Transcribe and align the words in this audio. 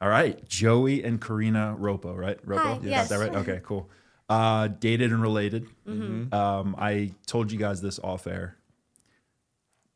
All 0.00 0.08
right, 0.08 0.46
Joey 0.48 1.02
and 1.04 1.20
Corrina 1.20 1.74
Roppo, 1.78 2.14
right? 2.14 2.38
Roppo, 2.46 2.62
Hi, 2.62 2.74
Got 2.74 2.82
yes. 2.84 3.08
that 3.08 3.18
right? 3.18 3.34
Okay, 3.36 3.60
cool. 3.62 3.88
Uh, 4.28 4.68
dated 4.68 5.12
and 5.12 5.22
related. 5.22 5.66
Mm-hmm. 5.88 6.34
Um, 6.34 6.74
I 6.78 7.12
told 7.26 7.50
you 7.50 7.58
guys 7.58 7.80
this 7.80 7.98
off 8.00 8.26
air. 8.26 8.56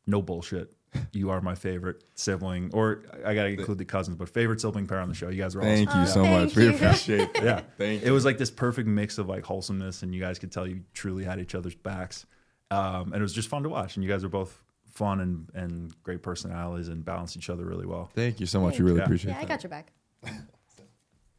No 0.07 0.21
bullshit. 0.21 0.73
You 1.13 1.29
are 1.29 1.39
my 1.39 1.55
favorite 1.55 2.03
sibling, 2.15 2.71
or 2.73 3.03
I 3.25 3.33
gotta 3.33 3.49
include 3.49 3.77
the 3.77 3.85
cousins, 3.85 4.17
but 4.17 4.27
favorite 4.27 4.59
sibling 4.59 4.87
pair 4.87 4.99
on 4.99 5.07
the 5.07 5.15
show. 5.15 5.29
You 5.29 5.41
guys 5.41 5.55
are 5.55 5.59
awesome. 5.59 5.69
Thank 5.85 5.89
you 5.93 6.01
Oh, 6.01 6.05
so 6.05 6.23
thank 6.23 6.45
much. 6.47 6.55
We 6.55 6.63
you. 6.65 6.69
appreciate 6.75 7.33
that. 7.35 7.43
Yeah, 7.43 7.61
Thank 7.77 8.01
you. 8.01 8.07
it 8.09 8.11
was 8.11 8.25
like 8.25 8.37
this 8.37 8.51
perfect 8.51 8.89
mix 8.89 9.17
of 9.17 9.29
like 9.29 9.45
wholesomeness, 9.45 10.03
and 10.03 10.13
you 10.13 10.19
guys 10.19 10.37
could 10.39 10.51
tell 10.51 10.67
you 10.67 10.81
truly 10.93 11.23
had 11.23 11.39
each 11.39 11.55
other's 11.55 11.75
backs, 11.75 12.25
um, 12.71 13.13
and 13.13 13.15
it 13.15 13.21
was 13.21 13.31
just 13.33 13.47
fun 13.47 13.63
to 13.63 13.69
watch. 13.69 13.95
And 13.95 14.03
you 14.03 14.09
guys 14.09 14.23
are 14.25 14.29
both 14.29 14.61
fun 14.91 15.19
and 15.21 15.49
and 15.53 16.03
great 16.03 16.21
personalities, 16.21 16.87
and 16.89 17.03
balance 17.03 17.35
each 17.37 17.49
other 17.49 17.65
really 17.65 17.85
well. 17.85 18.09
Thank 18.13 18.39
you 18.39 18.45
so 18.45 18.61
much. 18.61 18.77
We 18.79 18.85
really 18.85 18.97
Yeah. 18.99 19.03
appreciate 19.05 19.31
Yeah, 19.31 19.37
I 19.37 19.41
that. 19.41 19.47
got 19.47 19.63
your 19.63 19.69
back. 19.69 19.91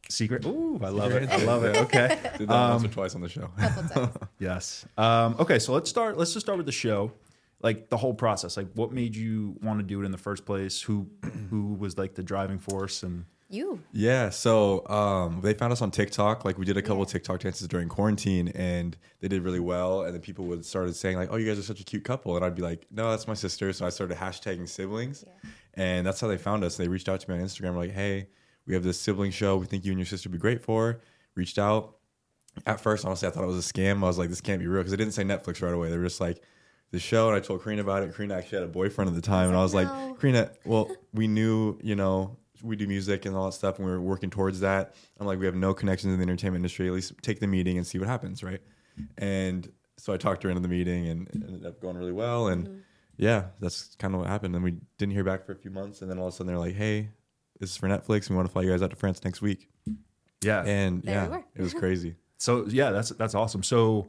Secret. 0.09 0.45
Ooh, 0.45 0.79
I 0.83 0.89
love 0.89 1.11
it. 1.13 1.29
I 1.29 1.37
love 1.43 1.63
it. 1.63 1.77
Okay. 1.77 2.19
Did 2.37 2.49
that 2.49 2.69
once 2.71 2.83
or 2.83 2.87
twice 2.89 3.15
on 3.15 3.21
the 3.21 3.29
show. 3.29 3.47
Couple 3.57 3.83
times. 3.83 4.17
Yes. 4.37 4.85
Um, 4.97 5.35
okay, 5.39 5.59
so 5.59 5.73
let's 5.73 5.89
start. 5.89 6.17
Let's 6.17 6.33
just 6.33 6.45
start 6.45 6.57
with 6.57 6.65
the 6.65 6.71
show, 6.73 7.11
like 7.61 7.89
the 7.89 7.97
whole 7.97 8.13
process. 8.13 8.57
Like, 8.57 8.67
what 8.73 8.91
made 8.91 9.15
you 9.15 9.55
want 9.63 9.79
to 9.79 9.83
do 9.83 10.01
it 10.01 10.05
in 10.05 10.11
the 10.11 10.17
first 10.17 10.45
place? 10.45 10.81
Who, 10.81 11.07
who 11.49 11.73
was 11.75 11.97
like 11.97 12.15
the 12.15 12.21
driving 12.23 12.59
force? 12.59 13.01
And 13.01 13.25
You. 13.53 13.79
Yeah, 13.91 14.29
so 14.29 14.87
um, 14.89 15.41
they 15.41 15.53
found 15.53 15.71
us 15.71 15.81
on 15.81 15.91
TikTok. 15.91 16.43
Like 16.45 16.57
we 16.57 16.65
did 16.65 16.75
a 16.77 16.81
couple 16.81 16.97
Yeah. 16.97 17.03
of 17.03 17.07
TikTok 17.09 17.39
dances 17.41 17.67
during 17.67 17.87
quarantine, 17.89 18.47
and 18.49 18.97
they 19.21 19.27
did 19.27 19.43
really 19.43 19.59
well. 19.59 20.01
And 20.03 20.13
then 20.13 20.21
people 20.21 20.45
would 20.45 20.65
started 20.65 20.95
saying 20.95 21.17
like, 21.17 21.29
"Oh, 21.31 21.35
you 21.37 21.45
guys 21.47 21.59
are 21.59 21.63
such 21.63 21.79
a 21.79 21.83
cute 21.83 22.03
couple," 22.03 22.35
and 22.35 22.43
I'd 22.43 22.55
be 22.55 22.61
like, 22.61 22.85
"No, 22.91 23.09
that's 23.11 23.27
my 23.27 23.33
sister." 23.35 23.71
So 23.73 23.85
I 23.85 23.89
started 23.89 24.17
hashtagging 24.17 24.67
siblings, 24.67 25.23
Yeah. 25.27 25.49
and 25.75 26.07
that's 26.07 26.19
how 26.19 26.27
they 26.27 26.37
found 26.37 26.63
us. 26.63 26.77
They 26.77 26.87
reached 26.87 27.07
out 27.09 27.19
to 27.19 27.29
me 27.31 27.37
on 27.37 27.45
Instagram, 27.45 27.75
like, 27.75 27.91
"Hey, 27.91 28.27
we 28.65 28.73
have 28.73 28.83
this 28.83 28.99
sibling 28.99 29.31
show. 29.31 29.57
We 29.57 29.65
think 29.67 29.85
you 29.85 29.91
and 29.91 29.99
your 29.99 30.05
sister 30.07 30.29
would 30.29 30.33
be 30.33 30.39
great 30.39 30.61
for." 30.63 31.01
Reached 31.35 31.59
out. 31.59 31.97
At 32.65 32.79
first, 32.81 33.03
honestly, 33.05 33.27
I 33.27 33.31
thought 33.31 33.43
it 33.43 33.47
was 33.47 33.67
a 33.67 33.73
scam. 33.73 33.97
I 34.03 34.07
was 34.07 34.17
like, 34.17 34.29
"This 34.29 34.41
can't 34.41 34.59
be 34.59 34.67
real," 34.67 34.81
because 34.81 34.91
they 34.91 34.97
didn't 34.97 35.13
say 35.13 35.23
Netflix 35.23 35.61
right 35.61 35.73
away. 35.73 35.89
They 35.89 35.97
were 35.97 36.03
just 36.05 36.21
like. 36.21 36.41
The 36.91 36.99
show, 36.99 37.27
and 37.27 37.35
I 37.35 37.39
told 37.39 37.63
Corrina 37.63 37.79
about 37.79 38.03
it. 38.03 38.13
Corrina 38.13 38.37
actually 38.37 38.59
had 38.59 38.65
a 38.67 38.71
boyfriend 38.71 39.09
at 39.09 39.15
the 39.15 39.21
time, 39.21 39.47
and 39.47 39.57
I 39.57 39.63
was 39.63 39.73
like, 39.73 39.87
like, 39.89 40.19
Corrina, 40.19 40.51
well, 40.63 40.91
we 41.11 41.27
knew, 41.27 41.75
you 41.81 41.95
know, 41.95 42.37
we 42.63 42.75
do 42.75 42.87
music 42.87 43.25
and 43.25 43.35
all 43.35 43.45
that 43.45 43.51
stuff, 43.51 43.77
and 43.77 43.85
we 43.85 43.91
are 43.93 44.01
working 44.01 44.29
towards 44.31 44.61
that. 44.61 44.95
I'm 45.19 45.27
like, 45.27 45.37
we 45.37 45.45
have 45.45 45.55
no 45.55 45.73
connections 45.73 46.13
in 46.13 46.19
the 46.19 46.23
entertainment 46.23 46.61
industry. 46.61 46.87
At 46.87 46.93
least 46.93 47.13
take 47.21 47.39
the 47.39 47.47
meeting 47.47 47.77
and 47.77 47.85
see 47.85 47.99
what 47.99 48.07
happens, 48.07 48.41
right? 48.43 48.61
And 49.17 49.71
so 49.97 50.13
I 50.13 50.17
talked 50.17 50.43
her 50.43 50.49
into 50.49 50.61
the 50.61 50.67
meeting, 50.67 51.07
and 51.09 51.27
it 51.29 51.35
ended 51.47 51.65
up 51.65 51.79
going 51.81 51.97
really 51.97 52.11
well. 52.13 52.47
And 52.47 52.67
Mm-hmm. 52.67 52.77
yeah, 53.17 53.45
that's 53.59 53.95
kind 53.99 54.13
of 54.15 54.21
what 54.21 54.29
happened. 54.29 54.55
And 54.55 54.63
we 54.63 54.77
didn't 54.97 55.13
hear 55.13 55.23
back 55.23 55.45
for 55.45 55.51
a 55.51 55.55
few 55.55 55.71
months, 55.71 56.01
and 56.01 56.09
then 56.09 56.17
all 56.17 56.27
of 56.27 56.33
a 56.33 56.37
sudden 56.37 56.47
they're 56.47 56.57
like, 56.57 56.75
hey, 56.75 57.09
this 57.59 57.69
is 57.71 57.77
for 57.77 57.87
Netflix. 57.87 58.29
We 58.29 58.35
want 58.35 58.47
to 58.47 58.51
fly 58.51 58.63
you 58.63 58.71
guys 58.71 58.81
out 58.81 58.89
to 58.89 58.95
France 58.95 59.23
next 59.23 59.41
week. 59.41 59.69
yeah, 60.41 60.63
And 60.65 61.03
There 61.03 61.13
yeah, 61.15 61.27
were. 61.27 61.43
it 61.55 61.61
was 61.61 61.73
crazy. 61.73 62.15
so 62.37 62.65
yeah, 62.67 62.91
that's 62.91 63.09
that's 63.11 63.35
awesome. 63.35 63.61
So 63.63 64.07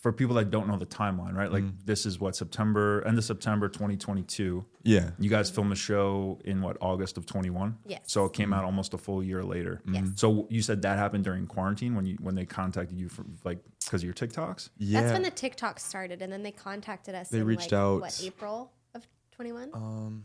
for 0.00 0.12
people 0.12 0.34
that 0.36 0.50
don't 0.50 0.68
know 0.68 0.76
the 0.76 0.86
timeline, 0.86 1.34
right? 1.34 1.50
Like, 1.50 1.62
Mm-hmm. 1.64 1.84
this 1.86 2.04
is 2.06 2.18
what 2.20 2.36
September, 2.36 3.02
end 3.06 3.16
of 3.18 3.24
September, 3.24 3.68
2022. 3.68 4.64
Yeah. 4.82 5.10
You 5.18 5.30
guys 5.30 5.50
filmed 5.50 5.70
the 5.72 5.76
show 5.76 6.38
in 6.44 6.60
what 6.62 6.76
August 6.80 7.16
of 7.16 7.26
21. 7.26 7.76
Yes. 7.86 8.00
So 8.06 8.24
it 8.26 8.32
came 8.32 8.52
out 8.52 8.64
almost 8.64 8.92
a 8.94 8.98
full 8.98 9.22
year 9.22 9.42
later. 9.42 9.80
Yes. 9.90 10.08
So 10.16 10.46
you 10.50 10.62
said 10.62 10.82
that 10.82 10.98
happened 10.98 11.24
during 11.24 11.46
quarantine 11.46 11.94
when 11.94 12.04
you 12.06 12.16
when 12.20 12.34
they 12.34 12.44
contacted 12.46 12.98
you 12.98 13.08
for 13.08 13.24
like 13.44 13.58
because 13.84 14.02
of 14.02 14.04
your 14.04 14.14
TikToks. 14.14 14.70
Yeah. 14.78 15.00
That's 15.00 15.12
when 15.12 15.22
the 15.22 15.30
TikTok 15.30 15.80
started, 15.80 16.22
and 16.22 16.32
then 16.32 16.42
they 16.42 16.52
contacted 16.52 17.14
us. 17.14 17.28
They 17.28 17.38
in 17.40 17.46
reached 17.46 17.72
like, 17.72 17.80
out- 17.80 18.00
What 18.02 18.20
April 18.24 18.72
of 18.94 19.06
21? 19.32 19.70
Um, 19.74 20.24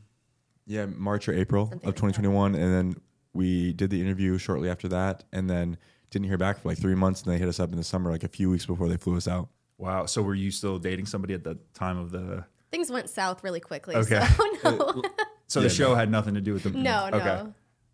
yeah, 0.67 0.85
March 0.85 1.27
or 1.29 1.33
April 1.33 1.65
Something 1.67 1.79
of 1.89 1.93
like 1.93 1.95
that. 1.95 2.01
2021, 2.01 2.55
and 2.55 2.73
then 2.73 3.01
we 3.33 3.71
did 3.73 3.89
the 3.89 4.01
interview 4.01 4.37
shortly 4.37 4.69
after 4.69 4.87
that, 4.89 5.23
and 5.31 5.49
then 5.49 5.77
didn't 6.11 6.27
hear 6.27 6.37
back 6.37 6.59
for 6.59 6.69
like 6.69 6.77
three 6.77 6.95
months, 6.95 7.23
and 7.23 7.33
they 7.33 7.37
hit 7.37 7.47
us 7.47 7.59
up 7.59 7.71
in 7.71 7.77
the 7.77 7.83
summer, 7.83 8.11
like 8.11 8.23
a 8.23 8.27
few 8.27 8.49
weeks 8.49 8.65
before 8.65 8.87
they 8.89 8.97
flew 8.97 9.17
us 9.17 9.27
out. 9.27 9.49
Wow. 9.77 10.05
So 10.05 10.21
were 10.21 10.35
you 10.35 10.51
still 10.51 10.79
dating 10.79 11.05
somebody 11.05 11.33
at 11.33 11.43
the 11.43 11.57
time 11.73 11.97
of 11.97 12.11
the? 12.11 12.45
Things 12.71 12.91
went 12.91 13.09
south 13.09 13.43
really 13.43 13.59
quickly. 13.59 13.95
Okay. 13.95 14.25
Uh, 14.63 14.71
so 14.71 14.77
no, 14.77 15.01
So 15.47 15.59
Yeah, 15.59 15.67
the 15.67 15.73
show 15.73 15.95
had 15.95 16.09
nothing 16.09 16.33
to 16.35 16.41
do 16.41 16.53
with 16.53 16.63
the. 16.63 16.71
no, 16.71 17.09
no. 17.09 17.17
Okay. 17.17 17.43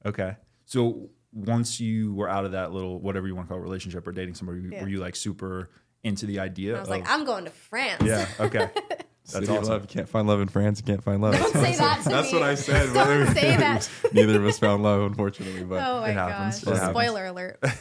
Okay. 0.05 0.35
So 0.66 1.09
once 1.33 1.79
you 1.79 2.13
were 2.13 2.29
out 2.29 2.45
of 2.45 2.51
that 2.53 2.72
little 2.72 2.99
whatever 2.99 3.27
you 3.27 3.35
want 3.35 3.47
to 3.47 3.53
call 3.53 3.59
it, 3.59 3.63
relationship 3.63 4.05
or 4.07 4.11
dating 4.11 4.35
somebody, 4.35 4.61
Yeah. 4.72 4.81
were 4.83 4.89
you 4.89 4.99
like 4.99 5.16
super 5.16 5.69
into 6.03 6.25
the 6.25 6.39
idea? 6.39 6.78
I 6.78 6.79
was 6.79 6.88
of, 6.88 6.91
like, 6.91 7.09
I'm 7.09 7.25
going 7.25 7.45
to 7.45 7.51
France. 7.51 8.03
yeah. 8.03 8.28
Okay. 8.39 8.69
City 9.31 9.45
That's 9.45 9.57
of 9.57 9.63
awesome. 9.63 9.73
love. 9.73 9.81
You 9.83 9.87
can't 9.87 10.09
find 10.09 10.27
love 10.27 10.41
in 10.41 10.47
France. 10.47 10.79
You 10.79 10.85
can't 10.85 11.03
find 11.03 11.21
love. 11.21 11.33
Don't 11.35 11.53
say 11.53 11.75
that 11.75 12.03
to 12.03 12.09
That's 12.09 12.31
me. 12.31 12.39
what 12.39 12.47
I 12.47 12.55
said. 12.55 12.93
Don't 12.93 13.27
say 13.35 13.57
that. 13.57 13.89
Neither 14.13 14.37
of 14.37 14.45
us 14.45 14.59
found 14.59 14.83
love, 14.83 15.01
unfortunately. 15.03 15.63
But 15.63 15.81
Oh 15.87 16.01
my 16.01 16.09
It 16.09 16.13
happens. 16.13 16.63
gosh. 16.63 16.73
It 16.73 16.77
happens. 16.79 16.91
Spoiler 16.97 17.25
alert. 17.25 17.63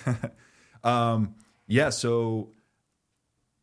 Um, 0.83 1.35
yeah. 1.67 1.91
So, 1.91 2.49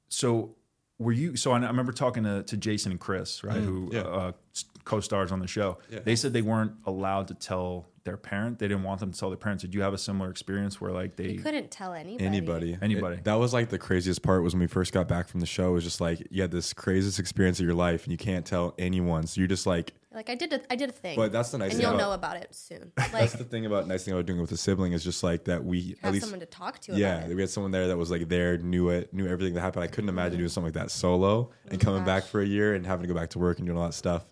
so 0.09 0.55
were 0.99 1.11
you? 1.11 1.35
So 1.35 1.51
I, 1.51 1.57
I 1.57 1.67
remember 1.67 1.91
talking 1.91 2.23
to, 2.23 2.43
to 2.43 2.57
Jason 2.57 2.91
and 2.91 2.99
Chris, 3.01 3.43
right, 3.43 3.57
who 3.57 3.89
Mm, 3.89 3.93
yeah. 3.93 4.01
uh, 4.01 4.31
s- 4.55 4.65
co-stars 4.87 5.31
on 5.31 5.39
the 5.39 5.47
show. 5.47 5.77
Yeah. 5.91 5.99
They 5.99 6.15
said 6.15 6.33
they 6.33 6.41
weren't 6.41 6.71
allowed 6.85 7.27
to 7.27 7.33
tell 7.33 7.89
their 8.05 8.15
parent. 8.17 8.57
They 8.57 8.69
didn't 8.69 8.83
want 8.83 9.01
them 9.01 9.11
to 9.11 9.19
tell 9.19 9.29
their 9.29 9.37
parents. 9.37 9.63
Did 9.63 9.75
you 9.75 9.81
have 9.81 9.93
a 9.93 9.97
similar 9.97 10.31
experience 10.31 10.79
where 10.79 10.91
like 10.91 11.17
they? 11.17 11.31
You 11.31 11.39
couldn't 11.39 11.69
tell 11.69 11.93
anybody. 11.93 12.25
anybody, 12.25 12.77
Anybody. 12.81 13.17
It- 13.17 13.25
that 13.25 13.35
was 13.35 13.53
like 13.53 13.69
the 13.69 13.77
craziest 13.77 14.23
part 14.23 14.43
was 14.43 14.53
when 14.53 14.61
we 14.61 14.67
first 14.67 14.93
got 14.93 15.07
back 15.09 15.27
from 15.27 15.41
the 15.41 15.45
show. 15.45 15.71
It 15.71 15.73
was 15.73 15.83
just 15.83 15.99
like 15.99 16.25
you 16.31 16.41
had 16.41 16.51
this 16.51 16.73
craziest 16.73 17.19
experience 17.19 17.59
of 17.59 17.65
your 17.65 17.75
life, 17.75 18.05
and 18.05 18.11
you 18.11 18.17
can't 18.17 18.45
tell 18.45 18.73
anyone. 18.79 19.27
So 19.27 19.41
you're 19.41 19.49
just 19.49 19.67
like, 19.67 19.93
Like 20.13 20.29
I 20.29 20.35
did, 20.35 20.53
a, 20.53 20.61
I 20.71 20.77
did 20.77 20.89
a 20.89 20.93
thing. 20.93 21.17
but 21.17 21.33
that's 21.33 21.51
the 21.51 21.57
nice 21.57 21.71
and 21.71 21.81
thing. 21.81 21.81
you'll 21.81 21.95
about, 21.95 22.07
know 22.07 22.13
about 22.13 22.37
it 22.37 22.55
soon. 22.55 22.93
That's 23.11 23.33
the 23.33 23.43
thing 23.43 23.65
about 23.65 23.87
nice 23.87 24.05
thing 24.05 24.13
about 24.13 24.25
doing 24.25 24.39
it 24.39 24.41
with 24.41 24.53
a 24.53 24.57
sibling 24.57 24.93
is 24.93 25.03
just 25.03 25.21
like 25.21 25.43
that 25.45 25.63
we 25.65 25.97
at 26.01 26.13
least 26.13 26.23
someone 26.23 26.39
to 26.39 26.45
talk 26.45 26.79
to. 26.79 26.93
yeah 26.93 27.17
about 27.17 27.31
it. 27.31 27.35
we 27.35 27.41
had 27.41 27.49
someone 27.49 27.71
there 27.71 27.87
that 27.87 27.97
was 27.97 28.09
like 28.09 28.29
there 28.29 28.57
knew 28.57 28.89
it 28.89 29.13
knew 29.13 29.27
everything 29.27 29.53
that 29.55 29.61
happened. 29.61 29.83
I 29.83 29.87
couldn't 29.87 30.09
imagine 30.09 30.33
mm-hmm. 30.33 30.39
doing 30.39 30.49
something 30.49 30.73
like 30.73 30.81
that 30.81 30.91
solo 30.91 31.51
and 31.69 31.79
coming 31.81 32.03
oh 32.03 32.05
back 32.05 32.23
for 32.23 32.39
a 32.41 32.45
year 32.45 32.73
and 32.73 32.85
having 32.85 33.03
to 33.03 33.13
go 33.13 33.19
back 33.19 33.31
to 33.31 33.39
work 33.39 33.57
and 33.57 33.67
doing 33.67 33.77
all 33.77 33.85
that 33.85 33.93
stuff. 33.93 34.23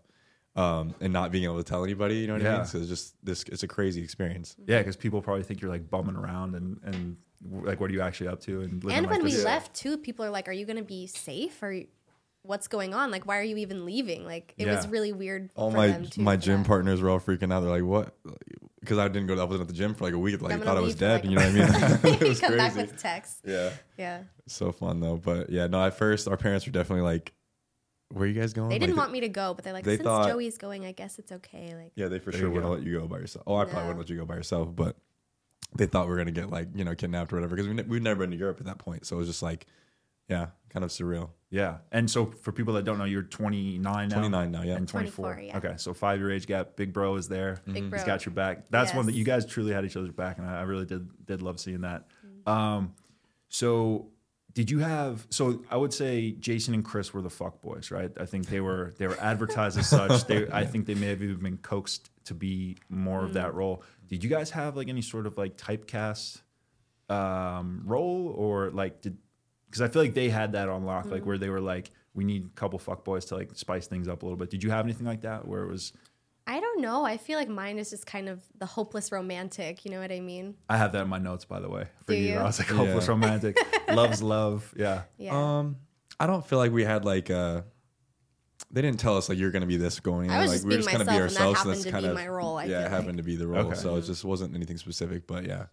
Um, 0.56 0.96
and 1.02 1.12
not 1.12 1.32
being 1.34 1.44
able 1.44 1.58
to 1.58 1.64
tell 1.64 1.84
anybody, 1.84 2.16
you 2.16 2.28
know 2.28 2.34
what 2.34 2.46
I 2.46 2.58
mean? 2.58 2.66
So 2.66 2.78
it's 2.78 2.88
just 2.88 3.16
this. 3.26 3.44
It's 3.44 3.64
a 3.64 3.68
crazy 3.68 4.02
experience. 4.02 4.56
Yeah, 4.66 4.78
because 4.78 4.96
people 4.96 5.22
probably 5.22 5.44
think 5.44 5.60
you're 5.62 5.70
like 5.70 5.90
bumming 5.90 6.16
around 6.16 6.56
and 6.56 6.80
and 6.84 7.18
like 7.64 7.82
what 7.82 7.90
are 7.90 7.94
you 7.94 8.00
actually 8.02 8.30
up 8.30 8.40
to 8.42 8.62
and 8.62 8.82
living 8.84 8.98
And 8.98 9.06
like 9.08 9.18
when 9.18 9.24
we 9.26 9.32
this. 9.32 9.44
left 9.44 9.74
too, 9.74 9.98
people 9.98 10.24
are 10.24 10.30
like, 10.30 10.48
"Are 10.48 10.54
you 10.54 10.66
going 10.66 10.78
to 10.78 10.84
be 10.84 11.08
safe? 11.08 11.62
Or 11.62 11.82
what's 12.44 12.68
going 12.70 12.94
on? 12.94 13.12
Like, 13.12 13.26
why 13.26 13.38
are 13.38 13.44
you 13.44 13.58
even 13.58 13.86
leaving?" 13.86 14.26
Like, 14.26 14.54
it 14.58 14.66
was 14.68 14.88
really 14.88 15.12
weird. 15.12 15.50
All 15.56 15.72
for 15.72 15.78
my 15.78 15.88
them, 15.88 16.06
too, 16.06 16.22
my 16.22 16.38
gym 16.38 16.62
that. 16.64 16.68
partners 16.68 17.02
were 17.02 17.10
all 17.10 17.20
freaking 17.20 17.52
out. 17.52 17.60
They're 17.60 17.70
like, 17.70 17.84
"What?" 17.84 18.16
Because 18.80 18.98
I 18.98 19.08
didn't 19.10 19.28
go. 19.28 19.36
To, 19.36 19.42
I 19.42 19.44
wasn't 19.44 19.64
at 19.64 19.68
the 19.68 19.74
gym 19.74 19.94
for 19.94 20.06
like 20.06 20.14
a 20.14 20.18
week. 20.18 20.42
Like 20.42 20.54
I'm 20.54 20.62
thought 20.62 20.78
I 20.78 20.80
was 20.80 20.96
dead. 20.96 21.26
like, 21.26 21.30
you 21.30 21.36
know 21.36 21.42
what 21.46 21.52
I 21.52 22.04
mean? 22.06 22.14
it 22.16 22.22
you 22.22 22.28
was 22.30 22.40
come 22.40 22.56
back 22.56 22.74
crazy. 22.74 22.90
with 22.92 23.02
texts. 23.02 23.42
Yeah, 23.44 23.72
Yeah, 23.98 24.22
so 24.48 24.72
fun 24.72 25.02
though. 25.02 25.18
But 25.18 25.50
yeah, 25.50 25.68
no. 25.68 25.84
At 25.84 25.98
first, 25.98 26.30
our 26.30 26.38
parents 26.38 26.66
were 26.66 26.72
definitely 26.72 27.04
like, 27.04 27.34
"Where 28.16 28.24
are 28.24 28.28
you 28.28 28.40
guys 28.40 28.54
going?" 28.54 28.70
they 28.70 28.80
didn't 28.80 28.96
Like, 28.96 29.04
want 29.04 29.12
me 29.12 29.20
to 29.22 29.30
go, 29.30 29.54
but 29.54 29.64
they're 29.64 29.74
like, 29.74 29.84
they 29.84 29.98
"Since 29.98 30.04
thought- 30.06 30.28
Joey's 30.28 30.58
going, 30.58 30.86
I 30.86 30.92
guess 30.94 31.20
it's 31.20 31.32
okay." 31.32 31.76
Like, 31.76 31.92
Yeah, 31.96 32.08
they 32.08 32.20
for 32.20 32.32
sure 32.32 32.50
wouldn't 32.50 32.72
let 32.72 32.84
you 32.84 33.00
go 33.00 33.08
by 33.08 33.20
yourself. 33.20 33.44
Oh, 33.46 33.56
I 33.56 33.66
probably 33.66 33.82
wouldn't 33.88 34.00
let 34.00 34.10
you 34.10 34.18
go 34.18 34.26
by 34.26 34.36
yourself, 34.36 34.76
but 34.76 34.96
they 35.76 35.86
thought 35.86 36.06
we 36.08 36.12
were 36.12 36.18
gonna 36.18 36.32
get 36.32 36.50
like 36.50 36.70
you 36.74 36.84
know 36.86 36.96
kidnapped 36.96 37.34
or 37.34 37.36
whatever 37.36 37.56
because 37.56 37.68
we 37.68 37.74
ne- 37.76 37.84
we'd 37.84 38.04
never 38.04 38.22
been 38.22 38.32
to 38.32 38.38
Europe 38.38 38.58
at 38.60 38.66
that 38.66 38.78
point, 38.78 39.06
so 39.06 39.16
it 39.18 39.20
was 39.20 39.28
just 39.28 39.44
like, 39.44 39.66
yeah, 40.30 40.48
kind 40.70 40.84
of 40.84 40.90
surreal. 40.92 41.30
Yeah, 41.50 41.78
and 41.92 42.10
so 42.10 42.26
for 42.42 42.52
people 42.52 42.74
that 42.74 42.84
don't 42.86 42.98
know, 42.98 43.06
you're 43.06 43.22
29 43.22 44.10
now. 44.10 44.16
29 44.16 44.52
now, 44.52 44.62
yeah. 44.64 44.76
and 44.76 44.88
24. 44.88 45.34
24, 45.34 45.42
yeah. 45.48 45.58
Okay, 45.58 45.74
so 45.78 45.94
five 45.94 46.20
year 46.20 46.32
age 46.32 46.48
gap. 46.48 46.76
Big 46.76 46.92
bro 46.94 47.16
is 47.16 47.28
there. 47.28 47.62
Big 47.72 47.90
bro. 47.90 47.98
He's 48.00 48.06
got 48.06 48.26
your 48.26 48.34
back. 48.34 48.70
That's 48.70 48.94
one 48.94 49.06
that 49.06 49.16
you 49.16 49.24
guys 49.24 49.46
truly 49.46 49.72
had 49.74 49.86
each 49.86 49.96
other's 49.98 50.12
back, 50.12 50.38
and 50.38 50.48
I, 50.48 50.60
I 50.60 50.64
really 50.64 50.86
did 50.86 51.26
did 51.26 51.42
love 51.42 51.60
seeing 51.60 51.82
that. 51.82 52.08
Mm-hmm. 52.26 52.50
Um, 52.50 52.94
so 53.50 54.08
did 54.56 54.72
you 54.72 54.80
have? 54.80 55.28
So 55.30 55.62
I 55.70 55.78
would 55.78 55.94
say 55.94 56.32
Jason 56.32 56.74
and 56.74 56.84
Chris 56.84 57.14
were 57.14 57.22
the 57.22 57.30
fuck 57.30 57.62
boys, 57.62 57.92
right? 57.92 58.12
I 58.20 58.26
think 58.26 58.48
they 58.48 58.62
were 58.62 58.94
they 58.98 59.06
were 59.06 59.20
advertised 59.22 59.78
as 59.78 59.88
such. 59.88 60.26
They, 60.26 60.48
I 60.52 60.66
think 60.66 60.88
they 60.88 60.96
may 60.96 61.08
have 61.08 61.22
even 61.22 61.38
been 61.44 61.58
coaxed 61.58 62.10
to 62.26 62.34
be 62.34 62.78
more 62.90 63.24
of 63.24 63.32
Mm. 63.32 63.34
that 63.36 63.54
role. 63.54 63.84
Did 64.08 64.24
you 64.24 64.30
guys 64.30 64.50
have 64.52 64.76
like 64.76 64.88
any 64.90 65.02
sort 65.04 65.28
of 65.28 65.38
like 65.38 65.58
typecast 65.58 66.42
um, 67.10 67.84
role, 67.86 68.34
or 68.36 68.72
like 68.72 69.02
did? 69.02 69.18
Because 69.68 69.82
I 69.82 69.88
feel 69.90 70.02
like 70.02 70.14
they 70.14 70.30
had 70.30 70.54
that 70.54 70.70
on 70.70 70.86
lock, 70.86 71.06
Mm. 71.08 71.12
like 71.12 71.26
where 71.26 71.38
they 71.38 71.50
were 71.50 71.60
like, 71.62 71.92
we 72.14 72.24
need 72.24 72.46
a 72.46 72.50
couple 72.60 72.80
fuck 72.80 73.04
boys 73.04 73.26
to 73.26 73.36
like 73.36 73.50
spice 73.56 73.88
things 73.88 74.08
up 74.08 74.24
a 74.24 74.26
little 74.26 74.38
bit. 74.38 74.50
Did 74.50 74.64
you 74.64 74.72
have 74.72 74.86
anything 74.86 75.06
like 75.06 75.22
that 75.22 75.48
where 75.48 75.64
it 75.64 75.68
was? 75.70 75.92
I 76.48 76.60
don't 76.60 76.82
know. 76.82 77.04
I 77.04 77.18
feel 77.18 77.40
like 77.40 77.50
mine 77.50 77.80
is 77.80 77.90
just 77.90 78.06
kind 78.06 78.30
of 78.30 78.44
the 78.58 78.66
hopeless 78.68 79.12
romantic. 79.12 79.84
You 79.84 79.92
know 79.92 80.00
what 80.00 80.12
I 80.12 80.20
mean? 80.20 80.56
I 80.70 80.78
have 80.78 80.92
that 80.92 81.02
in 81.04 81.08
my 81.10 81.18
notes, 81.18 81.44
by 81.46 81.60
the 81.60 81.70
way, 81.70 81.86
for 82.04 82.14
Do 82.14 82.18
you. 82.20 82.34
you? 82.34 82.38
I 82.40 82.44
was 82.44 82.60
like, 82.60 82.68
hopeless 82.68 83.06
Yeah. 83.06 83.12
romantic, 83.12 83.58
loves 83.90 84.22
love. 84.22 84.72
Yeah. 84.78 85.04
Yeah. 85.18 85.58
Um, 85.60 85.78
I 86.20 86.28
don't 86.28 86.46
feel 86.46 86.60
like 86.60 86.72
we 86.72 86.84
had 86.84 87.04
like 87.04 87.30
uh 87.30 87.62
They 88.72 88.82
didn't 88.82 89.00
tell 89.00 89.18
us 89.18 89.28
like 89.30 89.38
you're 89.38 89.52
gonna 89.52 89.66
be 89.66 89.78
this 89.78 90.00
going. 90.00 90.30
I 90.32 90.40
was 90.42 90.48
like 90.50 90.56
just 90.58 90.66
we 90.66 90.70
were 90.70 90.78
being 90.78 90.82
just 90.82 90.92
gonna 90.92 91.06
be 91.06 91.12
myself, 91.12 91.28
and 91.28 91.36
that 91.36 91.42
ourselves. 91.42 91.58
happened 91.60 91.74
that's 91.76 91.84
to 91.86 91.92
kind 91.92 92.04
be 92.04 92.10
of 92.10 92.16
my 92.16 92.28
role, 92.28 92.58
I 92.58 92.66
yeah, 92.66 92.78
feel 92.78 92.86
it 92.86 92.90
happened 92.92 93.18
to 93.18 93.24
be 93.24 93.36
the 93.36 93.48
role. 93.48 93.68
Okay. 93.68 93.76
So 93.76 93.96
it 93.96 94.02
just 94.04 94.24
wasn't 94.24 94.54
anything 94.56 94.78
specific. 94.78 95.26
But 95.28 95.46
yeah, 95.46 95.66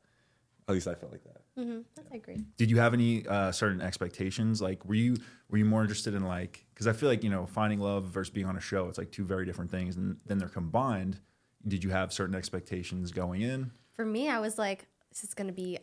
at 0.69 0.75
least 0.75 0.89
I 0.89 0.95
felt 0.95 1.13
like 1.13 1.25
that. 1.25 1.43
hmm 1.63 1.81
I 2.13 2.17
agree. 2.17 2.39
Did 2.57 2.71
you 2.71 2.79
have 2.79 2.95
any 2.95 3.27
uh, 3.27 3.53
certain 3.53 3.81
expectations? 3.83 4.63
Like, 4.63 4.85
were 4.87 4.95
you 4.95 5.17
were 5.51 5.59
you 5.59 5.65
more 5.67 5.83
interested 5.83 6.15
in 6.15 6.25
like? 6.25 6.65
Because 6.85 6.97
I 6.97 6.99
feel 6.99 7.09
like 7.09 7.23
you 7.23 7.31
know, 7.31 7.47
finding 7.47 7.79
love 7.79 8.05
versus 8.05 8.33
being 8.33 8.47
on 8.47 8.57
a 8.57 8.61
show, 8.61 8.89
it's 8.89 8.99
like 8.99 9.11
two 9.13 9.25
very 9.25 9.45
different 9.47 9.71
things, 9.71 9.97
and 9.97 10.17
then 10.27 10.39
they're 10.39 10.49
combined. 10.49 11.19
Did 11.67 11.85
you 11.85 11.91
have 11.91 12.13
certain 12.13 12.35
expectations 12.35 13.13
going 13.13 13.43
in? 13.43 13.71
for 13.95 14.05
me, 14.07 14.29
I 14.29 14.41
was 14.41 14.57
like, 14.59 14.87
this 15.11 15.23
is 15.23 15.35
gonna 15.35 15.53
be 15.53 15.79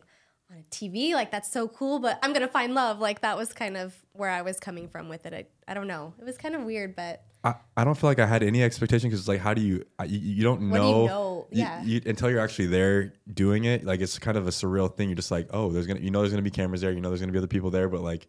on 0.50 0.58
a 0.58 0.62
TV, 0.74 1.12
like 1.14 1.30
that's 1.30 1.50
so 1.50 1.68
cool, 1.68 2.00
but 2.00 2.18
I'm 2.22 2.32
gonna 2.32 2.48
find 2.48 2.74
love. 2.74 2.98
Like 2.98 3.20
that 3.22 3.38
was 3.38 3.52
kind 3.52 3.76
of 3.76 3.94
where 4.12 4.28
I 4.28 4.42
was 4.42 4.58
coming 4.60 4.88
from 4.88 5.08
with 5.08 5.24
it. 5.26 5.32
I, 5.32 5.46
I 5.70 5.74
don't 5.74 5.86
know. 5.86 6.12
It 6.18 6.24
was 6.24 6.36
kind 6.36 6.54
of 6.56 6.64
weird, 6.64 6.96
but 6.96 7.22
I, 7.44 7.54
I 7.76 7.84
don't 7.84 7.94
feel 7.94 8.10
like 8.10 8.18
I 8.18 8.26
had 8.26 8.42
any 8.42 8.62
expectation 8.62 9.08
because 9.08 9.20
it's 9.20 9.28
like, 9.28 9.40
how 9.40 9.54
do 9.54 9.62
you, 9.62 9.84
you, 10.06 10.18
you 10.18 10.42
don't 10.42 10.68
What 10.68 10.76
do 10.78 10.82
know, 10.82 11.02
you 11.02 11.08
know? 11.08 11.46
you- 11.52 11.58
Yeah. 11.62 11.82
you- 11.84 12.02
until 12.04 12.28
you're 12.30 12.40
actually 12.40 12.66
there 12.66 13.14
doing 13.32 13.64
it. 13.64 13.82
Like, 13.84 14.00
it's 14.00 14.18
kind 14.18 14.36
of 14.36 14.46
a 14.46 14.50
surreal 14.50 14.94
thing. 14.94 15.08
You're 15.08 15.16
just 15.16 15.30
like, 15.30 15.48
oh, 15.50 15.70
there's 15.72 15.86
going 15.86 15.96
to, 15.96 16.02
you 16.04 16.10
know, 16.10 16.18
there's 16.20 16.32
going 16.32 16.44
to 16.44 16.50
be 16.50 16.54
cameras 16.54 16.82
there. 16.82 16.92
You 16.92 17.00
know, 17.00 17.08
there's 17.08 17.20
going 17.20 17.28
to 17.30 17.32
be 17.32 17.38
other 17.38 17.46
people 17.46 17.70
there. 17.70 17.88
But 17.88 18.02
like, 18.02 18.26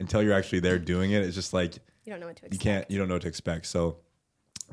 until 0.00 0.22
you're 0.22 0.32
actually 0.32 0.60
there 0.60 0.78
doing 0.78 1.10
it, 1.10 1.22
it's 1.22 1.34
just 1.34 1.52
like, 1.52 1.74
you 2.04 2.10
don't 2.12 2.20
know 2.20 2.26
what 2.26 2.36
to 2.36 2.46
expect. 2.46 2.54
you 2.64 2.70
can't, 2.70 2.90
you 2.90 2.98
don't 2.98 3.08
know 3.08 3.14
what 3.14 3.22
to 3.22 3.28
expect. 3.28 3.66
So 3.66 3.98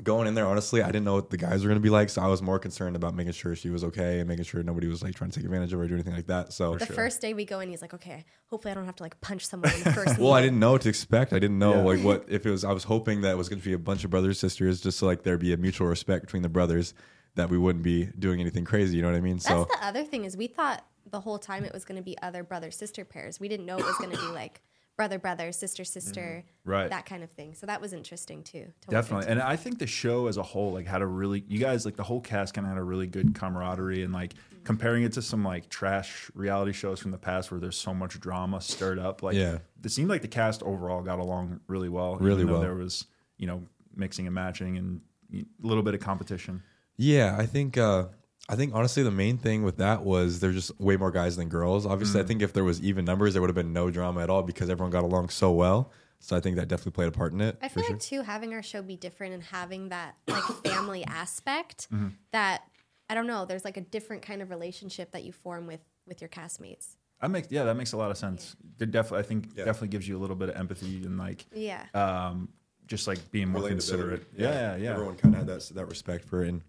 going 0.02 0.26
in 0.26 0.34
there, 0.34 0.46
honestly, 0.46 0.82
I 0.82 0.86
didn't 0.86 1.04
know 1.04 1.14
what 1.14 1.30
the 1.30 1.36
guys 1.36 1.62
were 1.62 1.68
going 1.68 1.78
to 1.80 1.82
be 1.82 1.90
like. 1.90 2.08
So 2.08 2.22
I 2.22 2.26
was 2.26 2.40
more 2.42 2.58
concerned 2.58 2.96
about 2.96 3.14
making 3.14 3.32
sure 3.32 3.54
she 3.54 3.68
was 3.70 3.84
okay 3.84 4.20
and 4.20 4.28
making 4.28 4.44
sure 4.44 4.62
nobody 4.62 4.86
was 4.86 5.02
like 5.02 5.14
trying 5.14 5.30
to 5.30 5.36
take 5.36 5.44
advantage 5.44 5.72
of 5.72 5.78
her 5.78 5.84
or 5.84 5.88
do 5.88 5.94
anything 5.94 6.14
like 6.14 6.26
that. 6.28 6.52
So, 6.52 6.76
The 6.76 6.86
first 6.86 7.20
day 7.20 7.34
we 7.34 7.44
go 7.44 7.60
in, 7.60 7.68
he's 7.68 7.82
like, 7.82 7.94
okay, 7.94 8.24
hopefully 8.46 8.72
I 8.72 8.74
don't 8.74 8.86
have 8.86 8.96
to 8.96 9.02
like 9.02 9.20
punch 9.20 9.46
someone 9.46 9.72
in 9.74 9.82
the 9.82 9.92
first. 9.92 10.18
well, 10.20 10.32
I 10.32 10.40
didn't 10.40 10.58
know 10.60 10.72
what 10.72 10.82
to 10.82 10.88
expect. 10.88 11.32
I 11.32 11.38
didn't 11.38 11.58
know 11.58 11.76
Yeah. 11.76 11.82
like 11.96 12.00
what 12.00 12.24
if 12.28 12.46
it 12.46 12.50
was. 12.50 12.64
I 12.64 12.72
was 12.72 12.84
hoping 12.84 13.20
that 13.22 13.30
it 13.32 13.36
was 13.38 13.48
going 13.48 13.60
to 13.60 13.64
be 13.64 13.74
a 13.74 13.78
bunch 13.78 14.04
of 14.04 14.10
brothers 14.10 14.38
sisters, 14.38 14.80
just 14.80 14.98
so 14.98 15.06
like 15.06 15.22
there'd 15.24 15.40
be 15.40 15.52
a 15.52 15.56
mutual 15.58 15.86
respect 15.88 16.24
between 16.26 16.42
the 16.42 16.48
brothers, 16.48 16.94
that 17.34 17.48
we 17.50 17.58
wouldn't 17.58 17.84
be 17.84 18.06
doing 18.18 18.40
anything 18.40 18.64
crazy. 18.64 18.96
You 18.96 19.02
know 19.02 19.08
what 19.10 19.16
I 19.16 19.20
mean? 19.20 19.36
That's 19.36 19.46
So 19.48 19.64
the 19.70 19.86
other 19.86 20.04
thing 20.04 20.24
is 20.24 20.36
we 20.36 20.46
thought 20.46 20.84
the 21.10 21.20
whole 21.20 21.38
time 21.38 21.64
it 21.64 21.72
was 21.74 21.84
going 21.84 21.96
to 21.96 22.02
be 22.02 22.16
other 22.22 22.42
brother 22.44 22.70
sister 22.70 23.04
pairs. 23.04 23.40
We 23.40 23.48
didn't 23.48 23.66
know 23.66 23.76
it 23.76 23.84
was 23.84 23.96
going 23.96 24.10
to 24.12 24.16
be 24.18 24.32
like 24.32 24.62
brother 25.02 25.18
brother 25.18 25.50
sister 25.52 25.84
sister 25.84 26.44
Right. 26.64 26.88
that 26.90 27.06
kind 27.06 27.24
of 27.24 27.30
thing. 27.32 27.54
So 27.54 27.66
that 27.66 27.80
was 27.80 27.92
interesting 27.92 28.44
too. 28.44 28.66
to 28.82 28.88
Definitely. 28.88 29.26
And 29.28 29.40
I 29.42 29.56
think 29.56 29.78
the 29.80 29.86
show 29.88 30.28
as 30.28 30.36
a 30.36 30.42
whole, 30.44 30.72
like, 30.72 30.86
had 30.86 31.02
a 31.02 31.06
really, 31.06 31.44
you 31.48 31.58
guys, 31.58 31.84
like, 31.84 31.96
the 31.96 32.04
whole 32.04 32.20
cast 32.20 32.54
kind 32.54 32.64
of 32.66 32.72
had 32.72 32.78
a 32.78 32.84
really 32.84 33.08
good 33.08 33.34
camaraderie 33.34 34.04
and, 34.04 34.12
like, 34.12 34.34
comparing 34.62 35.02
it 35.02 35.12
to 35.14 35.22
some, 35.22 35.42
like, 35.44 35.68
trash 35.68 36.30
reality 36.34 36.72
shows 36.72 37.00
from 37.00 37.10
the 37.10 37.18
past 37.18 37.50
where 37.50 37.58
there's 37.58 37.76
so 37.76 37.92
much 37.92 38.20
drama 38.20 38.60
stirred 38.60 39.00
up. 39.00 39.22
Like, 39.24 39.34
Yeah. 39.34 39.58
it 39.84 39.90
seemed 39.90 40.08
like 40.08 40.22
the 40.22 40.28
cast 40.28 40.62
overall 40.62 41.02
got 41.02 41.18
along 41.18 41.58
really 41.66 41.88
well. 41.88 42.16
Really 42.18 42.44
though 42.44 42.52
well. 42.52 42.60
There 42.60 42.74
was, 42.76 43.06
you 43.38 43.48
know, 43.48 43.64
mixing 43.96 44.26
and 44.26 44.34
matching 44.36 44.76
and 44.78 45.00
a 45.34 45.44
little 45.66 45.82
bit 45.82 45.94
of 45.94 46.00
competition. 46.00 46.62
yeah, 46.96 47.34
I 47.36 47.46
think 47.46 47.76
uh, 47.76 48.06
I 48.48 48.56
think 48.56 48.74
honestly 48.74 49.02
the 49.02 49.10
main 49.10 49.38
thing 49.38 49.62
with 49.62 49.76
that 49.78 50.02
was 50.02 50.40
there's 50.40 50.54
just 50.54 50.78
way 50.80 50.96
more 50.96 51.10
guys 51.10 51.36
than 51.36 51.48
girls. 51.48 51.86
Obviously, 51.86 52.20
Mm. 52.20 52.24
I 52.24 52.26
think 52.26 52.42
if 52.42 52.52
there 52.52 52.64
was 52.64 52.80
even 52.82 53.04
numbers, 53.04 53.32
there 53.34 53.40
would 53.40 53.48
have 53.50 53.54
been 53.56 53.72
no 53.72 53.90
drama 53.90 54.20
at 54.22 54.30
all 54.30 54.42
because 54.42 54.68
everyone 54.68 54.90
got 54.90 55.04
along 55.04 55.28
so 55.30 55.52
well. 55.52 55.90
So 56.18 56.36
I 56.36 56.40
think 56.40 56.56
that 56.56 56.68
definitely 56.68 56.92
played 56.92 57.08
a 57.08 57.12
part 57.12 57.32
in 57.32 57.40
it. 57.40 57.56
I 57.62 57.68
for 57.68 57.74
feel 57.76 57.84
sure. 57.84 57.92
like 57.94 58.00
too 58.02 58.22
having 58.22 58.52
our 58.52 58.62
show 58.62 58.82
be 58.82 58.96
different 58.96 59.34
and 59.34 59.42
having 59.42 59.88
that 59.90 60.16
like 60.28 60.42
family 60.64 61.04
aspect 61.04 61.88
Mm-hmm. 61.92 62.08
that 62.32 62.62
I 63.08 63.14
don't 63.14 63.26
know. 63.26 63.44
There's 63.44 63.64
like 63.64 63.76
a 63.76 63.80
different 63.82 64.22
kind 64.22 64.40
of 64.42 64.50
relationship 64.50 65.12
that 65.12 65.22
you 65.24 65.32
form 65.32 65.66
with 65.66 65.80
with 66.06 66.20
your 66.20 66.28
castmates. 66.28 66.96
That 67.20 67.30
makes, 67.30 67.50
yeah, 67.52 67.62
that 67.64 67.76
makes 67.76 67.92
a 67.92 67.96
lot 67.96 68.10
of 68.10 68.16
sense. 68.18 68.56
It 68.80 68.90
definitely, 68.90 69.20
I 69.20 69.22
think, 69.22 69.48
Yeah. 69.54 69.64
definitely 69.64 69.88
gives 69.88 70.08
you 70.08 70.16
a 70.18 70.20
little 70.20 70.34
bit 70.34 70.48
of 70.48 70.56
empathy 70.56 71.04
and, 71.04 71.16
like, 71.18 71.46
Yeah. 71.54 71.84
um, 71.94 72.48
just 72.86 73.06
like 73.06 73.30
being 73.30 73.48
more 73.50 73.68
considerate. 73.68 74.24
Yeah, 74.36 74.50
yeah, 74.50 74.76
yeah. 74.76 74.92
Everyone 74.94 75.14
kind 75.14 75.32
of 75.34 75.38
had 75.38 75.46
that 75.46 75.70
that 75.76 75.86
respect 75.86 76.24
for 76.24 76.42
it, 76.42 76.48
and 76.48 76.62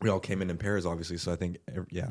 we 0.00 0.10
all 0.10 0.20
came 0.20 0.42
in 0.42 0.50
in 0.50 0.58
pairs, 0.58 0.86
obviously. 0.86 1.16
So 1.16 1.32
I 1.32 1.36
think, 1.36 1.58
ev- 1.74 1.86
yeah, 1.90 2.10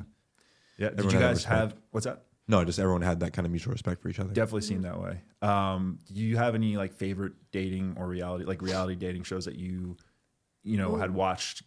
yeah. 0.77 0.89
Did 0.89 0.99
everyone 0.99 1.13
you 1.13 1.19
guys 1.19 1.43
have, 1.45 1.75
what's 1.91 2.05
that? 2.05 2.23
no, 2.47 2.63
just 2.63 2.77
everyone 2.79 3.01
had 3.01 3.21
that 3.21 3.33
kind 3.33 3.45
of 3.45 3.51
mutual 3.51 3.71
respect 3.73 4.01
for 4.01 4.09
each 4.09 4.19
other. 4.19 4.31
Definitely 4.33 4.61
seemed 4.61 4.83
that 4.85 4.99
way. 5.01 5.21
Um, 5.41 5.99
do 6.13 6.21
you 6.21 6.37
have 6.37 6.53
any 6.55 6.77
like 6.77 6.93
favorite 6.93 7.33
dating 7.51 7.95
or 7.97 8.07
reality, 8.07 8.45
like 8.45 8.61
reality 8.61 8.95
dating 8.95 9.23
shows 9.23 9.45
that 9.45 9.55
you, 9.55 9.97
you 10.63 10.77
know, 10.77 10.95
had 10.95 11.11
watched 11.11 11.63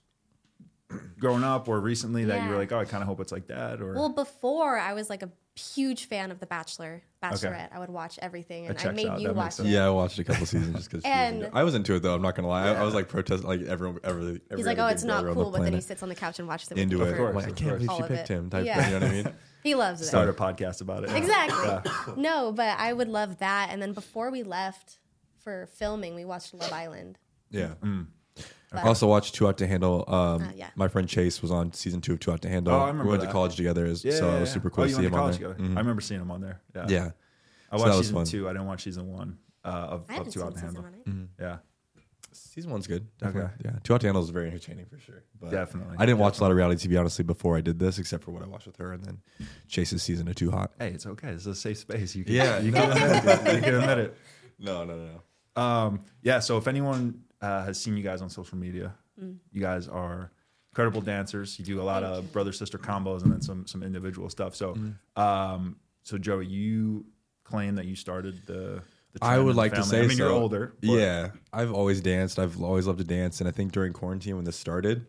growing 1.19 1.45
up 1.45 1.69
or 1.69 1.81
recently 1.81 2.25
that 2.27 2.43
you 2.45 2.51
were 2.51 2.57
like, 2.57 2.73
oh, 2.73 2.79
I 2.79 2.85
kind 2.85 3.03
of 3.03 3.09
hope 3.09 3.21
it's 3.21 3.33
like 3.33 3.49
that, 3.49 3.81
or 3.83 3.95
Well, 3.95 4.09
before 4.09 4.79
I 4.79 4.95
was 4.95 5.11
like 5.11 5.23
a 5.23 5.31
huge 5.59 6.07
fan 6.07 6.31
of 6.31 6.41
The 6.41 6.47
Bachelor, 6.47 7.03
Bachelorette. 7.23 7.69
I 7.73 7.79
would 7.79 7.91
watch 7.91 8.19
everything, 8.23 8.67
and 8.67 8.79
I 8.79 8.93
made 8.93 9.07
out. 9.07 9.21
you 9.21 9.29
That 9.29 9.37
watch 9.37 9.61
it. 9.61 9.67
Yeah, 9.67 9.87
I 9.87 9.91
watched 9.91 10.19
a 10.19 10.25
couple 10.25 10.47
seasons 10.47 10.77
just 10.77 10.91
because. 10.91 11.05
And- 11.05 11.51
I 11.53 11.63
was 11.65 11.75
into 11.75 11.95
it 11.95 12.01
though. 12.03 12.15
I'm 12.15 12.23
not 12.23 12.35
gonna 12.35 12.49
lie. 12.49 12.69
I, 12.69 12.75
I 12.75 12.83
was 12.85 12.95
like 12.95 13.09
protesting, 13.09 13.47
like 13.49 13.63
everyone. 13.63 14.01
Every, 14.05 14.23
every 14.23 14.41
He's 14.57 14.67
like, 14.67 14.79
oh, 14.79 14.87
it's 14.87 15.05
not 15.05 15.23
brother 15.23 15.31
on 15.31 15.37
the 15.37 15.43
cool, 15.45 15.53
but 15.53 15.63
then 15.63 15.73
he 15.75 15.81
sits 15.81 16.03
on 16.03 16.09
the 16.09 16.15
couch 16.15 16.39
and 16.39 16.49
watches 16.49 16.71
it. 16.71 16.79
into 16.79 16.99
with 16.99 17.09
it. 17.09 17.11
me 17.13 17.17
course, 17.19 17.29
I'm 17.31 17.35
like, 17.37 17.47
I 17.47 17.49
of 17.51 17.57
can't 17.57 17.71
course. 17.71 17.83
believe 17.87 18.09
she 18.09 18.15
picked 18.17 18.29
him. 18.29 18.51
Type 18.51 18.65
Yeah. 18.67 18.83
thing, 18.83 18.93
you 18.95 19.01
know 19.01 19.07
what 19.07 19.13
I 19.15 19.23
mean? 19.25 19.35
He 19.65 19.75
loves 19.75 20.01
it. 20.01 20.05
start 20.07 20.29
a 20.29 20.33
podcast 20.33 20.81
about 20.81 21.03
it. 21.05 21.11
Exactly. 21.11 21.93
No, 22.17 22.53
but 22.53 22.79
I 22.79 22.93
would 22.93 23.09
love 23.09 23.39
that. 23.39 23.71
And 23.73 23.83
then 23.83 23.93
before 23.93 24.31
we 24.31 24.45
left 24.45 24.99
for 25.41 25.67
filming, 25.75 26.15
we 26.15 26.25
watched 26.25 26.55
Love 26.55 26.73
Island. 26.73 27.19
Yeah. 27.51 27.75
But- 27.81 27.89
I 28.73 28.83
also 28.83 29.07
watched 29.07 29.35
Too 29.35 29.47
Hot 29.47 29.57
to 29.59 29.67
Handle. 29.67 30.05
Um, 30.09 30.43
Uh, 30.43 30.51
yeah. 30.55 30.69
My 30.77 30.89
friend 30.89 31.09
Chase 31.09 31.41
was 31.41 31.51
on 31.51 31.73
season 31.73 32.01
two 32.01 32.13
of 32.13 32.21
Too 32.21 32.31
Hot 32.31 32.43
to 32.43 32.49
Handle. 32.49 32.75
Oh, 32.75 32.79
I 32.81 32.89
remember 32.89 33.05
we 33.05 33.11
went 33.11 33.21
that. 33.23 33.27
to 33.29 33.33
college 33.33 33.57
together, 33.57 33.87
as, 33.87 34.05
Yeah, 34.05 34.13
so 34.13 34.29
yeah, 34.29 34.37
it 34.37 34.41
was 34.41 34.49
yeah. 34.51 34.55
super 34.55 34.71
cool 34.71 34.85
Oh, 34.85 34.87
to 34.89 34.93
see 34.95 35.03
him 35.05 35.13
to 35.13 35.17
on 35.19 35.25
there. 35.31 35.33
together. 35.33 35.55
Mhm. 35.55 35.77
I 35.77 35.81
remember 35.81 36.01
seeing 36.03 36.21
him 36.21 36.31
on 36.31 36.41
there. 36.41 36.61
Yeah, 36.75 36.87
Yeah. 36.89 37.11
I 37.71 37.77
So 37.77 37.83
watched 37.83 37.85
that 37.85 37.89
was 37.89 37.97
season 38.07 38.15
fun. 38.15 38.25
two. 38.27 38.49
I 38.49 38.53
didn't 38.53 38.67
watch 38.67 38.83
season 38.83 39.13
one 39.13 39.39
uh, 39.65 39.69
of, 39.69 40.05
I 40.09 40.17
of 40.19 40.29
Too 40.31 40.43
Hot 40.43 40.55
to 40.55 40.61
Handle. 40.61 40.83
one. 40.83 40.95
either. 41.07 41.29
Yeah, 41.41 41.57
Season 42.31 42.71
one's 42.71 42.87
good. 42.87 43.07
Definitely. 43.19 43.43
Okay. 43.43 43.53
Yeah. 43.65 43.79
Two 43.83 43.95
Out 43.95 44.01
to 44.03 44.07
Handle 44.07 44.23
is 44.23 44.29
very 44.31 44.49
entertaining 44.49 44.85
for 44.87 44.99
sure. 44.99 45.25
But 45.41 45.51
Definitely, 45.51 45.97
I 45.99 46.05
didn't 46.07 46.19
watch 46.19 46.39
a 46.39 46.43
lot 46.43 46.51
of 46.51 46.57
reality 46.59 46.87
TV 46.89 46.99
honestly 47.01 47.25
before 47.25 47.57
I 47.57 47.63
did 47.63 47.79
this, 47.79 47.99
except 47.99 48.23
for 48.23 48.33
what 48.33 48.43
I 48.43 48.47
watched 48.47 48.67
with 48.67 48.77
her, 48.77 48.93
and 48.93 49.03
then 49.03 49.19
Chase's 49.67 50.03
season 50.03 50.29
of 50.29 50.35
Too 50.35 50.51
Hot. 50.51 50.73
hey, 50.79 50.89
it's 50.91 51.07
okay. 51.07 51.31
It's 51.31 51.47
a 51.47 51.55
safe 51.55 51.79
space. 51.79 52.15
You 52.15 52.25
can, 52.25 52.35
Yeah, 52.35 52.59
you 52.61 52.71
no. 52.71 52.83
can 52.83 52.93
admit 53.17 53.47
it. 53.47 53.55
You 53.57 53.63
can 53.63 53.75
admit 53.77 53.99
it. 53.99 54.17
No, 54.59 54.85
no, 54.85 54.97
no, 54.97 55.09
no. 55.57 55.63
Um, 55.63 56.01
yeah. 56.23 56.39
So 56.41 56.59
if 56.59 56.69
anyone 56.69 57.23
uh, 57.41 57.65
has 57.65 57.81
seen 57.81 57.97
you 57.97 58.03
guys 58.03 58.23
on 58.23 58.29
social 58.31 58.59
media, 58.59 58.95
Mm. 59.23 59.37
you 59.53 59.61
guys 59.61 59.89
are 59.89 60.31
incredible 60.71 61.01
dancers. 61.01 61.59
You 61.59 61.65
do 61.65 61.81
a 61.81 61.83
lot 61.83 62.03
Thank 62.05 62.15
of 62.19 62.25
you. 62.25 62.31
brother 62.31 62.53
sister 62.53 62.79
combos 62.79 63.23
and 63.25 63.33
then 63.33 63.41
some 63.43 63.67
some 63.67 63.83
individual 63.83 64.29
stuff. 64.31 64.55
So, 64.55 64.75
Mm-hmm. 64.75 65.21
um, 65.21 65.77
so 66.05 66.19
Joey, 66.19 66.47
you 66.47 67.05
claim 67.45 67.75
that 67.77 67.87
you 67.87 67.97
started 67.97 68.43
the. 68.47 68.83
the 69.13 69.19
I 69.23 69.39
would 69.39 69.51
in 69.51 69.57
the 69.57 69.63
like 69.63 69.75
to 69.75 69.83
say 69.83 70.05
I 70.05 70.07
mean, 70.07 70.19
you're 70.19 70.31
older. 70.31 70.75
but- 70.81 70.89
Yeah, 70.89 71.31
I've 71.53 71.73
always 71.73 72.01
danced. 72.01 72.39
I've 72.39 72.63
always 72.63 72.87
loved 72.87 72.99
to 72.99 73.05
dance, 73.05 73.41
and 73.41 73.49
I 73.49 73.53
think 73.53 73.73
during 73.73 73.93
quarantine 73.93 74.37
when 74.37 74.45
this 74.45 74.57
started, 74.57 75.07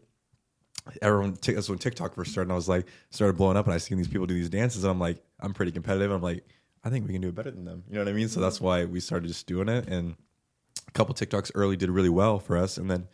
everyone 1.01 1.35
t- 1.35 1.53
that's 1.53 1.69
when 1.69 1.77
TikTok 1.77 2.15
first 2.15 2.31
started. 2.31 2.47
And 2.47 2.53
I 2.53 2.55
was 2.55 2.69
like, 2.69 2.87
started 3.11 3.37
blowing 3.37 3.57
up, 3.57 3.65
and 3.65 3.73
I 3.73 3.77
seen 3.77 3.97
these 3.97 4.07
people 4.07 4.25
do 4.25 4.33
these 4.33 4.49
dances, 4.49 4.83
and 4.83 4.91
I'm 4.91 4.99
like, 4.99 5.21
I'm 5.39 5.53
pretty 5.53 5.71
competitive. 5.71 6.11
I'm 6.11 6.21
like, 6.21 6.43
I 6.83 6.89
think 6.89 7.05
we 7.05 7.13
can 7.13 7.21
do 7.21 7.29
it 7.29 7.35
better 7.35 7.51
than 7.51 7.65
them. 7.65 7.83
You 7.87 7.95
know 7.95 8.01
what 8.01 8.09
I 8.09 8.13
mean? 8.13 8.29
So 8.29 8.39
that's 8.39 8.59
why 8.61 8.85
we 8.85 8.99
started 8.99 9.27
just 9.27 9.45
doing 9.47 9.69
it, 9.69 9.87
and 9.87 10.15
a 10.89 10.91
couple 10.91 11.15
TikToks 11.15 11.51
early 11.55 11.77
did 11.77 11.89
really 11.89 12.09
well 12.09 12.39
for 12.39 12.57
us, 12.57 12.77
and 12.77 12.89
then 12.91 13.07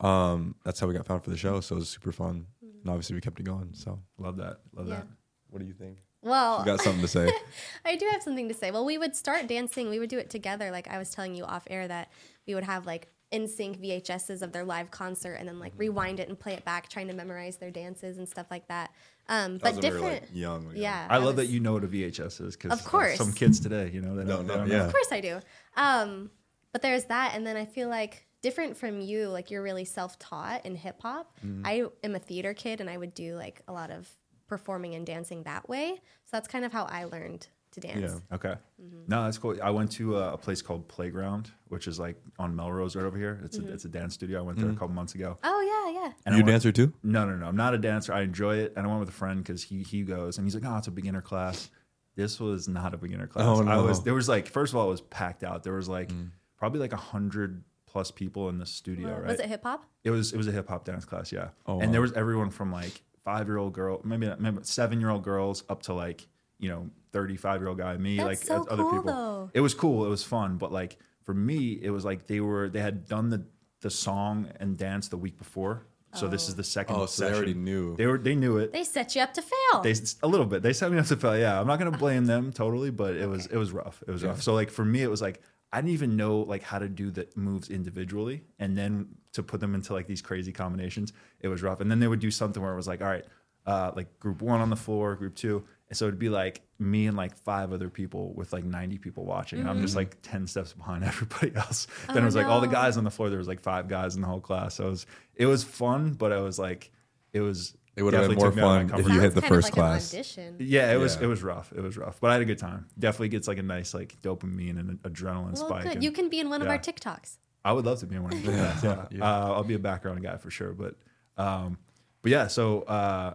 um, 0.00 0.54
that's 0.64 0.80
how 0.80 0.86
we 0.86 0.94
got 0.94 1.06
found 1.06 1.24
for 1.24 1.30
the 1.30 1.36
show. 1.36 1.60
So 1.60 1.76
it 1.76 1.80
was 1.80 1.88
super 1.90 2.12
fun, 2.12 2.46
and 2.62 2.88
obviously 2.88 3.14
we 3.14 3.20
kept 3.20 3.40
it 3.40 3.44
going. 3.44 3.70
So 3.72 3.98
Love 4.18 4.36
that. 4.38 4.58
Love 4.74 4.88
Yeah. 4.88 4.94
that. 4.96 5.06
what 5.50 5.60
do 5.60 5.66
you 5.66 5.72
think? 5.74 5.98
Well, 6.22 6.58
You 6.60 6.64
got 6.66 6.80
something 6.80 7.02
to 7.02 7.08
say? 7.08 7.30
I 7.84 7.96
do 7.96 8.06
have 8.10 8.22
something 8.22 8.48
to 8.48 8.54
say. 8.54 8.70
Well, 8.70 8.84
we 8.84 8.98
would 8.98 9.14
start 9.14 9.46
dancing. 9.46 9.90
We 9.90 9.98
would 9.98 10.10
do 10.10 10.18
it 10.18 10.28
together. 10.30 10.70
Like 10.70 10.88
I 10.88 10.98
was 10.98 11.10
telling 11.10 11.34
you 11.34 11.44
off 11.44 11.66
air 11.70 11.86
that 11.86 12.10
we 12.46 12.54
would 12.54 12.64
have 12.64 12.84
like 12.84 13.08
in 13.30 13.46
sync 13.48 13.80
VHSs 13.80 14.42
of 14.42 14.52
their 14.52 14.64
live 14.64 14.90
concert 14.90 15.34
and 15.34 15.48
then 15.48 15.58
like 15.60 15.72
rewind 15.76 16.18
it 16.20 16.28
and 16.28 16.38
play 16.38 16.54
it 16.54 16.64
back, 16.64 16.88
trying 16.88 17.06
to 17.08 17.14
memorize 17.14 17.56
their 17.58 17.70
dances 17.70 18.18
and 18.18 18.28
stuff 18.28 18.46
like 18.50 18.66
that. 18.68 18.90
Um, 19.28 19.58
but 19.58 19.80
different. 19.80 20.24
young. 20.32 20.70
yeah, 20.74 21.06
I 21.10 21.16
love 21.18 21.26
was- 21.26 21.36
that 21.36 21.46
you 21.46 21.58
know 21.60 21.72
what 21.74 21.84
a 21.84 21.88
VHS 21.88 22.40
is 22.40 22.56
because 22.56 22.72
Of 22.78 22.84
course. 22.84 23.16
some 23.18 23.32
kids 23.32 23.58
today, 23.60 23.90
you 23.92 24.00
know, 24.00 24.14
they 24.16 24.24
don't, 24.24 24.46
no, 24.46 24.52
they 24.54 24.58
don't 24.60 24.68
yeah. 24.68 24.78
know. 24.78 24.84
Of 24.86 24.92
course 24.92 25.08
I 25.12 25.20
do. 25.20 25.40
Um, 25.76 26.30
but 26.72 26.82
there's 26.82 27.04
that, 27.06 27.32
and 27.34 27.46
then 27.46 27.56
I 27.56 27.64
feel 27.64 27.88
like 27.88 28.26
different 28.42 28.76
from 28.76 29.00
you, 29.00 29.28
like 29.28 29.50
you're 29.50 29.62
really 29.62 29.84
self-taught 29.84 30.64
in 30.66 30.76
hip 30.76 31.00
hop. 31.02 31.32
Mm-hmm. 31.44 31.62
I 31.66 31.84
am 32.04 32.14
a 32.14 32.18
theater 32.18 32.54
kid, 32.54 32.80
and 32.80 32.88
I 32.90 32.96
would 32.96 33.14
do 33.14 33.34
like 33.36 33.62
a 33.68 33.72
lot 33.72 33.90
of 33.90 34.08
performing 34.46 34.94
and 34.94 35.04
dancing 35.06 35.42
that 35.44 35.68
way. 35.68 35.94
So 36.26 36.30
that's 36.32 36.48
kind 36.48 36.64
of 36.64 36.72
how 36.72 36.84
I 36.84 37.04
learned 37.04 37.48
to 37.72 37.80
dance. 37.80 38.20
Yeah. 38.30 38.36
Okay. 38.36 38.54
Mm-hmm. 38.80 39.00
No, 39.08 39.24
that's 39.24 39.38
cool. 39.38 39.56
I 39.62 39.70
went 39.70 39.90
to 39.92 40.16
a, 40.18 40.34
a 40.34 40.38
place 40.38 40.62
called 40.62 40.86
Playground, 40.88 41.50
which 41.68 41.88
is 41.88 41.98
like 41.98 42.16
on 42.38 42.54
Melrose 42.54 42.94
right 42.94 43.04
over 43.04 43.18
here. 43.18 43.40
It's 43.44 43.58
Mm-hmm. 43.58 43.68
a, 43.70 43.72
it's 43.72 43.84
a 43.84 43.88
dance 43.88 44.14
studio. 44.14 44.38
I 44.38 44.42
went 44.42 44.58
there 44.58 44.68
a 44.70 44.72
couple 44.74 44.90
months 44.90 45.14
ago. 45.14 45.38
Oh 45.42 45.60
yeah, 45.94 46.00
yeah. 46.02 46.12
And 46.24 46.34
you 46.36 46.40
I 46.40 46.42
a 46.42 46.44
went- 46.44 46.46
dancer 46.48 46.72
too? 46.72 46.92
No, 47.02 47.24
no, 47.26 47.34
no. 47.36 47.46
I'm 47.46 47.56
not 47.56 47.74
a 47.74 47.78
dancer. 47.78 48.12
I 48.12 48.22
enjoy 48.22 48.58
it. 48.58 48.74
And 48.76 48.86
I 48.86 48.88
went 48.88 49.00
with 49.00 49.08
a 49.08 49.12
friend 49.12 49.42
because 49.42 49.62
he 49.62 49.82
he 49.82 50.02
goes 50.02 50.38
and 50.38 50.46
he's 50.46 50.54
like, 50.54 50.64
oh, 50.64 50.76
it's 50.76 50.86
a 50.86 50.90
beginner 50.92 51.20
class. 51.22 51.70
This 52.14 52.38
was 52.40 52.66
not 52.68 52.94
a 52.94 52.96
beginner 52.96 53.26
class. 53.26 53.44
Oh, 53.46 53.60
I 53.62 53.64
no. 53.64 53.82
Mm. 53.82 53.86
was 53.88 54.02
there 54.04 54.14
was 54.14 54.28
like 54.28 54.46
first 54.48 54.72
of 54.72 54.78
all 54.78 54.86
it 54.86 54.90
was 54.90 55.00
packed 55.02 55.42
out. 55.44 55.62
There 55.64 55.74
was 55.74 55.88
like 55.88 56.10
probably 56.56 56.80
like 56.80 56.92
a 56.92 56.98
hundred 56.98 57.62
plus 57.86 58.10
people 58.10 58.48
in 58.48 58.58
the 58.58 58.66
studio. 58.66 59.08
Well, 59.08 59.20
right? 59.20 59.30
Was 59.30 59.40
it 59.40 59.46
hip 59.46 59.62
hop? 59.62 59.84
It 60.04 60.10
was 60.10 60.32
it 60.32 60.36
was 60.36 60.48
a 60.48 60.52
hip 60.52 60.68
hop 60.68 60.84
dance 60.84 61.04
class, 61.04 61.32
yeah. 61.32 61.48
Oh, 61.66 61.78
and 61.78 61.88
wow. 61.88 61.92
there 61.92 62.00
was 62.00 62.12
everyone 62.12 62.50
from 62.50 62.72
like 62.72 63.02
five 63.24 63.46
year 63.46 63.56
old 63.56 63.72
girl, 63.72 64.00
maybe 64.04 64.30
maybe 64.38 64.58
seven 64.62 65.00
year 65.00 65.10
old 65.10 65.22
girls 65.22 65.64
up 65.68 65.82
to 65.84 65.94
like 65.94 66.26
you 66.58 66.68
know 66.68 66.90
thirty 67.12 67.36
five 67.36 67.60
year 67.60 67.68
old 67.68 67.78
guy, 67.78 67.96
me, 67.96 68.16
That's 68.16 68.26
like 68.26 68.38
so 68.38 68.66
other 68.70 68.82
cool, 68.82 68.92
people. 68.92 69.12
though. 69.12 69.50
It 69.54 69.60
was 69.60 69.74
cool. 69.74 70.04
It 70.04 70.08
was 70.08 70.22
fun, 70.22 70.58
but 70.58 70.72
like 70.72 70.98
for 71.22 71.34
me, 71.34 71.78
it 71.82 71.90
was 71.90 72.04
like 72.04 72.26
they 72.26 72.40
were 72.40 72.68
they 72.68 72.80
had 72.80 73.06
done 73.06 73.30
the 73.30 73.44
the 73.80 73.90
song 73.90 74.48
and 74.58 74.76
dance 74.76 75.08
the 75.08 75.16
week 75.16 75.38
before, 75.38 75.86
so 76.14 76.28
this 76.28 76.48
is 76.48 76.54
oh. 76.54 76.56
the 76.56 76.64
second. 76.64 76.96
Oh, 76.96 77.06
so 77.06 77.28
they 77.28 77.34
already 77.34 77.54
knew. 77.54 77.96
They 77.96 78.06
were 78.06 78.18
they 78.18 78.34
knew 78.34 78.58
it. 78.58 78.72
They 78.72 78.84
set 78.84 79.14
you 79.14 79.22
up 79.22 79.34
to 79.34 79.42
fail. 79.42 79.82
They 79.82 79.94
a 80.22 80.28
little 80.28 80.46
bit. 80.46 80.62
They 80.62 80.72
set 80.72 80.90
me 80.90 80.98
up 80.98 81.06
to 81.06 81.16
fail. 81.16 81.38
Yeah, 81.38 81.60
I'm 81.60 81.66
not 81.66 81.78
gonna 81.78 81.92
ah. 81.92 81.98
blame 81.98 82.26
them 82.26 82.52
totally, 82.52 82.90
but 82.90 83.16
it 83.16 83.28
was 83.28 83.46
it 83.46 83.56
was 83.56 83.72
rough. 83.72 84.02
It 84.06 84.10
was 84.10 84.24
rough. 84.24 84.42
So 84.42 84.54
like 84.54 84.70
for 84.70 84.84
me, 84.84 85.02
it 85.02 85.10
was 85.10 85.22
like 85.22 85.42
I 85.76 85.80
didn't 85.80 85.92
even 85.92 86.16
know 86.16 86.38
like 86.38 86.62
how 86.62 86.78
to 86.78 86.88
do 86.88 87.10
the 87.10 87.28
moves 87.36 87.68
individually, 87.68 88.44
and 88.58 88.78
then 88.78 89.08
to 89.34 89.42
put 89.42 89.60
them 89.60 89.74
into 89.74 89.92
like 89.92 90.06
these 90.06 90.22
crazy 90.22 90.50
combinations, 90.50 91.12
it 91.40 91.48
was 91.48 91.62
rough. 91.62 91.82
And 91.82 91.90
then 91.90 92.00
they 92.00 92.08
would 92.08 92.18
do 92.18 92.30
something 92.30 92.62
where 92.62 92.72
it 92.72 92.76
was 92.76 92.88
like, 92.88 93.02
all 93.02 93.08
right, 93.08 93.26
uh, 93.66 93.90
like 93.94 94.18
group 94.18 94.40
one 94.40 94.62
on 94.62 94.70
the 94.70 94.76
floor, 94.76 95.14
group 95.16 95.34
two. 95.34 95.64
And 95.90 95.96
so 95.98 96.06
it'd 96.06 96.18
be 96.18 96.30
like 96.30 96.62
me 96.78 97.06
and 97.06 97.14
like 97.14 97.36
five 97.36 97.74
other 97.74 97.90
people 97.90 98.32
with 98.32 98.54
like 98.54 98.64
90 98.64 98.96
people 98.96 99.26
watching. 99.26 99.60
And 99.60 99.68
I'm 99.68 99.82
just 99.82 99.96
like 99.96 100.16
10 100.22 100.46
steps 100.46 100.72
behind 100.72 101.04
everybody 101.04 101.54
else. 101.54 101.86
then 102.08 102.16
Oh, 102.16 102.22
it 102.22 102.24
was 102.24 102.36
like 102.36 102.46
all 102.46 102.62
the 102.62 102.68
guys 102.68 102.96
on 102.96 103.04
the 103.04 103.10
floor. 103.10 103.28
There 103.28 103.38
was 103.38 103.46
like 103.46 103.60
five 103.60 103.86
guys 103.86 104.16
in 104.16 104.22
the 104.22 104.26
whole 104.26 104.40
class. 104.40 104.76
So 104.76 104.86
it 104.86 104.90
was, 104.90 105.06
it 105.34 105.46
was 105.46 105.62
fun, 105.62 106.14
but 106.14 106.32
it 106.32 106.40
was 106.40 106.58
like, 106.58 106.90
it 107.34 107.40
was, 107.40 107.76
It 107.96 108.02
would 108.02 108.12
have 108.12 108.28
been 108.28 108.36
more 108.38 108.46
took 108.48 108.56
me 108.56 108.62
out 108.62 108.82
of 108.82 108.82
my 108.84 108.88
fun 108.90 109.00
if 109.00 109.06
you 109.06 109.12
zone. 109.14 109.22
hit 109.22 109.34
the 109.34 109.40
Sounds 109.40 109.42
kind 109.42 109.44
of 109.44 109.64
first 109.64 109.76
like 109.76 110.26
class. 110.26 110.38
Yeah, 110.58 110.92
it 110.92 110.96
was 110.98 111.16
it 111.16 111.26
was 111.26 111.42
rough. 111.42 111.72
It 111.74 111.80
was 111.80 111.96
rough, 111.96 112.20
but 112.20 112.28
I 112.30 112.34
had 112.34 112.42
a 112.42 112.44
good 112.44 112.58
time. 112.58 112.86
Definitely 112.98 113.28
gets 113.30 113.48
like 113.48 113.56
a 113.58 113.62
nice 113.62 113.94
like 113.94 114.20
dopamine 114.22 114.78
and 114.78 114.90
an 114.90 115.00
adrenaline 115.04 115.54
Well, 115.54 115.68
spike. 115.68 115.82
good. 115.84 115.92
and 115.94 116.04
You 116.04 116.12
can 116.12 116.28
be 116.28 116.38
in 116.40 116.50
one 116.50 116.60
of 116.60 116.68
our. 116.68 116.78
TikToks. 116.78 117.38
I 117.64 117.72
would 117.72 117.84
love 117.86 117.98
to 118.00 118.06
be 118.06 118.16
in 118.16 118.22
one 118.22 118.32
of 118.34 118.42
those. 118.44 118.54
Yeah, 118.54 118.80
yeah. 118.82 119.06
Yeah. 119.10 119.24
Uh, 119.24 119.52
I'll 119.54 119.64
be 119.64 119.74
a 119.74 119.78
background 119.78 120.22
guy 120.22 120.36
for 120.36 120.50
sure. 120.50 120.72
But 120.72 120.94
um, 121.38 121.78
but 122.22 122.30
yeah. 122.30 122.46
So 122.48 122.82
uh, 122.82 123.34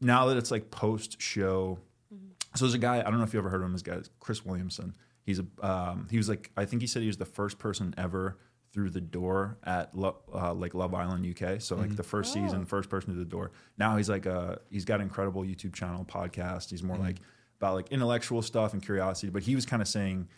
now 0.00 0.26
that 0.26 0.36
it's 0.36 0.50
like 0.50 0.70
post 0.70 1.20
show, 1.20 1.78
so 2.54 2.64
there's 2.64 2.74
a 2.74 2.78
guy. 2.78 3.00
I 3.00 3.02
don't 3.02 3.18
know 3.18 3.24
if 3.24 3.32
you 3.32 3.40
ever 3.40 3.50
heard 3.50 3.60
of 3.62 3.66
him. 3.66 3.72
This 3.72 3.82
guy, 3.82 3.98
Chris 4.20 4.44
Williamson. 4.44 4.94
He's 5.24 5.40
a 5.40 5.46
um, 5.66 6.06
he 6.10 6.18
was 6.18 6.28
like 6.28 6.50
I 6.56 6.64
think 6.66 6.82
he 6.82 6.86
said 6.86 7.02
he 7.02 7.08
was 7.08 7.16
the 7.16 7.24
first 7.24 7.58
person 7.58 7.94
ever 7.98 8.38
through 8.74 8.90
the 8.90 9.00
door 9.00 9.56
at 9.62 9.96
Lo- 9.96 10.18
uh, 10.34 10.52
like 10.52 10.74
Love 10.74 10.94
Island 10.94 11.24
UK. 11.24 11.62
So 11.62 11.76
like 11.76 11.86
mm-hmm. 11.86 11.94
the 11.94 12.02
first 12.02 12.36
oh. 12.36 12.42
season, 12.42 12.62
Oh. 12.62 12.64
first 12.64 12.90
person 12.90 13.12
to 13.12 13.18
the 13.18 13.24
door. 13.24 13.52
Now 13.78 13.96
he's 13.96 14.10
like 14.10 14.26
a 14.26 14.60
he's 14.68 14.84
got 14.84 14.96
an 14.96 15.02
incredible 15.02 15.42
YouTube 15.42 15.72
channel, 15.72 16.04
podcast. 16.04 16.70
He's 16.70 16.82
more 16.82 16.96
mm-hmm. 16.96 17.06
like 17.06 17.16
about 17.60 17.76
like 17.76 17.92
intellectual 17.92 18.42
stuff 18.42 18.72
and 18.72 18.82
curiosity. 18.82 19.30
But 19.30 19.44
he 19.44 19.54
was 19.54 19.64
kind 19.64 19.80
of 19.80 19.86
saying 19.86 20.28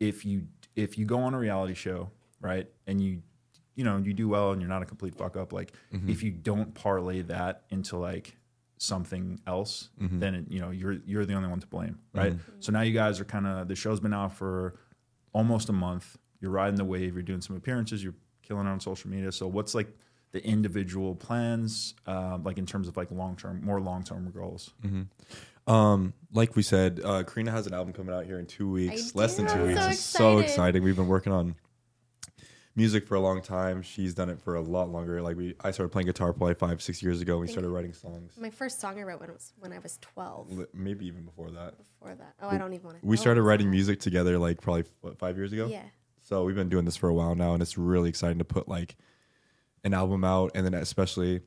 if 0.00 0.26
you 0.26 0.48
if 0.74 0.98
you 0.98 1.06
go 1.06 1.20
on 1.20 1.32
a 1.32 1.38
reality 1.38 1.74
show, 1.74 2.10
right, 2.40 2.68
and 2.88 3.00
you 3.00 3.22
you 3.76 3.84
know 3.84 3.98
you 3.98 4.12
do 4.12 4.28
well 4.28 4.50
and 4.50 4.60
you're 4.60 4.68
not 4.68 4.82
a 4.82 4.86
complete 4.86 5.14
fuck 5.14 5.36
up, 5.36 5.52
like 5.52 5.72
mm-hmm. 5.94 6.10
if 6.10 6.24
you 6.24 6.32
don't 6.32 6.74
parlay 6.74 7.22
that 7.22 7.62
into 7.70 7.96
like 7.96 8.36
something 8.78 9.40
else, 9.46 9.90
then 9.98 10.34
it, 10.34 10.44
you 10.50 10.60
know 10.60 10.70
you're 10.70 10.96
you're 11.06 11.24
the 11.24 11.34
only 11.34 11.48
one 11.48 11.60
to 11.60 11.68
blame, 11.68 12.00
right? 12.12 12.34
So 12.58 12.72
now 12.72 12.80
you 12.80 12.92
guys 12.92 13.20
are 13.20 13.24
kind 13.24 13.46
of 13.46 13.68
the 13.68 13.76
show's 13.76 14.00
been 14.00 14.12
out 14.12 14.32
for 14.32 14.74
almost 15.32 15.68
a 15.68 15.72
month. 15.72 16.16
You're 16.40 16.50
riding 16.50 16.76
the 16.76 16.84
wave. 16.84 17.14
You're 17.14 17.22
doing 17.22 17.40
some 17.40 17.56
appearances. 17.56 18.02
You're 18.04 18.14
killing 18.42 18.66
it 18.66 18.70
on 18.70 18.80
social 18.80 19.10
media. 19.10 19.32
So 19.32 19.46
what's 19.46 19.74
like 19.74 19.88
the 20.32 20.44
individual 20.46 21.14
plans, 21.14 21.94
um, 22.06 22.42
like 22.44 22.58
in 22.58 22.66
terms 22.66 22.88
of 22.88 22.96
like 22.96 23.10
long 23.10 23.36
term, 23.36 23.64
more 23.64 23.80
long 23.80 24.02
term 24.04 24.30
goals? 24.30 24.72
Um, 25.66 26.12
like 26.32 26.54
we 26.54 26.62
said, 26.62 27.00
uh, 27.04 27.24
Corrina 27.24 27.50
has 27.50 27.66
an 27.66 27.74
album 27.74 27.92
coming 27.92 28.14
out 28.14 28.24
here 28.24 28.38
in 28.38 28.46
two 28.46 28.70
weeks, 28.70 29.12
I 29.14 29.18
less 29.18 29.34
do. 29.36 29.44
than 29.44 29.52
2 29.54 29.60
I'm 29.62 29.66
weeks. 29.68 29.80
so 29.80 29.88
It's 29.90 30.00
so 30.00 30.38
exciting. 30.38 30.82
We've 30.84 30.94
been 30.94 31.08
working 31.08 31.32
on 31.32 31.56
music 32.76 33.06
for 33.08 33.16
a 33.16 33.20
long 33.20 33.42
time. 33.42 33.82
She's 33.82 34.14
done 34.14 34.28
it 34.30 34.40
for 34.40 34.54
a 34.54 34.60
lot 34.60 34.90
longer. 34.90 35.20
Like 35.22 35.36
we, 35.36 35.54
I 35.64 35.72
started 35.72 35.90
playing 35.90 36.06
guitar 36.06 36.32
probably 36.32 36.54
five, 36.54 36.80
six 36.82 37.02
years 37.02 37.20
ago. 37.20 37.38
We 37.38 37.48
started 37.48 37.70
writing 37.70 37.92
songs, 37.94 38.34
My 38.38 38.50
first 38.50 38.80
song 38.80 38.98
I 39.00 39.02
wrote 39.02 39.20
when 39.20 39.30
I 39.30 39.32
was 39.32 39.52
when 39.58 39.72
I 39.72 39.78
was 39.80 39.98
12. 40.02 40.52
Li- 40.58 40.66
maybe 40.72 41.06
even 41.06 41.24
before 41.24 41.50
that. 41.50 41.74
Before 41.78 42.14
that, 42.14 42.34
oh, 42.42 42.48
I 42.48 42.58
don't 42.58 42.72
even 42.74 42.86
want 42.86 43.00
to. 43.00 43.06
We 43.06 43.16
started 43.16 43.42
writing 43.42 43.70
music 43.70 43.98
together 43.98 44.38
like 44.38 44.60
probably 44.60 44.84
what 45.00 45.18
five 45.18 45.36
years 45.36 45.52
ago. 45.52 45.66
Yeah. 45.66 45.82
So 46.26 46.42
we've 46.42 46.56
been 46.56 46.68
doing 46.68 46.84
this 46.84 46.96
for 46.96 47.08
a 47.08 47.14
while 47.14 47.36
now, 47.36 47.52
and 47.52 47.62
it's 47.62 47.78
really 47.78 48.08
exciting 48.08 48.38
to 48.38 48.44
put 48.44 48.66
like 48.66 48.96
an 49.84 49.94
album 49.94 50.24
out, 50.24 50.50
and 50.56 50.66
then 50.66 50.74
especially 50.74 51.40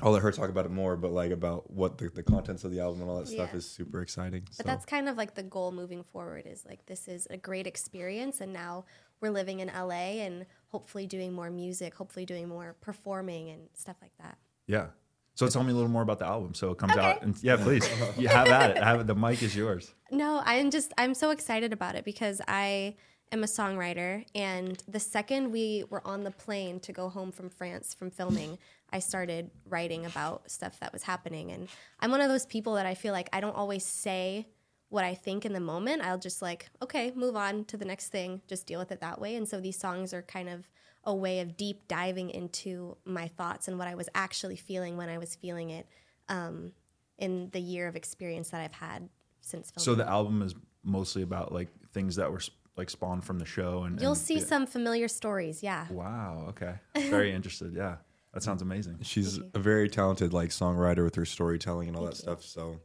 I'll 0.00 0.12
let 0.12 0.22
her 0.22 0.30
talk 0.30 0.48
about 0.48 0.64
it 0.64 0.70
more, 0.70 0.96
but 0.96 1.10
like 1.10 1.32
about 1.32 1.72
what 1.72 1.98
the, 1.98 2.08
the 2.08 2.22
contents 2.22 2.62
of 2.62 2.70
the 2.70 2.78
album 2.78 3.00
and 3.00 3.10
all 3.10 3.18
that 3.18 3.26
stuff 3.26 3.52
is 3.52 3.68
super 3.68 4.02
exciting. 4.02 4.42
But 4.42 4.54
so. 4.54 4.62
that's 4.64 4.84
kind 4.84 5.08
of 5.08 5.16
like 5.16 5.34
the 5.34 5.42
goal 5.42 5.72
moving 5.72 6.04
forward 6.04 6.44
is 6.46 6.64
like 6.64 6.86
this 6.86 7.08
is 7.08 7.26
a 7.30 7.36
great 7.36 7.66
experience 7.66 8.40
and 8.40 8.52
now 8.52 8.84
we're 9.20 9.30
living 9.30 9.58
in 9.58 9.72
LA 9.74 10.20
and 10.22 10.46
hopefully 10.68 11.08
doing 11.08 11.32
more 11.32 11.50
music, 11.50 11.92
hopefully 11.92 12.26
doing 12.26 12.46
more 12.48 12.76
performing 12.80 13.50
and 13.50 13.62
stuff 13.74 13.96
like 14.00 14.16
that. 14.20 14.38
Yeah. 14.68 14.88
So 15.34 15.48
tell 15.48 15.64
me 15.64 15.72
a 15.72 15.74
little 15.74 15.90
more 15.90 16.02
about 16.02 16.20
the 16.20 16.26
album. 16.26 16.54
So 16.54 16.70
it 16.70 16.78
comes 16.78 16.92
Okay. 16.92 17.04
out, 17.04 17.22
and 17.22 17.36
yeah, 17.42 17.56
please, 17.56 17.88
you 18.16 18.28
have 18.28 18.46
at 18.46 18.70
it. 18.70 18.82
Have 18.82 19.00
it. 19.00 19.06
The 19.08 19.16
mic 19.16 19.42
is 19.42 19.56
yours. 19.56 19.92
No, 20.12 20.42
I'm 20.44 20.70
just 20.70 20.92
I'm 20.96 21.12
so 21.14 21.30
excited 21.30 21.72
about 21.72 21.96
it 21.96 22.04
because 22.04 22.40
I 22.46 22.94
am 23.32 23.42
a 23.42 23.46
songwriter 23.46 24.24
and 24.34 24.82
the 24.86 25.00
second 25.00 25.50
we 25.50 25.84
were 25.90 26.06
on 26.06 26.24
the 26.24 26.30
plane 26.30 26.80
to 26.80 26.92
go 26.92 27.08
home 27.08 27.32
from 27.32 27.50
France 27.50 27.94
from 27.94 28.10
filming, 28.10 28.58
I 28.92 29.00
started 29.00 29.50
writing 29.68 30.06
about 30.06 30.50
stuff 30.50 30.78
that 30.80 30.92
was 30.92 31.02
happening 31.02 31.50
and 31.50 31.68
I'm 32.00 32.10
one 32.10 32.20
of 32.20 32.28
those 32.28 32.46
people 32.46 32.74
that 32.74 32.86
I 32.86 32.94
feel 32.94 33.12
like 33.12 33.28
I 33.32 33.40
don't 33.40 33.56
always 33.56 33.84
say 33.84 34.46
what 34.88 35.04
I 35.04 35.14
think 35.14 35.44
in 35.44 35.52
the 35.52 35.60
moment. 35.60 36.02
I'll 36.02 36.18
just 36.18 36.40
like, 36.40 36.70
okay, 36.80 37.12
move 37.16 37.34
on 37.34 37.64
to 37.66 37.76
the 37.76 37.84
next 37.84 38.08
thing, 38.08 38.42
just 38.46 38.66
deal 38.66 38.78
with 38.78 38.92
it 38.92 39.00
that 39.00 39.20
way. 39.20 39.34
And 39.34 39.48
so 39.48 39.60
these 39.60 39.78
songs 39.78 40.14
are 40.14 40.22
kind 40.22 40.48
of 40.48 40.68
a 41.04 41.14
way 41.14 41.40
of 41.40 41.56
deep 41.56 41.88
diving 41.88 42.30
into 42.30 42.96
my 43.04 43.28
thoughts 43.28 43.68
and 43.68 43.78
what 43.78 43.88
I 43.88 43.94
was 43.94 44.08
actually 44.14 44.56
feeling 44.56 44.96
when 44.96 45.08
I 45.08 45.18
was 45.18 45.34
feeling 45.34 45.70
it 45.70 45.86
um, 46.28 46.72
in 47.18 47.50
the 47.50 47.60
year 47.60 47.88
of 47.88 47.96
experience 47.96 48.50
that 48.50 48.60
I've 48.60 48.72
had 48.72 49.08
since 49.40 49.70
filming. 49.70 49.84
So 49.84 49.94
the 49.94 50.08
album 50.08 50.42
is 50.42 50.54
mostly 50.82 51.22
about 51.22 51.52
like 51.52 51.68
things 51.92 52.16
that 52.16 52.30
were 52.30 52.40
like 52.76 52.90
spawned 52.90 53.24
from 53.24 53.38
the 53.38 53.44
show, 53.46 53.82
and 53.84 54.00
You'll 54.00 54.12
and- 54.12 54.20
see 54.20 54.34
yeah. 54.38 54.44
some 54.44 54.66
familiar 54.66 55.08
stories, 55.08 55.62
yeah. 55.62 55.86
Wow. 55.90 56.46
Okay. 56.50 56.74
Very 57.10 57.32
interested. 57.38 57.74
Yeah. 57.74 57.96
That 58.34 58.42
sounds 58.42 58.60
amazing. 58.60 58.98
She's 59.02 59.38
a 59.54 59.58
very 59.58 59.88
talented 59.88 60.34
like 60.34 60.50
songwriter 60.50 61.02
with 61.04 61.14
her 61.14 61.24
storytelling 61.24 61.88
and 61.88 61.96
all 61.96 62.04
that 62.04 62.16
stuff. 62.18 62.42
So 62.42 62.80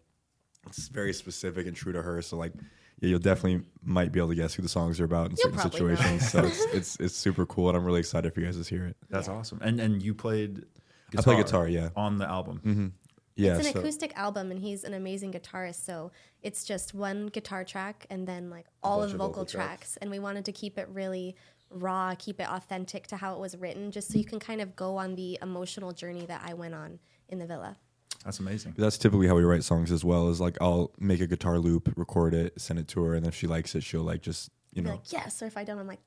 it's 0.65 0.87
very 0.87 1.11
specific 1.11 1.67
and 1.67 1.75
true 1.75 1.91
to 1.91 2.01
her. 2.01 2.21
So 2.21 2.37
like, 2.37 2.53
yeah, 3.01 3.09
you'll 3.09 3.19
definitely 3.19 3.65
might 3.83 4.13
be 4.13 4.19
able 4.19 4.29
to 4.29 4.35
guess 4.35 4.53
who 4.53 4.61
the 4.61 4.69
songs 4.69 4.99
are 5.01 5.03
about 5.05 5.25
in 5.25 5.31
You'll 5.31 5.51
certain 5.53 5.59
probably 5.71 5.79
know. 5.89 5.95
situations. 5.97 6.29
so 6.31 6.45
it's, 6.45 6.65
it's 6.73 6.95
it's 7.01 7.15
super 7.15 7.45
cool, 7.45 7.67
and 7.67 7.77
I'm 7.77 7.83
really 7.83 7.99
excited 7.99 8.33
for 8.33 8.39
you 8.39 8.45
guys 8.45 8.63
to 8.63 8.75
hear 8.75 8.85
it. 8.85 8.95
That's 9.09 9.27
awesome. 9.27 9.59
And 9.61 9.79
and 9.81 10.01
you 10.01 10.13
played. 10.13 10.63
I 11.17 11.21
play 11.21 11.35
guitar, 11.35 11.67
yeah. 11.67 11.89
On 11.97 12.17
the 12.17 12.29
album. 12.29 12.61
Mm-hmm. 12.65 12.87
Yeah, 13.35 13.57
it's 13.57 13.67
an 13.67 13.73
so- 13.73 13.79
acoustic 13.79 14.15
album 14.17 14.51
and 14.51 14.59
he's 14.59 14.83
an 14.83 14.93
amazing 14.93 15.31
guitarist, 15.33 15.85
so 15.85 16.11
it's 16.41 16.63
just 16.63 16.93
one 16.93 17.27
guitar 17.27 17.63
track 17.63 18.05
and 18.09 18.27
then 18.27 18.49
like 18.49 18.65
all 18.83 19.01
of 19.03 19.11
the 19.11 19.17
vocal, 19.17 19.27
vocal 19.29 19.45
tracks. 19.45 19.67
tracks. 19.93 19.97
And 20.01 20.11
we 20.11 20.19
wanted 20.19 20.45
to 20.45 20.51
keep 20.51 20.77
it 20.77 20.87
really 20.91 21.35
raw, 21.69 22.13
keep 22.19 22.39
it 22.39 22.49
authentic 22.49 23.07
to 23.07 23.15
how 23.17 23.33
it 23.33 23.39
was 23.39 23.55
written, 23.57 23.91
just 23.91 24.11
so 24.11 24.17
you 24.17 24.25
can 24.25 24.39
kind 24.39 24.59
of 24.61 24.75
go 24.75 24.97
on 24.97 25.15
the 25.15 25.39
emotional 25.41 25.91
journey 25.93 26.25
that 26.25 26.41
I 26.45 26.53
went 26.53 26.73
on 26.75 26.99
in 27.29 27.39
the 27.39 27.45
villa. 27.47 27.77
That's 28.25 28.39
amazing. 28.39 28.75
That's 28.77 28.97
typically 28.97 29.27
how 29.27 29.35
we 29.35 29.43
write 29.43 29.63
songs 29.63 29.91
as 29.91 30.03
well. 30.03 30.29
Is 30.29 30.39
like 30.41 30.57
I'll 30.61 30.91
make 30.99 31.21
a 31.21 31.27
guitar 31.27 31.57
loop, 31.57 31.91
record 31.95 32.33
it, 32.33 32.59
send 32.59 32.77
it 32.77 32.87
to 32.89 33.01
her, 33.03 33.15
and 33.15 33.25
if 33.25 33.33
she 33.33 33.47
likes 33.47 33.73
it, 33.73 33.83
she'll 33.83 34.03
like 34.03 34.21
just 34.21 34.51
you 34.73 34.81
Be 34.83 34.89
know. 34.89 34.95
like, 34.95 35.11
yes, 35.11 35.41
or 35.41 35.45
if 35.47 35.57
I 35.57 35.63
don't, 35.63 35.79
I'm 35.79 35.87
like, 35.87 35.99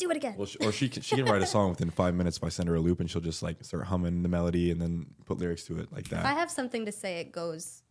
do 0.00 0.10
it 0.10 0.16
again. 0.16 0.34
Well, 0.36 0.46
she, 0.46 0.58
or 0.58 0.72
she 0.72 0.88
can, 0.88 1.02
she 1.02 1.16
can 1.16 1.26
write 1.26 1.42
a 1.42 1.46
song 1.46 1.70
within 1.70 1.90
five 1.90 2.14
minutes 2.14 2.36
if 2.38 2.44
I 2.44 2.48
send 2.48 2.68
her 2.68 2.74
a 2.74 2.80
loop, 2.80 3.00
and 3.00 3.10
she'll 3.10 3.20
just 3.22 3.42
like 3.42 3.62
start 3.62 3.84
humming 3.86 4.22
the 4.22 4.28
melody 4.28 4.70
and 4.70 4.80
then 4.80 5.06
put 5.26 5.38
lyrics 5.38 5.64
to 5.66 5.78
it 5.78 5.92
like 5.92 6.08
that. 6.08 6.20
if 6.20 6.26
I 6.26 6.32
have 6.34 6.50
something 6.50 6.86
to 6.86 6.92
say, 6.92 7.20
it 7.20 7.30
goes 7.32 7.82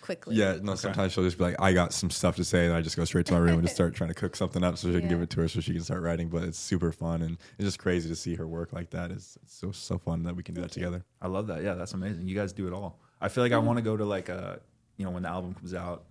quickly. 0.00 0.36
Yeah, 0.36 0.58
no. 0.62 0.74
Sometimes 0.74 1.12
she'll 1.12 1.24
just 1.24 1.38
be 1.38 1.44
like, 1.44 1.60
"I 1.60 1.72
got 1.72 1.92
some 1.92 2.10
stuff 2.10 2.36
to 2.36 2.44
say," 2.44 2.66
and 2.66 2.74
I 2.74 2.80
just 2.82 2.96
go 2.96 3.04
straight 3.04 3.26
to 3.26 3.32
my 3.32 3.38
room 3.38 3.54
and 3.54 3.62
just 3.62 3.74
start 3.74 3.94
trying 3.94 4.08
to 4.08 4.14
cook 4.14 4.36
something 4.36 4.62
up 4.62 4.78
so 4.78 4.92
she 4.92 5.00
can 5.00 5.08
give 5.08 5.20
it 5.22 5.30
to 5.30 5.40
her 5.40 5.48
so 5.48 5.60
she 5.60 5.72
can 5.72 5.82
start 5.82 6.02
writing. 6.02 6.28
But 6.28 6.44
it's 6.44 6.58
super 6.58 6.92
fun 6.92 7.22
and 7.22 7.38
it's 7.58 7.64
just 7.66 7.78
crazy 7.78 8.08
to 8.08 8.16
see 8.16 8.34
her 8.36 8.46
work 8.46 8.72
like 8.72 8.90
that. 8.90 9.10
It's, 9.10 9.36
it's 9.42 9.54
so 9.54 9.72
so 9.72 9.98
fun 9.98 10.22
that 10.24 10.36
we 10.36 10.42
can 10.42 10.54
do 10.54 10.60
that 10.60 10.70
together. 10.72 11.04
I 11.20 11.28
love 11.28 11.46
that. 11.48 11.62
Yeah, 11.62 11.74
that's 11.74 11.94
amazing. 11.94 12.28
You 12.28 12.34
guys 12.34 12.52
do 12.52 12.66
it 12.66 12.72
all. 12.72 13.00
I 13.20 13.28
feel 13.28 13.42
like 13.42 13.52
I 13.52 13.58
want 13.58 13.78
to 13.78 13.82
go 13.82 13.96
to 13.96 14.04
like 14.04 14.28
a, 14.28 14.60
you 14.98 15.04
know, 15.04 15.10
when 15.10 15.22
the 15.22 15.30
album 15.30 15.54
comes 15.54 15.72
out, 15.74 16.04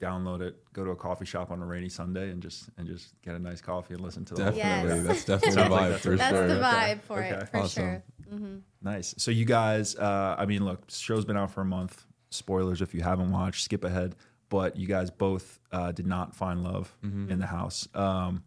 download 0.00 0.40
it, 0.40 0.56
go 0.72 0.84
to 0.84 0.90
a 0.90 0.96
coffee 0.96 1.24
shop 1.24 1.50
on 1.50 1.62
a 1.62 1.66
rainy 1.66 1.88
Sunday, 1.88 2.30
and 2.30 2.42
just 2.42 2.68
and 2.78 2.86
just 2.86 3.14
get 3.22 3.34
a 3.34 3.38
nice 3.38 3.60
coffee 3.60 3.94
and 3.94 4.02
listen 4.02 4.24
to 4.26 4.34
the 4.34 4.44
whole 4.44 4.52
Definitely, 4.52 4.96
Yes. 5.04 5.24
that's 5.24 5.24
definitely 5.42 5.62
the 5.62 5.68
vibe 5.68 5.98
for 5.98 6.10
what- 6.10 6.18
That's 6.18 6.36
sure. 6.36 6.46
the 6.48 6.54
Okay. 6.54 6.62
vibe 6.64 7.00
for 7.02 7.18
Okay. 7.18 7.28
it, 7.30 7.48
for 7.48 7.56
Awesome. 7.58 7.82
sure. 7.84 8.02
Nice. 8.82 9.14
So 9.18 9.30
you 9.30 9.44
guys, 9.44 9.96
uh, 9.96 10.34
I 10.38 10.46
mean, 10.46 10.64
look, 10.64 10.82
show's 10.90 11.24
been 11.24 11.36
out 11.36 11.50
for 11.52 11.60
a 11.60 11.64
month. 11.64 12.04
Spoilers 12.30 12.82
if 12.82 12.94
you 12.94 13.02
haven't 13.02 13.30
watched, 13.30 13.62
skip 13.64 13.84
ahead. 13.84 14.16
But 14.50 14.76
you 14.76 14.86
guys 14.86 15.10
both 15.10 15.58
uh, 15.72 15.92
did 15.92 16.06
not 16.06 16.34
find 16.36 16.62
love 16.62 16.94
in 17.02 17.38
the 17.38 17.46
house. 17.46 17.88
Um, 17.94 18.44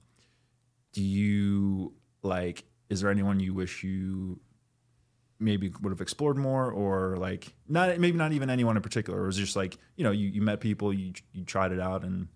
do 0.94 1.02
you 1.02 1.94
like? 2.22 2.64
Is 2.90 3.02
there 3.02 3.10
anyone 3.10 3.40
you 3.40 3.54
wish 3.54 3.84
you 3.84 4.40
maybe 5.40 5.72
would 5.82 5.92
have 5.92 6.02
explored 6.02 6.38
more, 6.38 6.72
or 6.72 7.18
like 7.18 7.54
not 7.68 7.98
maybe 8.00 8.18
not 8.18 8.32
even 8.32 8.50
anyone 8.50 8.76
in 8.76 8.84
particular, 8.84 9.24
it 9.24 9.26
was 9.26 9.38
just 9.38 9.56
like 9.56 9.78
you 9.96 10.04
know 10.04 10.12
you, 10.12 10.30
you 10.30 10.42
met 10.42 10.60
people, 10.60 10.94
you 10.94 11.14
you 11.34 11.44
tried 11.44 11.72
it 11.72 11.80
out 11.80 12.04
and 12.04 12.28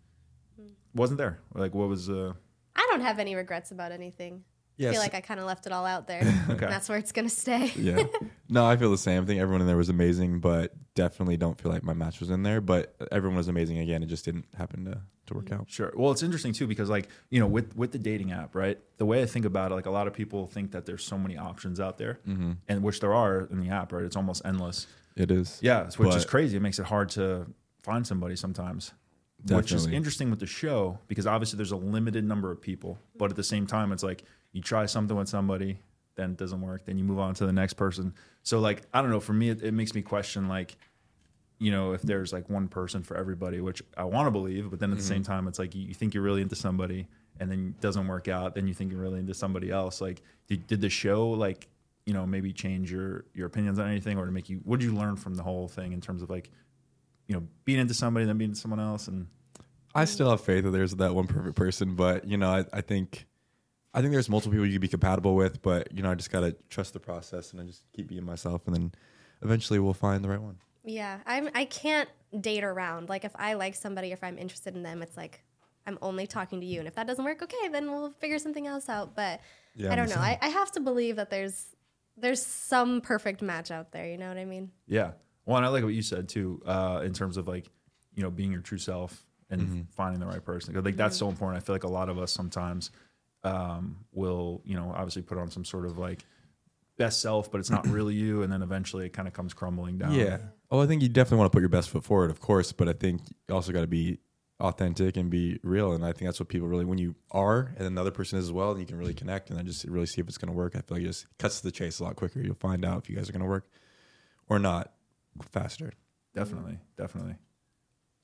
wasn't 0.94 1.18
there? 1.18 1.40
Like 1.54 1.74
what 1.74 1.88
was? 1.88 2.10
Uh, 2.10 2.34
I 2.76 2.88
don't 2.92 3.02
have 3.02 3.20
any 3.20 3.36
regrets 3.36 3.72
about 3.72 3.92
anything. 3.92 4.44
I 4.82 4.86
Yes. 4.86 4.94
feel 4.94 5.02
like 5.02 5.14
I 5.16 5.22
kind 5.22 5.40
of 5.40 5.46
left 5.46 5.66
it 5.68 5.72
all 5.72 5.86
out 5.86 6.08
there. 6.08 6.22
Okay. 6.50 6.66
And 6.66 6.74
that's 6.74 6.90
where 6.90 6.98
it's 6.98 7.12
going 7.12 7.28
to 7.28 7.34
stay. 7.34 7.72
yeah. 7.78 8.04
No, 8.50 8.66
I 8.66 8.76
feel 8.76 8.92
the 8.92 8.98
same. 8.98 9.24
I 9.24 9.26
think 9.26 9.40
everyone 9.40 9.62
in 9.62 9.68
there 9.68 9.78
was 9.78 9.88
amazing, 9.88 10.42
but 10.42 10.74
definitely 10.94 11.38
don't 11.38 11.58
feel 11.62 11.72
like 11.72 11.84
my 11.84 11.94
match 11.94 12.20
was 12.20 12.30
in 12.30 12.44
there. 12.44 12.60
But 12.60 12.94
everyone 13.10 13.38
was 13.38 13.48
amazing 13.48 13.78
again. 13.78 14.04
It 14.04 14.08
just 14.08 14.26
didn't 14.26 14.44
happen 14.58 14.84
to, 14.84 15.00
to 15.28 15.34
work 15.34 15.54
out. 15.54 15.70
Sure. 15.70 15.94
Well, 15.96 16.12
it's 16.12 16.22
interesting 16.22 16.52
too 16.52 16.68
because 16.68 16.90
like 16.90 17.08
you 17.30 17.40
know 17.40 17.48
with 17.48 17.74
with 17.78 17.94
the 17.94 17.98
dating 17.98 18.34
app, 18.34 18.54
right? 18.54 18.78
The 18.98 19.06
way 19.06 19.22
I 19.22 19.26
think 19.26 19.46
about 19.46 19.72
it, 19.72 19.76
like 19.76 19.86
a 19.86 19.92
lot 19.92 20.08
of 20.08 20.14
people 20.14 20.48
think 20.48 20.72
that 20.72 20.86
there's 20.86 21.06
so 21.06 21.18
many 21.18 21.38
options 21.38 21.80
out 21.80 21.98
there, 21.98 22.20
Mm-hmm. 22.28 22.52
and 22.68 22.84
which 22.84 23.00
there 23.00 23.14
are 23.14 23.48
in 23.52 23.62
the 23.62 23.70
app, 23.70 23.94
right? 23.94 24.04
It's 24.04 24.18
almost 24.18 24.42
endless. 24.44 24.86
It 25.16 25.32
is. 25.32 25.58
Yeah, 25.62 25.80
it's- 25.82 25.98
which 25.98 26.14
is 26.16 26.26
crazy. 26.26 26.58
It 26.58 26.62
makes 26.62 26.78
it 26.80 26.88
hard 26.88 27.08
to 27.12 27.46
find 27.84 28.06
somebody 28.06 28.36
sometimes. 28.36 28.92
Which 29.50 29.72
is 29.72 29.88
interesting 29.88 30.30
with 30.30 30.40
the 30.40 30.46
show 30.46 31.00
because 31.08 31.26
obviously 31.26 31.56
there's 31.58 31.72
a 31.72 31.78
limited 31.78 32.24
number 32.26 32.52
of 32.52 32.62
people, 32.62 33.00
but 33.16 33.30
at 33.32 33.36
the 33.38 33.44
same 33.44 33.66
time, 33.66 33.92
it's 33.94 34.04
like 34.04 34.24
you 34.52 34.62
try 34.62 34.86
something 34.86 35.16
with 35.16 35.30
somebody, 35.30 35.80
then 36.16 36.32
it 36.32 36.38
doesn't 36.38 36.62
work. 36.62 36.86
Then 36.86 36.98
you 36.98 37.04
move 37.04 37.20
on 37.20 37.34
to 37.36 37.46
the 37.46 37.54
next 37.54 37.74
person. 37.74 38.14
So 38.44 38.60
like 38.60 38.84
I 38.94 39.02
don't 39.02 39.12
know. 39.12 39.20
For 39.20 39.34
me, 39.34 39.50
it, 39.50 39.64
it 39.64 39.74
makes 39.74 39.94
me 39.94 40.02
question 40.02 40.48
like, 40.48 40.76
you 41.60 41.72
know, 41.72 41.94
if 41.94 42.02
there's 42.02 42.34
like 42.34 42.50
one 42.50 42.68
person 42.68 43.04
for 43.04 43.16
everybody, 43.16 43.62
which 43.62 43.82
I 43.96 44.04
want 44.06 44.28
to 44.28 44.32
believe, 44.32 44.70
but 44.70 44.80
then 44.80 44.92
at 44.92 44.98
the 44.98 45.04
mm-hmm. 45.04 45.14
same 45.14 45.24
time, 45.24 45.48
it's 45.48 45.60
like 45.60 45.76
you, 45.76 45.84
you 45.84 45.94
think 45.94 46.14
you're 46.14 46.24
really 46.24 46.42
into 46.42 46.56
somebody, 46.56 47.08
and 47.40 47.50
then 47.50 47.76
it 47.78 47.82
doesn't 47.82 48.08
work 48.08 48.28
out. 48.28 48.56
Then 48.56 48.68
you 48.68 48.74
think 48.74 48.92
you're 48.92 49.02
really 49.02 49.20
into 49.20 49.34
somebody 49.34 49.72
else. 49.72 50.02
Like, 50.02 50.22
did, 50.48 50.68
did 50.68 50.82
the 50.82 50.90
show 50.90 51.30
like 51.30 51.68
you 52.06 52.14
know 52.14 52.26
maybe 52.26 52.52
change 52.52 52.92
your 52.92 53.26
your 53.34 53.48
opinions 53.48 53.80
on 53.80 53.90
anything, 53.90 54.18
or 54.18 54.26
to 54.26 54.32
make 54.32 54.50
you? 54.50 54.60
What 54.64 54.80
did 54.80 54.88
you 54.88 54.96
learn 54.96 55.16
from 55.16 55.36
the 55.36 55.44
whole 55.44 55.68
thing 55.68 55.94
in 55.94 56.02
terms 56.02 56.22
of 56.22 56.30
like, 56.30 56.50
you 57.28 57.36
know, 57.36 57.44
being 57.64 57.80
into 57.80 57.94
somebody, 57.94 58.26
then 58.26 58.38
being 58.38 58.52
into 58.52 58.60
someone 58.60 58.80
else, 58.80 59.08
and 59.08 59.28
I 59.94 60.06
still 60.06 60.30
have 60.30 60.42
faith 60.42 60.64
that 60.64 60.72
there's 60.72 60.96
that 60.96 61.14
one 61.14 61.28
perfect 61.28 61.56
person, 61.56 61.96
but 61.96 62.28
you 62.28 62.38
know, 62.38 62.50
I, 62.50 62.66
I 62.74 62.82
think 62.82 63.28
I 63.94 64.02
think 64.02 64.14
there's 64.14 64.30
multiple 64.30 64.52
people 64.54 64.66
you 64.66 64.74
could 64.74 64.82
be 64.82 64.88
compatible 64.88 65.36
with, 65.36 65.62
but 65.62 65.94
you 65.96 66.02
know, 66.02 66.12
I 66.12 66.16
just 66.16 66.32
gotta 66.32 66.56
trust 66.70 66.94
the 66.94 67.00
process 67.00 67.52
and 67.52 67.62
I 67.62 67.66
just 67.66 67.84
keep 67.94 68.08
being 68.08 68.24
myself, 68.26 68.62
and 68.68 68.76
then 68.76 68.92
eventually 69.42 69.80
we'll 69.80 69.94
find 69.94 70.24
the 70.24 70.30
right 70.30 70.42
one. 70.42 70.58
Yeah, 70.84 71.20
I'm. 71.26 71.50
I 71.54 71.66
can't 71.66 72.10
date 72.40 72.64
around. 72.64 73.10
Like 73.10 73.26
if 73.26 73.34
I 73.36 73.54
like 73.54 73.76
somebody, 73.76 74.12
if 74.12 74.24
I'm 74.24 74.38
interested 74.38 74.76
in 74.76 74.84
them, 74.84 75.02
it's 75.02 75.18
like 75.18 75.44
I'm 75.86 75.98
only 76.02 76.26
talking 76.28 76.60
to 76.62 76.66
you. 76.66 76.80
And 76.80 76.88
if 76.88 76.96
that 76.96 77.06
doesn't 77.08 77.24
work, 77.26 77.42
okay, 77.44 77.68
then 77.70 77.92
we'll 77.92 78.12
figure 78.12 78.40
something 78.40 78.66
else 78.66 78.88
out. 78.90 79.16
But 79.16 79.42
Yeah, 79.76 79.92
I 79.92 79.96
don't 79.96 80.10
know. 80.10 80.16
I, 80.22 80.38
I 80.42 80.48
have 80.50 80.72
to 80.74 80.80
believe 80.80 81.18
that 81.18 81.30
there's 81.30 81.76
there's 82.18 82.44
some 82.46 83.02
perfect 83.02 83.42
match 83.42 83.72
out 83.72 83.92
there. 83.92 84.08
You 84.08 84.18
know 84.18 84.28
what 84.28 84.38
I 84.38 84.46
mean? 84.46 84.72
Yeah. 84.88 85.12
Well, 85.46 85.58
and 85.58 85.66
I 85.66 85.70
like 85.70 85.84
what 85.84 85.94
you 85.94 86.02
said 86.04 86.30
too, 86.30 86.62
uh, 86.66 87.02
in 87.04 87.14
terms 87.14 87.36
of 87.38 87.48
like, 87.48 87.68
you 88.14 88.22
know, 88.24 88.30
being 88.32 88.52
your 88.52 88.62
true 88.62 88.78
self 88.78 89.26
and 89.50 89.88
finding 89.92 90.20
the 90.20 90.26
right 90.28 90.44
person. 90.44 90.74
'Cause, 90.74 90.86
Like 90.86 90.96
that's 90.96 91.18
so 91.18 91.28
important. 91.30 91.62
I 91.62 91.66
feel 91.66 91.76
like 91.76 91.84
a 91.84 91.90
lot 91.90 92.08
of 92.10 92.18
us 92.18 92.32
sometimes 92.32 92.90
um, 93.44 93.98
will, 94.12 94.62
you 94.66 94.76
know, 94.76 94.92
obviously 94.96 95.22
put 95.22 95.38
on 95.38 95.50
some 95.50 95.66
sort 95.66 95.86
of 95.86 95.98
like 95.98 96.26
best 96.98 97.22
self, 97.22 97.52
but 97.52 97.60
it's 97.60 97.70
not 97.70 97.88
really 97.90 98.14
you, 98.16 98.44
and 98.44 98.52
then 98.52 98.62
eventually 98.62 99.06
it 99.06 99.14
kind 99.14 99.28
of 99.28 99.34
comes 99.34 99.54
crumbling 99.54 99.98
down. 99.98 100.14
Yeah. 100.14 100.38
Oh, 100.70 100.80
I 100.80 100.88
think 100.88 101.02
you 101.02 101.10
definitely 101.10 101.40
want 101.40 101.52
to 101.52 101.56
put 101.56 101.62
your 101.62 101.70
best 101.70 101.90
foot 101.90 102.04
forward, 102.04 102.30
of 102.32 102.40
course, 102.40 102.72
but 102.72 102.88
I 102.88 102.94
think 102.94 103.22
you 103.48 103.56
also 103.56 103.72
got 103.74 103.82
to 103.82 103.88
be 103.88 104.20
authentic 104.60 105.18
and 105.18 105.30
be 105.30 105.60
real. 105.64 105.94
And 105.94 106.06
I 106.06 106.12
think 106.14 106.28
that's 106.30 106.40
what 106.40 106.48
people 106.48 106.68
really, 106.68 106.86
when 106.86 106.98
you 107.00 107.16
are, 107.32 107.74
and 107.76 107.80
then 107.80 107.96
the 107.96 108.02
other 108.02 108.12
person 108.12 108.38
is 108.40 108.46
as 108.46 108.52
well, 108.52 108.72
then 108.74 108.80
you 108.82 108.86
can 108.86 108.98
really 108.98 109.14
connect 109.16 109.50
and 109.50 109.58
then 109.58 109.66
just 109.66 109.84
really 109.86 110.06
see 110.06 110.22
if 110.22 110.28
it's 110.28 110.38
going 110.38 110.52
to 110.52 110.58
work. 110.58 110.76
I 110.76 110.82
feel 110.82 110.98
like 110.98 111.04
it 111.04 111.08
just 111.08 111.26
cuts 111.40 111.58
to 111.62 111.64
the 111.68 111.72
chase 111.72 112.00
a 112.00 112.04
lot 112.04 112.16
quicker. 112.16 112.40
You'll 112.40 112.56
find 112.56 112.86
out 112.86 113.00
if 113.00 113.10
you 113.10 113.16
guys 113.16 113.28
are 113.28 113.34
going 113.34 113.42
to 113.44 113.50
work 113.50 113.68
or 114.48 114.60
not 114.60 114.94
faster. 115.52 115.92
Definitely. 116.36 116.78
Definitely. 116.96 117.36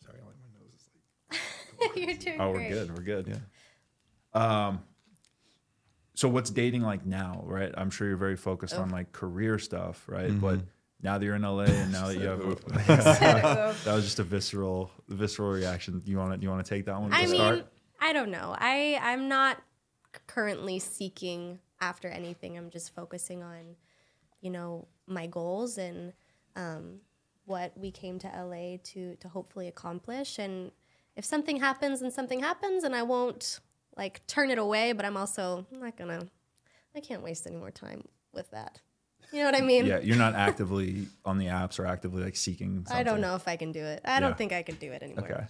Sorry, 0.05 0.19
my 0.21 0.59
nose 0.59 0.73
is 0.77 0.89
like. 1.81 1.95
You're 2.07 2.15
doing 2.17 2.39
Oh, 2.39 2.51
we're 2.51 2.57
great. 2.59 2.69
good. 2.69 2.95
We're 2.97 3.03
good. 3.03 3.27
Yeah. 3.27 4.67
Um, 4.67 4.79
so 6.17 6.27
what's 6.27 6.49
dating 6.49 6.81
like 6.81 7.05
now, 7.05 7.43
right? 7.45 7.71
I'm 7.77 7.91
sure 7.91 8.07
you're 8.07 8.17
very 8.17 8.35
focused 8.35 8.73
on 8.73 8.89
like 8.89 9.11
career 9.11 9.59
stuff, 9.59 10.03
right? 10.07 10.31
Mm-hmm. 10.31 10.39
But 10.39 10.61
now 10.99 11.19
that 11.19 11.23
you're 11.23 11.35
in 11.35 11.43
LA 11.43 11.65
and 11.65 11.91
now 11.91 12.07
that 12.07 12.17
you 12.17 12.27
have 12.27 12.39
Oof. 12.43 12.65
that 12.65 13.85
was 13.85 14.03
just 14.03 14.17
a 14.17 14.23
visceral 14.23 14.89
visceral 15.09 15.51
reaction. 15.51 16.01
You 16.05 16.17
want 16.17 16.33
to 16.33 16.41
you 16.41 16.49
want 16.49 16.65
to 16.65 16.67
take 16.67 16.85
that 16.85 16.99
one 16.99 17.11
to 17.11 17.15
I 17.15 17.27
mean, 17.27 17.35
start? 17.35 17.71
I 18.01 18.13
don't 18.13 18.31
know. 18.31 18.55
I 18.57 18.99
I'm 18.99 19.29
not 19.29 19.61
currently 20.25 20.79
seeking 20.79 21.59
after 21.81 22.07
anything. 22.07 22.57
I'm 22.57 22.71
just 22.71 22.95
focusing 22.95 23.43
on, 23.43 23.75
you 24.41 24.49
know, 24.49 24.87
my 25.05 25.27
goals 25.27 25.77
and 25.77 26.13
um, 26.55 27.01
what 27.45 27.77
we 27.77 27.91
came 27.91 28.17
to 28.17 28.27
LA 28.27 28.77
to 28.85 29.15
to 29.17 29.29
hopefully 29.29 29.67
accomplish. 29.67 30.39
And 30.39 30.71
if 31.15 31.25
something 31.25 31.59
happens, 31.59 32.01
and 32.01 32.11
something 32.11 32.39
happens, 32.39 32.83
and 32.83 32.95
I 32.95 33.03
won't 33.03 33.59
like 33.97 34.25
turn 34.27 34.51
it 34.51 34.57
away. 34.57 34.93
But 34.93 35.05
I'm 35.05 35.17
also 35.17 35.65
not 35.71 35.97
gonna. 35.97 36.27
I 36.95 36.99
can't 36.99 37.21
waste 37.23 37.45
any 37.47 37.57
more 37.57 37.71
time 37.71 38.03
with 38.33 38.49
that. 38.51 38.81
You 39.31 39.39
know 39.39 39.45
what 39.45 39.55
I 39.55 39.61
mean? 39.61 39.85
Yeah, 39.85 39.99
you're 39.99 40.15
not 40.17 40.35
actively 40.35 41.07
on 41.25 41.37
the 41.37 41.47
apps 41.47 41.79
or 41.79 41.85
actively 41.85 42.23
like 42.23 42.35
seeking. 42.35 42.85
Something. 42.85 42.95
I 42.97 43.03
don't 43.03 43.21
know 43.21 43.35
if 43.35 43.47
I 43.47 43.55
can 43.57 43.71
do 43.71 43.83
it. 43.83 44.01
I 44.05 44.13
Yeah. 44.15 44.19
don't 44.21 44.37
think 44.37 44.53
I 44.53 44.63
can 44.63 44.75
do 44.75 44.91
it 44.91 45.03
anymore. 45.03 45.25
Okay. 45.31 45.43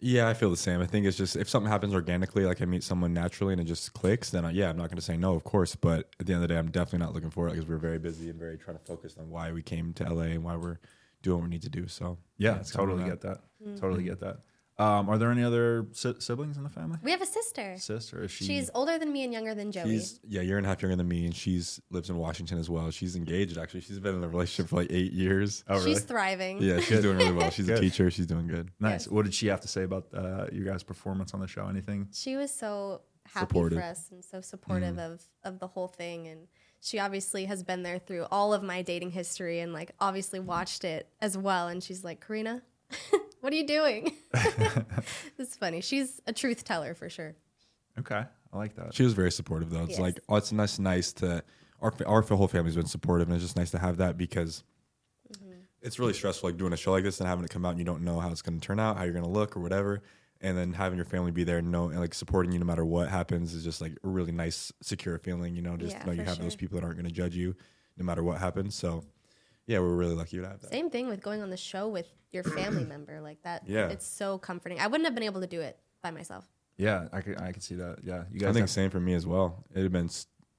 Yeah, 0.00 0.28
I 0.28 0.34
feel 0.34 0.50
the 0.50 0.56
same. 0.56 0.80
I 0.80 0.86
think 0.86 1.06
it's 1.06 1.16
just 1.16 1.36
if 1.36 1.48
something 1.48 1.70
happens 1.70 1.94
organically, 1.94 2.44
like 2.44 2.60
I 2.60 2.64
meet 2.64 2.82
someone 2.82 3.14
naturally 3.14 3.52
and 3.52 3.60
it 3.60 3.64
just 3.64 3.92
clicks, 3.94 4.30
then 4.30 4.44
I, 4.44 4.50
yeah, 4.50 4.68
I'm 4.68 4.76
not 4.76 4.88
going 4.88 4.96
to 4.96 5.02
say 5.02 5.16
no, 5.16 5.34
of 5.34 5.44
course. 5.44 5.76
But 5.76 6.10
at 6.18 6.26
the 6.26 6.32
end 6.34 6.42
of 6.42 6.48
the 6.48 6.54
day, 6.54 6.58
I'm 6.58 6.70
definitely 6.70 6.98
not 7.06 7.14
looking 7.14 7.30
for 7.30 7.46
it 7.48 7.52
because 7.52 7.66
we're 7.66 7.78
very 7.78 7.98
busy 7.98 8.28
and 8.28 8.38
very 8.38 8.58
trying 8.58 8.76
to 8.76 8.84
focus 8.84 9.16
on 9.18 9.30
why 9.30 9.52
we 9.52 9.62
came 9.62 9.92
to 9.94 10.04
LA 10.12 10.22
and 10.24 10.42
why 10.44 10.56
we're 10.56 10.78
doing 11.22 11.38
what 11.38 11.44
we 11.44 11.50
need 11.50 11.62
to 11.62 11.70
do. 11.70 11.86
So 11.88 12.18
Yeah, 12.38 12.56
it's 12.56 12.70
kinda 12.72 12.86
totally 12.86 13.08
that. 13.08 13.20
get 13.20 13.20
that. 13.22 13.40
Mm. 13.66 13.80
Totally 13.80 14.04
get 14.04 14.20
that. 14.20 14.40
Um, 14.76 15.08
are 15.08 15.18
there 15.18 15.30
any 15.30 15.44
other 15.44 15.86
si- 15.92 16.16
siblings 16.18 16.56
in 16.56 16.64
the 16.64 16.68
family? 16.68 16.98
We 17.02 17.12
have 17.12 17.22
a 17.22 17.26
sister. 17.26 17.76
Sister? 17.78 18.24
Is 18.24 18.32
she? 18.32 18.44
She's 18.44 18.70
older 18.74 18.98
than 18.98 19.12
me 19.12 19.22
and 19.22 19.32
younger 19.32 19.54
than 19.54 19.70
Joey. 19.70 19.90
She's 19.90 20.18
yeah, 20.26 20.40
a 20.40 20.44
year 20.44 20.56
and 20.56 20.66
a 20.66 20.68
half 20.68 20.82
younger 20.82 20.96
than 20.96 21.06
me, 21.06 21.24
and 21.26 21.34
she's 21.34 21.80
lives 21.90 22.10
in 22.10 22.16
Washington 22.16 22.58
as 22.58 22.68
well. 22.68 22.90
She's 22.90 23.14
engaged 23.14 23.56
actually. 23.56 23.82
She's 23.82 24.00
been 24.00 24.16
in 24.16 24.24
a 24.24 24.28
relationship 24.28 24.70
for 24.70 24.76
like 24.76 24.90
eight 24.90 25.12
years. 25.12 25.62
oh, 25.68 25.76
really? 25.76 25.92
She's 25.94 26.02
thriving. 26.02 26.60
Yeah, 26.60 26.80
she's 26.80 27.00
doing 27.00 27.18
really 27.18 27.32
well. 27.32 27.50
She's 27.54 27.68
a 27.68 27.74
Good. 27.74 27.82
teacher. 27.82 28.10
She's 28.10 28.26
doing 28.26 28.48
good. 28.48 28.70
nice. 28.80 29.02
Yes. 29.04 29.08
What 29.08 29.24
did 29.26 29.34
she 29.34 29.46
have 29.46 29.60
to 29.60 29.68
say 29.68 29.84
about 29.84 30.06
uh, 30.12 30.46
your 30.52 30.64
guys' 30.64 30.82
performance 30.82 31.34
on 31.34 31.40
the 31.40 31.46
show? 31.46 31.66
Anything? 31.68 32.08
She 32.12 32.34
was 32.36 32.52
so 32.52 33.02
happy 33.32 33.46
Supportive. 33.46 33.78
for 33.78 33.84
us 33.84 34.08
and 34.10 34.22
so 34.24 34.40
supportive 34.40 34.98
of 34.98 35.22
of 35.44 35.58
the 35.58 35.66
whole 35.66 35.88
thing 35.88 36.26
and 36.28 36.46
she 36.80 36.98
obviously 36.98 37.46
has 37.46 37.62
been 37.62 37.82
there 37.82 37.98
through 37.98 38.26
all 38.30 38.52
of 38.52 38.62
my 38.62 38.82
dating 38.82 39.10
history 39.12 39.60
and 39.60 39.72
like 39.72 39.92
obviously 39.98 40.38
watched 40.40 40.84
it 40.84 41.08
as 41.22 41.38
well 41.38 41.68
and 41.68 41.82
she's 41.82 42.04
like, 42.04 42.22
"Corrina, 42.26 42.60
what 43.44 43.52
are 43.52 43.56
you 43.56 43.66
doing?" 43.66 44.12
it's 45.38 45.54
funny. 45.54 45.80
She's 45.80 46.20
a 46.26 46.32
truth 46.32 46.64
teller 46.64 46.94
for 46.94 47.08
sure. 47.10 47.36
Okay, 47.98 48.24
I 48.52 48.56
like 48.56 48.74
that. 48.76 48.94
She 48.94 49.02
was 49.02 49.12
very 49.12 49.30
supportive 49.30 49.70
though. 49.70 49.82
It's 49.82 49.90
Yes. 49.90 50.00
like 50.00 50.20
oh, 50.28 50.36
it's 50.36 50.50
nice, 50.50 50.78
nice 50.78 51.12
to 51.14 51.44
our 51.80 51.92
our 52.06 52.22
whole 52.22 52.48
family's 52.48 52.74
been 52.76 52.86
supportive, 52.86 53.28
and 53.28 53.36
it's 53.36 53.44
just 53.44 53.56
nice 53.56 53.70
to 53.72 53.78
have 53.78 53.98
that 53.98 54.16
because 54.16 54.64
mm-hmm. 55.32 55.52
it's 55.82 55.98
really 55.98 56.14
stressful, 56.14 56.48
like 56.48 56.56
doing 56.56 56.72
a 56.72 56.76
show 56.76 56.92
like 56.92 57.04
this 57.04 57.20
and 57.20 57.28
having 57.28 57.44
it 57.44 57.50
come 57.50 57.64
out, 57.66 57.70
and 57.70 57.78
you 57.78 57.84
don't 57.84 58.02
know 58.02 58.18
how 58.18 58.30
it's 58.30 58.42
going 58.42 58.58
to 58.58 58.66
turn 58.66 58.80
out, 58.80 58.96
how 58.96 59.04
you're 59.04 59.12
going 59.12 59.24
to 59.24 59.30
look, 59.30 59.56
or 59.56 59.60
whatever. 59.60 60.02
And 60.40 60.58
then 60.58 60.72
having 60.74 60.96
your 60.96 61.06
family 61.06 61.30
be 61.30 61.44
there 61.44 61.58
and 61.58 61.70
know 61.70 61.88
and 61.88 62.00
like 62.00 62.12
supporting 62.12 62.52
you 62.52 62.58
no 62.58 62.66
matter 62.66 62.84
what 62.84 63.08
happens 63.08 63.54
is 63.54 63.64
just 63.64 63.80
like 63.80 63.92
a 64.04 64.08
really 64.08 64.32
nice, 64.32 64.72
secure 64.82 65.18
feeling. 65.18 65.54
You 65.54 65.62
know, 65.62 65.76
just 65.76 65.96
Yeah, 65.96 66.04
know 66.04 66.12
you 66.12 66.18
for 66.22 66.30
have 66.30 66.38
those 66.38 66.56
people 66.56 66.78
that 66.78 66.84
aren't 66.84 66.96
going 66.96 67.08
to 67.08 67.14
judge 67.14 67.34
you 67.34 67.54
no 67.96 68.04
matter 68.04 68.22
what 68.22 68.38
happens. 68.38 68.74
So, 68.74 69.04
yeah, 69.66 69.78
we're 69.78 69.94
really 69.94 70.14
lucky 70.14 70.38
to 70.38 70.46
have 70.46 70.60
that. 70.60 70.70
Same 70.70 70.90
thing 70.90 71.08
with 71.08 71.22
going 71.22 71.42
on 71.42 71.50
the 71.50 71.56
show 71.56 71.88
with 71.88 72.06
your 72.32 72.44
family 72.44 72.84
member 72.88 73.20
like 73.20 73.42
that. 73.42 73.62
Yeah. 73.66 73.88
It's 73.88 74.06
so 74.06 74.38
comforting. 74.38 74.80
I 74.80 74.86
wouldn't 74.86 75.06
have 75.06 75.14
been 75.14 75.24
able 75.24 75.40
to 75.40 75.46
do 75.46 75.60
it 75.60 75.78
by 76.02 76.10
myself. 76.10 76.46
Yeah, 76.76 77.08
I 77.12 77.20
could 77.20 77.40
I 77.40 77.52
can 77.52 77.60
see 77.60 77.76
that. 77.76 77.98
Yeah, 78.02 78.24
you 78.32 78.40
guys. 78.40 78.50
I 78.50 78.52
think 78.52 78.62
have- 78.64 78.70
same 78.70 78.90
for 78.90 79.00
me 79.00 79.14
as 79.14 79.26
well. 79.26 79.64
It 79.74 79.82
had 79.82 79.92
been, 79.92 80.10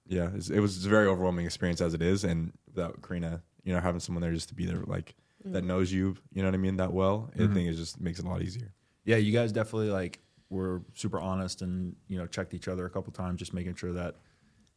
yeah, 0.07 0.27
it's- 0.27 0.49
it 0.49 0.59
was 0.59 0.85
a 0.85 0.89
very 0.89 1.07
overwhelming 1.07 1.45
experience 1.45 1.81
as 1.81 1.93
it 1.93 2.01
is, 2.01 2.23
and 2.23 2.53
without 2.67 3.01
Corrina, 3.01 3.41
you 3.63 3.73
know, 3.73 3.79
having 3.79 3.99
someone 3.99 4.21
there 4.21 4.31
just 4.33 4.49
to 4.49 4.55
be 4.55 4.65
there, 4.65 4.81
like 4.85 5.13
that 5.43 5.59
mm-hmm. 5.59 5.67
knows 5.67 5.91
you, 5.91 6.15
you 6.33 6.41
know 6.41 6.47
what 6.47 6.55
I 6.55 6.57
mean, 6.57 6.77
that 6.77 6.93
well, 6.93 7.29
I 7.35 7.39
mm-hmm. 7.39 7.53
think 7.53 7.69
it 7.69 7.73
just 7.73 7.99
makes 7.99 8.19
it 8.19 8.25
a 8.25 8.29
lot 8.29 8.41
easier. 8.41 8.73
yeah, 9.03 9.17
you 9.17 9.31
guys 9.31 9.51
definitely 9.51 9.89
like 9.89 10.19
were 10.49 10.83
super 10.93 11.19
honest 11.19 11.61
and 11.61 11.95
you 12.07 12.17
know 12.17 12.27
checked 12.27 12.53
each 12.53 12.67
other 12.67 12.85
a 12.85 12.89
couple 12.89 13.11
times, 13.11 13.39
just 13.39 13.53
making 13.53 13.75
sure 13.75 13.93
that 13.93 14.15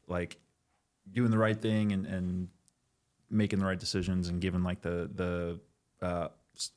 like 0.08 0.38
doing 1.10 1.30
the 1.30 1.38
right 1.38 1.60
thing 1.60 1.92
and 1.92 2.06
and 2.06 2.48
making 3.30 3.58
the 3.58 3.66
right 3.66 3.78
decisions 3.78 4.28
and 4.28 4.40
giving 4.40 4.62
like 4.62 4.80
the 4.82 5.10
the 5.14 5.60
uh, 6.06 6.28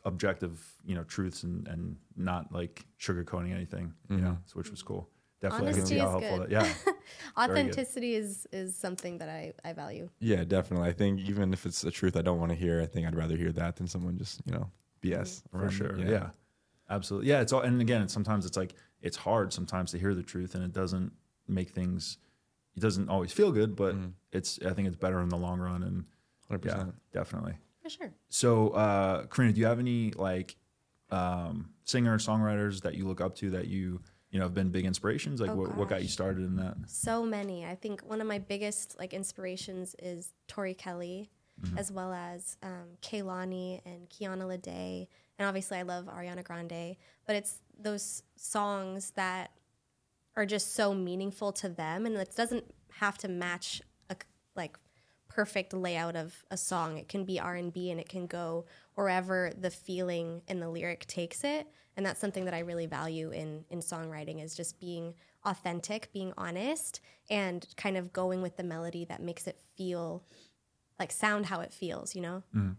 objective 0.05 0.59
you 0.85 0.95
know 0.95 1.03
truths 1.03 1.43
and 1.43 1.67
and 1.67 1.95
not 2.15 2.51
like 2.51 2.85
sugarcoating 2.99 3.53
anything, 3.53 3.93
you 4.09 4.17
know, 4.17 4.37
so 4.45 4.53
which 4.53 4.69
was 4.69 4.81
cool. 4.81 5.09
Definitely, 5.41 5.69
I 5.69 5.71
can 5.71 5.79
Honesty 5.79 5.95
see 5.95 5.99
how 5.99 6.05
is 6.05 6.11
helpful. 6.11 6.37
good. 6.37 6.49
That, 6.49 6.51
yeah, 6.51 6.73
good. 6.85 6.95
Authenticity 7.37 8.13
is 8.15 8.47
is 8.51 8.75
something 8.75 9.17
that 9.17 9.29
I 9.29 9.53
I 9.65 9.73
value. 9.73 10.09
Yeah, 10.19 10.43
definitely. 10.43 10.87
I 10.87 10.93
think 10.93 11.19
even 11.21 11.51
if 11.51 11.65
it's 11.65 11.83
a 11.83 11.89
truth 11.89 12.15
I 12.15 12.21
don't 12.21 12.39
want 12.39 12.51
to 12.51 12.55
hear, 12.55 12.79
I 12.81 12.85
think 12.85 13.07
I'd 13.07 13.15
rather 13.15 13.35
hear 13.35 13.51
that 13.53 13.75
than 13.75 13.87
someone 13.87 14.17
just, 14.19 14.41
you 14.45 14.53
know, 14.53 14.69
BS. 15.01 15.41
for 15.49 15.57
around 15.57 15.67
me. 15.67 15.75
sure. 15.75 15.97
Yeah. 15.97 16.29
absolutely. 16.91 17.29
Yeah, 17.29 17.41
it's 17.41 17.51
all. 17.53 17.61
And 17.61 17.81
again, 17.81 18.03
it's, 18.03 18.13
sometimes 18.13 18.45
it's 18.45 18.55
like 18.57 18.75
it's 19.01 19.17
hard 19.17 19.51
sometimes 19.51 19.89
to 19.91 19.97
hear 19.97 20.13
the 20.13 20.21
truth, 20.21 20.53
and 20.53 20.63
it 20.63 20.73
doesn't 20.73 21.11
make 21.47 21.71
things. 21.71 22.17
It 22.75 22.81
doesn't 22.81 23.09
always 23.09 23.31
feel 23.31 23.51
good, 23.51 23.75
but 23.75 23.95
it's. 24.31 24.59
I 24.63 24.73
think 24.73 24.87
it's 24.87 24.95
better 24.95 25.21
in 25.21 25.29
the 25.29 25.37
long 25.37 25.59
run, 25.59 25.81
and 25.81 26.05
100%. 26.51 26.65
yeah, 26.65 26.85
definitely. 27.13 27.53
For 27.83 27.89
sure. 27.89 28.11
So, 28.29 28.69
uh, 28.69 29.25
Corrina, 29.27 29.53
do 29.53 29.59
you 29.59 29.65
have 29.65 29.79
any 29.79 30.11
like 30.11 30.55
um, 31.09 31.69
singer 31.83 32.17
songwriters 32.17 32.81
that 32.81 32.95
you 32.95 33.07
look 33.07 33.21
up 33.21 33.35
to 33.37 33.49
that 33.51 33.67
you 33.67 34.01
you 34.29 34.39
know 34.39 34.45
have 34.45 34.53
been 34.53 34.69
big 34.69 34.85
inspirations? 34.85 35.41
Like, 35.41 35.51
Oh, 35.51 35.55
what, 35.55 35.75
what 35.77 35.89
got 35.89 36.01
you 36.03 36.07
started 36.07 36.43
in 36.45 36.55
that? 36.57 36.75
So 36.87 37.25
many. 37.25 37.65
I 37.65 37.75
think 37.75 38.01
one 38.01 38.21
of 38.21 38.27
my 38.27 38.39
biggest 38.39 38.97
like 38.99 39.13
inspirations 39.13 39.95
is 39.99 40.33
Tori 40.47 40.73
Kelly, 40.73 41.29
as 41.77 41.91
well 41.91 42.11
as 42.13 42.57
um, 42.63 42.97
Kehlani 43.01 43.81
and 43.85 44.09
Kiana 44.09 44.47
Lede, 44.47 45.07
and 45.37 45.47
obviously 45.47 45.77
I 45.77 45.81
love 45.83 46.05
Ariana 46.05 46.43
Grande. 46.43 46.95
But 47.27 47.35
it's 47.35 47.59
those 47.79 48.23
songs 48.35 49.11
that 49.11 49.51
are 50.35 50.45
just 50.45 50.75
so 50.75 50.93
meaningful 50.93 51.51
to 51.53 51.67
them, 51.69 52.05
and 52.05 52.15
it 52.15 52.35
doesn't 52.35 52.63
have 52.99 53.17
to 53.19 53.27
match 53.27 53.81
a 54.09 54.13
c- 54.13 54.19
like 54.55 54.77
perfect 55.33 55.73
layout 55.73 56.15
of 56.15 56.43
a 56.51 56.57
song. 56.57 56.97
It 56.97 57.07
can 57.07 57.23
be 57.23 57.39
R 57.39 57.55
and 57.55 57.75
it 57.75 58.09
can 58.09 58.27
go 58.27 58.65
wherever 58.95 59.51
the 59.57 59.71
feeling 59.71 60.41
and 60.47 60.61
the 60.61 60.69
lyric 60.69 61.05
takes 61.07 61.43
it. 61.43 61.67
And 61.95 62.05
that's 62.05 62.19
something 62.19 62.45
that 62.45 62.53
I 62.53 62.59
really 62.59 62.85
value 62.85 63.31
in 63.31 63.63
in 63.69 63.79
songwriting 63.79 64.43
is 64.43 64.55
just 64.55 64.79
being 64.79 65.13
authentic, 65.45 66.11
being 66.11 66.33
honest, 66.37 66.99
and 67.29 67.65
kind 67.77 67.97
of 67.97 68.11
going 68.11 68.41
with 68.41 68.57
the 68.57 68.63
melody 68.63 69.05
that 69.05 69.21
makes 69.21 69.47
it 69.47 69.59
feel 69.77 70.23
like 70.99 71.11
sound 71.11 71.45
how 71.45 71.61
it 71.61 71.71
feels, 71.71 72.13
you 72.13 72.21
know? 72.21 72.43
Mm-hmm. 72.55 72.73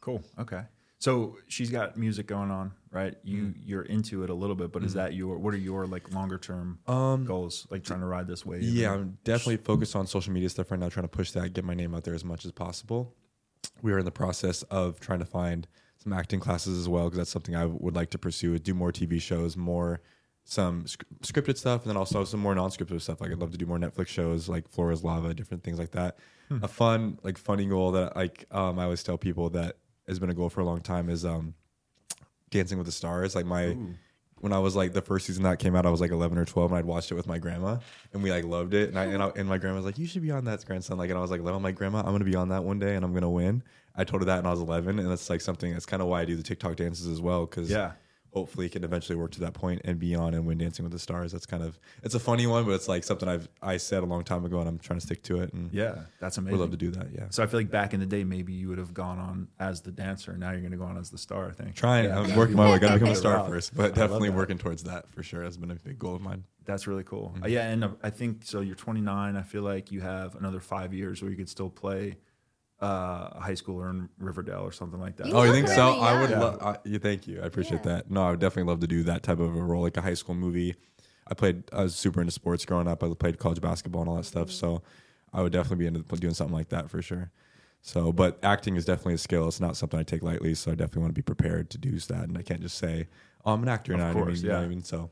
Cool. 0.00 0.22
Okay. 0.38 0.62
So 1.00 1.36
she's 1.46 1.70
got 1.70 1.96
music 1.96 2.26
going 2.26 2.50
on, 2.50 2.72
right? 2.90 3.14
You 3.22 3.42
Mm-hmm. 3.44 3.60
you're 3.64 3.82
into 3.82 4.24
it 4.24 4.30
a 4.30 4.34
little 4.34 4.56
bit, 4.56 4.72
but 4.72 4.82
is 4.82 4.94
that 4.94 5.14
your 5.14 5.38
what 5.38 5.54
are 5.54 5.58
your 5.58 5.86
like 5.86 6.12
longer 6.12 6.38
term 6.38 6.80
goals? 7.24 7.66
Like 7.70 7.84
trying 7.84 8.00
to 8.00 8.06
ride 8.06 8.26
this 8.26 8.44
wave? 8.44 8.62
Um, 8.62 8.68
Yeah, 8.68 8.94
I'm 8.94 9.18
definitely 9.24 9.58
focused 9.58 9.94
on 9.94 10.06
social 10.08 10.32
media 10.32 10.48
stuff 10.48 10.70
right 10.70 10.80
now, 10.80 10.88
trying 10.88 11.04
to 11.04 11.08
push 11.16 11.30
that, 11.32 11.52
get 11.52 11.64
my 11.64 11.74
name 11.74 11.94
out 11.94 12.02
there 12.04 12.14
as 12.14 12.24
much 12.24 12.44
as 12.44 12.50
possible. 12.52 13.14
We 13.82 13.92
are 13.92 13.98
in 13.98 14.04
the 14.04 14.10
process 14.10 14.62
of 14.64 14.98
trying 14.98 15.20
to 15.20 15.24
find 15.24 15.68
some 16.02 16.12
acting 16.12 16.40
classes 16.40 16.78
as 16.78 16.88
well, 16.88 17.04
because 17.04 17.18
that's 17.18 17.30
something 17.30 17.54
I 17.54 17.66
would 17.66 17.94
like 17.94 18.10
to 18.10 18.18
pursue. 18.18 18.58
Do 18.58 18.74
more 18.74 18.90
TV 18.92 19.20
shows, 19.20 19.56
more 19.56 20.00
some 20.44 20.86
sc- 20.86 21.04
scripted 21.22 21.58
stuff, 21.58 21.82
and 21.82 21.90
then 21.90 21.96
also 21.96 22.24
some 22.24 22.40
more 22.40 22.54
non-scripted 22.54 23.00
stuff. 23.02 23.20
Like 23.20 23.30
I'd 23.30 23.38
love 23.38 23.50
to 23.52 23.58
do 23.58 23.66
more 23.66 23.78
Netflix 23.78 24.08
shows, 24.08 24.48
like 24.48 24.68
Floor 24.68 24.90
Is 24.92 25.04
Lava, 25.04 25.32
different 25.34 25.62
things 25.62 25.78
like 25.78 25.90
that. 25.92 26.18
Hmm. 26.48 26.58
A 26.64 26.68
fun, 26.68 27.18
like 27.22 27.36
funny 27.38 27.66
goal 27.66 27.92
that 27.92 28.16
like 28.16 28.46
um, 28.50 28.78
I 28.80 28.84
always 28.84 29.02
tell 29.04 29.18
people 29.18 29.50
that 29.50 29.76
has 30.08 30.18
been 30.18 30.30
a 30.30 30.34
goal 30.34 30.48
for 30.48 30.60
a 30.60 30.64
long 30.64 30.80
time 30.80 31.08
is 31.08 31.24
um, 31.24 31.54
Dancing 32.50 32.78
with 32.78 32.86
the 32.86 32.92
Stars. 32.92 33.34
Like 33.34 33.46
my 33.46 33.76
when 34.40 34.52
I 34.52 34.58
was 34.58 34.76
like 34.76 34.92
the 34.92 35.02
first 35.02 35.26
season 35.26 35.42
that 35.42 35.58
came 35.58 35.74
out, 35.74 35.84
I 35.84 35.90
was 35.90 36.00
like 36.00 36.12
11 36.12 36.38
or 36.38 36.44
12, 36.44 36.70
and 36.70 36.78
I'd 36.78 36.84
watched 36.84 37.10
it 37.10 37.14
with 37.16 37.26
my 37.26 37.38
grandma, 37.38 37.78
and 38.12 38.22
we 38.22 38.30
like 38.30 38.44
loved 38.44 38.72
it. 38.74 38.88
And 38.90 38.98
I 38.98 39.04
and, 39.06 39.22
I, 39.22 39.30
and 39.36 39.48
my 39.48 39.58
grandma 39.58 39.76
was 39.76 39.84
like, 39.84 39.98
"You 39.98 40.06
should 40.06 40.22
be 40.22 40.30
on 40.30 40.44
that, 40.44 40.64
grandson." 40.64 40.96
Like, 40.98 41.10
and 41.10 41.18
I 41.18 41.22
was 41.22 41.30
like, 41.30 41.40
"I'm 41.40 41.62
like 41.62 41.74
grandma, 41.74 41.98
I'm 42.00 42.12
gonna 42.12 42.24
be 42.24 42.36
on 42.36 42.48
that 42.50 42.64
one 42.64 42.78
day, 42.78 42.94
and 42.94 43.04
I'm 43.04 43.12
gonna 43.12 43.30
win." 43.30 43.62
I 43.96 44.04
told 44.04 44.22
her 44.22 44.26
that 44.26 44.36
when 44.36 44.46
I 44.46 44.50
was 44.50 44.60
11, 44.60 44.98
and 44.98 45.10
that's 45.10 45.28
like 45.28 45.40
something. 45.40 45.72
That's 45.72 45.86
kind 45.86 46.00
of 46.00 46.08
why 46.08 46.22
I 46.22 46.24
do 46.24 46.36
the 46.36 46.42
TikTok 46.42 46.76
dances 46.76 47.06
as 47.08 47.20
well, 47.20 47.46
because 47.46 47.70
Yeah. 47.70 47.92
Hopefully 48.32 48.68
can 48.68 48.84
eventually 48.84 49.16
work 49.16 49.30
to 49.32 49.40
that 49.40 49.54
point 49.54 49.80
and 49.84 49.98
beyond 49.98 50.34
and 50.34 50.46
win 50.46 50.58
Dancing 50.58 50.84
with 50.84 50.92
the 50.92 50.98
Stars. 50.98 51.32
That's 51.32 51.46
kind 51.46 51.62
of 51.62 51.78
it's 52.02 52.14
a 52.14 52.20
funny 52.20 52.46
one, 52.46 52.64
but 52.64 52.72
it's 52.72 52.88
like 52.88 53.04
something 53.04 53.28
I've 53.28 53.48
I 53.62 53.76
said 53.76 54.02
a 54.02 54.06
long 54.06 54.24
time 54.24 54.44
ago, 54.44 54.58
and 54.60 54.68
I'm 54.68 54.78
trying 54.78 55.00
to 55.00 55.06
stick 55.06 55.22
to 55.24 55.40
it. 55.42 55.52
And 55.52 55.72
Yeah, 55.72 56.00
that's 56.20 56.38
amazing. 56.38 56.54
I 56.54 56.58
would 56.58 56.60
love 56.60 56.70
to 56.72 56.76
do 56.76 56.90
that. 56.92 57.08
Yeah. 57.12 57.26
So 57.30 57.42
I 57.42 57.46
feel 57.46 57.60
like 57.60 57.70
back 57.70 57.94
in 57.94 58.00
the 58.00 58.06
day, 58.06 58.24
maybe 58.24 58.52
you 58.52 58.68
would 58.68 58.78
have 58.78 58.94
gone 58.94 59.18
on 59.18 59.48
as 59.58 59.80
the 59.80 59.90
dancer. 59.90 60.36
Now 60.36 60.50
you're 60.50 60.60
going 60.60 60.72
to 60.72 60.78
go 60.78 60.84
on 60.84 60.96
as 60.96 61.10
the 61.10 61.18
star. 61.18 61.48
I 61.48 61.52
think. 61.52 61.74
Trying, 61.74 62.06
Yeah, 62.06 62.16
I'm 62.16 62.22
that'd 62.24 62.36
working 62.36 62.56
my 62.56 62.70
way. 62.70 62.78
Got 62.78 62.88
to 62.88 62.94
become 62.94 63.10
a 63.10 63.16
star 63.16 63.46
first, 63.48 63.76
but 63.76 63.94
definitely 63.94 64.30
working 64.30 64.58
towards 64.58 64.84
that 64.84 65.08
for 65.10 65.22
sure 65.22 65.42
has 65.42 65.56
been 65.56 65.70
a 65.70 65.76
big 65.76 65.98
goal 65.98 66.14
of 66.14 66.22
mine. 66.22 66.44
That's 66.64 66.86
really 66.86 67.04
cool. 67.04 67.32
Mm-hmm. 67.34 67.44
Uh, 67.44 67.46
yeah, 67.46 67.70
and 67.70 67.84
uh, 67.84 67.88
I 68.02 68.10
think 68.10 68.42
so. 68.44 68.60
You're 68.60 68.76
29. 68.76 69.36
I 69.36 69.42
feel 69.42 69.62
like 69.62 69.90
you 69.90 70.02
have 70.02 70.34
another 70.34 70.60
five 70.60 70.92
years 70.92 71.22
where 71.22 71.30
you 71.30 71.36
could 71.36 71.48
still 71.48 71.70
play 71.70 72.18
uh, 72.80 73.28
a 73.32 73.40
high 73.40 73.52
schooler 73.52 73.90
in 73.90 74.08
Riverdale 74.18 74.60
or 74.60 74.72
something 74.72 75.00
like 75.00 75.16
that. 75.16 75.26
You 75.26 75.34
Oh, 75.34 75.42
you 75.42 75.48
look 75.48 75.56
think 75.56 75.68
so? 75.68 75.88
really 75.94 76.00
I 76.00 76.20
would 76.20 76.30
young. 76.30 76.40
love. 76.40 76.62
I- 76.62 76.78
You 76.84 76.98
thank 76.98 77.26
you. 77.26 77.40
I 77.42 77.46
appreciate 77.46 77.80
Yeah. 77.84 77.92
that. 77.96 78.10
No, 78.10 78.22
I 78.22 78.30
would 78.30 78.40
definitely 78.40 78.70
love 78.70 78.80
to 78.80 78.86
do 78.86 79.02
that 79.04 79.22
type 79.22 79.40
of 79.40 79.54
a 79.56 79.62
role, 79.62 79.82
like 79.82 79.96
a 79.96 80.00
high 80.02 80.14
school 80.14 80.34
movie. 80.34 80.76
I 81.26 81.34
played. 81.34 81.64
I 81.72 81.82
was 81.82 81.94
super 81.94 82.20
into 82.20 82.30
sports 82.32 82.64
growing 82.64 82.86
up. 82.88 83.02
I 83.02 83.12
played 83.14 83.38
college 83.38 83.60
basketball 83.60 84.02
and 84.02 84.08
all 84.10 84.16
that 84.16 84.24
stuff. 84.24 84.50
So 84.50 84.82
I 85.32 85.42
would 85.42 85.52
definitely 85.52 85.84
be 85.84 85.86
into 85.86 86.16
doing 86.16 86.34
something 86.34 86.54
like 86.56 86.68
that 86.70 86.88
for 86.88 87.02
sure. 87.02 87.30
So, 87.82 88.12
but 88.12 88.38
acting 88.42 88.76
is 88.76 88.84
definitely 88.84 89.14
a 89.14 89.18
skill. 89.18 89.46
It's 89.48 89.60
not 89.60 89.76
something 89.76 89.98
I 90.00 90.02
take 90.02 90.22
lightly. 90.22 90.54
So 90.54 90.70
I 90.72 90.74
definitely 90.74 91.02
want 91.02 91.10
to 91.10 91.18
be 91.18 91.22
prepared 91.22 91.70
to 91.70 91.78
do 91.78 91.98
that, 91.98 92.24
and 92.28 92.38
I 92.38 92.42
can't 92.42 92.60
just 92.60 92.78
say, 92.78 93.08
"Oh, 93.44 93.52
I'm 93.52 93.62
an 93.62 93.68
actor." 93.68 93.92
Of 93.92 93.98
now. 93.98 94.08
you 94.08 94.14
know 94.14 94.18
what 94.20 94.22
I 94.22 94.24
course, 94.26 94.36
mean? 94.38 94.42
You 94.44 94.48
know 94.50 94.54
what 94.54 94.60
yeah. 94.60 94.66
I 94.66 94.68
mean? 94.68 94.82
So, 94.84 95.10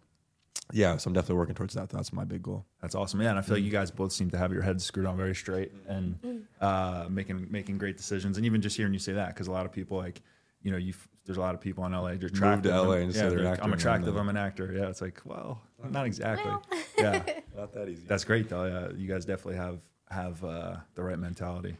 yeah. 0.72 0.96
So 0.96 1.08
I'm 1.08 1.14
definitely 1.14 1.36
working 1.36 1.54
towards 1.54 1.74
that. 1.74 1.88
That's 1.88 2.12
my 2.12 2.24
big 2.24 2.42
goal. 2.42 2.64
That's 2.82 2.94
awesome. 2.94 3.20
Yeah, 3.20 3.30
and 3.30 3.38
I 3.38 3.42
feel 3.42 3.56
like 3.56 3.64
you 3.64 3.70
guys 3.70 3.90
both 3.90 4.12
seem 4.12 4.30
to 4.30 4.38
have 4.38 4.52
your 4.52 4.62
heads 4.62 4.84
screwed 4.84 5.06
on 5.06 5.16
very 5.16 5.34
straight 5.34 5.72
and 5.88 6.46
uh, 6.60 7.06
making 7.10 7.46
making 7.50 7.78
great 7.78 7.96
decisions. 7.96 8.36
And 8.36 8.46
even 8.46 8.60
just 8.60 8.76
hearing 8.76 8.92
you 8.92 8.98
say 8.98 9.12
that, 9.12 9.28
because 9.28 9.46
a 9.48 9.52
lot 9.52 9.66
of 9.66 9.72
people 9.72 9.96
like, 9.96 10.22
you 10.62 10.70
know, 10.70 10.76
you 10.76 10.94
there's 11.24 11.38
a 11.38 11.40
lot 11.40 11.54
of 11.54 11.60
people 11.60 11.84
in 11.86 11.92
LA 11.92 12.14
just 12.14 12.34
Move 12.40 12.62
to 12.62 12.82
LA 12.82 12.92
and 12.98 13.14
yeah, 13.14 13.28
they're 13.28 13.40
like, 13.40 13.62
I'm 13.62 13.72
attractive. 13.72 14.16
I'm 14.16 14.28
an 14.28 14.36
actor. 14.36 14.72
Yeah, 14.72 14.88
it's 14.88 15.00
like, 15.00 15.20
well, 15.24 15.60
not 15.90 16.06
exactly. 16.06 16.50
Well. 16.50 16.62
yeah, 16.98 17.22
Not 17.56 17.72
that 17.74 17.88
easy. 17.88 18.04
that's 18.06 18.24
great 18.24 18.48
though. 18.48 18.64
Yeah, 18.64 18.96
you 18.96 19.08
guys 19.08 19.24
definitely 19.24 19.56
have 19.56 19.80
have 20.10 20.42
uh, 20.44 20.76
the 20.94 21.02
right 21.02 21.18
mentality. 21.18 21.76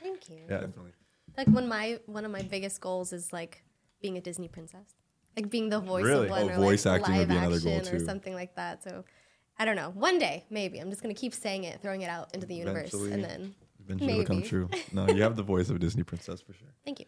Thank 0.00 0.30
you. 0.30 0.38
Yeah, 0.48 0.60
definitely. 0.60 0.92
Like 1.36 1.48
when 1.48 1.68
my 1.68 1.98
one 2.06 2.24
of 2.24 2.30
my 2.30 2.42
biggest 2.42 2.80
goals 2.80 3.12
is 3.12 3.32
like 3.32 3.62
being 4.00 4.16
a 4.16 4.20
Disney 4.20 4.48
princess, 4.48 4.94
like 5.36 5.48
being 5.50 5.68
the 5.68 5.80
voice 5.80 6.04
Really? 6.04 6.24
of 6.26 6.30
one 6.30 6.42
Oh, 6.42 6.48
or 6.48 6.56
voice 6.56 6.84
like 6.86 7.00
acting 7.00 7.14
would 7.16 7.20
live 7.20 7.28
be 7.28 7.36
another 7.36 7.60
goal, 7.60 7.76
action 7.78 7.96
or 7.96 8.04
something 8.04 8.34
like 8.34 8.54
that. 8.56 8.82
So 8.82 9.04
I 9.58 9.64
don't 9.64 9.76
know. 9.76 9.90
One 9.90 10.18
day, 10.18 10.44
maybe 10.50 10.78
I'm 10.78 10.90
just 10.90 11.02
gonna 11.02 11.14
keep 11.14 11.34
saying 11.34 11.64
it, 11.64 11.80
throwing 11.82 12.02
it 12.02 12.08
out 12.10 12.34
into 12.34 12.46
the 12.46 12.54
universe, 12.54 12.92
Eventually. 12.94 13.12
and 13.12 13.24
then 13.24 13.54
Eventually, 13.84 14.12
it'll 14.12 14.24
come 14.26 14.42
true. 14.42 14.68
No, 14.92 15.08
you 15.08 15.22
have 15.22 15.36
the 15.36 15.42
voice 15.42 15.68
of 15.70 15.76
a 15.76 15.78
Disney 15.78 16.02
princess 16.02 16.40
for 16.40 16.52
sure. 16.52 16.68
thank 16.84 17.00
you. 17.00 17.06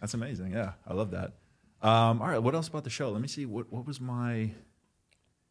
That's 0.00 0.14
amazing. 0.14 0.52
Yeah, 0.52 0.72
I 0.86 0.94
love 0.94 1.10
that. 1.10 1.32
Um, 1.82 2.20
all 2.22 2.28
right, 2.28 2.38
what 2.42 2.54
else 2.54 2.68
about 2.68 2.84
the 2.84 2.90
show? 2.90 3.10
Let 3.10 3.22
me 3.22 3.28
see. 3.28 3.46
What 3.46 3.72
what 3.72 3.86
was 3.86 4.00
my? 4.00 4.52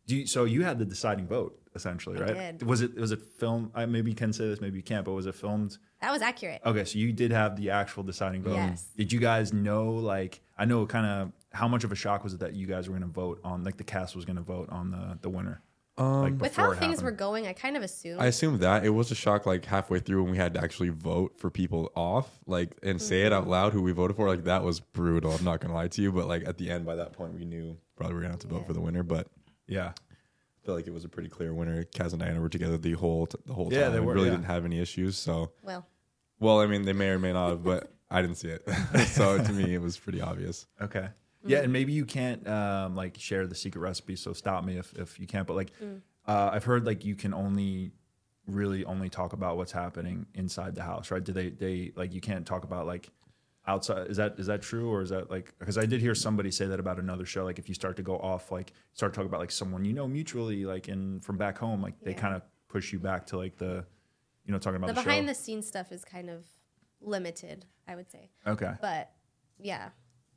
Do 0.07 0.15
you, 0.15 0.25
so 0.27 0.45
you 0.45 0.63
had 0.63 0.79
the 0.79 0.85
deciding 0.85 1.27
vote 1.27 1.55
essentially, 1.75 2.17
I 2.17 2.21
right? 2.23 2.57
did. 2.57 2.63
Was 2.67 2.81
it 2.81 2.95
was 2.95 3.11
it 3.11 3.21
filmed? 3.37 3.71
I 3.75 3.85
maybe 3.85 4.09
you 4.09 4.15
can 4.15 4.33
say 4.33 4.47
this, 4.47 4.59
maybe 4.59 4.77
you 4.77 4.83
can't. 4.83 5.05
But 5.05 5.11
was 5.13 5.25
it 5.27 5.35
filmed? 5.35 5.77
That 6.01 6.11
was 6.11 6.21
accurate. 6.21 6.61
Okay, 6.65 6.83
so 6.85 6.97
you 6.97 7.13
did 7.13 7.31
have 7.31 7.55
the 7.57 7.69
actual 7.71 8.03
deciding 8.03 8.41
vote. 8.43 8.53
Yes. 8.55 8.87
Did 8.97 9.11
you 9.11 9.19
guys 9.19 9.53
know? 9.53 9.91
Like, 9.91 10.41
I 10.57 10.65
know 10.65 10.85
kind 10.87 11.05
of 11.05 11.31
how 11.51 11.67
much 11.67 11.83
of 11.83 11.91
a 11.91 11.95
shock 11.95 12.23
was 12.23 12.33
it 12.33 12.39
that 12.41 12.53
you 12.53 12.67
guys 12.67 12.87
were 12.87 12.93
going 12.97 13.07
to 13.07 13.13
vote 13.13 13.39
on? 13.43 13.63
Like, 13.63 13.77
the 13.77 13.83
cast 13.83 14.15
was 14.15 14.25
going 14.25 14.35
to 14.37 14.41
vote 14.41 14.69
on 14.69 14.91
the 14.91 15.17
the 15.21 15.29
winner. 15.29 15.61
Um, 15.97 16.21
like 16.21 16.39
With 16.39 16.55
how 16.55 16.69
things 16.69 16.79
happened. 16.99 17.01
were 17.03 17.11
going, 17.11 17.45
I 17.47 17.51
kind 17.51 17.75
of 17.75 17.83
assumed. 17.83 18.21
I 18.21 18.27
assumed 18.27 18.61
that 18.61 18.85
it 18.85 18.89
was 18.91 19.11
a 19.11 19.15
shock 19.15 19.45
like 19.45 19.65
halfway 19.65 19.99
through 19.99 20.23
when 20.23 20.31
we 20.31 20.37
had 20.37 20.53
to 20.53 20.61
actually 20.61 20.89
vote 20.89 21.37
for 21.37 21.49
people 21.49 21.91
off, 21.93 22.29
like 22.47 22.77
and 22.83 23.01
say 23.01 23.23
it 23.23 23.33
out 23.33 23.41
Mm-hmm. 23.41 23.51
loud 23.51 23.73
who 23.73 23.81
we 23.81 23.91
voted 23.91 24.15
for. 24.15 24.25
Like 24.27 24.45
that 24.45 24.63
was 24.63 24.79
brutal. 24.79 25.33
I'm 25.33 25.43
not 25.43 25.59
gonna 25.59 25.73
lie 25.73 25.89
to 25.89 26.01
you, 26.01 26.13
but 26.13 26.25
like 26.25 26.47
at 26.47 26.57
the 26.57 26.69
end, 26.71 26.85
by 26.85 26.95
that 26.95 27.11
point, 27.11 27.33
we 27.33 27.43
knew 27.43 27.75
probably 27.97 28.13
we 28.13 28.19
are 28.19 28.21
gonna 28.23 28.33
have 28.33 28.39
to 28.41 28.47
vote 28.47 28.59
Yeah. 28.61 28.67
for 28.67 28.73
the 28.73 28.79
winner. 28.79 29.03
But 29.03 29.27
Yeah. 29.67 29.87
I 29.91 30.65
feel 30.65 30.73
like 30.75 30.87
it 30.87 30.93
was 30.93 31.03
a 31.03 31.09
pretty 31.09 31.27
clear 31.27 31.53
winner. 31.53 31.83
Kaz 31.83 32.11
and 32.13 32.21
Diana 32.21 32.39
were 32.39 32.47
together 32.47 32.77
the 32.77 32.93
whole 32.93 33.27
t- 33.27 33.37
the 33.45 33.53
whole 33.53 33.67
Yeah, 33.73 33.85
time. 33.85 33.91
they 33.93 33.99
We 33.99 34.13
really 34.13 34.25
yeah. 34.27 34.31
didn't 34.35 34.45
have 34.45 34.63
any 34.63 34.79
issues. 34.79 35.17
So 35.17 35.51
well, 35.63 35.85
well, 36.39 36.61
I 36.61 36.65
mean, 36.67 36.83
they 36.83 36.93
may 36.93 37.09
or 37.09 37.19
may 37.19 37.33
not 37.33 37.49
have, 37.49 37.63
but 37.63 37.91
I 38.09 38.21
didn't 38.21 38.37
see 38.37 38.47
it. 38.49 38.65
so 39.07 39.37
to 39.43 39.51
me, 39.51 39.73
it 39.73 39.81
was 39.81 39.97
pretty 39.97 40.21
obvious. 40.21 40.65
Okay. 40.81 41.09
Yeah, 41.45 41.59
and 41.59 41.71
maybe 41.71 41.93
you 41.93 42.05
can't 42.05 42.45
um, 42.47 42.95
like 42.95 43.17
share 43.17 43.47
the 43.47 43.55
secret 43.55 43.81
recipe. 43.81 44.15
So 44.15 44.33
stop 44.33 44.63
me 44.63 44.77
if 44.77 44.93
if 44.93 45.19
you 45.19 45.27
can't. 45.27 45.47
But 45.47 45.55
like, 45.55 45.71
uh, 46.27 46.49
I've 46.51 46.63
heard 46.65 46.85
like 46.85 47.05
you 47.05 47.15
can 47.15 47.33
only 47.33 47.91
really 48.45 48.83
only 48.85 49.09
talk 49.09 49.33
about 49.33 49.57
what's 49.57 49.71
happening 49.71 50.25
inside 50.33 50.75
the 50.75 50.83
house, 50.83 51.11
right? 51.11 51.23
Do 51.23 51.31
they 51.31 51.49
they 51.49 51.91
like 51.95 52.13
you 52.13 52.21
can't 52.21 52.45
talk 52.45 52.63
about 52.63 52.85
like 52.85 53.09
outside? 53.67 54.07
Is 54.07 54.17
that 54.17 54.35
is 54.37 54.47
that 54.47 54.61
true 54.61 54.89
or 54.89 55.01
is 55.01 55.09
that 55.09 55.31
like 55.31 55.53
because 55.59 55.77
I 55.77 55.85
did 55.85 56.01
hear 56.01 56.15
somebody 56.15 56.51
say 56.51 56.65
that 56.65 56.79
about 56.79 56.99
another 56.99 57.25
show. 57.25 57.45
Like 57.45 57.59
if 57.59 57.69
you 57.69 57.75
start 57.75 57.95
to 57.97 58.03
go 58.03 58.17
off, 58.17 58.51
like 58.51 58.73
start 58.93 59.13
talking 59.13 59.29
about 59.29 59.39
like 59.39 59.51
someone 59.51 59.85
you 59.85 59.93
know 59.93 60.07
mutually, 60.07 60.65
like 60.65 60.89
in 60.89 61.19
from 61.21 61.37
back 61.37 61.57
home, 61.57 61.81
like 61.81 61.99
they 62.01 62.13
kind 62.13 62.35
of 62.35 62.41
push 62.67 62.91
you 62.91 62.99
back 62.99 63.25
to 63.27 63.37
like 63.37 63.57
the 63.57 63.85
you 64.45 64.51
know 64.51 64.59
talking 64.59 64.77
about 64.77 64.87
the 64.87 64.93
the, 64.93 65.01
behind 65.03 65.23
show. 65.23 65.27
the 65.27 65.35
scenes 65.35 65.67
stuff 65.67 65.91
is 65.91 66.03
kind 66.03 66.29
of 66.29 66.45
limited, 67.01 67.65
I 67.87 67.95
would 67.95 68.11
say. 68.11 68.29
okay. 68.45 68.73
But 68.81 69.11
yeah, 69.57 69.89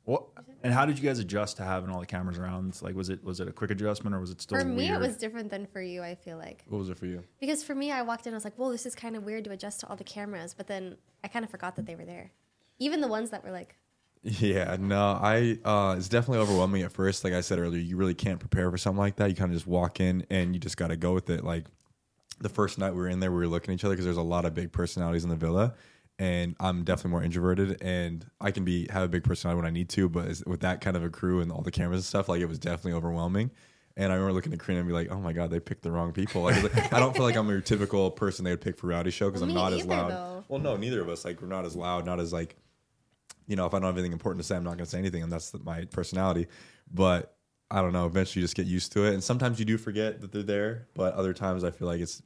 What 0.05 0.25
and 0.63 0.73
how 0.73 0.85
did 0.85 0.99
you 0.99 1.03
guys 1.07 1.19
adjust 1.19 1.57
to 1.57 1.63
having 1.63 1.89
all 1.89 1.99
the 2.01 2.05
cameras 2.05 2.37
around? 2.37 2.77
Like, 2.81 2.93
was 2.95 3.09
it 3.09 3.23
was 3.23 3.39
it 3.39 3.47
a 3.47 3.51
quick 3.53 3.71
adjustment 3.71 4.13
or 4.15 4.19
was 4.19 4.31
it 4.31 4.41
still 4.41 4.59
for 4.59 4.65
me, 4.65 4.89
it 4.89 4.99
was 4.99 5.15
different 5.17 5.49
than 5.49 5.65
for 5.65 5.81
you. 5.81 6.03
I 6.03 6.15
feel 6.15 6.37
like 6.37 6.63
What 6.67 6.79
was 6.79 6.89
it 6.89 6.97
for 6.97 7.05
you? 7.05 7.23
because 7.39 7.63
for 7.63 7.73
me, 7.73 7.91
I 7.91 8.01
walked 8.01 8.27
in, 8.27 8.33
I 8.33 8.35
was 8.37 8.43
like, 8.43 8.55
"Whoa, 8.55 8.71
this 8.71 8.85
is 8.85 8.95
kind 8.95 9.15
of 9.15 9.23
weird 9.23 9.45
to 9.45 9.51
adjust 9.51 9.79
to 9.81 9.87
all 9.87 9.95
the 9.95 10.03
cameras," 10.03 10.53
but 10.53 10.67
then 10.67 10.97
I 11.23 11.29
kind 11.29 11.45
of 11.45 11.51
forgot 11.51 11.75
that 11.77 11.85
they 11.85 11.95
were 11.95 12.05
there. 12.05 12.31
Even 12.79 12.99
the 12.99 13.07
ones 13.07 13.29
that 13.29 13.45
were 13.45 13.51
like, 13.51 13.75
Yeah, 14.23 14.75
no, 14.79 15.17
I 15.21 15.57
uh 15.63 15.95
it's 15.97 16.09
definitely 16.09 16.39
overwhelming 16.39 16.81
at 16.81 16.91
first. 16.91 17.23
Like 17.23 17.33
I 17.33 17.39
said 17.41 17.59
earlier, 17.59 17.79
you 17.79 17.95
really 17.95 18.15
can't 18.15 18.39
prepare 18.39 18.69
for 18.71 18.77
something 18.77 18.99
like 18.99 19.15
that. 19.17 19.29
You 19.29 19.35
kind 19.35 19.51
of 19.51 19.55
just 19.55 19.67
walk 19.67 20.01
in 20.01 20.25
and 20.29 20.53
you 20.53 20.59
just 20.59 20.75
got 20.75 20.87
to 20.89 20.97
go 20.97 21.13
with 21.13 21.29
it. 21.29 21.45
Like 21.45 21.65
the 22.41 22.49
first 22.49 22.77
night 22.77 22.91
we 22.91 22.97
were 22.99 23.07
in 23.09 23.21
there, 23.21 23.31
we 23.31 23.37
were 23.37 23.47
looking 23.47 23.71
at 23.73 23.75
each 23.75 23.85
other 23.85 23.93
because 23.93 24.03
there's 24.05 24.17
a 24.17 24.21
lot 24.21 24.43
of 24.43 24.53
big 24.53 24.71
personalities 24.73 25.23
in 25.23 25.29
the 25.29 25.35
villa, 25.37 25.75
and 26.23 26.55
I'm 26.59 26.85
definitely 26.85 27.11
more 27.11 27.23
introverted, 27.23 27.81
and 27.81 28.25
I 28.39 28.51
can 28.51 28.63
be 28.63 28.87
have 28.89 29.03
a 29.03 29.07
big 29.09 29.25
personality 29.25 29.57
when 29.57 29.65
I 29.65 29.71
need 29.71 29.89
to, 29.89 30.07
but 30.07 30.41
with 30.47 30.61
that 30.61 30.79
kind 30.79 30.95
of 30.95 31.03
a 31.03 31.09
crew 31.09 31.41
and 31.41 31.51
all 31.51 31.61
the 31.61 31.71
cameras 31.71 31.99
and 31.99 32.05
stuff, 32.05 32.29
like 32.29 32.39
it 32.39 32.45
was 32.45 32.59
definitely 32.59 32.93
overwhelming. 32.93 33.51
And 33.97 34.11
I 34.11 34.15
remember 34.15 34.33
looking 34.33 34.53
at 34.53 34.59
Corrina 34.59 34.79
and 34.79 34.87
be 34.87 34.93
like, 34.93 35.11
"Oh 35.11 35.19
my 35.19 35.33
god, 35.33 35.51
they 35.51 35.59
picked 35.59 35.83
the 35.83 35.91
wrong 35.91 36.13
people." 36.13 36.41
Like, 36.43 36.93
I 36.93 36.99
don't 36.99 37.13
feel 37.13 37.25
like 37.25 37.35
I'm 37.35 37.49
your 37.49 37.59
typical 37.61 38.09
person 38.09 38.45
they 38.45 38.51
would 38.51 38.61
pick 38.61 38.77
for 38.77 38.87
reality 38.87 39.11
show 39.11 39.27
because 39.27 39.41
Well, 39.41 39.49
I'm 39.49 39.55
not 39.55 39.73
as 39.73 39.85
loud. 39.85 40.11
though. 40.11 40.43
Well, 40.47 40.61
no, 40.61 40.77
neither 40.77 41.01
of 41.01 41.09
us. 41.09 41.25
Like 41.25 41.41
we're 41.41 41.47
not 41.49 41.65
as 41.65 41.75
loud, 41.75 42.05
not 42.05 42.19
as 42.21 42.31
like 42.31 42.55
you 43.45 43.57
know, 43.57 43.65
if 43.65 43.73
I 43.73 43.77
don't 43.79 43.87
have 43.87 43.95
anything 43.97 44.13
important 44.13 44.41
to 44.41 44.47
say, 44.47 44.55
I'm 44.55 44.63
not 44.63 44.77
going 44.77 44.85
to 44.85 44.89
say 44.89 44.99
anything, 44.99 45.21
and 45.23 45.31
that's 45.31 45.49
the, 45.51 45.59
my 45.59 45.83
personality. 45.85 46.47
But 46.93 47.35
I 47.69 47.81
don't 47.81 47.91
know. 47.91 48.05
Eventually, 48.05 48.39
you 48.41 48.45
just 48.45 48.55
get 48.55 48.65
used 48.65 48.93
to 48.93 49.03
it, 49.05 49.13
and 49.13 49.21
sometimes 49.21 49.59
you 49.59 49.65
do 49.65 49.77
forget 49.77 50.21
that 50.21 50.31
they're 50.31 50.43
there. 50.43 50.87
But 50.95 51.15
other 51.15 51.33
times, 51.33 51.63
I 51.65 51.71
feel 51.71 51.87
like 51.89 51.99
it's 51.99 52.21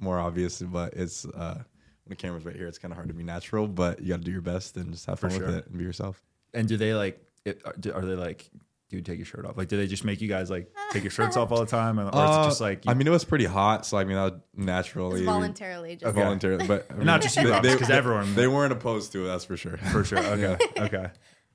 more 0.00 0.18
obvious. 0.18 0.60
But 0.60 0.94
it's 0.94 1.24
uh, 1.24 1.62
the 2.08 2.16
camera's 2.16 2.44
right 2.44 2.56
here, 2.56 2.66
it's 2.68 2.78
kind 2.78 2.92
of 2.92 2.96
hard 2.96 3.08
to 3.08 3.14
be 3.14 3.22
natural. 3.24 3.66
But 3.68 4.00
you 4.00 4.08
got 4.08 4.18
to 4.18 4.24
do 4.24 4.30
your 4.32 4.40
best 4.42 4.76
and 4.76 4.92
just 4.92 5.06
have 5.06 5.18
For 5.18 5.28
fun 5.30 5.38
with 5.40 5.48
sure. 5.48 5.58
it 5.58 5.66
and 5.66 5.78
be 5.78 5.84
yourself. 5.84 6.22
and 6.54 6.66
do 6.68 6.76
they 6.76 6.94
like? 6.94 7.22
It, 7.44 7.62
are 7.64 7.74
do- 7.78 7.92
are 7.92 8.04
they 8.04 8.14
like? 8.14 8.48
Dude, 8.88 9.04
take 9.04 9.16
your 9.18 9.26
shirt 9.26 9.44
off. 9.44 9.56
Like, 9.56 9.66
do 9.66 9.76
they 9.76 9.88
just 9.88 10.04
make 10.04 10.20
you 10.20 10.28
guys 10.28 10.48
like 10.48 10.72
take 10.92 11.02
your 11.02 11.10
shirts 11.10 11.36
off 11.36 11.50
all 11.50 11.58
the 11.58 11.66
time, 11.66 11.98
or 11.98 12.04
is 12.04 12.08
it 12.08 12.12
just 12.44 12.60
Uh, 12.60 12.64
like? 12.64 12.84
You, 12.84 12.92
I 12.92 12.94
mean, 12.94 13.08
it 13.08 13.10
was 13.10 13.24
pretty 13.24 13.44
hot, 13.44 13.84
so 13.84 13.98
I 13.98 14.04
mean, 14.04 14.14
that 14.16 14.22
would 14.32 14.40
naturally 14.54 15.20
it's 15.22 15.26
voluntarily 15.26 15.96
just 15.96 16.04
Okay. 16.06 16.22
voluntarily, 16.22 16.68
but 16.68 16.86
I 16.88 16.94
mean, 16.94 17.04
Not 17.06 17.20
just 17.20 17.36
you, 17.36 17.42
because 17.62 17.90
everyone 17.90 18.32
They 18.36 18.46
weren't 18.46 18.72
opposed 18.72 19.10
to 19.12 19.24
it, 19.24 19.26
that's 19.26 19.44
for 19.44 19.56
sure. 19.56 19.76
for 19.76 20.04
sure. 20.04 20.18
Okay, 20.20 20.56
okay, 20.78 21.08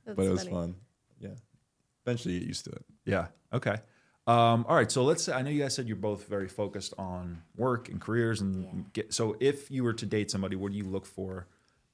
That's 0.05 0.17
but 0.17 0.25
it 0.25 0.29
was 0.29 0.41
funny. 0.43 0.51
fun. 0.51 0.75
Yeah, 1.21 1.29
eventually 2.05 2.33
you 2.33 2.39
get 2.41 2.47
used 2.49 2.65
to 2.65 2.71
it. 2.71 2.83
yeah, 3.05 3.27
okay. 3.53 3.77
Um, 4.27 4.65
all 4.69 4.75
right, 4.75 4.91
so 4.91 5.03
let's. 5.03 5.23
say 5.23 5.33
I 5.33 5.41
know 5.41 5.49
you 5.49 5.61
guys 5.61 5.75
said 5.75 5.87
you're 5.87 5.95
both 5.95 6.27
very 6.27 6.47
focused 6.47 6.93
on 6.97 7.41
work 7.55 7.89
and 7.89 7.99
careers, 7.99 8.41
and 8.41 8.63
Yeah. 8.63 8.69
get. 8.93 9.13
So 9.13 9.35
if 9.39 9.71
you 9.71 9.83
were 9.83 9.93
to 9.93 10.05
date 10.05 10.29
somebody, 10.29 10.55
what 10.55 10.71
do 10.71 10.77
you 10.77 10.83
look 10.85 11.05
for? 11.05 11.47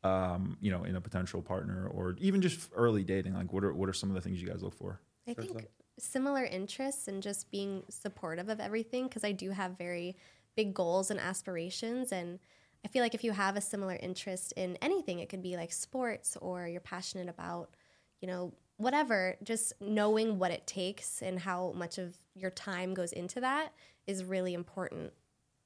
Um, 0.03 0.57
you 0.61 0.69
know, 0.69 0.83
in 0.83 0.95
a 0.95 1.01
potential 1.01 1.41
partner, 1.41 1.87
or 1.87 2.15
even 2.19 2.41
just 2.41 2.69
early 2.75 3.03
dating. 3.03 3.33
Like, 3.33 3.53
what 3.53 3.63
are 3.63 3.73
what 3.73 3.87
are 3.89 3.93
some 3.93 4.09
of 4.09 4.15
the 4.15 4.21
things 4.21 4.41
you 4.41 4.47
guys 4.47 4.61
look 4.61 4.73
for? 4.73 4.99
I 5.27 5.33
think 5.33 5.67
similar 5.99 6.43
interests 6.43 7.07
and 7.07 7.23
just 7.23 7.49
being 7.49 7.83
supportive 7.89 8.49
of 8.49 8.59
everything 8.59 9.07
because 9.07 9.23
I 9.23 9.31
do 9.31 9.49
have 9.51 9.77
very 9.77 10.15
big 10.55 10.73
goals 10.73 11.09
and 11.11 11.19
aspirations. 11.19 12.11
And 12.11 12.39
I 12.85 12.87
feel 12.87 13.01
like 13.01 13.15
if 13.15 13.23
you 13.23 13.31
have 13.31 13.55
a 13.55 13.61
similar 13.61 13.95
interest 13.95 14.53
in 14.55 14.77
anything, 14.81 15.19
it 15.19 15.29
could 15.29 15.41
be 15.41 15.55
like 15.55 15.71
sports 15.71 16.37
or 16.39 16.67
you're 16.67 16.81
passionate 16.81 17.29
about, 17.29 17.75
you 18.21 18.27
know, 18.27 18.53
whatever, 18.77 19.35
just 19.43 19.73
knowing 19.81 20.39
what 20.39 20.51
it 20.51 20.65
takes 20.67 21.21
and 21.21 21.39
how 21.39 21.73
much 21.75 21.97
of 21.97 22.15
your 22.35 22.51
time 22.51 22.93
goes 22.93 23.11
into 23.11 23.41
that 23.41 23.73
is 24.05 24.23
really 24.23 24.53
important 24.53 25.11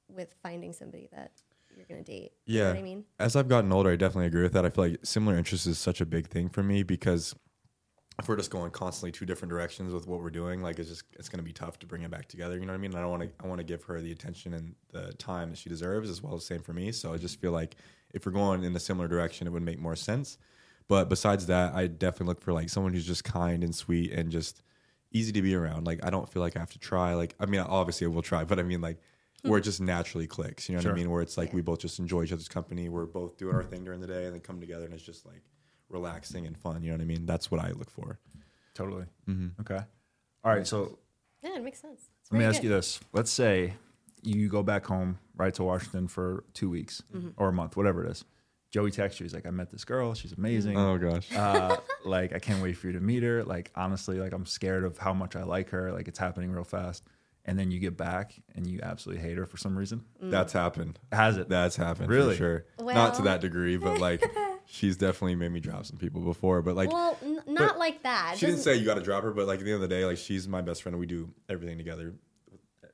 with 0.08 0.34
finding 0.42 0.72
somebody 0.72 1.08
that 1.12 1.30
you're 1.76 1.86
going 1.86 2.02
to 2.02 2.10
date. 2.10 2.32
You 2.46 2.58
know 2.58 2.64
Yeah. 2.64 2.70
what 2.72 2.78
I 2.78 2.82
mean? 2.82 3.04
As 3.18 3.36
I've 3.36 3.48
gotten 3.48 3.72
older, 3.72 3.90
I 3.90 3.96
definitely 3.96 4.26
agree 4.26 4.42
with 4.42 4.52
that. 4.54 4.64
I 4.64 4.70
feel 4.70 4.84
like 4.84 4.98
similar 5.04 5.36
interests 5.36 5.66
is 5.66 5.78
such 5.78 6.00
a 6.00 6.06
big 6.06 6.26
thing 6.28 6.48
for 6.48 6.62
me 6.62 6.82
because 6.82 7.34
if 8.18 8.28
we're 8.28 8.36
just 8.36 8.50
going 8.50 8.70
constantly 8.70 9.10
two 9.10 9.24
different 9.24 9.50
directions 9.50 9.92
with 9.94 10.06
what 10.06 10.20
we're 10.20 10.28
doing, 10.30 10.60
like 10.62 10.78
it's 10.78 10.90
just 10.90 11.04
it's 11.14 11.30
gonna 11.30 11.42
be 11.42 11.52
tough 11.52 11.78
to 11.78 11.86
bring 11.86 12.02
it 12.02 12.10
back 12.10 12.28
together. 12.28 12.58
You 12.58 12.66
know 12.66 12.72
what 12.72 12.78
I 12.78 12.80
mean? 12.80 12.90
And 12.90 12.98
I 12.98 13.02
don't 13.02 13.10
want 13.10 13.22
to 13.22 13.30
I 13.42 13.48
want 13.48 13.58
to 13.58 13.64
give 13.64 13.82
her 13.84 14.00
the 14.02 14.12
attention 14.12 14.52
and 14.52 14.74
the 14.90 15.14
time 15.14 15.48
that 15.50 15.56
she 15.56 15.70
deserves, 15.70 16.10
as 16.10 16.22
well 16.22 16.34
as 16.34 16.44
same 16.44 16.60
for 16.60 16.74
me. 16.74 16.92
So 16.92 17.14
I 17.14 17.16
just 17.16 17.40
feel 17.40 17.52
like 17.52 17.76
if 18.12 18.26
we're 18.26 18.32
going 18.32 18.64
in 18.64 18.76
a 18.76 18.80
similar 18.80 19.08
direction, 19.08 19.46
it 19.46 19.50
would 19.50 19.62
make 19.62 19.78
more 19.78 19.96
sense. 19.96 20.36
But 20.88 21.08
besides 21.08 21.46
that, 21.46 21.74
I 21.74 21.86
definitely 21.86 22.26
look 22.28 22.40
for 22.42 22.52
like 22.52 22.68
someone 22.68 22.92
who's 22.92 23.06
just 23.06 23.24
kind 23.24 23.62
and 23.64 23.74
sweet 23.74 24.12
and 24.12 24.30
just 24.30 24.62
easy 25.12 25.32
to 25.32 25.42
be 25.42 25.54
around. 25.54 25.86
Like 25.86 26.04
I 26.04 26.10
don't 26.10 26.28
feel 26.28 26.42
like 26.42 26.56
I 26.56 26.60
have 26.60 26.72
to 26.72 26.78
try. 26.78 27.14
Like 27.14 27.34
I 27.40 27.46
mean, 27.46 27.60
obviously 27.60 28.06
I 28.06 28.08
will 28.08 28.22
try, 28.22 28.44
but 28.44 28.58
I 28.58 28.62
mean 28.62 28.80
like 28.80 28.98
where 29.42 29.58
it 29.58 29.62
just 29.62 29.80
naturally 29.80 30.26
clicks. 30.26 30.68
You 30.68 30.76
know 30.76 30.82
what 30.82 30.92
I 30.92 30.94
mean? 30.94 31.10
Where 31.10 31.20
it's 31.22 31.36
like 31.36 31.48
Yeah. 31.50 31.56
we 31.56 31.62
both 31.62 31.80
just 31.80 31.98
enjoy 31.98 32.22
each 32.24 32.32
other's 32.32 32.48
company. 32.48 32.88
We're 32.88 33.06
both 33.06 33.36
doing 33.38 33.54
our 33.56 33.62
thing 33.64 33.84
during 33.84 34.00
the 34.00 34.06
day 34.06 34.24
and 34.26 34.34
then 34.34 34.40
come 34.40 34.60
together 34.60 34.84
and 34.84 34.94
it's 34.94 35.02
just 35.02 35.26
like 35.26 35.42
relaxing 35.88 36.46
and 36.46 36.56
fun. 36.56 36.82
You 36.82 36.90
know 36.90 36.96
what 36.96 37.02
I 37.02 37.06
mean? 37.06 37.26
That's 37.26 37.50
what 37.50 37.60
I 37.60 37.70
look 37.72 37.90
for. 37.90 38.18
Totally. 38.74 39.04
Mm-hmm. 39.28 39.60
Okay. 39.60 39.80
All 40.44 40.54
right. 40.54 40.66
So 40.66 40.98
Yeah, 41.42 41.56
it 41.56 41.62
makes 41.64 41.80
sense. 41.80 42.08
It's 42.20 42.30
let 42.30 42.38
me 42.38 42.44
very 42.44 42.50
ask 42.54 42.62
good. 42.62 42.68
you 42.68 42.74
this: 42.74 43.00
Let's 43.12 43.30
say 43.30 43.74
you 44.22 44.48
go 44.48 44.62
back 44.62 44.86
home, 44.86 45.18
right 45.36 45.52
to 45.54 45.64
Washington 45.64 46.06
for 46.08 46.44
two 46.54 46.70
weeks 46.70 47.02
Mm-hmm. 47.14 47.30
or 47.36 47.48
a 47.48 47.52
month, 47.52 47.76
whatever 47.76 48.04
it 48.04 48.10
is. 48.10 48.24
Joey 48.72 48.90
texts 48.90 49.20
you. 49.20 49.24
He's 49.24 49.34
like, 49.34 49.46
"I 49.46 49.50
met 49.50 49.70
this 49.70 49.84
girl. 49.84 50.14
She's 50.14 50.32
amazing. 50.32 50.76
Oh 50.76 50.98
gosh. 50.98 51.30
uh, 51.36 51.76
like 52.04 52.32
I 52.34 52.38
can't 52.40 52.60
wait 52.62 52.72
for 52.76 52.88
you 52.88 52.94
to 52.94 53.00
meet 53.00 53.22
her. 53.22 53.44
Like 53.44 53.70
honestly, 53.76 54.18
like 54.18 54.32
I'm 54.32 54.46
scared 54.46 54.82
of 54.84 54.98
how 54.98 55.12
much 55.12 55.36
I 55.36 55.44
like 55.44 55.70
her. 55.70 55.92
Like 55.92 56.08
it's 56.08 56.18
happening 56.18 56.50
real 56.50 56.64
fast. 56.64 57.04
And 57.44 57.58
then 57.58 57.70
you 57.72 57.80
get 57.80 57.96
back 57.96 58.34
and 58.54 58.66
you 58.68 58.78
absolutely 58.82 59.22
hate 59.22 59.36
her 59.36 59.46
for 59.46 59.56
some 59.56 59.76
reason. 59.76 60.04
That's 60.20 60.52
happened. 60.52 60.98
Has 61.10 61.36
it? 61.36 61.48
That's 61.48 61.74
happened 61.76 62.08
Really? 62.08 62.34
for 62.36 62.64
sure. 62.78 62.94
Not 62.94 63.14
to 63.14 63.22
that 63.22 63.40
degree, 63.40 63.76
but 63.76 63.98
like 63.98 64.22
she's 64.66 64.96
definitely 64.96 65.34
made 65.34 65.50
me 65.50 65.58
drop 65.60 65.84
some 65.84 65.96
people 65.98 66.20
before. 66.22 66.62
But 66.62 66.76
like 66.76 66.92
well, 66.92 67.18
n- 67.22 67.40
not 67.48 67.78
like 67.80 68.04
that. 68.04 68.34
she 68.38 68.46
didn't 68.46 68.58
Doesn't- 68.58 68.74
say 68.74 68.78
you 68.78 68.86
got 68.86 68.94
to 68.94 69.02
drop 69.02 69.24
her, 69.24 69.32
but 69.32 69.46
like 69.48 69.58
at 69.58 69.64
the 69.64 69.72
end 69.72 69.82
of 69.82 69.88
the 69.88 69.94
day, 69.94 70.04
like 70.06 70.18
she's 70.18 70.46
my 70.48 70.62
best 70.62 70.82
friend 70.84 70.94
and 70.94 71.00
we 71.00 71.06
do 71.06 71.30
everything 71.48 71.78
together, 71.78 72.14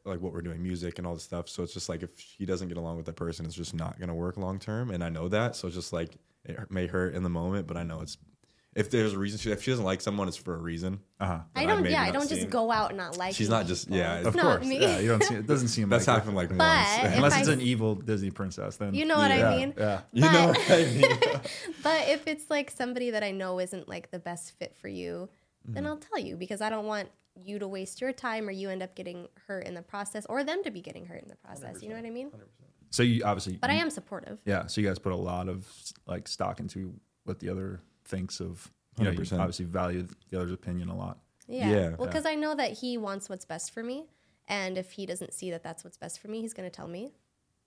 like 0.09 0.21
what 0.21 0.33
we're 0.33 0.42
doing, 0.42 0.62
music 0.62 0.99
and 0.99 1.07
all 1.07 1.14
the 1.14 1.21
stuff. 1.21 1.49
So 1.49 1.62
it's 1.62 1.73
just 1.75 1.88
like 1.88 2.03
if 2.03 2.11
she 2.18 2.44
doesn't 2.47 2.68
get 2.68 2.77
along 2.77 2.97
with 2.97 3.07
that 3.07 3.16
person, 3.16 3.47
it's 3.47 3.55
just 3.55 3.75
not 3.75 3.99
gonna 4.01 4.14
work 4.14 4.37
long 4.37 4.59
term, 4.59 4.90
and 4.90 5.03
I 5.05 5.09
know 5.09 5.29
that. 5.29 5.57
So 5.57 5.66
it's 5.68 5.77
just 5.77 5.92
like 5.92 6.16
it 6.44 6.71
may 6.71 6.87
hurt 6.87 7.14
in 7.14 7.23
the 7.23 7.29
moment, 7.31 7.66
but 7.66 7.77
I 7.77 7.83
know 7.83 8.01
it's 8.01 8.16
if 8.77 8.90
there's 8.90 9.12
a 9.14 9.18
reason. 9.18 9.38
She, 9.40 9.51
if 9.51 9.62
she 9.62 9.71
doesn't 9.73 9.85
like 9.85 10.01
someone, 10.01 10.29
it's 10.29 10.37
for 10.37 10.55
a 10.55 10.59
reason. 10.59 11.01
Uh 11.18 11.27
huh. 11.27 11.38
I 11.57 11.66
don't. 11.66 11.85
Yeah, 11.88 12.03
I 12.03 12.11
don't 12.12 12.29
just 12.29 12.42
seeing. 12.42 12.51
go 12.51 12.71
out 12.71 12.90
and 12.90 12.99
not 12.99 13.16
like. 13.16 13.35
She's 13.35 13.49
not 13.49 13.66
just- 13.66 13.88
yeah, 13.90 14.18
It's 14.18 14.29
Of 14.29 14.35
not 14.37 14.59
course. 14.59 14.66
me. 14.66 14.81
Yeah. 14.81 15.01
You 15.01 15.09
don't 15.09 15.25
see. 15.25 15.35
It 15.35 15.47
doesn't 15.49 15.68
seem 15.68 15.88
That's 15.88 16.07
like 16.07 16.14
it. 16.16 16.18
happened 16.21 16.37
like 16.37 16.49
But 16.51 16.59
once. 16.59 16.88
if 17.11 17.16
unless 17.16 17.33
I 17.33 17.38
it's 17.40 17.49
s- 17.49 17.55
an 17.55 17.61
evil 17.61 17.97
Disney 17.97 18.31
princess. 18.31 18.77
Then 18.77 18.94
You 18.94 19.05
know 19.07 19.16
what 19.16 19.31
yeah, 19.31 19.49
I 19.51 19.57
mean? 19.57 19.75
Yeah. 19.77 20.01
you 20.12 20.21
know 20.23 20.31
But- 20.31 20.59
what 20.59 20.71
I 20.71 20.85
mean? 20.85 21.40
But 21.83 22.09
if 22.09 22.27
it's 22.29 22.49
like 22.51 22.71
somebody 22.71 23.11
that 23.11 23.25
I 23.25 23.33
know 23.33 23.59
isn't 23.59 23.88
like 23.88 24.11
the 24.12 24.18
best 24.21 24.57
fit 24.59 24.77
for 24.77 24.88
you, 24.88 25.29
then 25.64 25.83
Mm-hmm. 25.83 25.87
I'll 25.90 25.97
tell 25.99 26.18
you 26.21 26.37
because 26.37 26.61
I 26.61 26.71
don't 26.71 26.87
want 26.87 27.09
you 27.42 27.59
to 27.59 27.68
waste 27.68 28.01
your 28.01 28.12
time 28.12 28.48
or 28.48 28.51
you 28.51 28.70
end 28.70 28.83
up 28.83 28.94
getting 28.94 29.29
hurt 29.46 29.66
in 29.66 29.74
the 29.74 29.83
process 29.83 30.27
or 30.29 30.44
them 30.44 30.62
to 30.64 30.70
be 30.70 30.81
getting 30.81 31.07
hurt 31.07 31.22
in 31.22 31.29
the 31.29 31.37
process. 31.37 31.83
You 31.83 31.88
know 31.90 31.96
what 31.96 32.05
I 32.05 32.11
mean? 32.11 32.31
So 32.90 33.03
you 33.03 33.22
obviously. 33.24 33.57
But 33.57 33.70
I 33.70 33.74
am 33.74 33.90
supportive. 33.90 34.40
Yeah. 34.44 34.66
So 34.66 34.81
you 34.81 34.87
guys 34.87 34.98
put 34.98 35.12
a 35.12 35.16
lot 35.16 35.48
of 35.48 35.66
like 36.07 36.29
stock 36.29 36.61
into 36.61 36.94
what 37.24 37.38
the 37.38 37.48
other 37.48 37.81
thinks 38.05 38.40
of. 38.40 38.70
You 38.98 39.05
know, 39.05 39.11
you 39.12 39.22
obviously 39.33 39.64
value 39.64 40.09
the 40.31 40.38
other's 40.38 40.53
opinion 40.53 40.88
a 40.88 40.96
lot. 40.96 41.18
Yeah. 41.46 41.68
Yeah. 41.68 41.74
Well, 41.74 41.83
Yeah. 42.01 42.07
because 42.07 42.27
I 42.27 42.35
know 42.35 42.55
that 42.55 42.72
he 42.72 42.98
wants 42.98 43.29
what's 43.29 43.44
best 43.44 43.72
for 43.72 43.83
me. 43.83 44.07
And 44.48 44.79
if 44.79 44.92
he 44.92 45.07
doesn't 45.07 45.35
see 45.35 45.51
that 45.51 45.62
that's 45.62 45.85
what's 45.85 45.96
best 45.98 46.20
for 46.20 46.29
me, 46.29 46.40
he's 46.40 46.55
going 46.55 46.68
to 46.68 46.74
tell 46.74 46.88
me. 46.88 47.12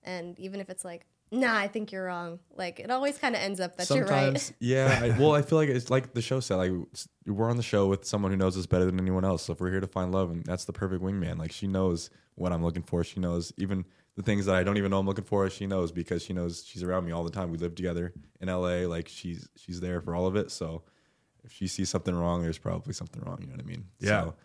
And 0.03 0.38
even 0.39 0.60
if 0.60 0.69
it's 0.69 0.84
like, 0.84 1.05
nah, 1.31 1.55
I 1.55 1.67
think 1.67 1.91
you're 1.91 2.05
wrong, 2.05 2.39
like 2.55 2.79
it 2.79 2.91
always 2.91 3.17
kind 3.17 3.35
of 3.35 3.41
ends 3.41 3.59
up 3.59 3.77
that 3.77 3.89
you're 3.89 4.05
right. 4.05 4.53
Yeah. 4.59 4.99
I, 5.01 5.19
well, 5.19 5.33
I 5.33 5.41
feel 5.41 5.57
like 5.57 5.69
it's 5.69 5.89
like 5.89 6.13
the 6.13 6.21
show 6.21 6.39
said. 6.39 6.55
Like 6.55 6.71
we're 7.25 7.49
on 7.49 7.57
the 7.57 7.63
show 7.63 7.87
with 7.87 8.05
someone 8.05 8.31
who 8.31 8.37
knows 8.37 8.57
us 8.57 8.65
better 8.65 8.85
than 8.85 8.99
anyone 8.99 9.25
else. 9.25 9.43
So 9.43 9.53
if 9.53 9.59
we're 9.59 9.71
here 9.71 9.79
to 9.79 9.87
find 9.87 10.11
love, 10.11 10.29
and 10.31 10.43
that's 10.43 10.65
the 10.65 10.73
perfect 10.73 11.03
wingman. 11.03 11.37
Like 11.37 11.51
she 11.51 11.67
knows 11.67 12.09
what 12.35 12.51
I'm 12.51 12.63
looking 12.63 12.83
for. 12.83 13.03
She 13.03 13.19
knows 13.19 13.53
even 13.57 13.85
the 14.15 14.23
things 14.23 14.45
that 14.45 14.55
I 14.55 14.63
don't 14.63 14.77
even 14.77 14.91
know 14.91 14.99
I'm 14.99 15.05
looking 15.05 15.23
for. 15.23 15.49
She 15.49 15.65
knows 15.67 15.91
because 15.91 16.21
she 16.21 16.33
knows 16.33 16.63
she's 16.65 16.83
around 16.83 17.05
me 17.05 17.11
all 17.11 17.23
the 17.23 17.31
time. 17.31 17.49
We 17.51 17.57
live 17.57 17.75
together 17.75 18.13
in 18.39 18.47
LA. 18.49 18.87
Like 18.87 19.07
she's 19.07 19.47
she's 19.55 19.79
there 19.79 20.01
for 20.01 20.15
all 20.15 20.27
of 20.27 20.35
it. 20.35 20.51
So 20.51 20.83
if 21.43 21.51
she 21.51 21.67
sees 21.67 21.89
something 21.89 22.13
wrong, 22.13 22.41
there's 22.41 22.57
probably 22.57 22.93
something 22.93 23.21
wrong. 23.23 23.37
You 23.41 23.47
know 23.47 23.53
what 23.53 23.61
I 23.65 23.67
mean? 23.67 23.85
Yeah. 23.99 24.09
So 24.09 24.35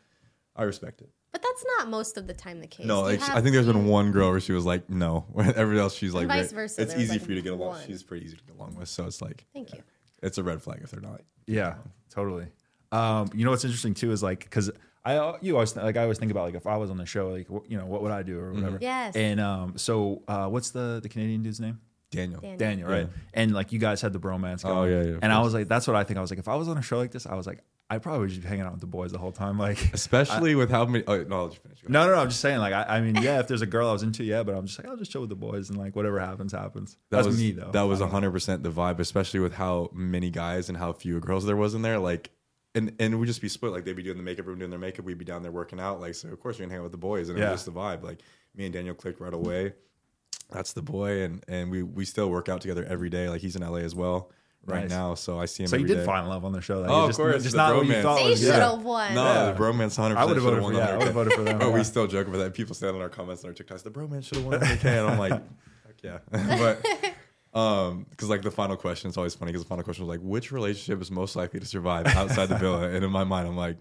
I 0.54 0.62
respect 0.62 1.00
it. 1.02 1.10
But 1.32 1.42
that's 1.42 1.64
not 1.76 1.88
most 1.88 2.16
of 2.16 2.26
the 2.26 2.34
time 2.34 2.60
the 2.60 2.66
case. 2.66 2.86
No, 2.86 3.00
You 3.00 3.04
like, 3.16 3.20
have 3.20 3.36
I 3.36 3.40
think 3.42 3.52
there's 3.52 3.66
been 3.66 3.86
one 3.86 4.10
girl 4.10 4.30
where 4.30 4.40
she 4.40 4.52
was 4.52 4.64
like, 4.64 4.88
no. 4.88 5.26
Everybody 5.36 5.80
else, 5.80 5.94
she's 5.94 6.14
like, 6.14 6.28
vice 6.28 6.52
versa, 6.52 6.80
it's 6.82 6.94
easy 6.94 7.12
like, 7.14 7.22
for 7.22 7.30
you 7.30 7.36
to 7.36 7.42
get 7.42 7.52
along. 7.52 7.68
one. 7.68 7.86
She's 7.86 8.02
pretty 8.02 8.24
easy 8.26 8.36
to 8.36 8.44
get 8.44 8.56
along 8.56 8.74
with. 8.76 8.88
So 8.88 9.04
it's 9.04 9.20
like, 9.20 9.44
Thank 9.52 9.74
you. 9.74 9.82
it's 10.22 10.38
a 10.38 10.42
red 10.42 10.62
flag 10.62 10.80
if 10.82 10.90
they're 10.90 11.00
not. 11.00 11.20
Yeah, 11.46 11.74
totally. 12.10 12.46
Um, 12.92 13.28
you 13.34 13.44
know 13.44 13.50
what's 13.50 13.64
interesting 13.64 13.94
too 13.94 14.12
is 14.12 14.22
like 14.22 14.44
because 14.44 14.70
I 15.04 15.36
you 15.40 15.54
always 15.54 15.76
like 15.76 15.96
I 15.96 16.02
always 16.02 16.18
think 16.18 16.30
about 16.30 16.44
like 16.46 16.54
if 16.54 16.66
I 16.66 16.76
was 16.76 16.90
on 16.90 16.96
the 16.96 17.06
show 17.06 17.28
like 17.28 17.48
wh- 17.48 17.68
you 17.70 17.76
know 17.76 17.86
what 17.86 18.02
would 18.02 18.12
I 18.12 18.22
do 18.22 18.38
or 18.40 18.52
whatever. 18.52 18.78
Yes. 18.80 19.14
And 19.14 19.40
um, 19.40 19.76
so 19.76 20.22
uh, 20.26 20.48
what's 20.48 20.70
the 20.70 21.00
the 21.02 21.08
Canadian 21.08 21.42
dude's 21.42 21.60
name? 21.60 21.80
Daniel. 22.10 22.40
Daniel. 22.40 22.58
Daniel, 22.58 22.88
right? 22.88 23.08
And 23.34 23.52
like 23.52 23.72
you 23.72 23.78
guys 23.78 24.00
had 24.00 24.12
the 24.12 24.20
bromance. 24.20 24.62
Oh, 24.64 24.84
yeah, 24.84 25.02
yeah, 25.02 25.10
of 25.16 25.18
And 25.22 25.32
I 25.32 25.40
was 25.40 25.52
like, 25.54 25.68
that's 25.68 25.86
what 25.86 25.96
I 25.96 26.04
think. 26.04 26.18
I 26.18 26.20
was 26.22 26.30
like, 26.30 26.38
if 26.38 26.48
I 26.48 26.54
was 26.54 26.68
on 26.68 26.78
a 26.78 26.82
show 26.82 26.98
like 26.98 27.10
this, 27.10 27.26
I 27.26 27.34
was 27.34 27.46
like, 27.46 27.60
I 27.88 27.98
probably 27.98 28.20
would 28.22 28.30
just 28.30 28.42
be 28.42 28.48
hanging 28.48 28.64
out 28.64 28.72
with 28.72 28.80
the 28.80 28.86
boys 28.88 29.12
the 29.12 29.18
whole 29.18 29.30
time. 29.30 29.58
Like, 29.58 29.92
Especially 29.94 30.56
with 30.56 30.70
how 30.70 30.86
many. 30.86 31.04
Oh, 31.06 31.22
no, 31.22 31.36
I'll 31.36 31.48
just 31.48 31.62
finish. 31.62 31.78
No, 31.86 32.04
no, 32.06 32.14
no. 32.14 32.20
I'm 32.20 32.28
just 32.28 32.40
saying. 32.40 32.58
Like, 32.58 32.72
I, 32.72 32.96
I 32.96 33.00
mean, 33.00 33.14
yeah, 33.22 33.38
if 33.38 33.46
there's 33.46 33.62
a 33.62 33.66
girl 33.66 33.88
I 33.88 33.92
was 33.92 34.02
into, 34.02 34.24
yeah, 34.24 34.42
but 34.42 34.56
I'm 34.56 34.66
just 34.66 34.78
like, 34.78 34.88
I'll 34.88 34.96
just 34.96 35.12
chill 35.12 35.20
with 35.20 35.30
the 35.30 35.36
boys 35.36 35.70
and 35.70 35.78
like 35.78 35.94
whatever 35.94 36.18
happens, 36.18 36.50
happens. 36.52 36.96
That 37.10 37.18
That's 37.18 37.26
was 37.28 37.38
me 37.38 37.52
though. 37.52 37.70
That 37.70 37.82
was 37.82 38.00
100% 38.00 38.62
the 38.64 38.70
vibe, 38.72 38.98
especially 38.98 39.38
with 39.40 39.54
how 39.54 39.90
many 39.92 40.30
guys 40.30 40.68
and 40.68 40.76
how 40.76 40.92
few 40.94 41.20
girls 41.20 41.46
there 41.46 41.54
was 41.56 41.74
in 41.74 41.82
there. 41.82 41.98
Like, 42.00 42.30
and 42.74 42.92
and 42.98 43.20
we 43.20 43.26
just 43.26 43.40
be 43.40 43.48
split. 43.48 43.70
Like 43.72 43.84
they'd 43.84 43.94
be 43.96 44.02
doing 44.02 44.16
the 44.16 44.22
makeup 44.24 44.46
room, 44.46 44.58
doing 44.58 44.70
their 44.70 44.80
makeup. 44.80 45.04
We'd 45.04 45.16
be 45.18 45.24
down 45.24 45.42
there 45.42 45.52
working 45.52 45.78
out. 45.78 46.00
Like, 46.00 46.14
so 46.16 46.28
of 46.28 46.40
course 46.40 46.58
we're 46.58 46.64
gonna 46.64 46.72
hang 46.74 46.80
out 46.80 46.84
with 46.84 46.92
the 46.92 46.98
boys, 46.98 47.28
and 47.28 47.38
it 47.38 47.42
Yeah. 47.42 47.52
was 47.52 47.60
just 47.64 47.66
the 47.66 47.72
vibe. 47.80 48.02
Like 48.02 48.18
me 48.56 48.64
and 48.64 48.72
Daniel 48.74 48.94
clicked 48.96 49.20
right 49.20 49.32
away. 49.32 49.74
That's 50.50 50.72
the 50.72 50.82
boy, 50.82 51.22
and 51.22 51.44
and 51.46 51.70
we 51.70 51.82
we 51.84 52.04
still 52.04 52.28
work 52.30 52.48
out 52.48 52.60
together 52.60 52.84
every 52.84 53.10
day. 53.10 53.28
Like 53.30 53.40
he's 53.40 53.54
in 53.56 53.62
LA 53.62 53.78
as 53.78 53.94
well 53.94 54.30
right 54.66 54.82
Nice. 54.82 54.90
now, 54.90 55.14
so 55.14 55.38
I 55.38 55.46
see 55.46 55.62
him. 55.62 55.68
So 55.68 55.76
you 55.76 55.86
did 55.86 55.98
day. 55.98 56.04
find 56.04 56.28
love 56.28 56.44
on 56.44 56.52
the 56.52 56.60
show. 56.60 56.80
Then. 56.82 56.90
Oh, 56.90 56.96
You 56.96 57.02
of 57.04 57.08
just, 57.10 57.18
course, 57.18 57.42
Just 57.42 57.52
the 57.52 57.56
not 57.58 57.76
what 57.76 57.86
you 57.86 57.92
bromance. 57.92 58.02
thought 58.02 58.18
They 58.18 58.34
should 58.36 58.46
Yeah. 58.48 58.70
have 58.72 58.82
won. 58.82 59.14
No, 59.14 59.24
Yeah. 59.24 59.52
the 59.52 59.58
bromance 59.58 59.98
100. 59.98 60.16
I 60.18 60.24
would 60.24 60.36
have 60.36 60.44
voted 60.44 60.62
for. 60.62 60.72
Yeah, 60.72 60.88
I 60.88 60.96
would 60.96 61.04
have 61.06 61.14
voted 61.14 61.32
for 61.34 61.42
them. 61.44 61.58
Oh, 61.62 61.68
yeah. 61.70 61.74
we 61.74 61.84
still 61.84 62.06
joke 62.06 62.26
about 62.28 62.38
that. 62.38 62.54
People 62.54 62.74
say 62.74 62.86
that 62.88 62.94
in 62.94 63.00
our 63.00 63.08
comments 63.08 63.44
and 63.44 63.50
our 63.56 63.64
TikToks. 63.64 63.82
The 63.82 63.90
bromance 63.90 64.24
should 64.26 64.38
have 64.38 64.46
won. 64.46 64.54
Okay, 64.56 64.98
and 64.98 65.08
I'm 65.08 65.18
like, 65.18 65.32
heck 65.32 66.02
yeah. 66.02 66.18
but 67.52 67.58
um, 67.58 68.06
because 68.10 68.28
like 68.28 68.42
the 68.42 68.50
final 68.50 68.76
question 68.76 69.08
is 69.10 69.16
always 69.16 69.34
funny 69.34 69.50
because 69.52 69.62
the 69.62 69.68
final 69.68 69.84
question 69.84 70.06
was 70.06 70.16
like, 70.16 70.26
which 70.26 70.52
relationship 70.52 71.00
is 71.00 71.10
most 71.10 71.36
likely 71.36 71.60
to 71.60 71.66
survive 71.66 72.06
outside 72.08 72.46
the 72.46 72.56
villa? 72.58 72.88
And 72.90 73.04
in 73.04 73.10
my 73.10 73.24
mind, 73.24 73.48
I'm 73.48 73.56
like, 73.56 73.76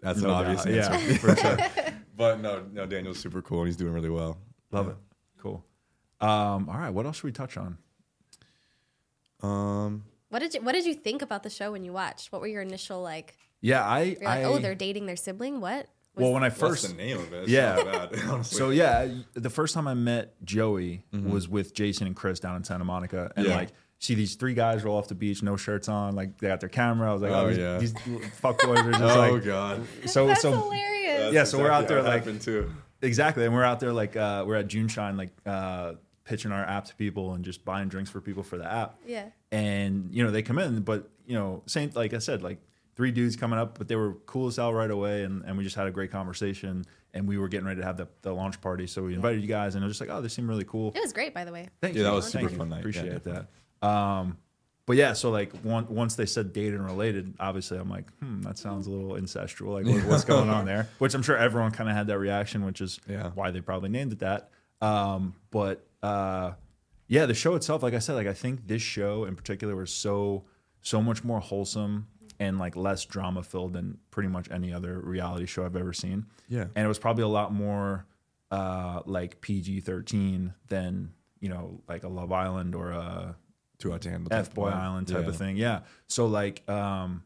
that's 0.00 0.20
No 0.20 0.28
an 0.28 0.34
obvious 0.34 0.66
answer. 0.66 1.12
Yeah, 1.12 1.16
for 1.18 1.36
sure. 1.36 1.56
But 2.16 2.40
no, 2.40 2.64
no, 2.72 2.86
Daniel's 2.86 3.18
super 3.18 3.42
cool 3.42 3.60
and 3.60 3.68
he's 3.68 3.76
doing 3.76 3.92
really 3.92 4.10
well. 4.10 4.38
Love 4.70 4.88
it. 4.88 4.96
Cool. 5.38 5.64
Um, 6.20 6.68
all 6.68 6.78
right. 6.78 6.90
What 6.90 7.06
else 7.06 7.16
should 7.16 7.24
we 7.24 7.32
touch 7.32 7.56
on? 7.56 7.76
Um, 9.44 10.04
What 10.30 10.40
did 10.40 10.54
you 10.54 10.60
What 10.62 10.72
did 10.72 10.84
you 10.86 10.94
think 10.94 11.22
about 11.22 11.42
the 11.42 11.50
show 11.50 11.72
when 11.72 11.84
you 11.84 11.92
watched? 11.92 12.32
What 12.32 12.40
were 12.40 12.46
your 12.46 12.62
initial 12.62 13.02
like? 13.02 13.36
Yeah, 13.60 13.84
I. 13.84 14.02
You're 14.02 14.14
like, 14.20 14.26
I 14.28 14.44
oh, 14.44 14.58
they're 14.58 14.74
dating 14.74 15.06
their 15.06 15.16
sibling. 15.16 15.60
What? 15.60 15.88
Was- 16.14 16.22
well, 16.22 16.32
when 16.32 16.44
I 16.44 16.48
what's 16.48 16.60
first 16.60 16.88
the 16.88 16.94
name 16.94 17.18
of 17.18 17.32
it? 17.32 17.48
Yeah. 17.48 17.82
bad. 17.82 18.44
So 18.44 18.70
yeah, 18.70 19.08
the 19.34 19.50
first 19.50 19.74
time 19.74 19.88
I 19.88 19.94
met 19.94 20.34
Joey 20.44 21.04
was 21.12 21.48
with 21.48 21.74
Jason 21.74 22.06
and 22.06 22.14
Chris 22.14 22.38
down 22.40 22.56
in 22.56 22.64
Santa 22.64 22.84
Monica, 22.84 23.32
and 23.36 23.44
Mm-hmm. 23.46 23.50
Yeah. 23.50 23.56
like 23.58 23.68
see 23.98 24.14
these 24.14 24.34
three 24.34 24.54
guys 24.54 24.84
roll 24.84 24.98
off 24.98 25.08
the 25.08 25.14
beach, 25.14 25.42
no 25.42 25.56
shirts 25.56 25.88
on, 25.88 26.14
like 26.14 26.38
they 26.38 26.48
got 26.48 26.60
their 26.60 26.68
camera. 26.68 27.10
I 27.10 27.12
was 27.14 27.22
like, 27.22 27.30
oh, 27.32 27.46
Oh, 27.46 27.48
these, 27.48 27.58
yeah. 27.58 27.78
these 27.78 27.94
fuck 28.34 28.60
boys 28.60 28.78
are 28.80 28.92
just 28.98 29.02
oh 29.02 29.32
like 29.32 29.44
god, 29.44 29.86
so 30.06 30.26
That's 30.26 30.42
so 30.42 30.50
hilarious. 30.52 31.32
Yeah, 31.32 31.44
so 31.44 31.58
we're 31.58 31.70
out 31.70 31.88
there, 31.88 32.02
like- 32.02 32.40
too. 32.42 32.70
exactly, 33.02 33.44
and 33.44 33.54
we're 33.54 33.64
out 33.64 33.80
there 33.80 33.92
like 33.92 34.14
uh, 34.14 34.44
we're 34.46 34.56
at 34.56 34.68
JuneShine, 34.68 35.16
like 35.16 35.30
uh, 35.46 35.94
pitching 36.24 36.52
our 36.52 36.64
app 36.64 36.86
to 36.86 36.94
people 36.96 37.34
and 37.34 37.44
just 37.44 37.64
buying 37.64 37.88
drinks 37.88 38.10
for 38.10 38.20
people 38.20 38.42
for 38.42 38.56
the 38.58 38.70
app. 38.70 38.96
Yeah. 39.06 39.26
and 39.52 40.08
you 40.12 40.24
know 40.24 40.30
they 40.30 40.42
come 40.42 40.58
in, 40.58 40.80
but 40.82 41.10
you 41.26 41.34
know, 41.34 41.62
same 41.66 41.90
like 41.94 42.12
I 42.14 42.18
said, 42.18 42.42
like 42.42 42.58
three 42.96 43.10
dudes 43.10 43.34
coming 43.36 43.58
up, 43.58 43.76
but 43.78 43.88
they 43.88 43.96
were 43.96 44.14
cool 44.26 44.46
as 44.48 44.56
hell 44.56 44.72
right 44.72 44.90
away, 44.90 45.24
and, 45.24 45.44
and 45.44 45.56
we 45.58 45.64
just 45.64 45.74
had 45.76 45.86
a 45.86 45.90
great 45.90 46.10
conversation. 46.10 46.84
And 47.16 47.28
we 47.28 47.38
were 47.38 47.46
getting 47.46 47.64
ready 47.66 47.78
to 47.80 47.86
have 47.86 47.96
the, 47.96 48.08
the 48.22 48.32
launch 48.32 48.60
party, 48.60 48.88
so 48.88 49.04
we 49.04 49.14
invited 49.14 49.40
you 49.40 49.46
guys, 49.46 49.76
and 49.76 49.84
it 49.84 49.86
was 49.86 49.96
just 49.96 50.08
like, 50.08 50.16
oh, 50.16 50.20
they 50.20 50.26
seem 50.26 50.48
really 50.48 50.64
cool. 50.64 50.90
It 50.96 51.00
was 51.00 51.12
great, 51.12 51.32
by 51.32 51.44
the 51.44 51.52
way. 51.52 51.68
Thank 51.80 51.94
you. 51.94 52.00
Yeah, 52.00 52.06
you. 52.08 52.10
that 52.10 52.16
was 52.16 52.32
Thank 52.32 52.42
super 52.48 52.52
you. 52.54 52.58
fun 52.58 52.68
night. 52.70 52.76
Yeah, 52.76 52.80
Appreciate 52.80 53.04
definitely. 53.24 53.46
that. 53.82 53.86
Um, 53.88 54.38
but 54.86 54.96
yeah, 54.96 55.12
so 55.12 55.30
like 55.30 55.52
one, 55.60 55.86
once 55.88 56.16
they 56.16 56.26
said 56.26 56.52
dated 56.52 56.74
and 56.74 56.84
related, 56.84 57.34
obviously 57.38 57.78
I'm 57.78 57.88
like, 57.88 58.10
hmm, 58.18 58.42
that 58.42 58.58
sounds 58.58 58.88
a 58.88 58.90
little 58.90 59.12
incestual. 59.16 59.74
Like, 59.74 59.86
what- 59.86 60.04
what's 60.10 60.24
going 60.24 60.50
on 60.50 60.64
there? 60.64 60.88
Which 60.98 61.14
I'm 61.14 61.22
sure 61.22 61.36
everyone 61.36 61.70
kind 61.70 61.88
of 61.88 61.94
had 61.94 62.08
that 62.08 62.18
reaction, 62.18 62.64
which 62.64 62.80
is 62.80 62.98
Yeah. 63.08 63.30
why 63.36 63.52
they 63.52 63.60
probably 63.60 63.90
named 63.90 64.10
it 64.12 64.18
that. 64.18 64.50
Um, 64.80 65.34
but 65.52 65.86
uh, 66.04 66.54
yeah, 67.08 67.26
the 67.26 67.34
show 67.34 67.54
itself, 67.54 67.82
like 67.82 67.94
I 67.94 67.98
said, 67.98 68.14
like 68.14 68.26
I 68.26 68.32
think 68.32 68.66
this 68.66 68.82
show 68.82 69.24
in 69.24 69.36
particular 69.36 69.74
was 69.76 69.90
so 69.92 70.44
so 70.80 71.00
much 71.02 71.24
more 71.24 71.40
wholesome 71.40 72.06
and 72.38 72.58
like 72.58 72.76
less 72.76 73.04
drama 73.04 73.42
filled 73.42 73.72
than 73.72 73.98
pretty 74.10 74.28
much 74.28 74.50
any 74.50 74.72
other 74.72 74.98
reality 75.00 75.46
show 75.46 75.64
I've 75.64 75.76
ever 75.76 75.92
seen. 75.92 76.26
Yeah. 76.48 76.66
and 76.74 76.84
it 76.84 76.88
was 76.88 76.98
probably 76.98 77.22
a 77.24 77.28
lot 77.28 77.52
more 77.54 78.06
uh, 78.50 79.00
like 79.06 79.40
PG 79.40 79.80
thirteen 79.80 80.54
than 80.68 81.12
you 81.40 81.48
know 81.48 81.80
like 81.88 82.04
a 82.04 82.08
Love 82.08 82.32
Island 82.32 82.74
or 82.74 82.90
a 82.90 83.36
Too 83.78 83.90
Hot 83.90 84.00
to 84.02 84.10
Handle. 84.10 84.32
F 84.32 84.52
Boy 84.54 84.68
Island 84.68 85.08
type 85.08 85.22
Yeah. 85.22 85.28
of 85.28 85.36
thing. 85.36 85.56
Yeah. 85.56 85.80
So 86.06 86.26
like, 86.26 86.68
um, 86.68 87.22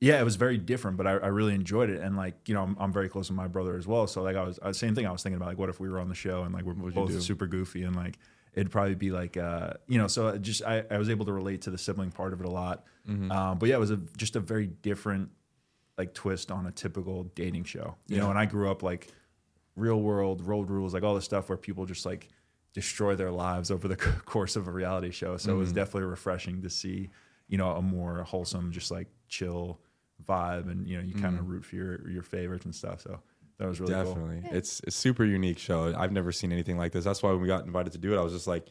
yeah, 0.00 0.20
it 0.20 0.24
was 0.24 0.36
very 0.36 0.58
different, 0.58 0.96
but 0.96 1.06
I, 1.06 1.12
I 1.12 1.26
really 1.28 1.54
enjoyed 1.54 1.90
it. 1.90 2.00
And 2.00 2.16
like, 2.16 2.48
you 2.48 2.54
know, 2.54 2.62
I'm, 2.62 2.76
I'm 2.78 2.92
very 2.92 3.08
close 3.08 3.28
with 3.28 3.36
my 3.36 3.48
brother 3.48 3.76
as 3.76 3.86
well. 3.86 4.06
So 4.06 4.22
like, 4.22 4.36
I 4.36 4.44
was, 4.44 4.58
I, 4.62 4.70
same 4.72 4.94
thing. 4.94 5.06
I 5.06 5.10
was 5.12 5.22
thinking 5.22 5.36
about 5.36 5.48
like, 5.48 5.58
what 5.58 5.68
if 5.68 5.80
we 5.80 5.88
were 5.88 5.98
on 5.98 6.08
the 6.08 6.14
show 6.14 6.42
and 6.44 6.54
like 6.54 6.64
we're 6.64 6.74
both 6.92 7.20
super 7.22 7.46
goofy 7.46 7.82
and 7.82 7.96
like 7.96 8.18
it'd 8.54 8.70
probably 8.70 8.94
be 8.94 9.10
like, 9.10 9.36
uh, 9.36 9.72
you 9.88 9.98
know, 9.98 10.06
so 10.06 10.28
it 10.28 10.42
just 10.42 10.62
I, 10.62 10.84
I 10.90 10.98
was 10.98 11.10
able 11.10 11.26
to 11.26 11.32
relate 11.32 11.62
to 11.62 11.70
the 11.70 11.78
sibling 11.78 12.10
part 12.12 12.32
of 12.32 12.40
it 12.40 12.46
a 12.46 12.50
lot. 12.50 12.84
Mm-hmm. 13.08 13.30
Um, 13.32 13.58
but 13.58 13.68
yeah, 13.68 13.76
it 13.76 13.80
was 13.80 13.90
a, 13.90 13.96
just 14.16 14.36
a 14.36 14.40
very 14.40 14.66
different 14.68 15.30
like 15.96 16.14
twist 16.14 16.50
on 16.52 16.66
a 16.66 16.70
typical 16.72 17.24
dating 17.34 17.64
show. 17.64 17.96
You 18.06 18.18
know, 18.18 18.30
and 18.30 18.38
I 18.38 18.46
grew 18.46 18.70
up 18.70 18.82
like 18.84 19.08
real 19.74 20.00
world 20.00 20.46
road 20.46 20.70
rules, 20.70 20.94
like 20.94 21.02
all 21.02 21.14
this 21.16 21.24
stuff 21.24 21.48
where 21.48 21.58
people 21.58 21.86
just 21.86 22.06
like 22.06 22.28
destroy 22.72 23.16
their 23.16 23.30
lives 23.32 23.70
over 23.72 23.88
the 23.88 23.96
course 24.24 24.54
of 24.54 24.68
a 24.68 24.70
reality 24.70 25.10
show. 25.10 25.36
So 25.36 25.50
it 25.50 25.52
Mm-hmm. 25.54 25.60
was 25.60 25.72
definitely 25.72 26.08
refreshing 26.08 26.62
to 26.62 26.70
see, 26.70 27.10
you 27.48 27.58
know, 27.58 27.70
a 27.72 27.82
more 27.82 28.22
wholesome, 28.22 28.70
just 28.70 28.90
like 28.92 29.08
chill 29.28 29.80
vibe, 30.26 30.70
and 30.70 30.86
you 30.86 30.96
know, 30.98 31.02
you 31.02 31.14
kind 31.14 31.38
of 31.38 31.48
root 31.48 31.64
for 31.64 31.76
your 31.76 32.08
your 32.10 32.22
favorites 32.22 32.64
and 32.64 32.74
stuff. 32.74 33.00
So 33.02 33.20
that 33.58 33.66
was 33.68 33.80
really 33.80 33.94
cool. 33.94 34.14
Mm-hmm. 34.14 34.30
Definitely, 34.40 34.58
it's 34.58 34.80
a 34.86 34.90
super 34.90 35.24
unique 35.24 35.58
show. 35.58 35.94
I've 35.96 36.12
never 36.12 36.32
seen 36.32 36.52
anything 36.52 36.76
like 36.78 36.92
this. 36.92 37.04
That's 37.04 37.22
why 37.22 37.30
when 37.30 37.40
we 37.40 37.46
got 37.48 37.64
invited 37.66 37.92
to 37.92 37.98
do 37.98 38.14
it, 38.14 38.18
I 38.18 38.22
was 38.22 38.32
just 38.32 38.46
like, 38.46 38.66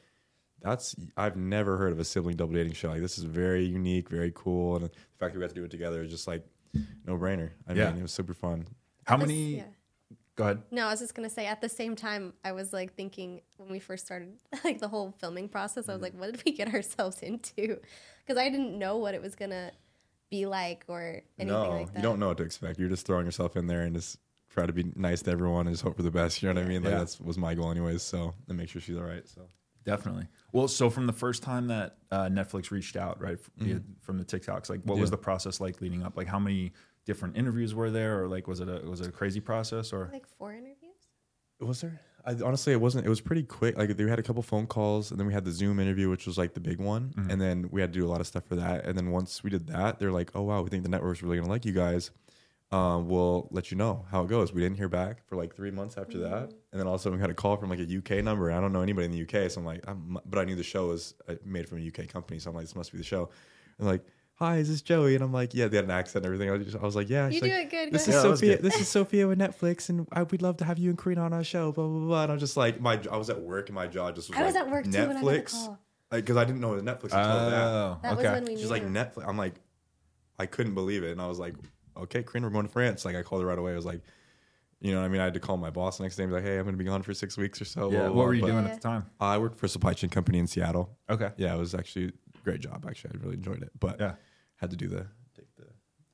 "That's 0.61 0.95
I've 1.15 1.35
never 1.35 1.77
heard 1.77 1.91
of 1.91 1.99
a 1.99 2.03
sibling 2.05 2.35
double 2.37 2.53
dating 2.53 2.73
show. 2.73 2.89
Like 2.89 3.01
this 3.01 3.17
is 3.17 3.23
very 3.23 3.65
unique, 3.65 4.09
very 4.09 4.31
cool." 4.35 4.75
And 4.75 4.85
the 4.85 4.89
fact 5.19 5.33
that 5.33 5.35
we 5.35 5.41
got 5.41 5.49
to 5.49 5.55
do 5.55 5.63
it 5.63 5.71
together 5.71 6.01
is 6.03 6.09
just 6.11 6.27
like 6.27 6.45
no 7.05 7.17
brainer. 7.17 7.51
I 7.67 7.73
Yeah. 7.73 7.89
mean, 7.89 7.99
it 7.99 8.01
was 8.03 8.11
super 8.11 8.33
fun. 8.33 8.67
How 9.05 9.17
This- 9.17 9.27
many? 9.27 9.57
yeah. 9.57 9.63
Go 10.35 10.43
ahead. 10.43 10.61
No, 10.69 10.85
I 10.85 10.91
was 10.91 10.99
just 10.99 11.15
gonna 11.15 11.31
say 11.31 11.47
at 11.47 11.61
the 11.61 11.69
same 11.69 11.95
time 11.95 12.31
I 12.45 12.51
was 12.51 12.71
like 12.71 12.93
thinking 12.93 13.41
when 13.57 13.69
we 13.69 13.79
first 13.79 14.05
started 14.05 14.37
like 14.63 14.77
the 14.79 14.87
whole 14.87 15.15
filming 15.19 15.49
process, 15.49 15.89
I 15.89 15.93
was 15.93 16.01
like, 16.03 16.13
what 16.13 16.31
did 16.31 16.43
we 16.45 16.51
get 16.51 16.71
ourselves 16.75 17.23
into? 17.23 17.79
Because 18.23 18.37
I 18.39 18.47
didn't 18.49 18.77
know 18.77 18.97
what 18.97 19.15
it 19.15 19.21
was 19.21 19.33
gonna 19.33 19.71
be 20.29 20.45
like 20.45 20.83
or 20.87 21.21
anything 21.39 21.47
no, 21.47 21.69
like 21.71 21.87
that. 21.87 21.95
you 21.97 22.01
don't 22.03 22.19
know 22.19 22.27
what 22.29 22.37
to 22.37 22.43
expect. 22.43 22.79
You're 22.79 22.89
just 22.89 23.05
throwing 23.05 23.25
yourself 23.25 23.55
in 23.55 23.67
there 23.67 23.81
and 23.83 23.95
just 23.95 24.17
try 24.49 24.65
to 24.65 24.73
be 24.73 24.85
nice 24.95 25.21
to 25.23 25.31
everyone 25.31 25.67
and 25.67 25.73
just 25.73 25.83
hope 25.83 25.95
for 25.95 26.03
the 26.03 26.11
best. 26.11 26.41
You 26.41 26.49
know 26.49 26.55
what 26.59 26.65
I 26.65 26.67
mean? 26.69 26.83
Like 26.83 26.91
Yeah. 26.93 26.99
that's 26.99 27.19
was 27.19 27.37
my 27.37 27.53
goal 27.53 27.71
anyways. 27.71 28.01
So 28.01 28.33
and 28.47 28.57
make 28.57 28.69
sure 28.69 28.81
she's 28.81 28.97
all 28.97 29.03
right. 29.03 29.27
So 29.27 29.41
Definitely. 29.85 30.27
Well, 30.51 30.67
so 30.67 30.89
from 30.89 31.07
the 31.07 31.13
first 31.13 31.43
time 31.43 31.67
that 31.67 31.95
uh, 32.11 32.25
Netflix 32.25 32.71
reached 32.71 32.97
out, 32.97 33.21
right, 33.21 33.37
f- 33.41 33.49
via- 33.57 33.81
from 34.01 34.17
the 34.17 34.25
TikToks, 34.25 34.69
like, 34.69 34.81
what 34.83 34.97
was 34.97 35.07
Mm-hmm. 35.09 35.11
The 35.11 35.17
process 35.17 35.61
like 35.61 35.79
leading 35.79 36.03
up? 36.03 36.17
Like, 36.17 36.27
how 36.27 36.39
many 36.39 36.73
different 37.05 37.37
interviews 37.37 37.73
were 37.73 37.89
there, 37.89 38.21
or 38.21 38.27
like, 38.27 38.47
was 38.49 38.59
it 38.59 38.67
a 38.67 38.81
was 38.85 38.99
it 38.99 39.07
a 39.07 39.11
crazy 39.13 39.39
process, 39.39 39.93
or 39.93 40.09
Like 40.11 40.27
four 40.27 40.51
interviews. 40.51 40.75
Was 41.61 41.79
there? 41.79 42.01
I, 42.27 42.35
honestly, 42.43 42.73
it 42.73 42.81
wasn't. 42.81 43.05
It 43.05 43.09
was 43.09 43.21
pretty 43.21 43.43
quick. 43.43 43.77
Like 43.77 43.89
we 43.97 44.09
had 44.09 44.19
a 44.19 44.23
couple 44.23 44.43
phone 44.43 44.67
calls, 44.67 45.11
and 45.11 45.19
then 45.19 45.25
we 45.27 45.33
had 45.33 45.45
the 45.45 45.51
Zoom 45.51 45.79
interview, 45.79 46.09
which 46.09 46.27
was 46.27 46.37
like 46.37 46.53
the 46.53 46.59
big 46.59 46.79
one, 46.79 47.13
Mm-hmm. 47.17 47.31
and 47.31 47.41
then 47.41 47.69
we 47.71 47.81
had 47.81 47.93
to 47.93 47.99
do 47.99 48.05
a 48.05 48.09
lot 48.09 48.19
of 48.21 48.27
stuff 48.27 48.43
for 48.45 48.55
that. 48.57 48.85
And 48.85 48.97
then 48.97 49.11
once 49.11 49.43
we 49.43 49.49
did 49.49 49.67
that, 49.67 49.97
they're 49.97 50.11
like, 50.11 50.31
"Oh 50.35 50.41
wow, 50.43 50.61
we 50.61 50.69
think 50.69 50.83
the 50.83 50.89
network's 50.89 51.23
really 51.23 51.37
gonna 51.37 51.49
like 51.49 51.65
you 51.65 51.73
guys. 51.73 52.11
Um, 52.69 53.07
we'll 53.07 53.47
let 53.51 53.71
you 53.71 53.77
know 53.77 54.05
how 54.11 54.23
it 54.23 54.27
goes." 54.27 54.51
We 54.51 54.61
didn't 54.61 54.77
hear 54.77 54.89
back 54.89 55.25
for 55.27 55.37
like 55.37 55.55
three 55.55 55.71
months 55.71 55.97
after 55.97 56.17
that, 56.19 56.51
and 56.71 56.79
then 56.79 56.85
all 56.85 56.95
of 56.95 56.99
a 56.99 57.03
sudden 57.03 57.17
we 57.17 57.21
had 57.21 57.29
a 57.29 57.33
call 57.33 57.55
from 57.55 57.69
like 57.69 57.79
a 57.79 57.97
UK 57.97 58.23
number. 58.23 58.51
I 58.51 58.59
don't 58.59 58.73
know 58.73 58.81
anybody 58.81 59.05
in 59.05 59.11
the 59.11 59.21
UK, 59.21 59.49
so 59.49 59.61
I'm 59.61 59.65
like, 59.65 59.83
I'm, 59.87 60.17
but 60.25 60.37
I 60.39 60.43
knew 60.43 60.55
the 60.55 60.63
show 60.63 60.87
was 60.87 61.13
uh, 61.29 61.35
made 61.45 61.69
from 61.69 61.77
a 61.79 61.87
UK 61.87 62.09
company, 62.09 62.39
so 62.39 62.49
I'm 62.49 62.55
like, 62.57 62.65
this 62.65 62.75
must 62.75 62.91
be 62.91 62.97
the 62.97 63.03
show. 63.05 63.29
And 63.79 63.87
like, 63.87 64.03
hi, 64.37 64.57
is 64.57 64.69
this 64.69 64.81
Joey? 64.81 65.15
And 65.15 65.23
I'm 65.23 65.31
like, 65.33 65.53
yeah, 65.53 65.67
they 65.67 65.77
had 65.77 65.85
an 65.85 65.91
accent 65.91 66.25
and 66.25 66.33
everything. 66.33 66.49
I 66.49 66.53
was, 66.57 66.65
just, 66.65 66.77
I 66.77 66.85
was 66.85 66.95
like, 66.95 67.09
yeah. 67.09 67.27
You 67.27 67.33
She's 67.33 67.41
do 67.41 67.47
like, 67.49 67.65
it 67.65 67.69
good. 67.71 67.91
This 67.93 68.05
go 68.07 68.11
is 68.11 68.15
Yeah, 68.15 68.21
Sophia. 68.21 68.61
This 68.61 68.79
is 68.79 68.87
Sophia 68.97 69.27
with 69.27 69.39
Netflix, 69.39 69.89
and 69.89 70.07
I, 70.11 70.23
we'd 70.23 70.41
love 70.41 70.57
to 70.57 70.65
have 70.65 70.77
you 70.77 70.89
and 70.89 70.97
Corrina 70.97 71.19
on 71.19 71.33
our 71.33 71.43
show. 71.43 71.71
Blah 71.71 71.87
blah 71.87 71.99
blah. 72.07 72.23
And 72.23 72.31
I'm 72.33 72.39
just 72.39 72.57
like, 72.57 72.79
my 72.81 72.99
I 73.11 73.17
was 73.17 73.29
at 73.29 73.41
work, 73.41 73.67
and 73.69 73.75
my 73.75 73.87
jaw 73.87 74.11
just 74.11 74.29
was. 74.29 74.35
Like 74.37 74.43
I 74.43 74.45
was 74.45 74.55
like, 74.55 74.63
at 74.65 74.71
work 74.71 74.83
too 74.85 74.89
Netflix, 74.91 74.97
when 75.07 75.17
I 75.17 75.21
got 75.21 75.45
the 75.45 75.51
call. 75.67 75.79
because 76.11 76.37
I 76.37 76.45
didn't 76.45 76.61
know 76.61 76.73
it 76.73 76.75
was 76.75 76.83
Netflix 76.83 77.03
until 77.03 77.49
that. 77.49 77.63
Oh, 77.63 77.99
That 78.03 78.15
was 78.17 78.25
when 78.25 78.45
we 78.45 78.55
She's 78.55 78.63
knew. 78.65 78.69
like 78.69 78.83
Netflix. 78.87 79.27
I'm 79.27 79.37
like, 79.37 79.55
I 80.39 80.45
couldn't 80.45 80.73
believe 80.75 81.03
it, 81.03 81.11
and 81.11 81.21
I 81.21 81.27
was 81.27 81.39
like, 81.39 81.55
okay, 81.95 82.21
Corrina, 82.23 82.43
we're 82.43 82.49
going 82.51 82.65
to 82.67 82.71
France. 82.71 83.05
Like 83.05 83.15
I 83.15 83.23
called 83.23 83.41
her 83.41 83.47
right 83.47 83.57
away. 83.57 83.73
I 83.73 83.75
was 83.75 83.85
like, 83.85 84.01
you 84.79 84.91
know, 84.91 84.99
what 84.99 85.05
I 85.05 85.07
mean, 85.09 85.19
I 85.21 85.23
had 85.23 85.33
to 85.33 85.39
call 85.39 85.57
my 85.57 85.71
boss 85.71 85.97
the 85.97 86.03
next 86.03 86.15
day. 86.17 86.23
and 86.23 86.29
be 86.31 86.35
like, 86.35 86.43
hey, 86.45 86.57
I'm 86.57 86.63
going 86.63 86.75
to 86.75 86.77
be 86.77 86.83
gone 86.87 87.01
for 87.01 87.11
six 87.15 87.35
weeks 87.37 87.59
or 87.59 87.65
so. 87.65 87.89
blah, 87.89 87.91
yeah? 87.91 87.97
blah, 88.01 88.07
What 88.09 88.13
blah. 88.13 88.23
were 88.25 88.33
you 88.35 88.41
But 88.41 88.47
doing 88.47 88.65
Yeah. 88.65 88.69
at 88.71 88.75
the 88.75 88.87
time? 88.87 89.05
I 89.19 89.39
worked 89.39 89.57
for 89.57 89.65
a 89.65 89.69
supply 89.69 89.93
chain 89.93 90.11
company 90.11 90.37
in 90.37 90.45
Seattle. 90.45 90.95
Okay. 91.09 91.31
Yeah, 91.37 91.55
it 91.55 91.57
was 91.57 91.73
actually 91.73 92.05
a 92.35 92.41
great 92.43 92.59
job. 92.59 92.85
Actually, 92.87 93.15
I 93.15 93.23
really 93.23 93.33
enjoyed 93.37 93.63
it, 93.63 93.71
but 93.79 93.99
Yeah. 93.99 94.13
Had 94.57 94.69
to 94.71 94.75
do 94.75 94.87
the 94.87 95.07
take 95.35 95.53
the 95.55 95.65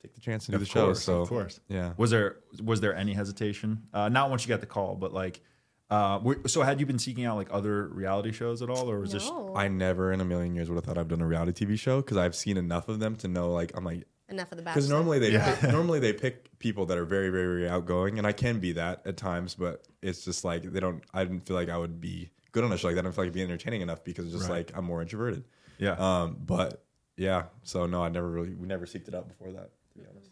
take 0.02 0.14
the 0.14 0.22
chance 0.22 0.48
and 0.48 0.54
do 0.54 0.56
Of 0.56 0.60
the 0.62 0.66
show. 0.66 0.94
So 0.94 1.22
of 1.22 1.30
course. 1.30 1.60
yeah. 1.68 1.94
Was 1.98 2.12
there 2.12 2.38
was 2.64 2.82
there 2.82 2.96
any 2.96 3.14
hesitation? 3.14 3.84
Uh, 3.94 4.10
not 4.10 4.30
once 4.30 4.44
you 4.46 4.50
got 4.50 4.60
the 4.62 4.66
call, 4.68 4.96
but 4.96 5.14
like, 5.14 5.42
uh, 5.90 6.20
were, 6.24 6.38
so 6.48 6.62
had 6.62 6.80
you 6.80 6.86
been 6.86 7.00
seeking 7.00 7.26
out 7.26 7.38
like 7.38 7.50
other 7.52 7.88
reality 7.88 8.32
shows 8.32 8.62
at 8.62 8.70
all, 8.70 8.90
or 8.90 9.00
was 9.00 9.12
this? 9.12 9.30
I 9.56 9.68
never 9.68 10.12
in 10.12 10.22
a 10.22 10.26
million 10.26 10.56
years 10.56 10.70
would 10.70 10.76
have 10.76 10.86
thought 10.86 10.98
I've 10.98 11.08
done 11.08 11.22
a 11.22 11.28
reality 11.28 11.66
TV 11.66 11.78
show 11.78 12.02
because 12.02 12.18
I've 12.18 12.36
seen 12.36 12.58
enough 12.58 12.88
of 12.90 13.00
them 13.00 13.16
to 13.18 13.28
know 13.28 13.52
like 13.52 13.72
I'm 13.76 13.84
like 13.86 14.06
enough 14.30 14.52
of 14.52 14.58
the 14.58 14.64
because 14.64 14.90
normally 14.90 15.20
they 15.20 15.32
Yeah. 15.32 15.56
pick, 15.56 15.72
normally 15.72 16.00
they 16.00 16.14
pick 16.14 16.58
people 16.60 16.86
that 16.88 16.98
are 16.98 17.06
very 17.06 17.30
very 17.30 17.46
very 17.60 17.70
outgoing 17.70 18.18
and 18.18 18.26
I 18.26 18.32
can 18.32 18.60
be 18.60 18.72
that 18.74 19.02
at 19.06 19.18
times 19.18 19.54
but 19.54 19.86
it's 20.02 20.24
just 20.24 20.44
like 20.46 20.64
they 20.64 20.80
don't 20.80 21.04
I 21.14 21.24
didn't 21.26 21.46
feel 21.46 21.58
like 21.58 21.70
I 21.70 21.78
would 21.78 22.00
be 22.00 22.30
good 22.54 22.64
on 22.64 22.72
a 22.72 22.78
show 22.78 22.88
like 22.88 22.96
that 22.96 23.02
I 23.02 23.04
didn't 23.04 23.16
feel 23.16 23.24
like 23.26 23.28
it'd 23.28 23.34
be 23.36 23.42
entertaining 23.44 23.82
enough 23.82 24.04
because 24.04 24.26
it's 24.26 24.34
just 24.34 24.50
Right. 24.50 24.66
like 24.70 24.78
I'm 24.78 24.86
more 24.86 25.02
introverted 25.02 25.44
Yeah. 25.78 25.96
um 26.00 26.38
but 26.44 26.84
yeah 27.18 27.44
so 27.64 27.86
no 27.86 28.02
I 28.04 28.10
never 28.10 28.30
really 28.30 28.56
we 28.56 28.68
never 28.68 28.86
seeked 28.86 29.08
it 29.08 29.16
out 29.16 29.28
before 29.28 29.52
that 29.52 29.70
to 29.92 29.98
be 29.98 30.06
honest 30.10 30.32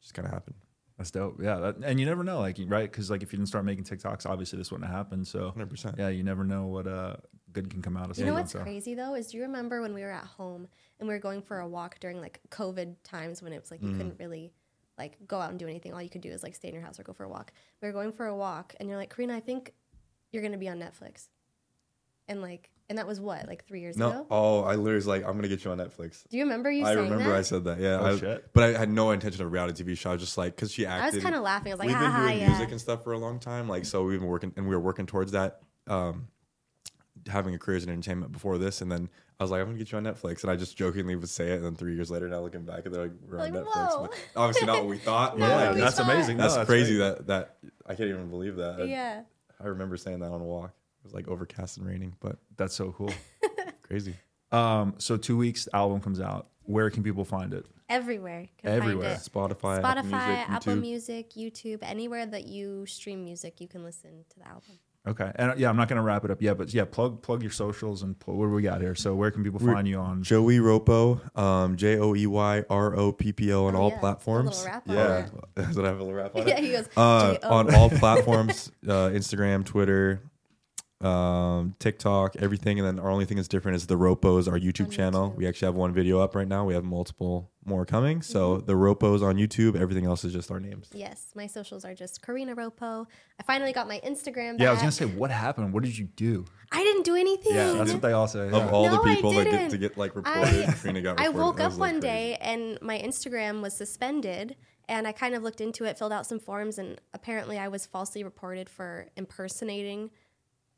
just 0.00 0.14
kind 0.14 0.26
of 0.26 0.32
happened 0.32 0.56
That's 0.98 1.10
dope. 1.10 1.40
Yeah, 1.42 1.56
that, 1.60 1.76
and 1.82 1.98
you 1.98 2.04
never 2.04 2.22
know, 2.22 2.40
like 2.40 2.58
right? 2.66 2.90
Because 2.90 3.10
like 3.10 3.22
if 3.22 3.32
you 3.32 3.38
didn't 3.38 3.48
start 3.48 3.64
making 3.64 3.84
TikToks, 3.84 4.26
obviously 4.26 4.58
this 4.58 4.70
wouldn't 4.70 4.86
have 4.90 4.94
happened. 4.96 5.26
So 5.26 5.50
100% 5.56 5.96
yeah, 5.98 6.10
you 6.10 6.22
never 6.22 6.44
know 6.44 6.66
what 6.66 6.86
uh 6.86 7.16
good 7.54 7.70
can 7.70 7.80
come 7.80 7.96
out 7.96 8.10
of. 8.10 8.18
You 8.18 8.26
know 8.26 8.34
what's 8.34 8.52
so. 8.52 8.60
crazy 8.60 8.94
though 8.94 9.14
is 9.14 9.28
do 9.30 9.38
you 9.38 9.42
remember 9.44 9.80
when 9.80 9.94
we 9.94 10.02
were 10.02 10.10
at 10.10 10.24
home 10.26 10.68
and 10.98 11.08
we 11.08 11.14
were 11.14 11.18
going 11.20 11.40
for 11.40 11.60
a 11.60 11.66
walk 11.66 11.98
during 12.00 12.20
like 12.20 12.40
COVID 12.50 12.96
times 13.02 13.40
when 13.42 13.54
it 13.54 13.60
was 13.62 13.70
like 13.70 13.80
you 13.82 13.88
Mm. 13.88 13.96
couldn't 13.96 14.18
really 14.20 14.52
like 14.98 15.16
go 15.26 15.40
out 15.40 15.48
and 15.48 15.58
do 15.58 15.66
anything. 15.66 15.94
All 15.94 16.02
you 16.02 16.10
could 16.10 16.20
do 16.20 16.30
is 16.30 16.42
like 16.42 16.54
stay 16.54 16.68
in 16.68 16.74
your 16.74 16.82
house 16.82 17.00
or 17.00 17.02
go 17.02 17.14
for 17.14 17.24
a 17.24 17.30
walk. 17.30 17.50
We 17.80 17.88
were 17.88 17.94
going 17.94 18.12
for 18.12 18.26
a 18.26 18.36
walk 18.36 18.74
and 18.78 18.86
you're 18.86 18.98
like, 18.98 19.08
Corrina, 19.14 19.32
I 19.32 19.40
think 19.40 19.72
you're 20.32 20.42
gonna 20.42 20.58
be 20.58 20.68
on 20.68 20.78
Netflix. 20.78 21.28
And 22.28 22.42
like 22.42 22.68
and 22.90 22.98
that 22.98 23.06
was 23.06 23.18
what, 23.20 23.46
like 23.48 23.64
three 23.64 23.80
years 23.80 23.96
no 23.96 24.10
ago? 24.10 24.26
oh 24.30 24.60
I 24.64 24.74
literally 24.74 24.96
was 24.96 25.06
like 25.06 25.24
I'm 25.24 25.36
gonna 25.36 25.48
get 25.48 25.64
you 25.64 25.70
on 25.70 25.78
Netflix 25.78 26.28
Do 26.28 26.36
you 26.36 26.42
remember 26.42 26.70
you 26.70 26.84
I 26.84 26.94
saying 26.94 27.04
remember 27.10 27.30
that? 27.30 27.38
I 27.38 27.42
said 27.42 27.64
that 27.64 27.80
yeah 27.80 27.98
Oh, 28.00 28.14
I, 28.14 28.18
shit. 28.18 28.52
but 28.52 28.64
I 28.74 28.78
had 28.78 28.90
no 28.90 29.12
intention 29.12 29.40
of 29.40 29.46
a 29.46 29.50
reality 29.50 29.82
TV 29.82 29.96
show 29.96 30.10
I 30.10 30.12
was 30.14 30.22
just 30.22 30.36
like 30.36 30.54
because 30.56 30.70
she 30.72 30.84
acted. 30.84 31.02
I 31.14 31.14
was 31.16 31.22
kind 31.24 31.34
of 31.34 31.42
laughing. 31.42 31.72
I 31.72 31.74
was 31.76 31.78
like, 31.78 31.88
we've 31.88 31.96
been 31.98 32.10
haha, 32.10 32.26
doing 32.28 32.40
yeah. 32.40 32.48
music 32.48 32.70
and 32.72 32.80
stuff 32.80 33.02
for 33.04 33.12
a 33.12 33.18
long 33.18 33.38
time. 33.38 33.68
Like, 33.68 33.84
so 33.86 34.04
we've 34.04 34.18
been 34.20 34.28
working, 34.28 34.52
and 34.56 34.66
we 34.68 34.74
were 34.74 34.80
working 34.80 35.06
towards 35.06 35.32
that, 35.32 35.60
um, 35.86 36.28
having 37.28 37.54
a 37.54 37.58
career 37.58 37.78
in 37.78 37.88
entertainment 37.88 38.32
before 38.32 38.58
this. 38.58 38.80
And 38.80 38.90
then 38.90 39.08
I 39.38 39.44
was 39.44 39.50
like, 39.50 39.60
I'm 39.60 39.66
gonna 39.68 39.78
get 39.78 39.92
you 39.92 39.98
on 39.98 40.04
Netflix, 40.04 40.42
and 40.42 40.50
I 40.50 40.56
just 40.56 40.76
jokingly 40.76 41.14
would 41.16 41.28
say 41.28 41.50
it. 41.52 41.56
And 41.56 41.64
then 41.64 41.74
three 41.76 41.94
years 41.94 42.10
later, 42.10 42.28
now 42.28 42.40
looking 42.40 42.64
back, 42.64 42.84
and 42.86 42.94
they're 42.94 43.02
like, 43.04 43.12
we're 43.28 43.38
on 43.40 43.52
Like, 43.52 43.62
Netflix. 43.64 43.88
whoa. 43.90 44.02
But 44.02 44.14
obviously 44.36 44.66
not 44.66 44.76
what 44.78 44.86
we 44.88 44.98
thought. 45.08 45.38
No, 45.38 45.46
Yeah, 45.46 45.70
like, 45.70 45.76
that's 45.78 45.96
thought- 45.96 46.10
amazing. 46.10 46.36
No, 46.38 46.48
that's, 46.48 46.66
crazy. 46.68 46.96
great. 46.96 47.08
That 47.18 47.26
that 47.28 47.56
I 47.86 47.94
can't 47.94 48.08
even 48.08 48.28
believe 48.30 48.56
that. 48.56 48.80
I- 48.80 48.84
yeah. 48.84 49.22
I 49.62 49.66
remember 49.68 49.96
saying 49.96 50.20
that 50.20 50.30
on 50.32 50.40
a 50.40 50.44
walk. 50.44 50.72
It 51.00 51.04
was 51.04 51.14
like 51.14 51.28
overcast 51.28 51.78
and 51.78 51.86
raining, 51.86 52.14
but 52.20 52.36
That's 52.56 52.74
so 52.74 52.92
cool. 52.92 53.12
crazy. 53.82 54.14
um, 54.52 54.94
so 54.98 55.16
two 55.16 55.36
weeks, 55.36 55.68
album 55.72 56.00
comes 56.00 56.20
out. 56.20 56.48
Where 56.64 56.90
can 56.90 57.02
people 57.02 57.24
find 57.24 57.52
it? 57.54 57.66
Everywhere. 57.88 58.48
Can 58.58 58.70
Everywhere. 58.70 59.16
Find 59.16 59.50
it. 59.50 59.56
Spotify, 59.58 59.82
Spotify, 59.82 60.12
Apple 60.12 60.54
Apple 60.54 60.76
Music, 60.76 61.30
YouTube. 61.30 61.36
Music, 61.36 61.54
YouTube, 61.64 61.78
anywhere 61.82 62.26
that 62.26 62.46
you 62.46 62.86
stream 62.86 63.24
music, 63.24 63.60
you 63.60 63.66
can 63.66 63.82
listen 63.82 64.24
to 64.30 64.38
the 64.38 64.46
album. 64.46 64.78
Okay, 65.08 65.32
and 65.36 65.52
uh, 65.52 65.54
yeah, 65.56 65.70
I'm 65.70 65.76
not 65.76 65.88
gonna 65.88 66.02
wrap 66.02 66.26
it 66.26 66.30
up 66.30 66.42
yet, 66.42 66.58
but 66.58 66.74
yeah, 66.74 66.84
plug 66.84 67.22
plug 67.22 67.40
your 67.42 67.50
socials 67.50 68.02
and 68.02 68.16
plug, 68.20 68.36
what 68.36 68.44
do 68.46 68.52
we 68.52 68.60
got 68.60 68.82
here? 68.82 68.94
So 68.94 69.14
where 69.14 69.30
can 69.30 69.42
people 69.42 69.58
We're- 69.58 69.72
find 69.74 69.88
you 69.88 69.98
on? 69.98 70.22
Joey 70.22 70.58
Roppo, 70.58 71.22
um, 71.38 71.76
J 71.78 71.98
O 71.98 72.14
E 72.14 72.26
Y 72.26 72.62
R 72.68 72.94
O 72.94 73.10
P 73.10 73.32
P 73.32 73.50
O 73.54 73.64
on 73.64 73.74
Oh, 73.74 73.78
all 73.80 73.88
yeah. 73.88 73.96
A 73.96 73.98
platforms. 73.98 74.58
little 74.58 74.66
rap 74.66 74.88
on 74.90 74.94
yeah, 74.94 75.26
it. 75.26 75.32
does 75.54 75.76
it 75.78 75.84
have 75.86 75.96
a 76.00 76.04
little 76.04 76.12
rap 76.12 76.36
on 76.36 76.42
it? 76.46 76.48
yeah, 76.48 76.60
he 76.60 76.72
goes, 76.72 76.86
uh, 76.98 77.32
J-O. 77.32 77.48
on 77.50 77.74
all 77.74 77.88
platforms 77.88 78.70
uh, 78.86 79.08
Instagram, 79.08 79.64
Twitter, 79.64 80.20
um, 81.00 81.74
TikTok, 81.78 82.36
everything. 82.36 82.78
And 82.78 82.86
then 82.86 82.98
our 83.02 83.10
only 83.10 83.24
thing 83.24 83.36
that's 83.36 83.48
different 83.48 83.76
is 83.76 83.86
the 83.86 83.96
Roppos, 83.96 84.46
our 84.48 84.58
YouTube 84.58 84.86
On 84.86 84.90
channel. 84.90 85.30
YouTube. 85.30 85.36
We 85.36 85.46
actually 85.46 85.66
have 85.66 85.74
one 85.74 85.92
video 85.94 86.20
up 86.20 86.34
right 86.34 86.46
now. 86.48 86.64
We 86.64 86.74
have 86.74 86.84
multiple 86.84 87.50
more 87.64 87.84
coming. 87.86 88.20
So 88.22 88.56
Mm-hmm. 88.56 88.66
the 88.66 88.72
Roppos 88.74 89.22
on 89.22 89.36
YouTube. 89.36 89.80
Everything 89.80 90.04
else 90.04 90.24
is 90.24 90.32
just 90.32 90.50
our 90.50 90.60
names. 90.60 90.90
Yes, 90.92 91.28
my 91.34 91.46
socials 91.46 91.84
are 91.84 91.94
just 91.94 92.20
Corrina 92.22 92.54
Roppo. 92.54 93.06
I 93.38 93.42
finally 93.44 93.72
got 93.72 93.88
my 93.88 94.00
Instagram 94.04 94.52
back. 94.52 94.60
Yeah, 94.60 94.68
I 94.68 94.72
was 94.72 94.80
gonna 94.80 94.92
say, 94.92 95.06
what 95.06 95.30
happened? 95.30 95.72
What 95.72 95.82
did 95.84 95.96
you 95.96 96.06
do? 96.06 96.44
I 96.72 96.82
didn't 96.84 97.04
do 97.04 97.16
anything. 97.16 97.54
Yeah, 97.54 97.72
that's 97.72 97.92
what 97.92 98.02
they 98.02 98.12
all 98.12 98.28
say. 98.28 98.46
Of 98.48 98.72
all 98.72 98.84
No, 98.86 99.02
the 99.02 99.10
I 99.10 99.14
people 99.14 99.32
that 99.32 99.44
get 99.50 99.70
to 99.70 99.78
get 99.78 99.96
like 99.98 100.14
reported, 100.14 100.68
Trina 100.76 101.00
got 101.00 101.18
Reported. 101.18 101.24
I 101.24 101.28
woke 101.28 101.60
up 101.60 101.70
was, 101.70 101.78
like, 101.78 101.92
one 101.92 102.00
crazy. 102.00 102.12
day 102.14 102.38
and 102.40 102.78
my 102.82 102.98
Instagram 102.98 103.62
was 103.62 103.74
suspended. 103.76 104.56
And 104.88 105.06
I 105.06 105.12
kind 105.12 105.36
of 105.36 105.44
looked 105.44 105.60
into 105.60 105.84
it, 105.84 105.96
filled 105.96 106.12
out 106.12 106.26
some 106.26 106.40
forms, 106.40 106.76
and 106.76 107.00
apparently 107.14 107.56
I 107.60 107.68
was 107.68 107.86
falsely 107.86 108.24
reported 108.24 108.68
for 108.68 109.06
impersonating 109.16 110.10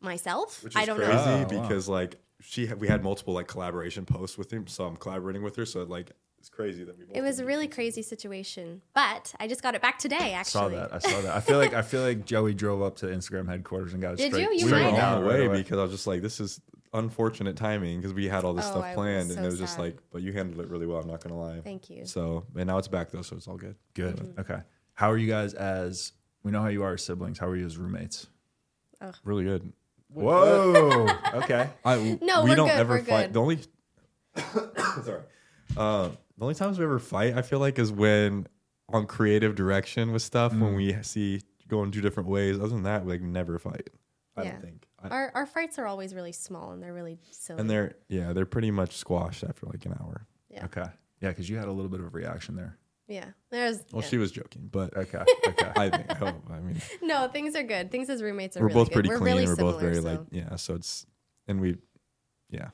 myself. 0.02 0.62
Which 0.62 0.74
is 0.74 0.80
I 0.80 0.84
don't 0.84 0.96
crazy 0.96 1.12
know. 1.12 1.46
Oh, 1.50 1.56
wow. 1.56 1.62
because 1.62 1.88
like 1.88 2.16
she 2.40 2.66
had, 2.66 2.80
we 2.80 2.88
had 2.88 3.02
multiple 3.02 3.34
like 3.34 3.46
collaboration 3.48 4.04
posts 4.04 4.36
with 4.36 4.52
him, 4.52 4.66
so 4.66 4.84
I'm 4.84 4.96
collaborating 4.96 5.42
with 5.42 5.56
her. 5.56 5.64
So 5.66 5.82
like 5.84 6.12
it's 6.38 6.48
crazy 6.48 6.82
that 6.84 6.98
we. 6.98 7.04
Both 7.04 7.16
It 7.16 7.20
was 7.22 7.38
a 7.38 7.44
really 7.44 7.68
crazy 7.68 8.02
situation, 8.02 8.82
but 8.94 9.32
I 9.38 9.46
just 9.46 9.62
got 9.62 9.74
it 9.76 9.82
back 9.82 9.98
today. 9.98 10.32
Actually. 10.32 10.40
I 10.40 10.42
saw 10.42 10.68
that. 10.68 10.92
I 10.94 10.98
saw 10.98 11.20
that. 11.20 11.36
I 11.36 11.40
feel 11.40 11.58
like 11.58 11.72
I 11.72 11.82
feel 11.82 12.02
like 12.02 12.24
Joey 12.24 12.52
drove 12.54 12.82
up 12.82 12.96
to 12.96 13.06
Instagram 13.06 13.48
headquarters 13.48 13.92
and 13.92 14.02
got 14.02 14.14
it 14.14 14.16
Did 14.16 14.32
straight. 14.32 14.42
you? 14.42 14.48
You 14.58 14.64
we 14.66 14.70
straight 14.72 14.90
might 14.90 14.96
down 14.96 15.20
the 15.22 15.28
right 15.28 15.40
way 15.40 15.46
away. 15.46 15.56
because 15.58 15.78
I 15.78 15.82
was 15.82 15.92
just 15.92 16.06
like, 16.08 16.20
this 16.20 16.40
is 16.40 16.60
unfortunate 16.94 17.56
timing 17.56 18.00
because 18.00 18.12
we 18.12 18.26
had 18.28 18.44
all 18.44 18.52
this 18.54 18.66
Oh, 18.66 18.70
stuff 18.72 18.84
I 18.84 18.88
was 18.88 18.94
planned, 18.96 19.30
and 19.30 19.38
it 19.38 19.46
was 19.46 19.58
just 19.58 19.78
like, 19.78 19.96
but 20.10 20.20
you 20.22 20.32
handled 20.32 20.60
it 20.64 20.68
really 20.68 20.86
well. 20.86 20.98
I'm 20.98 21.06
not 21.06 21.22
gonna 21.22 21.38
lie. 21.38 21.60
Thank 21.60 21.88
you. 21.90 22.04
So 22.04 22.44
and 22.56 22.66
now 22.66 22.76
it's 22.78 22.88
back 22.88 23.10
though, 23.12 23.22
so 23.22 23.36
it's 23.36 23.46
all 23.46 23.56
good. 23.56 23.76
Good. 23.94 24.16
Mm-hmm. 24.16 24.40
Okay. 24.40 24.60
How 24.94 25.10
are 25.12 25.16
you 25.16 25.28
guys 25.28 25.54
as? 25.54 26.12
We 26.42 26.50
know 26.50 26.60
how 26.60 26.68
you 26.68 26.82
are 26.82 26.94
as 26.94 27.04
siblings. 27.04 27.38
How 27.38 27.46
are 27.46 27.56
you 27.56 27.64
as 27.66 27.76
roommates? 27.76 28.26
Really 29.24 29.44
good. 29.44 29.72
Whoa. 30.14 31.08
okay. 31.34 31.70
I, 31.84 32.18
No, 32.22 32.42
we 32.44 32.50
we're 32.50 32.56
don't 32.56 32.68
good, 32.68 32.76
ever 32.78 32.94
we're 32.94 33.04
fight. 33.04 33.26
good. 33.26 33.32
The 33.34 33.40
only 33.40 33.58
sorry, 35.04 35.22
uh, 35.76 36.08
the 36.38 36.42
only 36.44 36.54
times 36.54 36.78
we 36.78 36.84
ever 36.84 36.98
fight, 36.98 37.34
I 37.36 37.42
feel 37.42 37.58
like, 37.58 37.78
is 37.78 37.92
when 37.92 38.46
on 38.88 39.06
creative 39.06 39.54
direction 39.54 40.12
with 40.12 40.22
stuff 40.22 40.52
Mm. 40.52 40.60
when 40.60 40.74
we 40.74 40.96
see 41.02 41.40
going 41.68 41.90
two 41.90 42.00
different 42.00 42.28
ways. 42.28 42.58
Other 42.58 42.68
than 42.68 42.82
that, 42.84 43.04
we 43.04 43.12
like 43.12 43.22
never 43.22 43.58
fight. 43.58 43.90
I 44.36 44.42
Yeah. 44.44 44.52
don't 44.52 44.60
think. 44.62 44.86
I, 45.02 45.08
Our 45.08 45.32
our 45.34 45.46
fights 45.46 45.78
are 45.78 45.86
always 45.86 46.14
really 46.14 46.32
small 46.32 46.72
and 46.72 46.82
they're 46.82 46.92
really 46.94 47.18
silly. 47.30 47.60
and 47.60 47.68
they're 47.70 47.94
yeah, 48.08 48.32
they're 48.32 48.46
pretty 48.46 48.70
much 48.70 48.96
squashed 48.96 49.44
after 49.44 49.66
like 49.66 49.84
an 49.86 49.92
hour. 50.00 50.26
yeah, 50.50 50.64
Okay. 50.66 50.84
Yeah, 51.20 51.28
because 51.28 51.48
you 51.48 51.56
had 51.56 51.68
a 51.68 51.72
little 51.72 51.90
bit 51.90 52.00
of 52.00 52.06
a 52.06 52.10
reaction 52.10 52.56
there. 52.56 52.76
Yeah. 53.08 53.26
There's 53.50 53.80
Well, 53.92 54.02
yeah. 54.02 54.08
she 54.08 54.18
was 54.18 54.32
joking, 54.32 54.68
but 54.70 54.96
Okay. 54.96 55.24
Okay. 55.48 55.72
I 55.76 55.90
think 55.90 56.10
I 56.10 56.14
hope. 56.14 56.42
I 56.50 56.60
mean, 56.60 56.80
no 57.02 57.28
things 57.28 57.54
are 57.56 57.62
good. 57.62 57.90
Things 57.90 58.08
as 58.10 58.22
roommates 58.22 58.56
are 58.56 58.60
we're 58.60 58.66
really 58.68 58.74
both 58.74 58.88
good. 58.88 58.94
pretty 58.94 59.08
we're 59.10 59.18
clean. 59.18 59.36
Really 59.36 59.46
we're 59.46 59.56
both 59.56 59.80
very 59.80 59.96
so, 59.96 60.02
like 60.02 60.20
yeah. 60.30 60.56
So 60.56 60.74
it's 60.74 61.06
and 61.46 61.60
we 61.60 61.76
yeah 62.50 62.68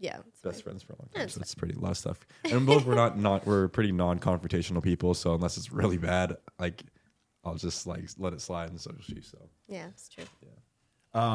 yeah. 0.00 0.18
best 0.42 0.56
fine. 0.56 0.62
friends 0.62 0.82
for 0.82 0.94
a 0.94 0.96
long 0.96 1.08
time. 1.14 1.24
it's 1.24 1.34
so 1.34 1.40
it's 1.40 1.54
pretty 1.54 1.74
a 1.74 1.78
lot 1.78 1.92
of 1.92 1.98
stuff. 1.98 2.18
And 2.50 2.66
both 2.66 2.86
we're 2.86 2.94
not 2.94 3.18
not 3.18 3.46
we're 3.46 3.68
pretty 3.68 3.92
non-confrontational 3.92 4.82
people. 4.82 5.14
So 5.14 5.34
unless 5.34 5.56
it's 5.56 5.70
really 5.70 5.98
bad, 5.98 6.36
like 6.58 6.82
I'll 7.44 7.54
just 7.54 7.86
like 7.86 8.08
let 8.18 8.32
it 8.32 8.40
slide 8.40 8.70
and 8.70 8.80
so 8.80 8.90
does 8.90 9.04
she. 9.04 9.20
So 9.20 9.38
Yeah, 9.68 9.86
it's 9.88 10.08
true. 10.08 10.24
Yeah. 10.42 10.50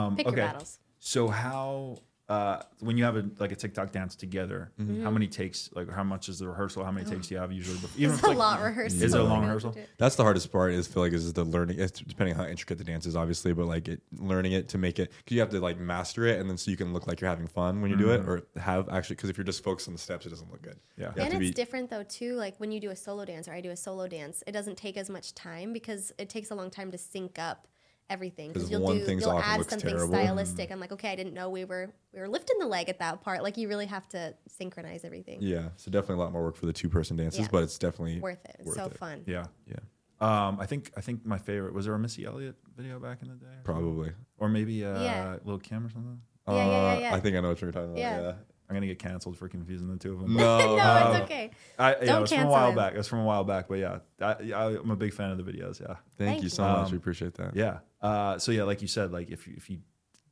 Um, 0.06 0.16
Pick 0.16 0.28
okay. 0.28 0.38
your 0.38 0.46
battles. 0.48 0.80
So 1.00 1.28
how 1.28 1.98
uh, 2.28 2.60
when 2.80 2.98
you 2.98 3.04
have 3.04 3.16
a 3.18 3.26
like 3.40 3.52
a 3.52 3.56
TikTok 3.56 3.92
dance 3.92 4.16
together, 4.16 4.72
Mm-hmm. 4.80 5.04
how 5.04 5.12
many 5.12 5.28
takes? 5.28 5.70
Like 5.74 5.92
how 5.92 6.04
much 6.04 6.28
is 6.28 6.40
the 6.40 6.48
rehearsal? 6.48 6.84
How 6.84 6.92
many 6.92 7.06
takes 7.10 7.28
do 7.28 7.36
you 7.36 7.40
have 7.40 7.52
usually? 7.52 7.78
Before, 7.78 7.92
even 8.02 8.16
It's 8.16 8.24
a 8.24 8.28
like, 8.30 8.38
lot 8.38 8.62
rehearsal. 8.62 9.04
Is 9.04 9.14
it 9.14 9.20
a 9.20 9.24
long 9.24 9.42
goes 9.42 9.64
rehearsal? 9.64 9.76
that's 10.00 10.16
the 10.16 10.24
hardest 10.24 10.52
part. 10.52 10.74
Is 10.74 10.88
feel 10.88 11.04
like 11.04 11.14
is 11.14 11.32
the 11.34 11.44
learning. 11.44 11.80
It's 11.80 12.00
depending 12.00 12.36
on 12.36 12.44
how 12.46 12.50
intricate 12.50 12.80
the 12.80 12.84
dance 12.84 13.06
is, 13.06 13.16
obviously, 13.16 13.54
but 13.54 13.68
like 13.68 13.88
it 13.88 14.02
learning 14.18 14.54
it 14.54 14.70
to 14.70 14.78
make 14.80 14.98
it 14.98 15.12
because 15.18 15.36
you 15.36 15.40
have 15.42 15.50
to 15.52 15.60
like 15.60 15.80
master 15.80 16.26
it, 16.26 16.40
and 16.40 16.50
then 16.50 16.58
so 16.58 16.72
you 16.72 16.78
can 16.78 16.94
look 16.94 17.06
like 17.08 17.22
you're 17.22 17.30
having 17.30 17.48
fun 17.48 17.82
when 17.82 17.92
you 17.92 17.98
do 17.98 18.10
it, 18.12 18.22
or 18.28 18.42
have 18.60 18.90
actually 18.90 19.16
because 19.18 19.30
if 19.30 19.38
you're 19.38 19.44
just 19.46 19.64
focused 19.64 19.88
on 19.88 19.94
the 19.94 20.00
steps, 20.00 20.26
it 20.26 20.30
doesn't 20.30 20.52
look 20.52 20.64
good. 20.64 20.80
Yeah. 20.98 21.12
You 21.16 21.22
And 21.22 21.34
it's 21.34 21.40
be- 21.40 21.52
different 21.52 21.92
though 21.92 22.04
too. 22.04 22.34
Like 22.36 22.58
when 22.58 22.72
you 22.72 22.80
do 22.80 22.90
a 22.90 22.96
solo 22.96 23.26
dance 23.26 23.48
or 23.48 23.54
I 23.54 23.62
do 23.62 23.70
a 23.70 23.76
solo 23.78 24.08
dance, 24.08 24.44
it 24.48 24.52
doesn't 24.52 24.78
take 24.78 24.98
as 24.98 25.10
much 25.12 25.36
time 25.36 25.74
because 25.74 26.12
it 26.18 26.30
takes 26.30 26.50
a 26.50 26.56
long 26.56 26.72
time 26.72 26.92
to 26.92 26.98
sync 26.98 27.38
up 27.38 27.68
everything. 28.10 28.54
'Cause 28.54 28.70
you'll 28.70 28.82
one 28.82 29.00
do 29.00 29.06
thing's 29.06 29.24
you'll 29.24 29.32
off, 29.32 29.44
add 29.44 29.66
something 29.70 29.90
terrible. 29.90 30.14
stylistic. 30.14 30.72
I'm 30.72 30.80
like, 30.80 30.92
okay, 30.92 31.10
I 31.12 31.16
didn't 31.16 31.34
know 31.34 31.50
we 31.50 31.66
were 31.66 31.92
we 32.14 32.20
were 32.20 32.28
lifting 32.30 32.58
the 32.60 32.68
leg 32.68 32.90
at 32.90 33.00
that 33.00 33.22
part. 33.22 33.44
Like 33.44 33.58
you 33.58 33.68
really 33.68 33.88
have 33.88 34.08
to 34.10 34.34
synchronize 34.48 35.04
everything. 35.04 35.40
Yeah, 35.42 35.70
so 35.76 35.90
definitely 35.92 36.16
a 36.16 36.26
lot 36.26 36.32
more 36.32 36.44
work 36.44 36.56
for 36.56 36.66
the 36.68 36.74
two 36.74 36.90
person 36.90 37.18
dances, 37.18 37.42
Yeah. 37.42 37.48
but 37.52 37.64
it's 37.64 37.78
definitely 37.78 38.20
Worth 38.20 38.44
it. 38.46 38.56
It's 38.60 38.68
Worth 38.68 38.76
so 38.78 38.86
it. 38.86 38.98
fun. 38.98 39.24
Yeah. 39.26 39.46
Yeah, 39.68 39.78
Um, 40.22 40.60
I 40.60 40.66
think 40.66 40.92
I 40.96 41.02
think 41.02 41.26
my 41.26 41.38
favorite 41.38 41.74
was 41.74 41.86
there 41.86 41.96
a 41.96 42.00
Missy 42.00 42.26
Elliott 42.26 42.56
video 42.76 43.00
back 43.00 43.22
in 43.22 43.28
the 43.30 43.36
day, 43.36 43.58
probably. 43.64 44.12
or 44.38 44.50
maybe 44.50 44.86
uh, 44.86 45.02
Yeah. 45.04 45.38
Lil 45.44 45.60
Kim 45.60 45.86
or 45.86 45.90
something. 45.90 46.22
Yeah, 46.48 46.54
yeah, 46.56 46.66
yeah, 46.66 46.72
Uh, 46.96 47.00
yeah. 47.00 47.16
I 47.16 47.20
think 47.20 47.36
I 47.36 47.40
know 47.42 47.50
what 47.50 47.62
you're 47.62 47.72
talking 47.72 47.90
about. 47.92 47.98
Yeah. 48.00 48.22
Yeah. 48.22 48.34
I'm 48.70 48.76
gonna 48.76 48.88
get 48.88 49.00
canceled 49.00 49.38
for 49.38 49.48
confusing 49.48 49.88
the 49.90 49.98
two 49.98 50.14
of 50.14 50.20
them. 50.22 50.34
No, 50.36 50.58
no, 50.78 51.12
it's 51.14 51.24
okay. 51.26 51.52
I, 51.78 51.92
yeah, 51.92 52.06
Don't 52.06 52.18
it 52.18 52.22
was 52.22 52.32
from 52.32 52.42
a 52.42 52.50
while 52.50 52.70
him. 52.70 52.76
back. 52.76 52.94
It 52.94 52.98
was 52.98 53.08
from 53.08 53.20
a 53.20 53.24
while 53.26 53.44
back, 53.44 53.68
but 53.68 53.76
yeah, 53.80 54.00
I, 54.20 54.26
I, 54.54 54.78
I'm 54.80 54.90
a 54.92 54.96
big 54.96 55.14
fan 55.14 55.30
of 55.32 55.38
the 55.38 55.44
videos. 55.44 55.80
Yeah, 55.80 55.88
Thank, 55.88 55.98
Thank 56.18 56.38
you 56.40 56.44
you. 56.46 56.50
so 56.50 56.64
much. 56.64 56.86
Um, 56.88 56.92
We 56.92 56.98
appreciate 56.98 57.36
that. 57.36 57.56
yeah. 57.56 57.80
Uh, 58.02 58.38
so 58.40 58.52
yeah, 58.52 58.64
like 58.64 58.82
you 58.82 58.88
said, 58.88 59.12
like 59.12 59.30
if 59.30 59.48
you, 59.48 59.54
if 59.58 59.70
you 59.70 59.80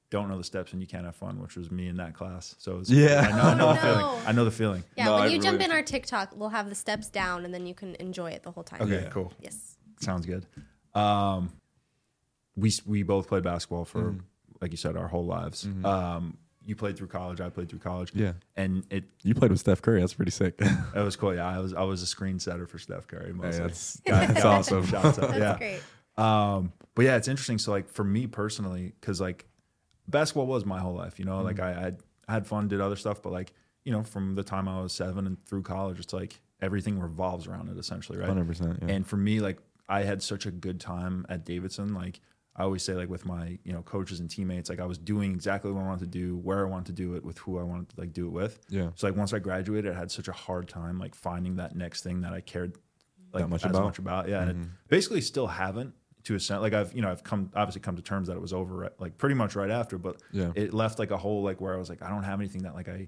don't 0.09 0.29
know 0.29 0.38
the 0.38 0.43
steps 0.43 0.73
and 0.73 0.81
you 0.81 0.88
can't 0.88 1.05
have 1.05 1.15
fun, 1.15 1.39
which 1.41 1.55
was 1.55 1.71
me 1.71 1.88
in 1.88 1.97
that 1.97 2.13
class. 2.13 2.55
So 2.59 2.73
it 2.75 2.77
was, 2.79 2.89
Yeah. 2.91 3.21
I 3.31 3.36
know, 3.36 3.43
I 3.43 3.53
know 3.55 3.67
Oh, 3.69 3.73
the 3.73 3.79
feeling. 3.81 4.23
I 4.27 4.31
know 4.31 4.45
the 4.45 4.51
feeling. 4.51 4.84
Yeah, 4.95 5.05
No, 5.05 5.13
when 5.15 5.23
I 5.23 5.27
you 5.27 5.39
jump 5.39 5.59
in 5.61 5.71
our 5.71 5.81
TikTok, 5.81 6.34
we'll 6.36 6.49
have 6.49 6.69
the 6.69 6.75
steps 6.75 7.09
down 7.09 7.45
and 7.45 7.53
then 7.53 7.65
you 7.65 7.73
can 7.73 7.95
enjoy 7.95 8.29
it 8.31 8.43
the 8.43 8.51
whole 8.51 8.63
time. 8.63 8.81
Okay, 8.84 9.03
Yeah. 9.03 9.09
cool. 9.09 9.34
Yes. 9.39 9.77
Sounds 10.01 10.25
good. 10.27 10.45
Um, 10.93 11.51
we 12.55 12.71
we 12.86 13.01
both 13.03 13.27
played 13.27 13.43
basketball 13.43 13.86
for 13.86 14.01
Mhm. 14.11 14.19
like 14.61 14.69
you 14.71 14.77
said 14.77 14.95
our 14.95 15.07
whole 15.07 15.25
lives. 15.25 15.65
Mhm. 15.65 15.84
Um, 15.86 16.38
you 16.66 16.76
played 16.76 16.97
through 16.97 17.07
college. 17.07 17.41
I 17.41 17.49
played 17.49 17.70
through 17.70 17.80
college. 17.80 18.11
Yeah. 18.16 18.34
and 18.55 18.86
it 18.89 19.03
You 19.24 19.34
played 19.36 19.51
with 19.51 19.59
Steph 19.59 19.82
Curry. 19.82 19.99
That's 19.99 20.14
pretty 20.14 20.32
sick. 20.32 20.57
that 20.57 20.95
was 21.03 21.16
cool. 21.16 21.34
Yeah, 21.36 21.47
I 21.47 21.59
was 21.59 21.74
I 21.74 21.84
was 21.84 22.01
a 22.01 22.05
screen 22.07 22.39
setter 22.39 22.66
for 22.68 22.80
Steph 22.80 23.07
Curry. 23.07 23.34
Mostly. 23.34 23.59
that's- 23.59 24.01
Got- 24.07 24.28
that's 24.30 24.45
awesome. 24.45 24.86
shouts 24.86 25.20
out, 25.20 25.30
That's 25.30 25.38
yeah. 25.39 25.57
great. 25.57 25.82
Um, 26.18 26.72
but 26.95 27.05
yeah, 27.05 27.16
it's 27.18 27.28
interesting. 27.28 27.57
So 27.57 27.72
like 27.72 27.89
for 27.89 28.03
me 28.03 28.28
personally, 28.28 28.93
because 28.99 29.20
like 29.20 29.45
basketball 30.07 30.47
was 30.47 30.66
my 30.66 30.80
whole 30.80 30.93
life. 30.93 31.20
You 31.20 31.26
know, 31.26 31.41
like 31.41 31.59
I, 31.59 31.72
I 31.72 31.91
I 32.28 32.34
had 32.34 32.47
fun, 32.47 32.68
did 32.68 32.82
other 32.82 32.95
stuff, 32.95 33.22
but 33.22 33.32
like 33.34 33.53
you 33.84 33.91
know, 33.91 34.03
from 34.03 34.36
the 34.36 34.43
time 34.43 34.68
I 34.68 34.82
was 34.82 34.93
seven 34.93 35.28
and 35.28 35.43
through 35.45 35.64
college, 35.64 35.99
it's 35.99 36.14
like 36.14 36.39
everything 36.61 36.99
revolves 36.99 37.47
around 37.47 37.70
it 37.70 37.78
essentially, 37.78 38.18
right? 38.18 38.28
Hundred 38.28 38.47
percent. 38.47 38.80
Yeah. 38.82 38.93
And 38.93 39.05
for 39.07 39.18
me, 39.18 39.39
like 39.39 39.57
I 39.89 40.03
had 40.03 40.24
such 40.24 40.45
a 40.45 40.51
good 40.51 40.80
time 40.80 41.26
at 41.30 41.43
Davidson. 41.45 41.93
Like 41.93 42.22
I 42.55 42.63
always 42.63 42.83
say, 42.83 42.93
like 42.93 43.09
with 43.09 43.25
my 43.25 43.57
you 43.63 43.73
know 43.73 43.81
coaches 43.81 44.19
and 44.19 44.29
teammates, 44.29 44.69
like 44.69 44.79
I 44.79 44.85
was 44.85 44.97
doing 44.97 45.31
exactly 45.33 45.71
what 45.71 45.81
I 45.81 45.85
wanted 45.87 46.11
to 46.11 46.19
do, 46.19 46.37
where 46.37 46.65
I 46.65 46.69
wanted 46.69 46.85
to 46.87 46.91
do 46.93 47.15
it, 47.15 47.23
with 47.25 47.37
who 47.39 47.57
I 47.57 47.63
wanted 47.63 47.89
to 47.89 47.99
like 48.01 48.13
do 48.13 48.27
it 48.27 48.31
with. 48.31 48.59
yeah. 48.69 48.89
So 48.95 49.07
like 49.07 49.15
once 49.15 49.33
I 49.33 49.39
graduated, 49.39 49.91
I 49.93 49.97
had 49.97 50.11
such 50.11 50.27
a 50.27 50.31
hard 50.33 50.67
time 50.67 50.99
like 50.99 51.15
finding 51.15 51.55
that 51.55 51.75
next 51.75 52.03
thing 52.03 52.21
that 52.21 52.33
I 52.33 52.41
cared 52.41 52.77
like 53.33 53.43
That 53.43 53.47
much 53.49 53.65
as 53.65 53.71
about? 53.71 53.83
much 53.83 53.97
about. 53.99 54.29
Yeah, 54.29 54.41
and 54.41 54.51
it 54.51 54.57
Mhm. 54.57 54.69
basically 54.87 55.21
still 55.21 55.47
haven't 55.47 55.95
to 56.25 56.35
a 56.35 56.39
sense. 56.39 56.61
Like 56.61 56.73
I've 56.73 56.93
you 56.93 57.01
know 57.01 57.09
I've 57.11 57.23
come 57.23 57.49
obviously 57.55 57.81
come 57.81 57.95
to 57.95 58.01
terms 58.03 58.27
that 58.27 58.35
it 58.37 58.41
was 58.41 58.53
over 58.53 58.75
right, 58.75 58.91
like 58.99 59.17
pretty 59.17 59.33
much 59.35 59.55
right 59.55 59.71
after, 59.71 59.97
but 59.97 60.21
Yeah. 60.31 60.51
it 60.55 60.73
left 60.75 60.99
like 60.99 61.09
a 61.11 61.17
hole 61.17 61.41
like 61.41 61.59
where 61.59 61.73
I 61.73 61.77
was 61.77 61.89
like 61.89 62.03
I 62.03 62.09
don't 62.09 62.23
have 62.23 62.39
anything 62.39 62.63
that 62.63 62.75
like 62.75 62.87
I 62.87 63.07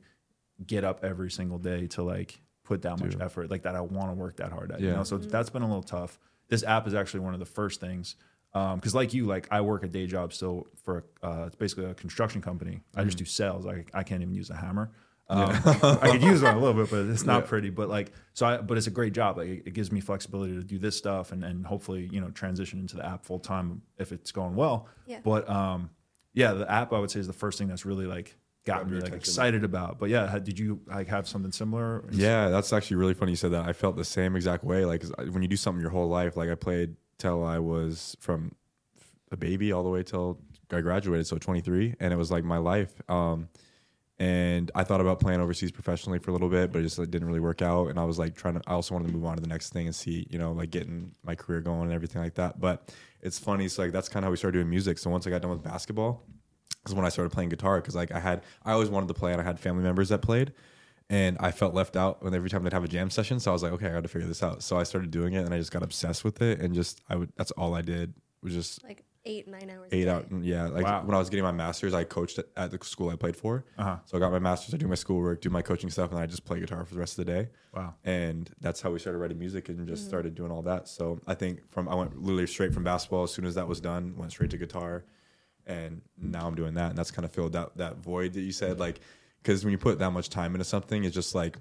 get 0.66 0.84
up 0.84 1.04
every 1.04 1.30
single 1.30 1.60
day 1.60 1.86
to 1.88 2.02
like 2.02 2.42
put 2.64 2.82
that 2.82 3.00
much 3.00 3.16
effort 3.20 3.52
like 3.52 3.62
that 3.62 3.76
I 3.76 3.82
want 3.82 4.10
to 4.10 4.16
work 4.16 4.38
that 4.38 4.52
hard 4.52 4.72
at. 4.72 4.80
You 4.80 4.88
Yeah. 4.88 4.96
know, 4.96 5.04
so 5.04 5.20
that's 5.20 5.52
been 5.52 5.62
a 5.62 5.68
little 5.68 5.84
tough. 5.84 6.18
This 6.48 6.64
app 6.64 6.88
is 6.88 6.96
actually 6.96 7.20
one 7.20 7.36
of 7.36 7.40
the 7.40 7.46
first 7.46 7.80
things. 7.80 8.16
Because 8.76 8.96
like 8.96 9.14
you, 9.14 9.26
like 9.26 9.48
I 9.52 9.60
work 9.62 9.84
a 9.84 9.88
day 9.88 10.08
job 10.08 10.32
still 10.32 10.68
for 10.84 11.04
uh, 11.22 11.44
it's 11.48 11.56
basically 11.58 11.86
a 11.86 11.94
construction 11.94 12.42
company. 12.42 12.80
I 12.96 13.00
Mm-hmm. 13.00 13.08
just 13.10 13.18
do 13.18 13.26
sales. 13.26 13.66
I, 13.68 13.84
I 13.94 14.04
can't 14.04 14.22
even 14.22 14.34
use 14.34 14.50
a 14.50 14.56
hammer. 14.56 14.92
Um, 15.28 15.50
I 16.02 16.12
could 16.12 16.22
use 16.24 16.42
one 16.42 16.56
a 16.56 16.60
little 16.60 16.80
bit, 16.82 16.90
but 16.92 17.06
it's 17.08 17.26
not 17.26 17.44
Yeah. 17.44 17.50
pretty. 17.50 17.70
But 17.72 17.90
like, 17.90 18.12
so 18.34 18.46
I, 18.46 18.58
but 18.58 18.78
it's 18.78 18.88
a 18.88 18.92
great 18.92 19.12
job. 19.12 19.38
Like, 19.38 19.48
it, 19.50 19.64
it 19.66 19.74
gives 19.74 19.92
me 19.92 20.00
flexibility 20.00 20.54
to 20.54 20.64
do 20.64 20.78
this 20.78 20.96
stuff 20.96 21.32
and, 21.32 21.44
and 21.44 21.66
hopefully, 21.66 22.08
you 22.14 22.22
know, 22.22 22.30
transition 22.30 22.80
into 22.80 22.96
the 22.96 23.06
app 23.06 23.26
full 23.26 23.40
time 23.40 23.82
if 23.98 24.12
it's 24.14 24.32
going 24.32 24.56
well. 24.56 24.88
Yeah. 25.08 25.20
But 25.24 25.50
um, 25.50 25.90
yeah, 26.34 26.54
the 26.54 26.72
app 26.72 26.94
I 26.94 27.00
would 27.00 27.12
say 27.12 27.20
is 27.20 27.28
the 27.28 27.34
first 27.34 27.58
thing 27.58 27.68
that's 27.68 27.86
really 27.86 28.06
like 28.06 28.38
got 28.66 28.76
Grabbed 28.78 28.90
me 28.92 28.96
like 28.98 29.08
attention. 29.08 29.20
excited 29.20 29.64
about. 29.64 30.00
But 30.00 30.12
yeah, 30.12 30.38
did 30.40 30.58
you 30.60 30.80
like 30.86 31.08
have 31.08 31.28
something 31.28 31.52
similar? 31.52 32.06
Yeah, 32.12 32.50
that's 32.50 32.72
actually 32.72 32.98
really 32.98 33.16
funny 33.16 33.32
you 33.32 33.36
said 33.36 33.52
that. 33.52 33.66
I 33.68 33.74
felt 33.74 33.96
the 33.98 34.06
same 34.06 34.36
exact 34.36 34.64
way. 34.64 34.86
Like 34.86 35.04
when 35.32 35.42
you 35.42 35.48
do 35.50 35.58
something 35.58 35.82
your 35.82 35.90
whole 35.92 36.08
life, 36.08 36.38
like 36.38 36.50
I 36.50 36.56
played 36.56 36.96
till 37.18 37.44
I 37.44 37.60
was 37.60 38.16
from 38.20 38.56
a 39.32 39.38
baby 39.38 39.72
all 39.72 39.84
the 39.84 39.90
way 39.90 40.04
till 40.04 40.40
I 40.72 40.82
graduated, 40.82 41.28
so 41.28 41.38
23, 41.38 41.96
and 42.00 42.14
it 42.14 42.18
was 42.18 42.32
like 42.32 42.44
my 42.44 42.58
life. 42.58 42.94
Um, 43.10 43.50
and 44.18 44.72
I 44.74 44.86
thought 44.86 45.02
about 45.02 45.20
playing 45.20 45.42
overseas 45.42 45.72
professionally 45.72 46.20
for 46.20 46.32
a 46.32 46.34
little 46.34 46.48
bit, 46.50 46.72
but 46.72 46.80
it 46.80 46.84
just 46.84 46.98
like, 46.98 47.12
didn't 47.12 47.28
really 47.28 47.42
work 47.42 47.62
out. 47.62 47.88
And 47.88 48.00
I 48.00 48.06
was 48.06 48.18
like 48.18 48.34
trying 48.36 48.54
to. 48.54 48.62
I 48.66 48.74
also 48.74 48.94
wanted 48.94 49.08
to 49.08 49.14
move 49.14 49.26
on 49.26 49.36
to 49.36 49.42
the 49.42 49.50
next 49.50 49.74
thing 49.74 49.88
and 49.88 49.96
see, 49.96 50.26
you 50.30 50.40
know, 50.40 50.54
like 50.54 50.72
getting 50.72 51.12
my 51.24 51.36
career 51.36 51.60
going 51.60 51.84
and 51.84 51.92
everything 51.92 52.22
like 52.22 52.36
that. 52.36 52.60
But 52.60 52.94
it's 53.22 53.38
funny. 53.38 53.68
So 53.68 53.84
like 53.84 53.92
that's 53.92 54.08
kind 54.08 54.24
of 54.24 54.28
how 54.28 54.32
we 54.32 54.38
started 54.38 54.60
doing 54.60 54.70
music. 54.70 55.00
So 55.00 55.10
once 55.10 55.28
I 55.28 55.32
got 55.32 55.42
done 55.42 55.52
with 55.52 55.64
basketball, 55.64 56.24
is 56.88 56.94
when 56.94 57.06
I 57.06 57.10
started 57.10 57.32
playing 57.32 57.50
guitar 57.50 57.82
because 57.82 57.96
like 57.96 58.12
I 58.12 58.20
had 58.20 58.44
I 58.64 58.72
always 58.72 58.90
wanted 58.90 59.08
to 59.08 59.14
play 59.14 59.32
and 59.32 59.42
I 59.42 59.44
had 59.44 59.60
family 59.60 59.84
members 59.84 60.10
that 60.10 60.22
played 60.22 60.54
and 61.10 61.38
I 61.40 61.52
felt 61.52 61.74
left 61.74 61.96
out 61.96 62.24
when 62.24 62.34
every 62.34 62.50
time 62.50 62.64
they'd 62.64 62.74
have 62.74 62.84
a 62.84 62.88
jam 62.88 63.10
session 63.10 63.40
so 63.40 63.52
I 63.52 63.54
was 63.54 63.62
like 63.64 63.74
okay 63.74 63.88
I 63.88 63.92
got 63.94 64.04
to 64.04 64.08
figure 64.10 64.28
this 64.28 64.42
out 64.44 64.64
so 64.64 64.78
I 64.78 64.84
started 64.84 65.12
doing 65.12 65.34
it 65.34 65.46
and 65.46 65.54
I 65.54 65.58
just 65.60 65.72
got 65.72 65.84
obsessed 65.84 66.24
with 66.24 66.42
it 66.42 66.60
and 66.62 66.74
just 66.74 67.02
I 67.10 67.16
would 67.16 67.32
that's 67.38 67.52
all 67.52 67.76
I 67.76 67.82
did 67.82 68.14
was 68.42 68.54
just 68.54 68.84
Like 68.84 69.04
eight 69.28 69.48
nine 69.48 69.72
hours. 69.76 69.90
a 69.92 69.96
eight 69.96 70.06
day. 70.06 70.10
out. 70.12 70.26
Yeah, 70.42 70.68
like 70.68 70.84
Wow. 70.86 71.04
when 71.04 71.16
I 71.16 71.18
was 71.20 71.30
getting 71.32 71.44
my 71.44 71.52
master's, 71.52 71.96
I 71.96 72.04
coached 72.04 72.38
at, 72.38 72.46
at 72.56 72.70
the 72.70 72.78
school 72.86 73.10
I 73.10 73.16
played 73.16 73.36
for. 73.36 73.66
Uh-huh. 73.76 73.98
So 74.06 74.18
I 74.18 74.20
got 74.20 74.32
my 74.32 74.38
master's, 74.38 74.76
I 74.76 74.78
do 74.78 74.88
my 74.88 74.94
schoolwork, 74.94 75.42
do 75.42 75.50
my 75.50 75.64
coaching 75.64 75.90
stuff, 75.90 76.12
and 76.12 76.20
I 76.20 76.28
just 76.28 76.46
play 76.46 76.60
guitar 76.60 76.86
for 76.86 76.94
the 76.94 77.00
rest 77.00 77.18
of 77.18 77.26
the 77.26 77.32
day. 77.32 77.50
Wow. 77.74 77.96
And 78.04 78.48
that's 78.62 78.82
how 78.82 78.92
we 78.92 79.00
started 79.00 79.18
writing 79.18 79.40
music 79.40 79.68
and 79.70 79.88
just 79.88 80.04
Mm-hmm. 80.04 80.10
started 80.10 80.36
doing 80.36 80.52
all 80.52 80.62
that. 80.64 80.88
So 80.88 81.20
I 81.26 81.34
think 81.34 81.68
from 81.72 81.90
I 81.90 81.96
went 81.96 82.16
literally 82.22 82.46
straight 82.46 82.72
from 82.72 82.84
basketball. 82.84 83.24
As 83.24 83.32
soon 83.34 83.46
as 83.46 83.56
that 83.56 83.68
was 83.68 83.82
done, 83.82 84.14
went 84.16 84.30
straight 84.32 84.52
to 84.52 84.58
guitar, 84.58 85.06
and 85.66 86.02
now 86.22 86.46
I'm 86.46 86.54
doing 86.56 86.76
that, 86.76 86.90
and 86.90 86.98
that's 86.98 87.10
kind 87.10 87.26
of 87.26 87.32
filled 87.32 87.54
that 87.54 87.76
that 87.78 87.98
void 87.98 88.34
that 88.34 88.42
you 88.42 88.52
said, 88.52 88.80
like, 88.80 89.00
because 89.46 89.64
when 89.64 89.72
you 89.72 89.78
put 89.78 90.00
that 90.00 90.10
much 90.12 90.30
time 90.30 90.56
into 90.56 90.66
something, 90.66 91.04
it's 91.04 91.14
just 91.16 91.36
like. 91.36 91.58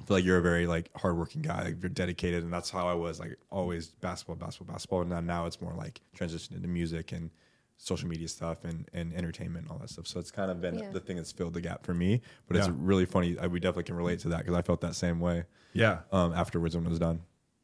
I 0.00 0.04
feel 0.04 0.16
like 0.18 0.24
you're 0.24 0.38
a 0.38 0.42
very 0.42 0.68
like 0.68 0.90
hardworking 0.96 1.42
guy. 1.42 1.64
Like 1.64 1.82
you're 1.82 1.88
dedicated, 1.90 2.44
and 2.44 2.52
that's 2.52 2.70
how 2.70 2.86
I 2.86 2.94
was. 2.94 3.18
Like 3.18 3.36
always 3.50 3.88
basketball, 3.88 4.36
basketball, 4.36 4.72
basketball. 4.72 5.00
And 5.00 5.10
now, 5.10 5.18
now 5.20 5.46
it's 5.46 5.60
more 5.60 5.74
like 5.74 6.00
transitioned 6.16 6.54
into 6.54 6.68
music 6.68 7.10
and 7.10 7.30
social 7.78 8.08
media 8.08 8.28
stuff 8.28 8.64
and, 8.64 8.88
and 8.92 9.12
entertainment 9.12 9.64
and 9.64 9.72
all 9.72 9.78
that 9.78 9.90
stuff. 9.90 10.06
So 10.06 10.20
it's 10.20 10.30
kind 10.30 10.52
of 10.52 10.60
been 10.60 10.78
Yeah. 10.78 10.90
the 10.92 11.00
thing 11.00 11.16
that's 11.16 11.32
filled 11.32 11.54
the 11.54 11.60
gap 11.60 11.84
for 11.84 11.94
me. 11.94 12.20
But 12.46 12.56
it's 12.58 12.68
really 12.68 13.06
funny. 13.06 13.36
I, 13.40 13.48
we 13.48 13.58
definitely 13.58 13.84
can 13.84 13.96
relate 13.96 14.20
to 14.20 14.28
that 14.28 14.38
because 14.44 14.54
I 14.56 14.62
felt 14.62 14.80
that 14.82 14.94
same 14.94 15.18
way 15.18 15.44
Yeah. 15.72 16.00
um, 16.12 16.32
afterwards 16.32 16.76
when 16.76 16.86
it 16.86 16.90
was 16.90 16.98
done. 17.00 17.22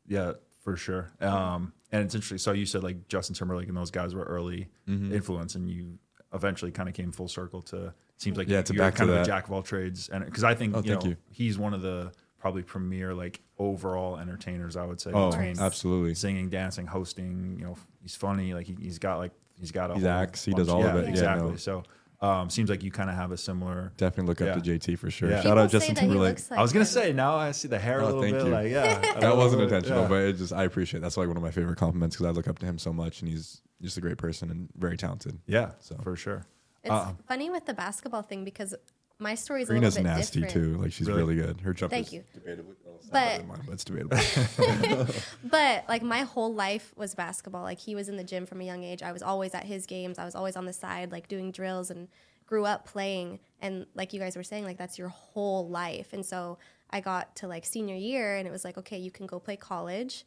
Yeah, 0.09 0.33
for 0.65 0.77
sure. 0.77 1.13
Um, 1.21 1.73
and 1.93 2.03
it's 2.05 2.17
interesting. 2.17 2.39
So 2.39 2.51
you 2.53 2.67
said 2.67 2.83
like 2.83 3.07
Justin 3.07 3.37
Timberlake 3.37 3.69
and 3.69 3.77
those 3.77 3.93
guys 3.93 4.13
were 4.13 4.25
early 4.25 4.69
Mm-hmm. 4.89 5.15
influence, 5.15 5.55
and 5.55 5.71
you 5.71 5.99
eventually 6.33 6.73
kind 6.73 6.89
of 6.89 6.97
came 6.97 7.13
full 7.13 7.29
circle 7.29 7.63
to. 7.63 7.95
Seems 8.17 8.37
like 8.37 8.49
Yeah, 8.49 8.59
you- 8.59 8.63
to 8.65 8.75
you're 8.75 8.83
back 8.85 8.95
to 8.95 8.99
kind 8.99 9.11
of 9.11 9.17
a 9.23 9.25
jack 9.25 9.47
of 9.47 9.53
all 9.53 9.63
trades, 9.63 10.09
and 10.09 10.25
because 10.25 10.45
I 10.45 10.55
think 10.55 10.75
Oh, 10.75 10.79
you 10.79 10.91
thank 10.91 11.03
know 11.05 11.11
you. 11.11 11.17
he's 11.31 11.59
one 11.59 11.75
of 11.75 11.83
the 11.83 12.13
probably 12.39 12.63
premier 12.63 13.15
like 13.15 13.41
overall 13.59 14.19
entertainers. 14.19 14.77
I 14.77 14.85
would 14.87 15.01
say. 15.01 15.11
Oh, 15.13 15.31
between 15.31 15.59
absolutely. 15.59 16.15
Singing, 16.15 16.49
dancing, 16.51 16.87
hosting. 16.87 17.57
You 17.59 17.65
know, 17.67 17.77
he's 18.03 18.15
funny. 18.17 18.55
Like 18.55 18.67
he, 18.67 18.77
he's 18.81 18.99
got 18.99 19.19
like 19.19 19.33
he's 19.59 19.73
got 19.73 19.91
a 19.91 19.95
He's 19.95 20.03
whole 20.05 20.13
acts, 20.13 20.45
he 20.45 20.53
does 20.53 20.69
all 20.69 20.85
of 20.85 20.95
yeah, 20.95 21.01
it. 21.01 21.05
Yeah, 21.05 21.11
Exactly. 21.11 21.51
no. 21.51 21.57
So 21.57 21.83
um, 22.21 22.49
seems 22.49 22.71
like 22.71 22.83
you 22.83 22.91
kind 22.91 23.11
of 23.11 23.17
have 23.17 23.33
a 23.33 23.37
similar. 23.37 23.93
Definitely 23.97 24.29
look 24.29 24.41
up 24.41 24.65
Yeah. 24.65 24.79
to 24.79 24.79
JT 24.79 24.99
for 24.99 25.11
sure. 25.11 25.31
Yeah. 25.31 25.43
Shout 25.43 25.59
out 25.59 25.71
Justin 25.71 25.95
Timberlake. 25.97 26.39
like 26.51 26.59
I 26.59 26.63
was 26.63 26.73
gonna 26.73 26.83
him. 26.85 26.89
say 26.89 27.13
now 27.13 27.35
I 27.37 27.51
see 27.51 27.69
the 27.69 27.79
hair 27.79 28.01
Oh, 28.01 28.05
a 28.05 28.07
little 28.07 28.23
thank 28.23 28.35
bit. 28.37 28.45
you. 28.47 28.51
Like 28.53 28.71
yeah, 28.71 28.99
that 29.21 29.37
wasn't 29.37 29.61
bit, 29.61 29.65
intentional, 29.73 30.03
yeah. 30.03 30.09
but 30.09 30.23
it 30.23 30.33
just 30.39 30.53
I 30.53 30.65
appreciate. 30.65 31.01
That's 31.01 31.17
like 31.17 31.29
one 31.29 31.37
of 31.37 31.43
my 31.43 31.51
favorite 31.51 31.77
compliments 31.79 32.17
because 32.17 32.27
I 32.27 32.31
look 32.31 32.47
up 32.49 32.59
to 32.61 32.67
him 32.67 32.79
so 32.79 32.93
much, 32.93 33.21
and 33.21 33.29
he's 33.31 33.61
just 33.83 33.97
a 33.99 34.01
great 34.01 34.17
person 34.19 34.51
and 34.51 34.69
very 34.77 34.97
talented. 34.97 35.39
yeah, 35.47 35.73
So. 35.81 35.97
for 36.03 36.15
sure. 36.17 36.47
It's 36.85 36.91
Uh-uh. 36.93 37.15
funny 37.27 37.51
with 37.51 37.67
the 37.67 37.75
basketball 37.75 38.23
thing 38.23 38.45
because 38.45 38.75
my 39.19 39.35
story 39.35 39.63
is 39.63 39.69
a 39.69 39.73
Corrina's 39.73 39.97
little 39.97 40.11
bit 40.11 40.17
nasty 40.19 40.41
different. 40.43 40.75
too. 40.75 40.83
Like 40.83 40.93
she's 40.93 41.07
Really? 41.09 41.35
really, 41.35 41.37
good. 41.37 41.61
Her 41.63 41.73
jump 41.73 41.91
Thank 41.93 42.09
is 42.09 42.13
you. 42.15 42.25
debatably, 42.37 42.75
well, 42.85 42.97
it's 42.97 43.05
not 43.07 43.13
But- 43.13 43.27
better 43.27 43.39
than 43.39 43.67
but 43.67 43.75
it's 43.75 43.85
debatable. 43.85 45.15
But 45.45 45.85
like 45.89 46.03
my 46.03 46.21
whole 46.23 46.53
life 46.53 46.93
was 46.97 47.15
basketball. 47.15 47.63
Like 47.63 47.79
he 47.79 47.95
was 47.95 48.09
in 48.09 48.17
the 48.17 48.25
gym 48.25 48.45
from 48.47 48.61
a 48.61 48.65
young 48.65 48.83
age. 48.85 49.03
I 49.03 49.13
was 49.13 49.23
always 49.23 49.55
at 49.55 49.65
his 49.65 49.87
games. 49.87 50.19
I 50.19 50.25
was 50.25 50.35
always 50.35 50.57
on 50.57 50.65
the 50.67 50.73
side, 50.73 51.13
like 51.13 51.29
doing 51.29 51.53
drills 51.53 51.91
and 51.91 52.09
grew 52.47 52.65
up 52.67 52.87
playing. 52.87 53.39
And 53.61 53.87
like 53.95 54.13
you 54.13 54.21
guys 54.21 54.37
were 54.37 54.43
saying, 54.43 54.65
like 54.65 54.77
that's 54.79 54.99
your 54.99 55.09
whole 55.09 55.69
life. 55.69 56.13
And 56.13 56.25
so 56.27 56.59
I 56.91 57.01
got 57.01 57.35
to 57.37 57.49
like 57.49 57.65
senior 57.65 57.95
year 57.97 58.37
and 58.37 58.47
it 58.47 58.51
was 58.51 58.65
like, 58.65 58.77
okay, 58.79 58.99
you 58.99 59.11
can 59.11 59.27
go 59.27 59.39
play 59.39 59.57
college. 59.57 60.25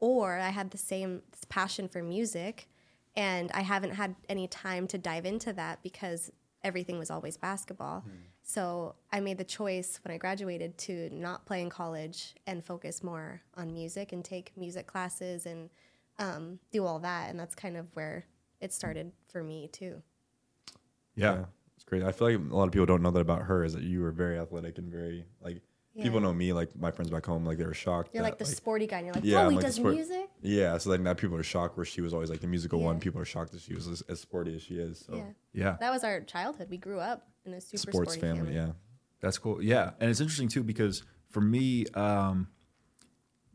Or 0.00 0.38
I 0.38 0.50
had 0.50 0.70
the 0.70 0.78
same 0.78 1.22
passion 1.48 1.88
for 1.88 2.02
music 2.02 2.68
and 3.16 3.50
I 3.52 3.62
haven't 3.62 3.92
had 3.92 4.14
any 4.28 4.46
time 4.48 4.86
to 4.88 4.98
dive 4.98 5.26
into 5.26 5.52
that 5.54 5.82
because 5.82 6.30
everything 6.62 6.98
was 6.98 7.10
always 7.10 7.36
basketball. 7.36 8.04
So 8.42 8.94
I 9.12 9.20
made 9.20 9.38
the 9.38 9.44
choice 9.44 10.00
when 10.02 10.14
I 10.14 10.18
graduated 10.18 10.78
to 10.78 11.10
not 11.12 11.44
play 11.44 11.60
in 11.60 11.68
college 11.68 12.34
and 12.46 12.64
focus 12.64 13.02
more 13.02 13.42
on 13.56 13.72
music 13.72 14.12
and 14.12 14.24
take 14.24 14.52
music 14.56 14.86
classes 14.86 15.46
and 15.46 15.68
um, 16.18 16.58
do 16.72 16.86
all 16.86 16.98
that. 17.00 17.30
And 17.30 17.38
that's 17.38 17.54
kind 17.54 17.76
of 17.76 17.86
where 17.94 18.26
it 18.60 18.72
started 18.72 19.12
for 19.30 19.42
me 19.42 19.68
too. 19.70 20.02
Yeah. 21.14 21.44
it's 21.76 21.84
great. 21.84 22.02
I 22.02 22.12
feel 22.12 22.30
like 22.30 22.50
a 22.50 22.56
lot 22.56 22.64
of 22.64 22.72
people 22.72 22.86
don't 22.86 23.02
know 23.02 23.10
that 23.10 23.20
about 23.20 23.42
her. 23.42 23.64
Is 23.64 23.74
that 23.74 23.82
you 23.82 24.00
were 24.00 24.12
very 24.12 24.38
athletic 24.38 24.78
and 24.78 24.90
very 24.90 25.26
like 25.40 25.60
people 26.02 26.20
know 26.20 26.32
me. 26.32 26.52
Like 26.52 26.74
my 26.76 26.90
friends 26.90 27.10
back 27.10 27.26
home, 27.26 27.44
like 27.44 27.58
they 27.58 27.64
were 27.64 27.74
shocked. 27.74 28.10
You're 28.14 28.22
that, 28.22 28.30
like 28.30 28.38
the 28.38 28.44
sporty 28.44 28.86
guy, 28.86 28.98
and 28.98 29.06
you're 29.06 29.14
like, 29.14 29.24
Yeah, 29.24 29.38
oh, 29.42 29.44
I'm 29.46 29.50
he 29.50 29.56
like 29.56 29.62
the 29.62 29.68
does 29.68 29.74
sport- 29.76 29.94
music. 29.94 30.28
Yeah, 30.42 30.78
so 30.78 30.90
like 30.90 31.00
now 31.00 31.14
people 31.14 31.36
are 31.36 31.42
shocked 31.42 31.76
where 31.76 31.86
she 31.86 32.00
was 32.00 32.12
always 32.14 32.30
like 32.30 32.40
the 32.40 32.46
musical 32.46 32.80
one. 32.80 33.00
People 33.00 33.20
are 33.20 33.24
shocked 33.24 33.52
that 33.52 33.60
she 33.60 33.74
was 33.74 33.86
as, 33.88 34.02
as 34.02 34.20
sporty 34.20 34.54
as 34.56 34.62
she 34.62 34.74
is. 34.74 34.98
So 35.06 35.14
Yeah, 35.16 35.24
Yeah. 35.52 35.76
that 35.80 35.90
was 35.90 36.04
our 36.04 36.20
childhood. 36.20 36.68
We 36.70 36.78
grew 36.78 36.98
up 37.00 37.26
in 37.44 37.54
a 37.54 37.60
super 37.60 37.78
sports 37.92 38.12
sporty 38.14 38.20
family, 38.20 38.54
yeah. 38.54 38.72
That's 39.20 39.38
cool. 39.38 39.62
Yeah, 39.62 39.90
and 40.00 40.10
it's 40.10 40.20
interesting 40.20 40.48
too 40.48 40.62
because 40.62 41.02
for 41.30 41.40
me, 41.40 41.86
um, 41.94 42.48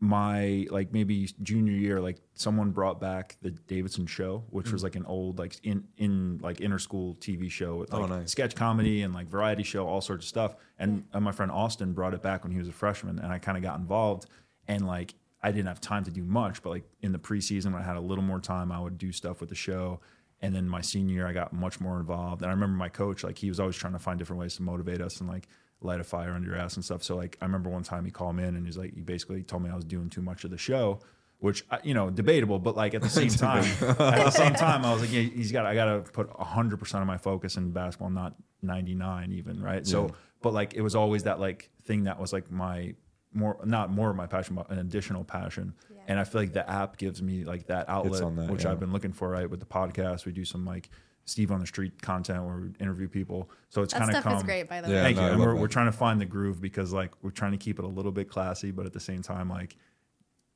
my 0.04 0.66
like 0.70 0.92
maybe 0.92 1.26
junior 1.42 1.72
year, 1.72 1.98
like 1.98 2.18
someone 2.34 2.72
brought 2.72 3.00
back 3.00 3.38
the 3.40 3.50
Davidson 3.50 4.06
Show, 4.06 4.44
which 4.50 4.70
was 4.70 4.82
mm. 4.82 4.84
like 4.84 4.96
an 4.96 5.06
old 5.06 5.38
like 5.38 5.56
in 5.62 5.84
in 5.96 6.38
like 6.42 6.60
inner 6.60 6.78
school 6.78 7.14
TV 7.14 7.50
show 7.50 7.76
with 7.76 7.94
Oh, 7.94 8.00
like 8.00 8.10
nice. 8.10 8.30
sketch 8.30 8.54
comedy 8.54 9.00
and 9.00 9.14
like 9.14 9.28
variety 9.28 9.62
show, 9.62 9.86
all 9.86 10.02
sorts 10.02 10.26
of 10.26 10.28
stuff. 10.28 10.56
And, 10.78 11.04
and 11.14 11.24
my 11.24 11.32
friend 11.32 11.50
Austin 11.50 11.94
brought 11.94 12.12
it 12.12 12.20
back 12.20 12.44
when 12.44 12.52
he 12.52 12.58
was 12.58 12.68
a 12.68 12.72
freshman, 12.72 13.18
and 13.18 13.32
I 13.32 13.38
kind 13.38 13.56
of 13.56 13.62
got 13.62 13.78
involved. 13.78 14.26
And 14.68 14.86
like 14.86 15.14
I 15.42 15.50
didn't 15.52 15.68
have 15.68 15.80
time 15.80 16.04
to 16.04 16.10
do 16.10 16.22
much, 16.22 16.62
but 16.62 16.70
like 16.70 16.84
in 17.00 17.12
the 17.12 17.18
preseason 17.18 17.72
when 17.72 17.80
I 17.80 17.84
had 17.84 17.96
a 17.96 18.00
little 18.00 18.24
more 18.24 18.40
time, 18.40 18.70
I 18.70 18.80
would 18.80 18.98
do 18.98 19.10
stuff 19.10 19.40
with 19.40 19.48
the 19.48 19.54
show. 19.54 20.00
And 20.42 20.54
then 20.54 20.68
my 20.68 20.82
senior 20.82 21.14
year, 21.14 21.26
I 21.26 21.32
got 21.32 21.54
much 21.54 21.80
more 21.80 21.98
involved. 21.98 22.42
And 22.42 22.50
I 22.50 22.54
remember 22.54 22.76
my 22.76 22.90
coach, 22.90 23.24
like 23.24 23.38
he 23.38 23.48
was 23.48 23.58
always 23.58 23.76
trying 23.76 23.94
to 23.94 23.98
find 23.98 24.18
different 24.18 24.40
ways 24.40 24.56
to 24.56 24.62
motivate 24.62 25.00
us 25.00 25.20
and 25.20 25.30
like 25.30 25.48
light 25.84 26.00
a 26.00 26.04
fire 26.04 26.32
under 26.32 26.48
your 26.48 26.58
ass 26.58 26.76
and 26.76 26.84
stuff. 26.84 27.02
So 27.02 27.16
like 27.16 27.36
I 27.40 27.44
remember 27.44 27.70
one 27.70 27.82
time 27.82 28.04
he 28.04 28.10
called 28.10 28.36
me 28.36 28.44
in 28.44 28.56
and 28.56 28.66
he's 28.66 28.78
like, 28.78 28.94
he 28.94 29.02
basically 29.02 29.42
told 29.42 29.62
me 29.62 29.70
I 29.70 29.76
was 29.76 29.84
doing 29.84 30.10
too 30.10 30.22
much 30.22 30.44
of 30.44 30.50
the 30.50 30.58
show, 30.58 31.00
which 31.38 31.64
I- 31.70 31.80
you 31.84 31.94
know 31.94 32.10
debatable, 32.10 32.58
but 32.58 32.76
like 32.76 32.94
at 32.94 33.02
the 33.02 33.08
same 33.10 33.28
time, 33.46 33.64
at 33.82 33.98
the 33.98 34.30
same 34.30 34.54
time, 34.54 34.84
I 34.84 34.92
was 34.92 35.02
like, 35.02 35.12
yeah, 35.12 35.22
he's 35.22 35.52
got, 35.52 35.66
I 35.66 35.74
got 35.74 35.84
to 35.86 36.12
put 36.12 36.30
hundred 36.30 36.78
percent 36.78 37.02
of 37.02 37.06
my 37.06 37.18
focus 37.18 37.56
in 37.56 37.70
basketball, 37.70 38.10
not 38.10 38.34
ninety 38.62 38.94
nine 38.94 39.32
even, 39.32 39.62
right? 39.62 39.86
So, 39.86 40.10
but 40.42 40.52
like 40.52 40.74
it 40.74 40.80
was 40.80 40.94
always 40.94 41.24
that 41.24 41.38
like 41.40 41.70
thing 41.84 42.04
that 42.04 42.18
was 42.18 42.32
like 42.32 42.50
my 42.50 42.94
more 43.32 43.58
not 43.64 43.90
more 43.90 44.10
of 44.10 44.16
my 44.16 44.26
passion, 44.26 44.54
but 44.54 44.70
an 44.70 44.78
additional 44.78 45.24
passion. 45.24 45.74
Yeah. 45.90 46.00
And 46.08 46.20
I 46.20 46.24
feel 46.24 46.40
like 46.40 46.52
the 46.52 46.68
app 46.68 46.96
gives 46.96 47.20
me 47.22 47.44
like 47.44 47.66
that 47.66 47.88
outlet, 47.88 48.20
that, 48.20 48.50
which 48.50 48.64
yeah. 48.64 48.70
I've 48.70 48.80
been 48.80 48.92
looking 48.92 49.12
for. 49.12 49.28
Right 49.28 49.48
with 49.50 49.60
the 49.60 49.66
podcast, 49.66 50.24
we 50.24 50.32
do 50.32 50.44
some 50.44 50.64
like 50.64 50.88
Steve 51.26 51.50
on 51.50 51.60
the 51.60 51.66
Street 51.66 52.00
content 52.02 52.44
where 52.44 52.56
we 52.56 52.68
interview 52.80 53.08
people. 53.08 53.50
So 53.70 53.82
it's 53.82 53.92
kind 53.94 54.04
of 54.04 54.10
stuff 54.10 54.24
come. 54.24 54.36
is 54.36 54.42
great, 54.42 54.68
by 54.68 54.80
the 54.80 54.88
Yeah, 54.88 54.96
way. 54.96 55.02
Thank 55.02 55.16
no, 55.16 55.22
you. 55.26 55.32
And 55.32 55.40
we're, 55.40 55.54
that. 55.54 55.60
we're 55.60 55.68
trying 55.68 55.86
to 55.86 55.92
find 55.92 56.20
the 56.20 56.26
groove 56.26 56.60
because 56.60 56.92
like 56.92 57.12
we're 57.22 57.30
trying 57.30 57.52
to 57.52 57.58
keep 57.58 57.78
it 57.78 57.84
a 57.84 57.88
little 57.88 58.12
bit 58.12 58.28
classy, 58.28 58.70
but 58.70 58.84
at 58.86 58.92
the 58.92 59.00
same 59.00 59.22
time, 59.22 59.48
like 59.48 59.76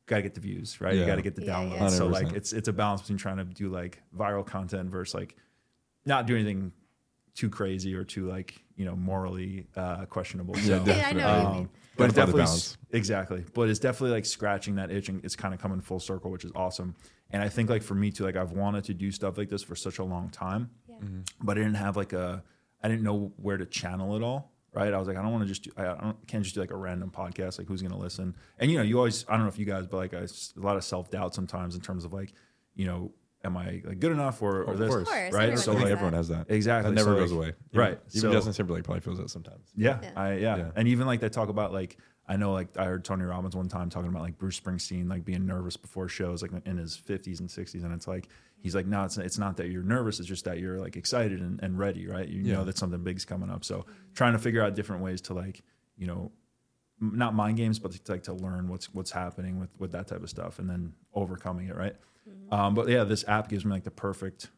gotta 0.06 0.22
get 0.22 0.34
the 0.34 0.40
views, 0.40 0.80
right? 0.80 0.94
You 0.94 1.00
Yeah. 1.00 1.06
gotta 1.06 1.22
get 1.22 1.34
the 1.36 1.44
Yeah, 1.44 1.54
downloads. 1.54 1.74
yeah. 1.80 1.88
So 1.90 2.06
like 2.06 2.32
it's 2.32 2.52
it's 2.52 2.68
a 2.68 2.72
balance 2.72 3.00
between 3.02 3.18
trying 3.18 3.38
to 3.38 3.44
do 3.44 3.68
like 3.70 4.02
viral 4.16 4.44
content 4.46 4.90
versus 4.90 5.14
like 5.14 5.36
not 6.04 6.26
do 6.26 6.34
anything 6.34 6.72
too 7.34 7.48
crazy 7.50 7.94
or 7.94 8.04
too 8.04 8.26
like 8.28 8.62
you 8.76 8.84
know 8.84 8.96
morally 8.96 9.66
uh, 9.76 10.04
questionable. 10.06 10.54
Yeah, 10.58 10.84
So, 10.84 10.92
Yeah, 10.92 11.08
I 11.08 11.12
know 11.12 11.26
what 11.26 11.38
you 11.42 11.48
mean. 11.58 11.60
um, 11.64 11.70
but 11.99 12.05
it's 12.05 12.14
Gotta 12.14 12.32
find 12.32 12.38
the 12.38 12.42
definitely 12.42 12.42
balance. 12.44 12.78
exactly. 12.92 13.44
But 13.53 13.68
it's 13.68 13.78
definitely 13.80 14.12
like 14.12 14.24
scratching 14.24 14.76
that 14.76 14.90
itch, 14.90 15.09
and 15.11 15.22
it's 15.24 15.36
kind 15.36 15.53
of 15.53 15.61
coming 15.61 15.80
full 15.82 16.01
circle, 16.01 16.30
which 16.30 16.44
is 16.44 16.53
awesome. 16.55 16.94
And 17.30 17.42
I 17.42 17.49
think 17.51 17.68
like 17.68 17.82
for 17.82 17.94
me 17.94 18.11
too, 18.11 18.24
like 18.24 18.36
I've 18.36 18.53
wanted 18.53 18.84
to 18.84 18.94
do 18.94 19.11
stuff 19.11 19.36
like 19.36 19.51
this 19.51 19.62
for 19.62 19.76
such 19.76 19.99
a 19.99 20.05
long 20.05 20.30
time, 20.30 20.70
Yeah. 20.88 20.94
Mm-hmm. 20.96 21.20
but 21.42 21.59
I 21.59 21.61
didn't 21.61 21.74
have 21.76 21.96
like 21.96 22.14
a, 22.14 22.42
I 22.82 22.88
didn't 22.88 23.03
know 23.03 23.32
where 23.36 23.59
to 23.59 23.66
channel 23.66 24.16
it 24.16 24.22
all. 24.22 24.53
Right, 24.72 24.92
I 24.92 24.99
was 24.99 25.09
like, 25.09 25.16
I 25.16 25.22
don't 25.22 25.32
want 25.32 25.42
to 25.44 25.49
just 25.49 25.62
do, 25.64 25.70
I 25.76 25.86
I 25.86 25.94
don't, 25.96 26.26
can't 26.28 26.44
just 26.44 26.55
do 26.55 26.61
like 26.61 26.70
a 26.70 26.76
random 26.76 27.11
podcast. 27.11 27.59
Like, 27.59 27.66
who's 27.66 27.82
gonna 27.82 27.99
listen? 27.99 28.36
And 28.59 28.70
you 28.70 28.76
know, 28.76 28.84
you 28.84 28.96
always, 28.99 29.24
I 29.28 29.32
don't 29.32 29.42
know 29.42 29.49
if 29.49 29.59
you 29.59 29.64
guys, 29.64 29.86
but 29.86 29.96
like 29.96 30.14
I, 30.14 30.18
a 30.18 30.28
lot 30.61 30.76
of 30.76 30.84
self 30.84 31.11
doubt 31.11 31.34
sometimes 31.34 31.74
in 31.74 31.80
terms 31.80 32.05
of 32.05 32.12
like, 32.12 32.32
you 32.74 32.84
know, 32.86 33.11
am 33.45 33.57
I 33.57 33.80
like 33.84 34.01
good 34.01 34.12
enough 34.12 34.43
or, 34.43 34.62
or 34.62 34.72
Of 34.72 34.78
this? 34.78 34.89
course. 34.89 35.09
Right? 35.11 35.32
everyone 35.32 35.57
So 35.59 35.72
like, 35.72 35.82
has 35.82 35.91
everyone 35.91 36.11
that. 36.12 36.16
has 36.18 36.28
that. 36.28 36.47
Exactly. 36.51 36.91
That 36.91 36.97
never 36.97 37.12
So, 37.14 37.18
goes 37.20 37.32
like- 37.32 37.39
away. 37.39 37.55
right. 37.74 38.01
Even 38.11 38.20
So- 38.20 38.32
Justin 38.32 38.53
Timberlake 38.53 38.84
probably 38.84 39.01
feels 39.01 39.18
that 39.18 39.30
sometimes. 39.30 39.70
Yeah, 39.76 39.99
Yeah. 40.03 40.11
I 40.16 40.32
yeah. 40.34 40.57
Yeah. 40.57 40.70
and 40.76 40.89
even 40.89 41.07
like 41.07 41.20
they 41.20 41.28
talk 41.28 41.49
about 41.49 41.72
like 41.72 41.97
I 42.30 42.36
know 42.36 42.53
like 42.53 42.76
I 42.76 42.84
heard 42.84 43.05
Tony 43.05 43.24
Robbins 43.24 43.57
one 43.57 43.68
time 43.68 43.89
talking 43.89 44.09
about 44.11 44.22
like 44.22 44.36
Bruce 44.36 44.61
Springsteen 44.61 45.09
like 45.09 45.24
being 45.24 45.47
nervous 45.47 45.76
before 45.78 46.09
shows 46.09 46.43
like 46.43 46.51
in 46.66 46.76
his 46.76 46.95
fifties 46.97 47.41
and 47.41 47.51
sixties, 47.51 47.84
and 47.84 47.95
it's 47.95 48.07
like 48.07 48.28
he's 48.59 48.74
like 48.74 48.86
no, 48.86 49.05
it's 49.05 49.16
it's 49.16 49.39
not 49.39 49.57
that 49.59 49.68
you're 49.70 49.82
nervous, 49.82 50.18
it's 50.18 50.28
just 50.28 50.45
that 50.45 50.59
you're 50.59 50.78
like 50.78 50.97
excited 50.97 51.41
and, 51.41 51.59
and 51.62 51.78
ready, 51.78 52.07
right? 52.07 52.28
You 52.28 52.43
Yeah. 52.43 52.55
know 52.55 52.64
that 52.64 52.76
something 52.76 53.03
big's 53.03 53.24
coming 53.24 53.49
up, 53.51 53.64
so 53.64 53.86
trying 54.14 54.32
to 54.34 54.39
figure 54.39 54.62
out 54.62 54.74
different 54.74 55.03
ways 55.03 55.20
to 55.22 55.34
like 55.34 55.62
you 55.97 56.07
know 56.07 56.32
not 57.01 57.32
mind 57.32 57.57
games, 57.57 57.78
but 57.78 57.93
to, 57.93 58.12
like 58.12 58.24
to 58.24 58.32
learn 58.34 58.68
what's 58.68 58.93
what's 58.93 59.11
happening 59.12 59.59
with 59.59 59.70
with 59.78 59.93
that 59.93 60.07
type 60.09 60.22
of 60.22 60.28
stuff, 60.28 60.59
and 60.59 60.68
then 60.68 60.93
overcoming 61.14 61.68
it, 61.68 61.76
right? 61.76 61.97
Um, 62.50 62.74
but 62.74 62.88
yeah, 62.88 63.04
this 63.04 63.24
app 63.28 63.48
gives 63.48 63.64
me 63.64 63.72
like 63.72 63.84
the 63.84 63.90
perfect 63.90 64.50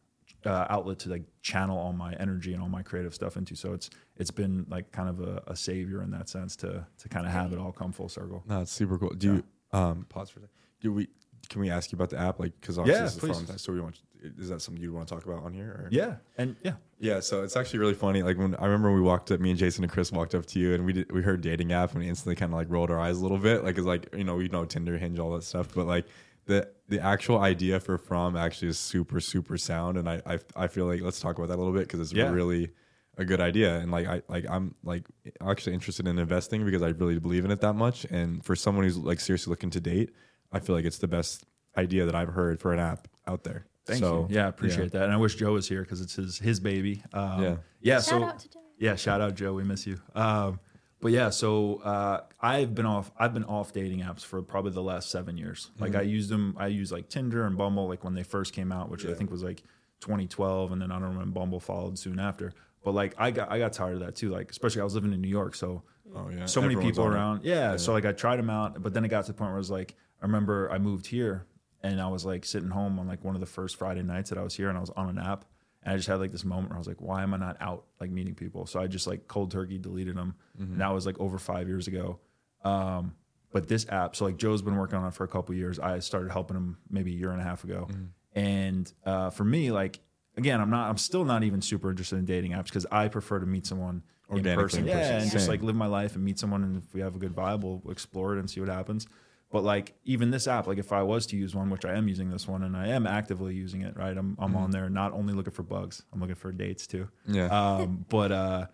uh, 0.46 0.66
outlet 0.70 0.98
to 1.00 1.08
like 1.10 1.22
channel 1.42 1.76
all 1.76 1.92
my 1.92 2.14
energy 2.14 2.54
and 2.54 2.62
all 2.62 2.68
my 2.68 2.82
creative 2.82 3.14
stuff 3.14 3.36
into. 3.36 3.54
So 3.56 3.72
it's 3.74 3.90
it's 4.16 4.30
been 4.30 4.66
like 4.68 4.90
kind 4.92 5.08
of 5.08 5.20
a, 5.20 5.42
a 5.48 5.56
savior 5.56 6.02
in 6.02 6.10
that 6.12 6.28
sense 6.28 6.56
to 6.56 6.86
to 6.98 7.08
kind 7.08 7.26
of 7.26 7.32
have 7.32 7.52
it 7.52 7.58
all 7.58 7.72
come 7.72 7.92
full 7.92 8.08
circle. 8.08 8.42
No, 8.46 8.60
it's 8.60 8.72
super 8.72 8.96
cool. 8.98 9.10
Do 9.10 9.34
you 9.34 9.44
um 9.78 10.06
pause 10.08 10.30
for 10.30 10.40
a 10.40 10.42
second? 10.42 10.54
Do 10.80 10.92
we 10.92 11.08
can 11.48 11.60
we 11.60 11.70
ask 11.70 11.90
you 11.90 11.96
about 11.96 12.10
the 12.10 12.18
app? 12.18 12.38
Like 12.38 12.52
because 12.60 12.78
obviously 12.78 12.98
Yeah, 13.00 13.04
this 13.04 13.14
is 13.14 13.20
please. 13.20 13.36
fun 13.36 13.46
time, 13.46 13.58
so 13.58 13.72
we 13.72 13.80
want 13.80 14.00
is 14.38 14.50
that 14.50 14.60
something 14.60 14.82
you 14.82 14.92
want 14.92 15.08
to 15.08 15.14
talk 15.14 15.24
about 15.24 15.42
on 15.42 15.52
here? 15.54 15.68
Or? 15.70 15.88
Yeah, 15.90 16.16
and 16.36 16.54
yeah, 16.62 16.74
Yeah, 16.98 17.20
so 17.20 17.42
it's 17.42 17.56
actually 17.56 17.78
really 17.78 17.94
funny. 17.94 18.22
Like 18.22 18.36
when 18.36 18.54
I 18.56 18.66
remember 18.66 18.92
we 18.92 19.00
walked 19.00 19.30
up, 19.30 19.40
me 19.40 19.48
and 19.50 19.58
Jason 19.58 19.82
and 19.82 19.90
Chris 19.92 20.12
walked 20.12 20.34
up 20.34 20.44
to 20.46 20.58
you, 20.58 20.74
and 20.74 20.84
we 20.84 20.92
did, 20.92 21.10
we 21.10 21.22
heard 21.22 21.40
dating 21.40 21.72
app, 21.72 21.92
and 21.92 22.00
we 22.00 22.08
instantly 22.08 22.36
kind 22.36 22.52
of 22.52 22.58
like 22.58 22.68
rolled 22.70 22.90
our 22.90 23.00
eyes 23.00 23.18
a 23.18 23.22
little 23.22 23.38
bit. 23.38 23.64
Like 23.64 23.78
it's 23.78 23.86
like 23.86 24.14
you 24.16 24.24
know 24.24 24.36
we 24.36 24.48
know 24.48 24.64
Tinder, 24.66 24.98
Hinge, 24.98 25.18
all 25.18 25.32
that 25.32 25.44
stuff, 25.44 25.68
but 25.74 25.86
like 25.86 26.06
the 26.47 26.68
the 26.88 27.01
actual 27.01 27.38
idea 27.38 27.78
for 27.80 27.97
FROME 27.99 28.36
actually 28.36 28.68
is 28.68 28.78
super 28.78 29.20
super 29.20 29.57
sound, 29.59 29.97
and 29.99 30.09
I 30.09 30.20
I, 30.26 30.38
I 30.57 30.66
feel 30.66 30.86
like 30.86 31.01
let's 31.03 31.20
talk 31.20 31.36
about 31.38 31.49
that 31.49 31.57
a 31.57 31.61
little 31.62 31.72
bit 31.72 31.82
because 31.86 32.01
it's 32.01 32.12
Yeah. 32.12 32.30
really 32.30 32.70
a 33.18 33.24
good 33.24 33.41
idea, 33.41 33.78
and 33.78 33.91
like 33.91 34.07
I 34.07 34.22
like 34.28 34.47
I'm 34.49 34.74
like 34.82 35.05
actually 35.47 35.74
interested 35.74 36.07
in 36.09 36.18
investing 36.18 36.64
because 36.64 36.82
I 36.82 36.88
really 36.88 37.18
believe 37.18 37.45
in 37.45 37.51
it 37.51 37.61
that 37.61 37.74
much, 37.74 38.05
and 38.11 38.45
for 38.45 38.57
someone 38.57 38.84
who's 38.84 38.97
like 38.97 39.20
seriously 39.20 39.51
looking 39.51 39.70
to 39.70 39.80
date, 39.80 40.11
I 40.53 40.59
feel 40.61 40.74
like 40.74 40.84
it's 40.84 40.99
the 40.99 41.09
best 41.09 41.45
idea 41.76 42.07
that 42.07 42.14
I've 42.14 42.30
heard 42.30 42.61
for 42.61 42.72
an 42.72 42.80
app 42.80 43.07
out 43.26 43.45
there. 43.45 43.66
Thank 43.86 44.01
So, 44.01 44.26
you. 44.28 44.36
Yeah, 44.36 44.47
I 44.47 44.49
appreciate 44.49 44.93
that. 44.93 45.05
And 45.05 45.12
I 45.12 45.16
wish 45.16 45.34
Joe 45.36 45.53
was 45.53 45.68
here 45.68 45.82
because 45.82 46.01
it's 46.01 46.14
his 46.16 46.38
his 46.38 46.61
baby. 46.61 47.03
Um, 47.12 47.43
Yeah. 47.43 47.57
Yeah. 47.80 47.95
Shout 47.97 48.05
so 48.05 48.24
out 48.24 48.38
to 48.41 48.49
Joe. 48.49 48.61
yeah, 48.78 48.97
shout 48.97 49.20
out 49.20 49.34
Joe. 49.34 49.53
We 49.55 49.64
miss 49.64 49.86
you. 49.86 49.99
Um, 50.14 50.59
but 51.01 51.12
yeah, 51.12 51.30
so 51.30 51.76
uh, 51.82 52.22
I've 52.40 52.74
been 52.74 52.86
off. 52.86 53.11
I've 53.18 53.32
been 53.32 53.44
off 53.44 53.72
dating 53.72 54.01
apps 54.01 54.24
for 54.24 54.42
probably 54.42 54.72
the 54.72 54.82
last 54.82 55.11
seven 55.11 55.36
years. 55.36 55.70
Like 55.78 55.94
I 55.94 56.03
used 56.03 56.30
them. 56.30 56.55
I 56.59 56.66
used 56.66 56.92
like 56.92 57.09
Tinder 57.09 57.46
and 57.46 57.57
Bumble 57.57 57.88
like 57.88 58.05
when 58.05 58.14
they 58.14 58.22
first 58.22 58.53
came 58.53 58.70
out, 58.72 58.90
which 58.90 59.05
I 59.07 59.14
think 59.14 59.30
was 59.30 59.42
like 59.42 59.62
2012, 60.01 60.72
and 60.72 60.82
then 60.82 60.90
I 60.92 60.98
don't 60.98 61.14
know 61.14 61.20
when 61.20 61.30
Bumble 61.30 61.61
followed 61.61 61.98
soon 61.98 62.18
after. 62.18 62.53
But 62.84 62.92
like 62.92 63.14
I 63.18 63.30
got 63.30 63.51
I 63.51 63.59
got 63.59 63.72
tired 63.72 63.94
of 63.94 64.01
that 64.01 64.16
too. 64.16 64.30
Like 64.30 64.51
especially 64.51 64.80
I 64.80 64.84
was 64.84 64.94
living 64.94 65.12
in 65.12 65.20
New 65.20 65.28
York, 65.28 65.55
so 65.55 65.82
Oh 66.14 66.28
yeah, 66.28 66.46
so 66.46 66.61
many 66.61 66.74
people 66.76 67.05
around. 67.05 67.44
Yeah, 67.44 67.76
So 67.76 67.92
like 67.92 68.05
I 68.05 68.12
tried 68.12 68.36
them 68.36 68.51
out, 68.51 68.82
but 68.82 68.92
then 68.92 69.05
it 69.05 69.09
got 69.09 69.26
to 69.26 69.32
the 69.32 69.38
point 69.38 69.51
where 69.51 69.57
I 69.57 69.59
was 69.59 69.70
like, 69.70 69.94
I 70.20 70.26
remember 70.26 70.70
I 70.70 70.78
moved 70.78 71.07
here 71.07 71.46
and 71.82 72.01
I 72.01 72.09
was 72.09 72.24
like 72.24 72.44
sitting 72.44 72.70
home 72.70 72.98
on 72.98 73.07
like 73.07 73.24
one 73.24 73.34
of 73.34 73.40
the 73.40 73.46
first 73.46 73.76
Friday 73.76 74.03
nights 74.03 74.30
that 74.30 74.38
I 74.38 74.42
was 74.42 74.55
here 74.55 74.68
and 74.68 74.76
I 74.76 74.80
was 74.80 74.90
on 74.90 75.09
an 75.09 75.18
app 75.18 75.44
and 75.83 75.95
I 75.95 75.97
just 75.97 76.09
had 76.09 76.20
like 76.20 76.33
this 76.33 76.45
moment 76.45 76.68
where 76.70 76.76
I 76.76 76.78
was 76.78 76.87
like, 76.89 77.01
why 77.01 77.22
am 77.22 77.33
I 77.35 77.39
not 77.39 77.57
out 77.61 77.85
like 78.01 78.11
meeting 78.11 78.35
people? 78.35 78.66
So 78.66 78.81
I 78.81 78.87
just 78.87 79.07
like 79.07 79.28
cold 79.28 79.51
turkey 79.51 79.78
deleted 79.78 80.16
them. 80.16 80.35
Mm-hmm. 80.61 80.72
And 80.72 80.81
that 80.81 80.93
was 80.93 81.07
like 81.07 81.18
over 81.18 81.39
five 81.39 81.68
years 81.68 81.89
ago. 81.89 82.18
Um, 82.64 83.14
but 83.53 83.66
this 83.66 83.87
app, 83.89 84.14
so 84.14 84.26
like 84.26 84.37
Joe's 84.37 84.62
been 84.62 84.76
working 84.76 84.99
on 84.99 85.07
it 85.09 85.14
for 85.14 85.24
a 85.24 85.28
couple 85.28 85.55
years. 85.55 85.78
I 85.78 85.99
started 86.01 86.31
helping 86.31 86.57
him 86.57 86.78
maybe 86.91 87.12
a 87.12 87.16
year 87.16 87.31
and 87.31 87.41
a 87.41 87.45
half 87.45 87.64
ago. 87.64 87.89
Mm-hmm. 87.91 88.39
And 88.39 88.93
uh, 89.05 89.31
for 89.31 89.45
me, 89.45 89.72
like 89.72 90.01
again, 90.37 90.61
I'm 90.61 90.70
not, 90.70 90.89
I'm 90.89 90.99
still 90.99 91.24
not 91.24 91.43
even 91.45 91.62
super 91.62 91.91
interested 91.91 92.16
in 92.16 92.24
dating 92.24 92.53
apps 92.53 92.66
because 92.66 92.87
I 92.93 93.09
prefer 93.09 93.41
to 93.41 93.47
meet 93.47 93.66
someone 93.66 94.03
in 94.31 94.45
person. 94.45 94.81
in 94.83 94.87
Yeah, 94.87 94.95
person. 94.99 95.16
and 95.22 95.31
just 95.31 95.49
like 95.49 95.62
live 95.62 95.74
my 95.74 95.87
life 95.87 96.14
and 96.14 96.24
meet 96.24 96.39
someone, 96.39 96.62
and 96.62 96.76
if 96.76 96.95
we 96.95 97.01
have 97.01 97.16
a 97.16 97.18
good 97.18 97.35
vibe, 97.35 97.62
we'll 97.62 97.83
explore 97.91 98.37
it 98.37 98.39
and 98.39 98.49
see 98.49 98.61
what 98.61 98.68
happens. 98.68 99.07
But 99.53 99.64
like 99.64 99.94
even 100.05 100.30
this 100.30 100.46
app, 100.46 100.66
like 100.68 100.78
if 100.78 100.92
I 100.92 101.03
was 101.03 101.26
to 101.26 101.36
use 101.36 101.55
one, 101.55 101.70
which 101.70 101.84
I 101.84 101.94
am 101.94 102.07
using 102.07 102.30
this 102.30 102.46
one, 102.46 102.62
and 102.62 102.76
I 102.76 102.88
am 102.88 103.07
actively 103.07 103.55
using 103.55 103.82
it, 103.82 103.96
right? 103.96 104.16
I'm 104.16 104.36
I'm 104.38 104.51
Mm-hmm. 104.51 104.57
on 104.57 104.70
there 104.70 104.88
not 104.88 105.12
only 105.12 105.34
looking 105.34 105.53
for 105.53 105.64
bugs, 105.64 106.03
I'm 106.12 106.20
looking 106.20 106.36
for 106.36 106.53
dates 106.53 106.86
too. 106.86 107.09
Yeah. 107.26 107.46
Um, 107.46 108.05
but 108.09 108.30
uh, 108.30 108.66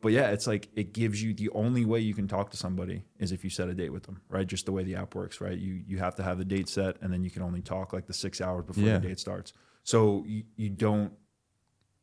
but 0.00 0.12
yeah, 0.12 0.30
it's 0.30 0.46
like 0.46 0.68
it 0.76 0.92
gives 0.92 1.20
you 1.22 1.34
the 1.34 1.50
only 1.50 1.84
way 1.84 1.98
you 2.00 2.14
can 2.14 2.28
talk 2.28 2.50
to 2.50 2.56
somebody 2.56 3.04
is 3.18 3.32
if 3.32 3.42
you 3.44 3.50
set 3.50 3.68
a 3.68 3.74
date 3.74 3.90
with 3.90 4.04
them, 4.04 4.20
right? 4.28 4.46
Just 4.46 4.66
the 4.66 4.72
way 4.72 4.84
the 4.84 4.94
app 4.94 5.14
works, 5.16 5.40
right? 5.40 5.58
You 5.58 5.82
you 5.86 5.98
have 5.98 6.14
to 6.16 6.22
have 6.22 6.38
the 6.38 6.44
date 6.44 6.68
set, 6.68 6.96
and 7.02 7.12
then 7.12 7.24
you 7.24 7.30
can 7.30 7.42
only 7.42 7.60
talk 7.62 7.92
like 7.92 8.06
the 8.06 8.14
six 8.14 8.40
hours 8.40 8.64
before 8.64 8.84
Yeah. 8.84 8.98
the 8.98 9.08
date 9.08 9.18
starts. 9.18 9.52
So 9.84 10.22
you, 10.26 10.44
you 10.56 10.70
don't 10.70 11.12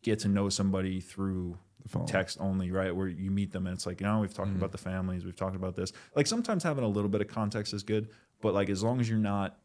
get 0.01 0.19
to 0.19 0.27
know 0.27 0.49
somebody 0.49 0.99
through 1.01 1.57
The 1.83 1.89
phone. 1.89 2.05
text 2.05 2.37
only, 2.39 2.71
right? 2.71 2.95
Where 2.95 3.07
you 3.07 3.31
meet 3.31 3.51
them 3.51 3.67
and 3.67 3.75
it's 3.75 3.85
like, 3.85 3.99
you 4.01 4.07
know, 4.07 4.19
we've 4.19 4.33
talked 4.33 4.49
Mm-hmm. 4.49 4.57
about 4.57 4.71
the 4.71 4.77
families, 4.77 5.25
we've 5.25 5.35
talked 5.35 5.55
about 5.55 5.75
this. 5.75 5.91
Like 6.15 6.27
sometimes 6.27 6.63
having 6.63 6.83
a 6.83 6.87
little 6.87 7.09
bit 7.09 7.21
of 7.21 7.27
context 7.27 7.73
is 7.73 7.83
good, 7.83 8.09
but 8.41 8.53
like 8.53 8.69
as 8.69 8.81
long 8.83 8.99
as 8.99 9.09
you're 9.09 9.19
not 9.19 9.57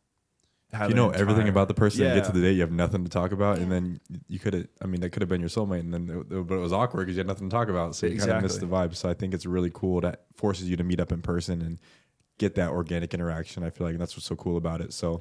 having 0.72 0.96
you 0.96 1.02
know 1.02 1.10
an 1.10 1.20
everything 1.20 1.48
about 1.48 1.68
the 1.68 1.74
person 1.74 2.04
and 2.04 2.14
get 2.16 2.24
to 2.24 2.32
the 2.32 2.40
date, 2.40 2.54
you 2.54 2.60
have 2.62 2.72
nothing 2.72 3.04
to 3.04 3.10
talk 3.10 3.30
about, 3.30 3.58
and 3.58 3.70
then 3.70 4.00
you 4.26 4.40
could 4.40 4.54
have. 4.54 4.66
I 4.82 4.86
mean, 4.86 5.00
that 5.02 5.10
could 5.10 5.22
have 5.22 5.28
been 5.28 5.40
your 5.40 5.50
soulmate, 5.50 5.80
and 5.80 5.94
then 5.94 6.08
it, 6.10 6.46
but 6.48 6.54
it 6.56 6.58
was 6.58 6.72
awkward 6.72 7.02
because 7.04 7.14
you 7.16 7.20
had 7.20 7.28
nothing 7.28 7.48
to 7.48 7.54
talk 7.54 7.68
about, 7.68 7.94
so 7.94 8.06
you 8.06 8.18
kind 8.18 8.30
of 8.32 8.42
missed 8.42 8.58
the 8.60 8.66
vibe. 8.66 8.96
So 8.96 9.08
I 9.08 9.14
think 9.14 9.34
it's 9.34 9.46
really 9.46 9.70
cool 9.72 10.00
that 10.00 10.24
forces 10.34 10.68
you 10.68 10.76
to 10.76 10.82
meet 10.82 10.98
up 10.98 11.12
in 11.12 11.22
person 11.22 11.62
and 11.62 11.78
get 12.38 12.56
that 12.56 12.70
organic 12.70 13.14
interaction. 13.14 13.62
I 13.62 13.70
feel 13.70 13.86
like 13.86 13.98
that's 13.98 14.16
what's 14.16 14.26
so 14.26 14.34
cool 14.34 14.56
about 14.56 14.80
it. 14.80 14.92
So 14.92 15.20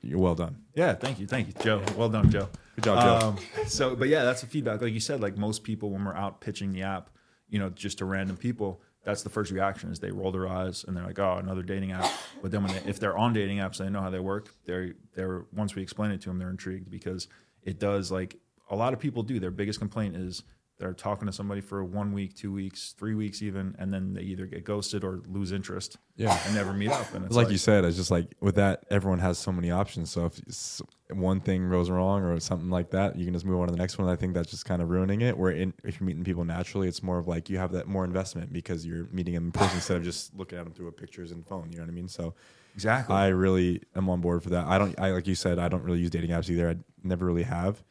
you're 0.00 0.18
well 0.18 0.34
done. 0.34 0.56
Yeah, 0.74 0.94
thank 0.94 1.18
you, 1.18 1.26
thank 1.26 1.48
you, 1.48 1.54
Joe. 1.62 1.82
Well 1.96 2.08
done, 2.08 2.30
Joe. 2.30 2.48
Good 2.76 2.84
job, 2.84 3.20
Joe. 3.20 3.26
Um, 3.28 3.38
so, 3.66 3.94
but 3.94 4.08
yeah, 4.08 4.24
that's 4.24 4.40
the 4.40 4.46
feedback. 4.46 4.80
Like 4.80 4.92
you 4.92 5.00
said, 5.00 5.20
like 5.20 5.36
most 5.36 5.62
people 5.62 5.90
when 5.90 6.04
we're 6.04 6.16
out 6.16 6.40
pitching 6.40 6.72
the 6.72 6.82
app, 6.82 7.10
you 7.48 7.58
know, 7.58 7.68
just 7.68 7.98
to 7.98 8.04
random 8.04 8.36
people, 8.36 8.80
that's 9.04 9.22
the 9.22 9.30
first 9.30 9.50
reaction 9.50 9.90
is 9.90 9.98
they 9.98 10.10
roll 10.10 10.32
their 10.32 10.48
eyes 10.48 10.84
and 10.86 10.96
they're 10.96 11.04
like, 11.04 11.18
"Oh, 11.18 11.36
another 11.36 11.62
dating 11.62 11.92
app." 11.92 12.10
But 12.40 12.50
then 12.50 12.62
when 12.62 12.72
they, 12.72 12.82
if 12.88 12.98
they're 12.98 13.16
on 13.16 13.32
dating 13.32 13.58
apps, 13.58 13.78
they 13.78 13.90
know 13.90 14.00
how 14.00 14.10
they 14.10 14.20
work. 14.20 14.54
They're 14.64 14.94
they're 15.14 15.44
once 15.52 15.74
we 15.74 15.82
explain 15.82 16.12
it 16.12 16.20
to 16.22 16.28
them, 16.28 16.38
they're 16.38 16.50
intrigued 16.50 16.90
because 16.90 17.28
it 17.62 17.78
does 17.78 18.10
like 18.10 18.36
a 18.70 18.76
lot 18.76 18.92
of 18.92 19.00
people 19.00 19.22
do. 19.22 19.38
Their 19.38 19.50
biggest 19.50 19.78
complaint 19.78 20.16
is 20.16 20.42
they're 20.82 20.92
talking 20.92 21.26
to 21.26 21.32
somebody 21.32 21.60
for 21.60 21.84
one 21.84 22.12
week, 22.12 22.34
two 22.34 22.52
weeks, 22.52 22.92
three 22.98 23.14
weeks, 23.14 23.40
even, 23.40 23.76
and 23.78 23.94
then 23.94 24.14
they 24.14 24.22
either 24.22 24.46
get 24.46 24.64
ghosted 24.64 25.04
or 25.04 25.22
lose 25.28 25.52
interest. 25.52 25.96
Yeah. 26.16 26.36
and 26.44 26.54
never 26.56 26.72
meet 26.72 26.90
up. 26.90 27.14
And 27.14 27.24
it's 27.24 27.36
like, 27.36 27.50
you 27.50 27.56
said, 27.56 27.84
it's 27.84 27.96
just 27.96 28.10
like 28.10 28.34
with 28.40 28.56
that, 28.56 28.84
everyone 28.90 29.20
has 29.20 29.38
so 29.38 29.52
many 29.52 29.70
options. 29.70 30.10
So 30.10 30.26
if 30.26 30.82
one 31.16 31.40
thing 31.40 31.70
goes 31.70 31.88
wrong 31.88 32.22
or 32.24 32.38
something 32.40 32.68
like 32.68 32.90
that, 32.90 33.16
you 33.16 33.24
can 33.24 33.32
just 33.32 33.46
move 33.46 33.60
on 33.60 33.68
to 33.68 33.72
the 33.72 33.78
next 33.78 33.96
one. 33.96 34.08
I 34.08 34.16
think 34.16 34.34
that's 34.34 34.50
just 34.50 34.64
kind 34.64 34.82
of 34.82 34.90
ruining 34.90 35.20
it. 35.20 35.38
Where 35.38 35.52
in, 35.52 35.72
if 35.84 36.00
you're 36.00 36.06
meeting 36.06 36.24
people 36.24 36.44
naturally, 36.44 36.88
it's 36.88 37.02
more 37.02 37.18
of 37.18 37.28
like 37.28 37.48
you 37.48 37.58
have 37.58 37.70
that 37.72 37.86
more 37.86 38.04
investment 38.04 38.52
because 38.52 38.84
you're 38.84 39.06
meeting 39.12 39.34
them 39.34 39.46
in 39.46 39.52
person 39.52 39.76
instead 39.76 39.96
of 39.96 40.02
just 40.02 40.34
looking 40.36 40.58
at 40.58 40.64
them 40.64 40.74
through 40.74 40.88
a 40.88 40.92
pictures 40.92 41.30
and 41.30 41.46
phone. 41.46 41.70
You 41.70 41.78
know 41.78 41.84
what 41.84 41.90
I 41.90 41.94
mean? 41.94 42.08
So 42.08 42.34
exactly. 42.74 43.14
I 43.14 43.28
really 43.28 43.82
am 43.94 44.10
on 44.10 44.20
board 44.20 44.42
for 44.42 44.50
that. 44.50 44.66
I 44.66 44.78
don't, 44.78 44.98
I 44.98 45.12
like 45.12 45.28
you 45.28 45.36
said, 45.36 45.60
I 45.60 45.68
don't 45.68 45.84
really 45.84 46.00
use 46.00 46.10
dating 46.10 46.30
apps 46.30 46.50
either. 46.50 46.68
I 46.68 46.76
never 47.04 47.24
really 47.24 47.44
have. 47.44 47.84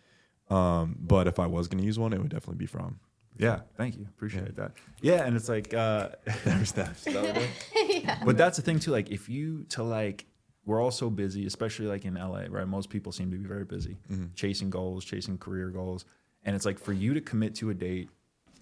Um, 0.52 0.97
but 0.99 1.28
if 1.28 1.39
I 1.39 1.47
was 1.47 1.68
going 1.68 1.80
to 1.80 1.86
use 1.86 1.97
one, 1.97 2.14
it 2.14 2.20
would 2.20 2.30
definitely 2.30 2.58
be 2.58 2.66
FROME. 2.66 2.99
Yeah, 3.38 3.62
thank 3.78 3.97
you. 3.97 4.06
Appreciate 4.10 4.56
that. 4.58 4.74
Yeah, 5.02 5.24
and 5.26 5.36
it's 5.36 5.49
like 5.49 5.74
uh 5.74 6.10
There's 6.43 6.72
that. 6.74 6.97
but 8.26 8.38
that's 8.38 8.58
the 8.58 8.62
thing 8.62 8.80
too 8.80 8.91
like 8.91 9.10
if 9.10 9.30
you 9.30 9.64
to 9.70 9.84
like 9.84 10.26
we're 10.66 10.82
all 10.82 10.91
so 10.91 11.10
busy, 11.10 11.45
especially 11.45 11.88
like 11.88 12.06
in 12.06 12.16
LA, 12.16 12.43
right? 12.49 12.68
Most 12.68 12.89
people 12.89 13.12
seem 13.12 13.32
to 13.32 13.38
be 13.38 13.47
very 13.47 13.66
busy, 13.66 13.97
chasing 14.36 14.70
goals, 14.70 15.04
chasing 15.04 15.38
career 15.38 15.70
goals. 15.70 16.06
And 16.43 16.56
it's 16.56 16.66
like 16.66 16.80
for 16.80 16.93
you 16.93 17.14
to 17.14 17.22
commit 17.22 17.56
to 17.56 17.72
a 17.72 17.74
date 17.74 18.10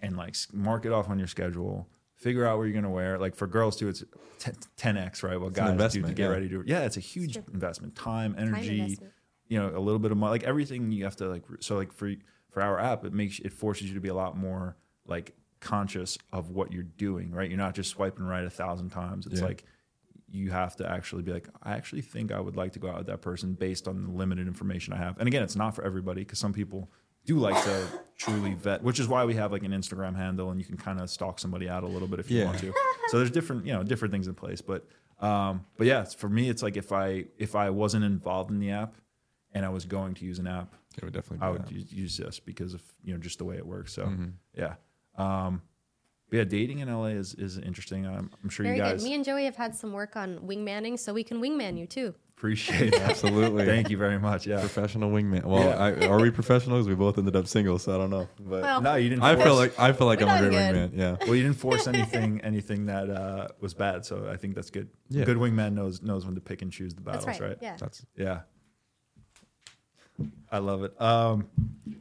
and 0.02 0.16
like 0.16 0.36
mark 0.54 0.86
it 0.86 0.94
off 0.94 1.10
on 1.10 1.20
your 1.20 1.28
schedule, 1.28 1.88
figure 2.16 2.46
out 2.46 2.58
where 2.58 2.68
you're 2.68 2.74
going 2.74 2.84
to 2.84 2.90
wear. 2.90 3.18
Like 3.18 3.36
for 3.36 3.48
girls 3.48 3.76
too, 3.76 3.90
it's 3.90 4.04
10, 4.78 4.98
x 4.98 5.24
right? 5.24 5.40
What 5.40 5.58
an 5.58 5.78
guys 5.78 5.94
do 5.94 6.02
to 6.02 6.08
get 6.08 6.20
yeah. 6.20 6.28
ready 6.28 6.50
to. 6.50 6.64
Yeah, 6.66 6.86
it's 6.86 6.98
a 6.98 7.02
huge 7.02 7.34
true. 7.34 7.44
investment, 7.54 7.96
time, 7.96 8.36
energy, 8.38 8.80
investment. 8.80 9.14
You 9.50 9.60
know, 9.60 9.70
a 9.76 9.80
little 9.80 10.00
bit 10.00 10.12
of 10.12 10.18
money, 10.18 10.32
like 10.32 10.44
everything 10.44 10.92
you 10.92 11.04
have 11.04 11.16
to 11.18 11.28
like. 11.28 11.44
So 11.60 11.76
like 11.76 11.92
for 11.92 12.14
for 12.52 12.62
our 12.62 12.80
app, 12.80 13.04
it 13.04 13.14
makes 13.14 13.40
it 13.40 13.52
forces 13.52 13.88
you 13.90 13.96
to 13.96 14.00
be 14.00 14.08
a 14.10 14.14
lot 14.14 14.38
more 14.38 14.78
like 15.06 15.34
conscious 15.60 16.18
of 16.32 16.52
what 16.52 16.72
you're 16.72 16.84
doing, 16.84 17.32
right? 17.32 17.50
You're 17.50 17.58
not 17.58 17.76
just 17.76 17.90
swiping 17.90 18.26
right 18.26 18.46
a 18.46 18.50
thousand 18.50 18.92
times. 18.92 19.26
It's 19.28 19.42
Yeah. 19.42 19.48
like 19.48 19.66
you 20.32 20.52
have 20.52 20.76
to 20.78 20.88
actually 20.90 21.24
be 21.24 21.34
like, 21.34 21.48
I 21.64 21.74
actually 21.74 22.02
think 22.02 22.32
I 22.32 22.40
would 22.40 22.56
like 22.56 22.74
to 22.74 22.80
go 22.80 22.88
out 22.90 23.00
with 23.00 23.08
that 23.08 23.22
person 23.22 23.54
based 23.54 23.88
on 23.88 24.04
the 24.06 24.12
limited 24.12 24.48
information 24.48 24.94
I 24.94 24.98
have. 24.98 25.18
And 25.18 25.28
again, 25.28 25.42
it's 25.44 25.56
not 25.56 25.76
for 25.76 25.84
everybody 25.84 26.22
because 26.22 26.38
some 26.40 26.54
people 26.54 26.90
do 27.26 27.38
like 27.40 27.62
to 27.64 27.88
truly 28.16 28.54
vet, 28.54 28.84
which 28.84 29.00
is 29.00 29.08
why 29.08 29.26
we 29.26 29.34
have 29.34 29.52
like 29.52 29.64
an 29.64 29.72
Instagram 29.72 30.16
handle 30.16 30.52
and 30.52 30.60
you 30.60 30.66
can 30.66 30.78
kind 30.78 31.02
of 31.02 31.10
stalk 31.10 31.40
somebody 31.40 31.68
out 31.68 31.84
a 31.84 31.88
little 31.88 32.08
bit 32.08 32.20
if 32.20 32.30
you 32.30 32.38
Yeah. 32.40 32.46
want 32.46 32.60
to. 32.60 32.72
So 33.08 33.18
there's 33.18 33.32
different, 33.32 33.66
you 33.66 33.74
know, 33.74 33.82
different 33.84 34.12
things 34.12 34.28
in 34.28 34.36
place. 34.36 34.62
But 34.62 34.86
um, 35.20 35.66
but 35.78 35.86
yeah, 35.88 36.04
for 36.06 36.30
me, 36.30 36.48
it's 36.50 36.62
like 36.64 36.78
if 36.78 36.92
I 36.94 37.26
if 37.40 37.56
I 37.56 37.72
wasn't 37.72 38.06
involved 38.06 38.52
in 38.52 38.60
the 38.60 38.70
app 38.72 38.94
and 39.54 39.66
I 39.66 39.70
was 39.70 39.86
going 39.86 40.14
to 40.16 40.26
use 40.26 40.40
an 40.40 40.48
app, 40.48 40.76
It 40.98 41.04
would 41.04 41.14
definitely 41.14 41.40
be 41.40 41.46
I 41.46 41.50
would 41.50 41.66
that. 41.66 41.72
u- 41.72 41.86
use 41.90 42.18
this 42.18 42.40
because 42.40 42.74
of 42.74 42.82
you 43.04 43.14
know 43.14 43.20
just 43.20 43.38
the 43.38 43.46
way 43.46 43.58
it 43.58 43.66
works. 43.66 43.94
So 43.94 44.06
Mhm. 44.06 44.34
yeah, 44.56 44.76
um, 45.18 45.62
but 46.30 46.38
yeah, 46.38 46.44
dating 46.44 46.80
in 46.80 46.90
LA 46.90 47.08
is 47.18 47.34
is 47.36 47.58
interesting. 47.58 48.06
I'm, 48.06 48.30
I'm 48.44 48.50
sure 48.50 48.64
Very 48.66 48.78
you 48.78 48.82
guys 48.84 49.02
good. 49.02 49.10
Me 49.10 49.16
and 49.16 49.26
Joey 49.26 49.46
have 49.46 49.56
had 49.56 49.76
some 49.76 49.92
work 49.94 50.16
on 50.16 50.40
wingmanning, 50.40 50.98
so 51.00 51.14
we 51.14 51.24
can 51.24 51.42
wingman 51.42 51.78
you 51.78 51.88
too. 51.88 52.14
appreciate 52.38 52.92
that. 52.94 53.10
Absolutely. 53.10 53.66
Thank 53.66 53.90
you 53.90 53.98
very 53.98 54.18
much. 54.18 54.48
Yeah. 54.48 54.62
Professional 54.62 55.12
wingman. 55.12 55.44
Well, 55.44 55.62
Yeah. 55.62 56.06
I, 56.06 56.08
are 56.08 56.22
we 56.22 56.32
professionals? 56.32 56.88
We 56.88 56.96
both 56.96 57.18
ended 57.18 57.36
up 57.36 57.48
single, 57.48 57.78
so 57.80 57.94
I 57.94 57.98
don't 57.98 58.10
know. 58.10 58.30
But 58.40 58.62
Well, 58.62 58.80
No, 58.82 58.96
you 58.96 59.10
didn't. 59.10 59.24
I 59.24 59.36
feel 59.36 59.56
like 59.56 59.78
I 59.78 59.92
feel 59.92 60.08
like 60.08 60.22
We're 60.22 60.28
I'm 60.28 60.46
a 60.46 60.50
great 60.50 60.72
good. 60.72 60.92
wingman. 60.94 60.98
Yeah. 60.98 61.18
well, 61.26 61.36
you 61.36 61.44
didn't 61.44 61.58
force 61.68 61.86
anything 61.88 62.40
anything 62.42 62.86
that 62.86 63.10
uh, 63.10 63.48
was 63.60 63.74
bad. 63.74 64.06
So 64.06 64.30
I 64.30 64.38
think 64.38 64.56
that's 64.56 64.70
good. 64.70 64.88
Yeah. 65.10 65.26
Good 65.26 65.36
wingman 65.38 65.74
knows 65.74 66.02
knows 66.02 66.26
when 66.26 66.36
to 66.36 66.42
pick 66.42 66.62
and 66.62 66.72
choose 66.72 66.94
the 66.94 67.02
battles, 67.02 67.26
That's 67.26 67.42
right. 67.42 67.50
right? 67.50 67.58
Yeah. 67.62 67.76
That's 67.78 68.06
Yeah. 68.16 68.42
I 70.52 70.58
love 70.60 70.84
it. 70.84 71.00
Um, 71.02 71.48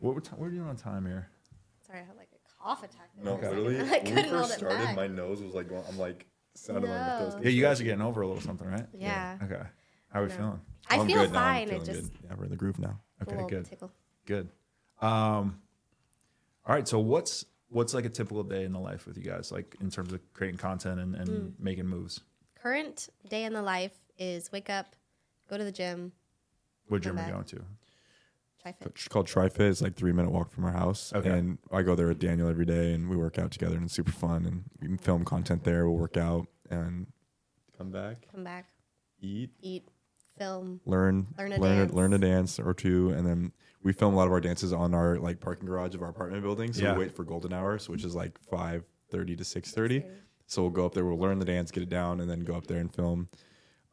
what 0.00 0.14
we're, 0.14 0.20
t- 0.20 0.30
what 0.36 0.46
are 0.46 0.50
doing 0.50 0.68
on 0.68 0.76
time 0.76 1.04
here? 1.06 1.28
Sorry, 1.86 2.00
I 2.00 2.04
had 2.04 2.16
like 2.16 2.28
a 2.34 2.62
cough 2.62 2.82
attack. 2.82 3.10
there 3.16 3.24
no, 3.24 3.36
for 3.38 3.44
a 3.46 3.48
second. 3.50 3.64
really. 3.64 3.76
I 3.78 3.80
When 3.80 3.90
we 4.04 4.10
couldn't 4.10 4.24
hold 4.30 4.40
first 4.42 4.52
it 4.54 4.58
started, 4.58 4.84
back. 4.86 4.96
my 4.96 5.06
nose 5.06 5.42
was 5.42 5.54
like 5.54 5.68
going. 5.68 5.84
I'm 5.88 5.98
like 5.98 6.26
sounded 6.54 6.88
like 6.88 7.00
my 7.00 7.06
No. 7.18 7.30
toes. 7.30 7.36
Yeah, 7.42 7.50
you 7.50 7.62
guys 7.62 7.80
are 7.80 7.84
getting 7.84 8.02
over 8.02 8.20
a 8.22 8.26
little 8.26 8.42
something, 8.42 8.66
right? 8.66 8.86
Yeah. 8.92 9.38
Okay. 9.42 9.62
How 10.12 10.20
are 10.20 10.24
we 10.24 10.28
No. 10.30 10.36
feeling? 10.36 10.60
I 10.90 10.98
I'm 10.98 11.06
feel 11.06 11.20
good 11.22 11.32
now. 11.32 11.38
I'm 11.40 11.54
fine. 11.54 11.62
It 11.62 11.68
feeling 11.70 11.84
just 11.86 12.00
good. 12.12 12.18
yeah, 12.24 12.34
we're 12.36 12.44
in 12.44 12.50
the 12.50 12.56
groove 12.56 12.78
now. 12.78 12.98
a 13.20 13.22
Okay, 13.24 13.32
little 13.34 13.48
good. 13.50 13.64
tickle. 13.66 13.92
Good. 14.26 14.48
Um, 15.00 15.60
all 16.66 16.74
right. 16.74 16.88
So 16.88 16.98
what's 16.98 17.44
what's 17.68 17.92
like 17.94 18.06
a 18.06 18.08
typical 18.10 18.42
day 18.42 18.64
in 18.64 18.72
the 18.72 18.78
life 18.80 19.06
with 19.06 19.16
you 19.18 19.22
guys, 19.24 19.52
like 19.52 19.76
in 19.80 19.90
terms 19.90 20.12
of 20.12 20.20
creating 20.32 20.58
content 20.58 20.98
and, 21.00 21.14
and 21.14 21.28
Hmm. 21.28 21.48
making 21.64 21.86
moves? 21.86 22.20
Current 22.62 23.08
day 23.28 23.44
in 23.44 23.52
the 23.52 23.62
life 23.62 23.92
is 24.18 24.50
wake 24.50 24.70
up, 24.70 24.96
go 25.48 25.56
to 25.58 25.64
the 25.64 25.70
gym, 25.72 26.12
What 26.88 27.02
gym 27.02 27.16
are 27.16 27.20
you 27.20 27.26
back. 27.26 27.32
going 27.34 27.44
to? 27.44 27.64
Try 28.72 28.84
fit. 28.84 28.92
It's 28.94 29.08
called 29.08 29.26
TriFit. 29.26 29.60
It's 29.70 29.82
like 29.82 29.96
three 29.96 30.12
minute 30.12 30.30
walk 30.30 30.50
from 30.50 30.64
our 30.64 30.72
house. 30.72 31.12
Okay. 31.14 31.30
And 31.30 31.58
I 31.72 31.82
go 31.82 31.94
there 31.94 32.08
with 32.08 32.18
Daniel 32.18 32.48
every 32.48 32.64
day, 32.66 32.92
and 32.94 33.08
we 33.08 33.16
work 33.16 33.38
out 33.38 33.50
together, 33.50 33.76
and 33.76 33.84
it's 33.84 33.94
super 33.94 34.12
fun. 34.12 34.44
And 34.46 34.64
we 34.80 34.86
can 34.88 34.98
film 34.98 35.24
content 35.24 35.64
there. 35.64 35.88
We'll 35.88 35.98
work 35.98 36.16
out 36.16 36.46
and 36.70 37.06
come 37.76 37.90
back, 37.90 38.26
come 38.32 38.44
back, 38.44 38.66
eat, 39.20 39.50
eat, 39.60 39.88
film. 40.36 40.80
learn 40.84 41.26
Learn 41.38 41.50
learn 41.50 41.52
a 41.52 41.62
learn, 41.62 41.76
dance. 41.78 41.92
learn 41.92 42.12
a 42.14 42.18
dance 42.18 42.58
or 42.58 42.74
two, 42.74 43.10
and 43.10 43.26
then 43.26 43.52
we 43.82 43.92
film 43.92 44.14
a 44.14 44.16
lot 44.16 44.26
of 44.26 44.32
our 44.32 44.40
dances 44.40 44.72
on 44.72 44.94
our 44.94 45.16
like 45.18 45.40
parking 45.40 45.66
garage 45.66 45.94
of 45.94 46.02
our 46.02 46.08
apartment 46.08 46.42
building. 46.42 46.72
So 46.72 46.82
Yeah. 46.82 46.92
we 46.94 47.00
wait 47.00 47.14
for 47.14 47.24
golden 47.24 47.52
hours, 47.52 47.88
which 47.88 48.04
is 48.04 48.14
like 48.14 48.38
five 48.50 48.84
thirty 49.10 49.36
to 49.36 49.44
six 49.44 49.72
thirty. 49.72 50.04
So 50.46 50.62
we'll 50.62 50.70
go 50.70 50.86
up 50.86 50.94
there, 50.94 51.04
we'll 51.04 51.18
learn 51.18 51.38
the 51.38 51.44
dance, 51.44 51.70
get 51.70 51.82
it 51.82 51.90
down, 51.90 52.20
and 52.20 52.30
then 52.30 52.40
go 52.40 52.54
up 52.54 52.66
there 52.66 52.78
and 52.78 52.92
film 52.94 53.28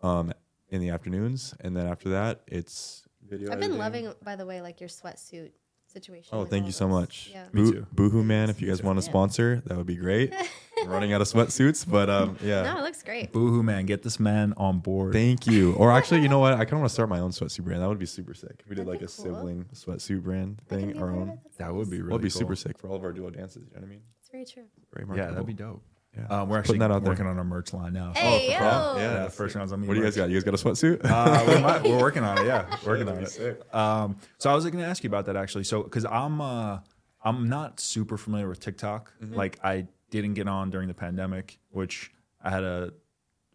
um, 0.02 0.32
in 0.70 0.80
the 0.80 0.90
afternoons. 0.90 1.54
And 1.60 1.76
then 1.76 1.86
after 1.86 2.08
that, 2.10 2.42
it's 2.48 3.06
video. 3.30 3.52
I've 3.52 3.60
been 3.60 3.72
editing. 3.74 3.78
loving, 3.80 4.14
by 4.24 4.36
the 4.36 4.46
way, 4.46 4.62
like 4.62 4.80
your 4.80 4.90
sweatsuit 4.90 5.52
situation. 5.88 6.30
Oh, 6.38 6.46
thank 6.46 6.64
all 6.64 6.68
you 6.68 6.72
so 6.74 6.86
those. 6.88 6.94
much. 6.94 7.30
Yeah. 7.32 7.46
Me 7.54 7.62
Boo- 7.64 7.72
too. 7.74 7.88
Boohoo 7.94 8.24
Man, 8.24 8.50
if 8.50 8.62
you 8.62 8.68
guys 8.68 8.82
want 8.84 9.00
to 9.00 9.06
Yeah. 9.06 9.10
sponsor, 9.12 9.64
that 9.66 9.78
would 9.78 9.86
be 9.86 9.96
great. 9.96 10.34
I'm 10.82 10.90
running 10.90 11.14
out 11.14 11.22
of 11.22 11.28
sweatsuits, 11.28 11.90
but 11.90 12.10
um, 12.10 12.38
yeah. 12.44 12.64
No, 12.64 12.80
it 12.80 12.84
looks 12.84 13.02
great. 13.02 13.32
Boohoo 13.32 13.64
man, 13.64 13.86
get 13.86 14.04
this 14.04 14.20
man 14.20 14.54
on 14.58 14.80
board. 14.80 15.14
Thank 15.14 15.48
you. 15.48 15.74
Or 15.76 15.92
actually, 15.98 16.22
you 16.22 16.28
know 16.30 16.40
what? 16.40 16.54
I 16.54 16.58
kind 16.66 16.74
of 16.74 16.80
want 16.80 16.90
to 16.90 16.94
start 16.94 17.10
my 17.10 17.20
own 17.20 17.32
sweatsuit 17.32 17.64
brand. 17.64 17.82
That 17.82 17.88
would 17.88 17.98
be 18.00 18.06
super 18.06 18.34
sick. 18.34 18.60
If 18.60 18.70
we 18.70 18.76
did 18.76 18.86
That'd 18.86 19.02
like 19.02 19.10
a 19.10 19.12
cool. 19.12 19.26
sibling 19.26 19.66
sweatsuit 19.74 20.22
brand 20.24 20.62
thing, 20.68 20.98
our 21.02 21.12
own. 21.12 21.40
that 21.58 21.74
would 21.74 21.90
be 21.90 21.98
nice. 21.98 22.04
really 22.04 22.10
That'd 22.18 22.22
be 22.24 22.30
cool. 22.30 22.40
super 22.40 22.56
sick 22.56 22.78
for 22.78 22.90
all 22.90 22.96
of 22.98 23.04
our 23.04 23.14
duo 23.14 23.30
dances. 23.30 23.64
You 23.70 23.76
know 23.76 23.82
what 23.82 23.86
I 23.86 23.90
mean? 23.90 24.02
It's 24.20 24.30
very 24.30 24.46
true. 24.46 24.64
Very 24.94 25.18
Yeah, 25.18 25.32
that'd 25.32 25.46
be 25.48 25.54
dope. 25.54 25.82
Yeah. 26.18 26.24
Uh, 26.28 26.46
we're 26.46 26.58
Just 26.58 26.60
actually 26.60 26.80
putting 26.80 26.80
that 26.80 26.92
out 26.96 27.04
there. 27.04 27.12
working 27.12 27.28
on 27.28 27.38
our 27.38 27.44
merch 27.44 27.74
line 27.74 27.94
now. 27.94 28.14
Hey, 28.16 28.48
for 28.48 28.54
yo. 28.54 28.60
yeah, 28.60 28.98
Yeah, 28.98 29.24
the 29.26 29.30
first 29.30 29.56
round's 29.56 29.72
on 29.74 29.82
me. 29.82 29.88
What 29.88 29.96
do 29.96 30.00
you 30.00 30.06
guys 30.06 30.16
got? 30.16 30.30
You 30.30 30.36
guys 30.42 30.44
got 30.44 30.54
a 30.54 30.58
sweatsuit? 30.58 31.02
uh, 31.04 31.44
we 31.48 31.62
might, 31.62 31.84
we're 31.84 32.00
working 32.02 32.24
on 32.24 32.38
it. 32.38 32.46
Yeah, 32.48 32.66
working 32.86 33.08
on 33.10 33.18
it. 33.24 33.76
Um, 33.76 34.18
so 34.38 34.50
I 34.50 34.54
was 34.56 34.64
going 34.66 34.78
to 34.78 34.86
ask 34.86 35.04
you 35.04 35.10
about 35.10 35.26
that 35.26 35.36
actually. 35.36 35.66
So 35.66 35.84
because 35.84 36.06
I'm 36.06 36.40
uh, 36.42 36.80
I'm 37.24 37.50
not 37.50 37.80
super 37.80 38.18
familiar 38.18 38.48
with 38.48 38.60
TikTok. 38.60 39.12
Mm-hmm. 39.22 39.36
Like 39.36 39.60
I 39.64 39.88
didn't 40.12 40.36
get 40.36 40.48
on 40.48 40.70
during 40.70 40.88
the 40.88 40.94
pandemic, 40.94 41.60
which 41.72 42.12
I 42.42 42.50
had 42.52 42.64
a, 42.64 42.94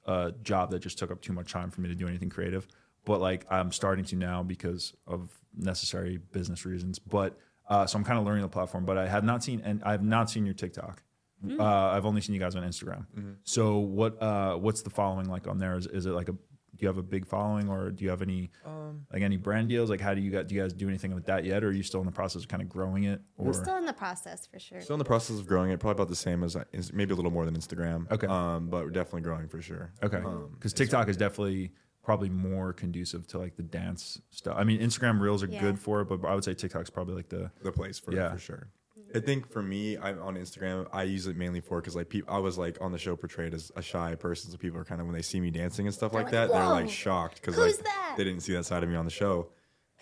a 0.07 0.33
job 0.43 0.71
that 0.73 0.81
just 0.81 0.99
took 0.99 1.11
up 1.11 1.21
too 1.23 1.33
much 1.33 1.53
time 1.53 1.71
for 1.71 1.81
me 1.81 1.89
to 1.89 1.95
do 1.95 2.09
anything 2.09 2.29
creative. 2.29 2.67
But 3.05 3.21
like 3.21 3.47
I'm 3.51 3.73
starting 3.73 4.05
to 4.07 4.17
now 4.17 4.43
because 4.43 4.93
of 5.07 5.31
necessary 5.57 6.19
business 6.33 6.67
reasons. 6.67 6.99
But 6.99 7.39
uh, 7.69 7.87
so 7.87 7.97
I'm 7.97 8.05
kind 8.05 8.19
of 8.19 8.27
learning 8.27 8.43
the 8.43 8.49
platform. 8.49 8.85
But 8.85 8.99
I 8.99 9.07
have 9.09 9.25
not 9.25 9.43
seen 9.45 9.63
and 9.65 9.83
I've 9.85 10.03
not 10.03 10.29
seen 10.29 10.45
your 10.45 10.55
TikTok. 10.55 11.03
Mm. 11.45 11.59
Uh, 11.61 11.65
I've 11.97 12.05
only 12.07 12.21
seen 12.21 12.35
you 12.35 12.41
guys 12.41 12.55
on 12.57 12.63
Instagram. 12.63 13.07
Mm-hmm. 13.17 13.33
So 13.45 13.79
what 13.79 14.21
uh, 14.23 14.57
what's 14.57 14.83
the 14.83 14.91
following 14.91 15.27
like 15.29 15.47
on 15.47 15.59
there? 15.59 15.77
Is, 15.77 15.87
is 15.87 16.07
it 16.07 16.11
like 16.11 16.29
a 16.29 16.33
do 16.33 16.85
you 16.85 16.89
have 16.89 16.99
a 16.99 17.03
big 17.03 17.27
following 17.27 17.69
or 17.69 17.91
do 17.91 18.05
you 18.05 18.11
have 18.11 18.23
any 18.23 18.51
Um, 18.65 19.05
like 19.13 19.23
any 19.23 19.37
brand 19.37 19.69
deals? 19.69 19.91
Like 19.91 20.01
how 20.01 20.15
do 20.15 20.21
you 20.21 20.31
got 20.31 20.47
do 20.49 20.55
you 20.55 20.63
guys 20.63 20.73
do 20.73 20.89
anything 20.89 21.15
with 21.15 21.27
that 21.27 21.45
yet, 21.45 21.63
or 21.65 21.69
are 21.69 21.73
you 21.73 21.83
still 21.83 22.01
in 22.01 22.07
the 22.07 22.13
process 22.13 22.43
of 22.43 22.49
kind 22.49 22.63
of 22.63 22.69
growing 22.69 23.05
it? 23.05 23.21
Or 23.37 23.47
We're 23.47 23.53
still 23.53 23.77
in 23.77 23.87
the 23.87 23.93
process 23.93 24.47
for 24.47 24.59
sure. 24.59 24.81
Still 24.81 24.95
in 24.95 24.99
the 24.99 25.05
process 25.05 25.39
of 25.39 25.47
growing 25.47 25.71
it, 25.71 25.81
probably 25.81 25.97
about 26.03 26.09
the 26.09 26.17
same 26.17 26.43
as 26.45 26.57
maybe 26.93 27.13
a 27.13 27.17
little 27.17 27.31
more 27.31 27.45
than 27.45 27.57
Instagram. 27.57 28.11
Okay. 28.11 28.27
Um, 28.27 28.69
but 28.69 28.85
we're 28.85 28.91
definitely 28.91 29.23
growing 29.23 29.49
for 29.49 29.61
sure. 29.61 29.93
okay, 30.03 30.19
Um, 30.19 30.51
because 30.55 30.73
TikTok 30.73 31.09
is 31.09 31.17
definitely 31.17 31.73
probably 32.03 32.31
more 32.31 32.73
conducive 32.73 33.27
to 33.29 33.39
like 33.39 33.57
the 33.57 33.63
dance 33.63 34.21
stuff. 34.31 34.55
I 34.59 34.65
mean, 34.65 34.81
Instagram 34.81 35.21
Reels 35.21 35.43
are 35.43 35.49
Yeah. 35.49 35.61
good 35.61 35.79
for 35.79 36.01
it, 36.01 36.07
but 36.07 36.25
I 36.25 36.35
would 36.35 36.45
say 36.45 36.55
TikTok's 36.55 36.89
probably 36.91 37.15
like 37.15 37.29
the 37.29 37.51
the 37.63 37.73
place 37.73 37.99
for 37.99 38.13
Yeah. 38.15 38.29
it 38.29 38.33
for 38.33 38.39
sure. 38.39 38.69
I 39.15 39.21
think 39.21 39.51
for 39.51 39.63
me, 39.63 39.99
I'm 39.99 40.21
on 40.23 40.37
Instagram. 40.37 40.87
I 40.93 41.05
use 41.05 41.27
it 41.27 41.37
mainly 41.37 41.61
for 41.61 41.81
because 41.81 41.97
like 41.97 42.09
people, 42.09 42.33
I 42.33 42.39
was 42.39 42.59
like 42.59 42.79
on 42.81 42.93
the 42.93 42.99
show 42.99 43.17
portrayed 43.17 43.55
as 43.55 43.73
a 43.77 43.83
shy 43.83 44.15
person, 44.15 44.51
so 44.51 44.57
people 44.57 44.79
are 44.79 44.85
kind 44.85 45.01
of 45.01 45.07
when 45.07 45.15
they 45.15 45.23
see 45.23 45.41
me 45.41 45.51
dancing 45.51 45.87
and 45.87 45.95
stuff 45.95 46.13
like 46.13 46.25
like, 46.25 46.33
that, 46.33 46.51
they're 46.51 46.67
like 46.67 46.91
shocked 46.91 47.37
because 47.41 47.59
like 47.59 47.77
that?" 47.79 48.15
they 48.17 48.25
didn't 48.25 48.41
see 48.41 48.53
that 48.53 48.65
side 48.65 48.83
of 48.83 48.89
me 48.89 48.97
on 48.97 49.05
the 49.05 49.11
show, 49.11 49.49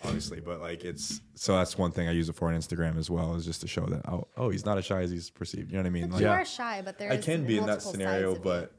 obviously. 0.03 0.39
But 0.39 0.61
like 0.61 0.83
it's 0.83 1.21
so 1.35 1.55
that's 1.55 1.77
one 1.77 1.91
thing 1.91 2.07
I 2.07 2.11
use 2.11 2.29
it 2.29 2.35
for 2.35 2.49
on 2.49 2.55
Instagram 2.55 2.97
as 2.97 3.09
well 3.09 3.35
is 3.35 3.45
just 3.45 3.61
to 3.61 3.67
show 3.67 3.85
that 3.87 4.07
oh 4.07 4.27
oh 4.37 4.49
he's 4.49 4.65
not 4.65 4.77
as 4.77 4.85
shy 4.85 5.01
as 5.01 5.11
he's 5.11 5.29
perceived. 5.29 5.71
You 5.71 5.77
know 5.77 5.83
what 5.83 5.87
I 5.87 5.91
mean? 5.91 6.07
But 6.07 6.13
Like 6.13 6.21
you 6.21 6.27
are 6.29 6.45
shy, 6.45 6.81
but 6.83 6.97
there's 6.97 7.11
I 7.11 7.17
can 7.17 7.45
be 7.45 7.57
in 7.57 7.65
that 7.65 7.81
scenario, 7.81 8.35
but 8.35 8.73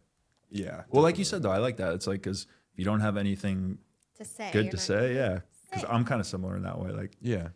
yeah. 0.50 0.82
well, 0.90 1.02
like 1.02 1.18
you 1.18 1.24
said 1.24 1.42
though, 1.42 1.50
I 1.50 1.58
like 1.58 1.76
that. 1.78 1.94
It's 1.94 2.06
like 2.06 2.22
because 2.22 2.46
if 2.72 2.78
you 2.78 2.84
don't 2.84 3.00
have 3.00 3.16
anything 3.16 3.78
to 4.16 4.24
say. 4.24 4.50
good 4.52 4.70
to 4.70 4.76
say, 4.76 5.14
yeah. 5.14 5.40
Because 5.70 5.84
I'm 5.88 6.04
kind 6.04 6.20
of 6.20 6.26
similar 6.26 6.56
in 6.56 6.62
that 6.62 6.80
way. 6.80 6.90
Like 6.90 7.12
yeah. 7.20 7.48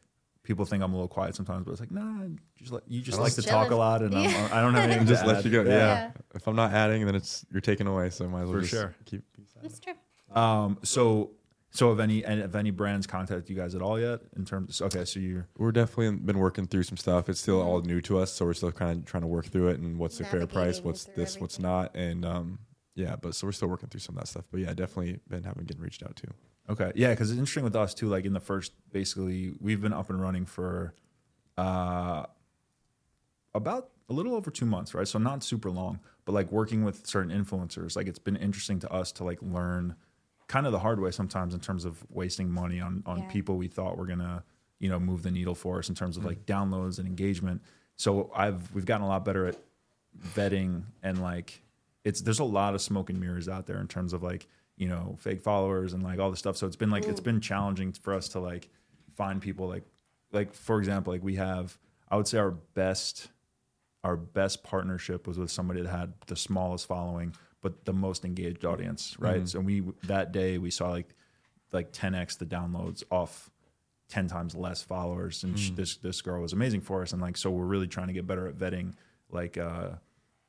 People 0.44 0.64
think 0.64 0.82
I'm 0.84 0.92
a 0.92 0.94
little 0.96 1.08
quiet 1.08 1.34
sometimes, 1.34 1.64
but 1.64 1.72
it's 1.72 1.80
like 1.80 1.90
nah, 1.90 2.22
you 2.22 2.38
just 2.56 2.70
like 2.72 2.82
you 2.86 3.00
just 3.00 3.18
I'm 3.18 3.24
like 3.24 3.32
to 3.32 3.36
just 3.42 3.48
talk 3.48 3.70
a 3.72 3.74
lot, 3.76 4.02
and 4.02 4.12
Yeah. 4.14 4.48
I'm, 4.52 4.52
I 4.58 4.60
don't 4.62 4.74
have 4.74 4.84
anything 4.88 5.06
Just 5.08 5.22
to 5.22 5.28
let 5.28 5.38
add. 5.38 5.44
you 5.44 5.50
go. 5.50 5.62
Yeah. 5.64 5.70
Yeah. 5.76 6.10
If 6.36 6.46
I'm 6.46 6.54
not 6.54 6.72
adding, 6.72 7.04
then 7.06 7.16
it's 7.16 7.44
you're 7.50 7.60
taking 7.60 7.88
away. 7.88 8.10
So 8.10 8.24
I 8.26 8.28
might 8.28 8.42
as 8.42 8.48
well 8.50 8.54
For 8.54 8.60
just 8.60 8.72
sure. 8.72 8.94
keep. 9.04 9.24
That's 9.60 9.80
true. 9.80 9.94
Um, 10.32 10.78
so 10.84 11.32
so 11.70 11.88
have 11.88 11.98
any 11.98 12.24
and 12.24 12.40
have 12.40 12.54
any 12.54 12.70
brands 12.70 13.06
contacted 13.06 13.50
you 13.50 13.56
guys 13.56 13.74
at 13.74 13.82
all 13.82 13.98
yet 13.98 14.20
in 14.36 14.44
terms? 14.44 14.80
okay, 14.80 15.04
so 15.04 15.18
you're 15.18 15.48
We're 15.58 15.72
definitely 15.72 16.16
been 16.18 16.38
working 16.38 16.66
through 16.68 16.84
some 16.84 16.96
stuff. 16.96 17.28
It's 17.28 17.40
still 17.40 17.60
all 17.60 17.80
new 17.80 18.00
to 18.02 18.18
us, 18.18 18.32
so 18.32 18.44
we're 18.44 18.54
still 18.54 18.70
kind 18.70 19.00
of 19.00 19.04
trying 19.06 19.22
to 19.22 19.26
work 19.26 19.46
through 19.46 19.68
it 19.68 19.80
and 19.80 19.98
what's 19.98 20.18
the 20.18 20.24
fair 20.24 20.46
price, 20.46 20.80
what's 20.80 21.04
through 21.04 21.14
this, 21.24 21.40
what's 21.40 21.58
not, 21.58 21.96
and 21.96 22.24
um, 22.24 22.58
yeah. 22.94 23.16
But 23.16 23.34
so 23.34 23.46
we're 23.48 23.52
still 23.52 23.68
working 23.68 23.88
through 23.88 24.00
some 24.00 24.14
of 24.16 24.20
that 24.22 24.28
stuff. 24.28 24.44
But 24.52 24.60
yeah, 24.60 24.74
definitely 24.74 25.18
been 25.28 25.42
having 25.42 25.64
getting 25.64 25.82
reached 25.82 26.02
out 26.04 26.14
to. 26.16 26.28
Okay, 26.68 26.92
yeah, 26.94 27.10
because 27.10 27.30
it's 27.30 27.38
interesting 27.38 27.64
with 27.64 27.76
us 27.76 27.92
too. 27.94 28.08
Like 28.08 28.24
in 28.24 28.32
the 28.32 28.40
first, 28.40 28.72
basically, 28.92 29.52
we've 29.60 29.80
been 29.82 29.92
up 29.92 30.08
and 30.10 30.20
running 30.20 30.46
for 30.46 30.94
uh, 31.58 32.24
about 33.54 33.90
a 34.08 34.12
little 34.12 34.34
over 34.34 34.50
two 34.50 34.66
months, 34.66 34.94
right? 34.94 35.06
So 35.06 35.18
not 35.18 35.42
super 35.42 35.70
long, 35.70 36.00
but 36.24 36.32
like 36.32 36.50
working 36.50 36.84
with 36.84 37.06
certain 37.06 37.30
influencers, 37.32 37.96
like 37.96 38.06
it's 38.06 38.18
been 38.18 38.36
interesting 38.36 38.78
to 38.80 38.90
us 38.92 39.12
to 39.12 39.24
like 39.24 39.38
learn 39.42 39.94
kind 40.46 40.66
of 40.66 40.72
the 40.72 40.78
hard 40.78 41.00
way 41.00 41.10
sometimes 41.10 41.54
in 41.54 41.60
terms 41.60 41.84
of 41.84 42.04
wasting 42.10 42.50
money 42.50 42.80
on 42.80 43.02
on 43.06 43.18
Yeah. 43.20 43.28
people 43.28 43.56
we 43.56 43.68
thought 43.68 43.96
were 43.96 44.06
gonna 44.06 44.44
you 44.78 44.88
know 44.90 44.98
move 45.00 45.22
the 45.22 45.30
needle 45.30 45.54
for 45.54 45.78
us 45.78 45.88
in 45.88 45.94
terms 45.94 46.16
of 46.16 46.24
like 46.24 46.44
downloads 46.46 46.98
and 46.98 47.06
engagement. 47.08 47.62
So 47.96 48.30
I've 48.34 48.74
we've 48.74 48.84
gotten 48.84 49.04
a 49.04 49.08
lot 49.08 49.24
better 49.24 49.46
at 49.46 49.56
vetting 50.34 50.82
and 51.02 51.20
like 51.22 51.62
it's 52.04 52.20
there's 52.20 52.40
a 52.40 52.44
lot 52.44 52.74
of 52.74 52.82
smoke 52.82 53.08
and 53.10 53.18
mirrors 53.20 53.48
out 53.48 53.66
there 53.66 53.80
in 53.80 53.88
terms 53.88 54.12
of 54.12 54.22
like 54.22 54.46
you 54.76 54.88
know 54.88 55.16
fake 55.20 55.42
followers 55.42 55.92
and 55.92 56.02
like 56.02 56.18
all 56.18 56.30
this 56.30 56.38
stuff. 56.38 56.56
So 56.56 56.66
it's 56.66 56.76
been 56.76 56.90
like 56.90 57.04
it's 57.06 57.20
mm. 57.20 57.24
been 57.24 57.40
challenging 57.40 57.92
for 57.92 58.14
us 58.14 58.28
to 58.30 58.40
like 58.40 58.68
find 59.14 59.40
people 59.40 59.68
like 59.68 59.84
like 60.32 60.52
for 60.52 60.78
example 60.78 61.12
like 61.12 61.22
we 61.22 61.36
have 61.36 61.78
i 62.08 62.16
would 62.16 62.26
say 62.26 62.38
our 62.38 62.50
best 62.50 63.28
our 64.02 64.16
best 64.16 64.64
partnership 64.64 65.26
was 65.26 65.38
with 65.38 65.50
somebody 65.50 65.80
that 65.80 65.88
had 65.88 66.12
the 66.26 66.36
smallest 66.36 66.86
following 66.86 67.34
but 67.62 67.84
the 67.86 67.92
most 67.92 68.24
engaged 68.24 68.64
audience 68.64 69.16
right? 69.18 69.36
Mm-hmm. 69.36 69.46
So 69.46 69.60
we 69.60 69.82
that 70.04 70.32
day 70.32 70.58
we 70.58 70.70
saw 70.70 70.90
like 70.90 71.14
like 71.72 71.92
10x 71.92 72.38
the 72.38 72.44
downloads 72.44 73.02
off 73.10 73.50
10 74.10 74.28
times 74.28 74.54
less 74.54 74.82
followers. 74.82 75.42
And 75.44 75.58
sh 75.58 75.70
mm. 75.70 75.76
this 75.76 75.96
this 75.96 76.20
girl 76.20 76.42
was 76.42 76.52
amazing 76.52 76.82
for 76.82 77.02
us. 77.02 77.12
And 77.12 77.22
like 77.22 77.36
so 77.36 77.50
we're 77.50 77.64
really 77.64 77.88
trying 77.88 78.08
to 78.08 78.12
get 78.12 78.26
better 78.26 78.46
at 78.46 78.56
vetting 78.56 78.92
like 79.30 79.56
uh 79.56 79.92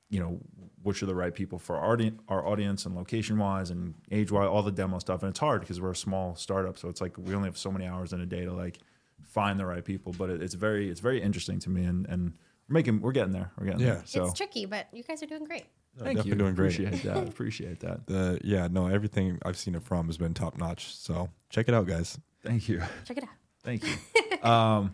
you 0.10 0.20
know 0.20 0.40
which 0.84 1.02
are 1.02 1.08
the 1.08 1.16
right 1.16 1.34
people 1.34 1.58
for 1.58 1.76
our 1.78 1.94
audi- 1.94 2.14
our 2.30 2.46
audience 2.46 2.86
and 2.86 2.96
location 2.96 3.38
wise 3.40 3.72
and 3.72 3.96
age 4.12 4.32
wise 4.32 4.48
all 4.48 4.62
the 4.62 4.72
demo 4.72 5.00
stuff 5.00 5.24
and 5.24 5.30
it's 5.32 5.40
hard 5.40 5.62
because 5.62 5.82
we're 5.82 5.92
a 5.92 5.96
small 5.96 6.36
startup 6.36 6.78
so 6.78 6.88
it's 6.90 7.02
like 7.02 7.18
we 7.18 7.34
only 7.34 7.48
have 7.48 7.58
so 7.58 7.72
many 7.72 7.86
hours 7.88 8.14
in 8.14 8.22
a 8.22 8.26
day 8.26 8.46
to 8.46 8.54
like 8.54 8.78
find 9.24 9.60
the 9.60 9.66
right 9.66 9.84
people 9.84 10.14
but 10.18 10.30
it, 10.30 10.42
it's 10.44 10.54
very 10.54 10.90
it's 10.90 11.00
very 11.00 11.22
interesting 11.22 11.58
to 11.60 11.70
me 11.70 11.84
and 11.86 12.06
and 12.08 12.34
we're 12.70 12.74
making 12.76 13.02
we're 13.02 13.12
getting 13.12 13.34
there 13.34 13.52
we're 13.58 13.66
getting 13.66 13.82
Yeah. 13.82 13.94
there 13.96 14.04
so 14.06 14.26
It's 14.26 14.34
tricky, 14.36 14.66
but 14.66 14.88
you 14.94 15.04
guys 15.04 15.22
are 15.24 15.28
doing 15.28 15.44
great. 15.44 15.66
thank 15.98 16.18
definitely 16.18 16.30
you 16.30 16.36
doing 16.36 16.54
great. 16.56 16.74
appreciate 16.80 17.04
that 17.04 17.28
appreciate 17.34 17.80
that 17.80 18.06
The 18.06 18.40
yeah 18.44 18.68
no 18.72 18.88
everything 18.88 19.40
I've 19.44 19.58
seen 19.58 19.74
it 19.76 19.84
from 19.84 20.06
has 20.08 20.18
been 20.18 20.34
top 20.36 20.58
notch. 20.58 20.96
So 20.96 21.30
check 21.50 21.68
it 21.68 21.74
out, 21.74 21.88
guys. 21.88 22.20
thank 22.44 22.70
you 22.70 22.82
Check 23.06 23.18
it 23.18 23.24
out. 23.24 23.30
Thank 23.64 23.84
you. 23.84 23.96
um, 24.48 24.94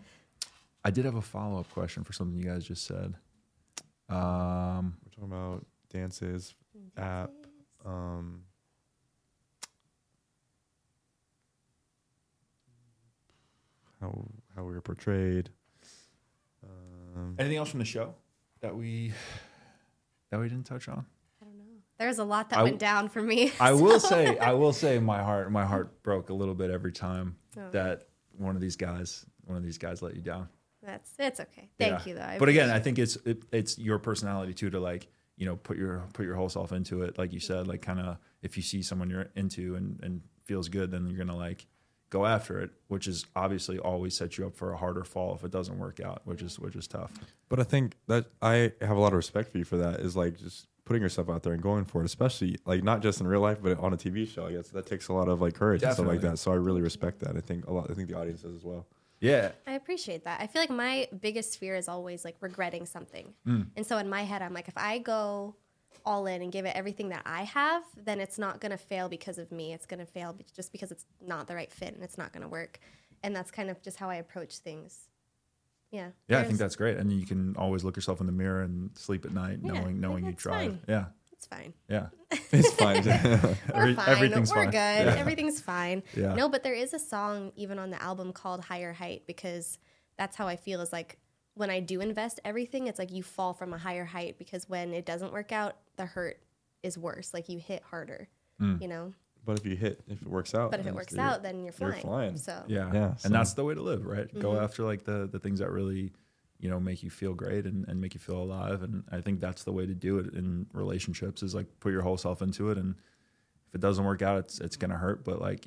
I 0.82 0.90
did 0.90 1.04
have 1.04 1.16
a 1.16 1.20
follow 1.22 1.60
up 1.60 1.70
question 1.70 2.02
for 2.04 2.14
something 2.14 2.38
you 2.42 2.48
guys 2.48 2.64
just 2.64 2.84
said. 2.86 3.14
Um, 4.12 4.96
We're 5.04 5.10
talking 5.10 5.32
about 5.32 5.66
dances, 5.90 6.54
app. 6.96 7.30
Um, 7.84 8.42
how 14.00 14.26
how 14.56 14.64
we 14.64 14.72
were 14.72 14.80
portrayed. 14.80 15.50
Um, 16.64 17.36
anything 17.38 17.58
else 17.58 17.70
from 17.70 17.78
the 17.80 17.84
show 17.84 18.14
that 18.60 18.74
we 18.74 19.12
that 20.30 20.40
we 20.40 20.48
didn't 20.48 20.66
touch 20.66 20.88
on? 20.88 21.04
I 21.40 21.44
don't 21.44 21.58
know. 21.58 21.64
There's 21.98 22.18
a 22.18 22.24
lot 22.24 22.50
that 22.50 22.60
I- 22.60 22.62
went 22.62 22.78
down 22.78 23.08
for 23.08 23.22
me. 23.22 23.52
I 23.60 23.70
so- 23.70 23.82
will 23.82 24.00
say, 24.00 24.38
I 24.38 24.52
will 24.52 24.72
say, 24.72 24.98
my 25.12 25.22
heart 25.22 25.50
my 25.52 25.64
heart 25.64 26.02
broke 26.02 26.30
a 26.30 26.34
little 26.34 26.54
bit 26.54 26.70
every 26.70 26.92
time 26.92 27.36
Oh. 27.56 27.68
that 27.72 28.08
one 28.38 28.54
of 28.56 28.62
these 28.62 28.76
guys 28.76 29.26
one 29.44 29.56
of 29.58 29.62
these 29.62 29.78
guys 29.78 30.02
let 30.02 30.14
you 30.14 30.22
down. 30.22 30.48
That's 30.82 31.12
it's 31.18 31.40
okay. 31.40 31.68
Thank 31.78 32.04
Yeah. 32.06 32.08
you 32.10 32.14
though. 32.16 32.22
I 32.22 32.38
but 32.38 32.48
again, 32.48 32.70
I 32.70 32.78
think 32.80 32.98
it's 32.98 33.16
it, 33.24 33.44
it's 33.52 33.78
your 33.78 33.98
personality 33.98 34.52
too 34.54 34.70
to 34.70 34.80
like 34.80 35.08
you 35.36 35.46
know 35.46 35.56
put 35.56 35.76
your 35.76 36.02
put 36.12 36.26
your 36.26 36.34
whole 36.34 36.48
self 36.48 36.72
into 36.72 37.02
it. 37.02 37.18
Like 37.18 37.32
you 37.32 37.40
said, 37.40 37.66
like 37.68 37.82
kind 37.82 38.00
of 38.00 38.18
if 38.42 38.56
you 38.56 38.62
see 38.62 38.82
someone 38.82 39.08
you're 39.10 39.30
into 39.36 39.76
and 39.76 40.00
and 40.02 40.22
feels 40.44 40.68
good, 40.68 40.90
then 40.90 41.06
you're 41.06 41.18
gonna 41.24 41.36
like 41.36 41.66
go 42.10 42.26
after 42.26 42.60
it, 42.60 42.70
which 42.88 43.06
is 43.06 43.24
obviously 43.34 43.78
always 43.78 44.14
sets 44.14 44.36
you 44.36 44.46
up 44.46 44.54
for 44.54 44.72
a 44.72 44.76
harder 44.76 45.02
fall 45.04 45.34
if 45.34 45.44
it 45.44 45.50
doesn't 45.50 45.78
work 45.78 46.00
out, 46.00 46.20
which 46.24 46.42
is 46.42 46.58
which 46.58 46.76
is 46.76 46.86
tough. 46.86 47.12
But 47.48 47.60
I 47.60 47.62
think 47.64 47.96
that 48.08 48.26
I 48.42 48.72
have 48.80 48.96
a 48.96 49.00
lot 49.00 49.12
of 49.12 49.16
respect 49.16 49.50
for 49.52 49.58
you 49.58 49.64
for 49.64 49.76
that. 49.78 50.00
Is 50.00 50.16
like 50.16 50.38
just 50.38 50.66
putting 50.84 51.00
yourself 51.02 51.30
out 51.30 51.44
there 51.44 51.52
and 51.52 51.62
going 51.62 51.84
for 51.84 52.02
it, 52.02 52.06
especially 52.06 52.58
like 52.66 52.82
not 52.82 53.02
just 53.02 53.20
in 53.20 53.26
real 53.28 53.40
life, 53.40 53.58
but 53.62 53.78
on 53.78 53.92
a 53.92 53.96
TV 53.96 54.26
show. 54.28 54.46
I 54.46 54.52
guess 54.52 54.68
that 54.70 54.84
takes 54.86 55.06
a 55.08 55.12
lot 55.12 55.28
of 55.28 55.40
like 55.40 55.54
courage 55.54 55.82
and 55.84 55.92
stuff 55.92 56.06
like 56.06 56.20
that. 56.22 56.38
So 56.40 56.50
I 56.50 56.56
really 56.56 56.80
respect 56.82 57.20
that. 57.20 57.36
I 57.36 57.40
think 57.40 57.66
a 57.66 57.72
lot. 57.72 57.88
I 57.90 57.94
think 57.94 58.08
the 58.08 58.18
audience 58.18 58.42
does 58.42 58.56
as 58.56 58.64
well. 58.64 58.86
Yeah, 59.22 59.52
I 59.66 59.74
appreciate 59.74 60.24
that. 60.24 60.40
I 60.40 60.48
feel 60.48 60.60
like 60.60 60.70
my 60.70 61.08
biggest 61.20 61.58
fear 61.58 61.76
is 61.76 61.88
always 61.88 62.24
like 62.24 62.36
regretting 62.40 62.86
something. 62.86 63.32
Mm. 63.46 63.68
And 63.76 63.86
so 63.86 63.96
in 63.98 64.08
my 64.08 64.22
head, 64.24 64.42
I'm 64.42 64.52
like, 64.52 64.66
if 64.66 64.76
I 64.76 64.98
go 64.98 65.54
all 66.04 66.26
in 66.26 66.42
and 66.42 66.50
give 66.50 66.64
it 66.66 66.74
everything 66.74 67.10
that 67.10 67.22
I 67.24 67.44
have, 67.44 67.84
then 67.96 68.20
it's 68.20 68.36
not 68.36 68.60
going 68.60 68.72
to 68.72 68.76
fail 68.76 69.08
because 69.08 69.38
of 69.38 69.52
me. 69.52 69.72
It's 69.72 69.86
going 69.86 70.00
to 70.00 70.06
fail 70.06 70.36
just 70.56 70.72
because 70.72 70.90
it's 70.90 71.04
not 71.24 71.46
the 71.46 71.54
right 71.54 71.72
fit 71.72 71.94
and 71.94 72.02
it's 72.02 72.18
not 72.18 72.32
going 72.32 72.42
to 72.42 72.48
work. 72.48 72.80
And 73.22 73.34
that's 73.36 73.52
kind 73.52 73.70
of 73.70 73.80
just 73.80 73.96
how 73.98 74.10
I 74.10 74.16
approach 74.16 74.58
things. 74.58 75.08
Yeah. 75.92 76.08
Yeah, 76.26 76.40
I 76.40 76.44
think 76.44 76.58
that's 76.58 76.74
great. 76.74 76.96
And 76.96 77.12
you 77.12 77.24
can 77.24 77.54
always 77.56 77.84
look 77.84 77.94
yourself 77.94 78.20
in 78.20 78.26
the 78.26 78.32
mirror 78.32 78.62
and 78.62 78.90
sleep 78.96 79.24
at 79.24 79.32
night 79.32 79.60
Yeah, 79.62 79.72
knowing 79.72 80.00
knowing 80.00 80.24
you 80.24 80.32
tried. 80.32 80.70
fine. 80.70 80.80
Yeah. 80.88 81.04
It's 81.42 81.46
fine. 81.48 81.74
Yeah. 81.88 82.06
It's 82.52 82.72
fine. 82.74 83.04
We're 83.74 83.94
fine. 83.94 84.08
everything's 84.08 84.50
We're 84.50 84.56
fine. 84.64 84.66
good. 84.70 85.06
Yeah. 85.06 85.14
Everything's 85.18 85.60
fine. 85.60 86.02
Yeah. 86.16 86.34
No, 86.34 86.48
but 86.48 86.62
there 86.62 86.74
is 86.74 86.94
a 86.94 86.98
song 86.98 87.52
even 87.56 87.78
on 87.78 87.90
the 87.90 88.00
album 88.02 88.32
called 88.32 88.62
Higher 88.64 88.92
Height 88.92 89.24
because 89.26 89.78
that's 90.16 90.36
how 90.36 90.46
I 90.46 90.56
feel 90.56 90.80
is 90.80 90.92
like 90.92 91.18
when 91.54 91.68
I 91.70 91.80
do 91.80 92.00
invest 92.00 92.40
everything, 92.44 92.86
it's 92.86 92.98
like 92.98 93.10
you 93.10 93.22
fall 93.22 93.52
from 93.54 93.72
a 93.72 93.78
higher 93.78 94.04
height 94.04 94.38
because 94.38 94.68
when 94.68 94.94
it 94.94 95.04
doesn't 95.04 95.32
work 95.32 95.52
out, 95.52 95.76
the 95.96 96.06
hurt 96.06 96.40
is 96.82 96.96
worse. 96.96 97.34
Like 97.34 97.48
you 97.48 97.58
hit 97.58 97.82
harder, 97.82 98.28
Mm. 98.60 98.80
you 98.80 98.88
know? 98.88 99.12
but 99.44 99.58
if 99.58 99.66
you 99.66 99.74
hit, 99.74 100.00
if 100.06 100.22
it 100.22 100.28
works 100.28 100.54
out, 100.54 100.70
But 100.70 100.78
if 100.78 100.86
it 100.86 100.94
works 100.94 101.18
out, 101.18 101.42
then 101.42 101.64
you're 101.64 101.72
flying. 101.72 101.94
you're 101.94 102.00
flying. 102.02 102.36
flying. 102.36 102.36
So 102.38 102.62
Yeah. 102.68 102.90
Yeah, 102.92 103.16
so- 103.16 103.26
And 103.26 103.34
that's 103.34 103.54
the 103.54 103.64
way 103.64 103.74
to 103.74 103.82
live, 103.82 104.06
right? 104.06 104.32
Go 104.38 104.52
Mm-hmm. 104.52 104.64
after 104.64 104.84
like 104.84 105.02
the 105.04 105.28
the 105.30 105.40
things 105.40 105.58
that 105.58 105.70
really, 105.70 106.12
you 106.62 106.70
know, 106.70 106.80
make 106.80 107.02
you 107.02 107.10
feel 107.10 107.34
great 107.34 107.66
and, 107.66 107.86
and 107.88 108.00
make 108.00 108.14
you 108.14 108.20
feel 108.20 108.38
alive. 108.38 108.82
And 108.82 109.02
I 109.12 109.20
think 109.20 109.40
that's 109.40 109.64
the 109.64 109.72
way 109.72 109.84
to 109.84 109.94
do 109.94 110.18
it 110.18 110.32
in 110.32 110.64
relationships 110.72 111.42
is 111.42 111.54
like 111.54 111.66
put 111.80 111.92
your 111.92 112.00
whole 112.02 112.16
self 112.16 112.40
into 112.40 112.70
it 112.70 112.78
and 112.78 112.94
if 113.68 113.74
it 113.74 113.80
doesn't 113.82 114.04
work 114.04 114.22
out 114.22 114.38
it's 114.38 114.60
it's 114.60 114.76
gonna 114.76 114.96
hurt. 114.96 115.24
But 115.24 115.40
like 115.40 115.66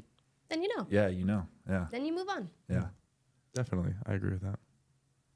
then 0.50 0.64
you 0.64 0.76
know. 0.76 0.88
yeah, 0.90 1.08
you 1.10 1.26
know. 1.26 1.46
Yeah. 1.70 1.86
Then 1.92 2.06
you 2.06 2.16
move 2.16 2.30
on. 2.30 2.50
Yeah. 2.70 2.86
definitely, 3.54 3.94
I 4.08 4.14
agree 4.14 4.32
with 4.32 4.42
that. 4.42 4.60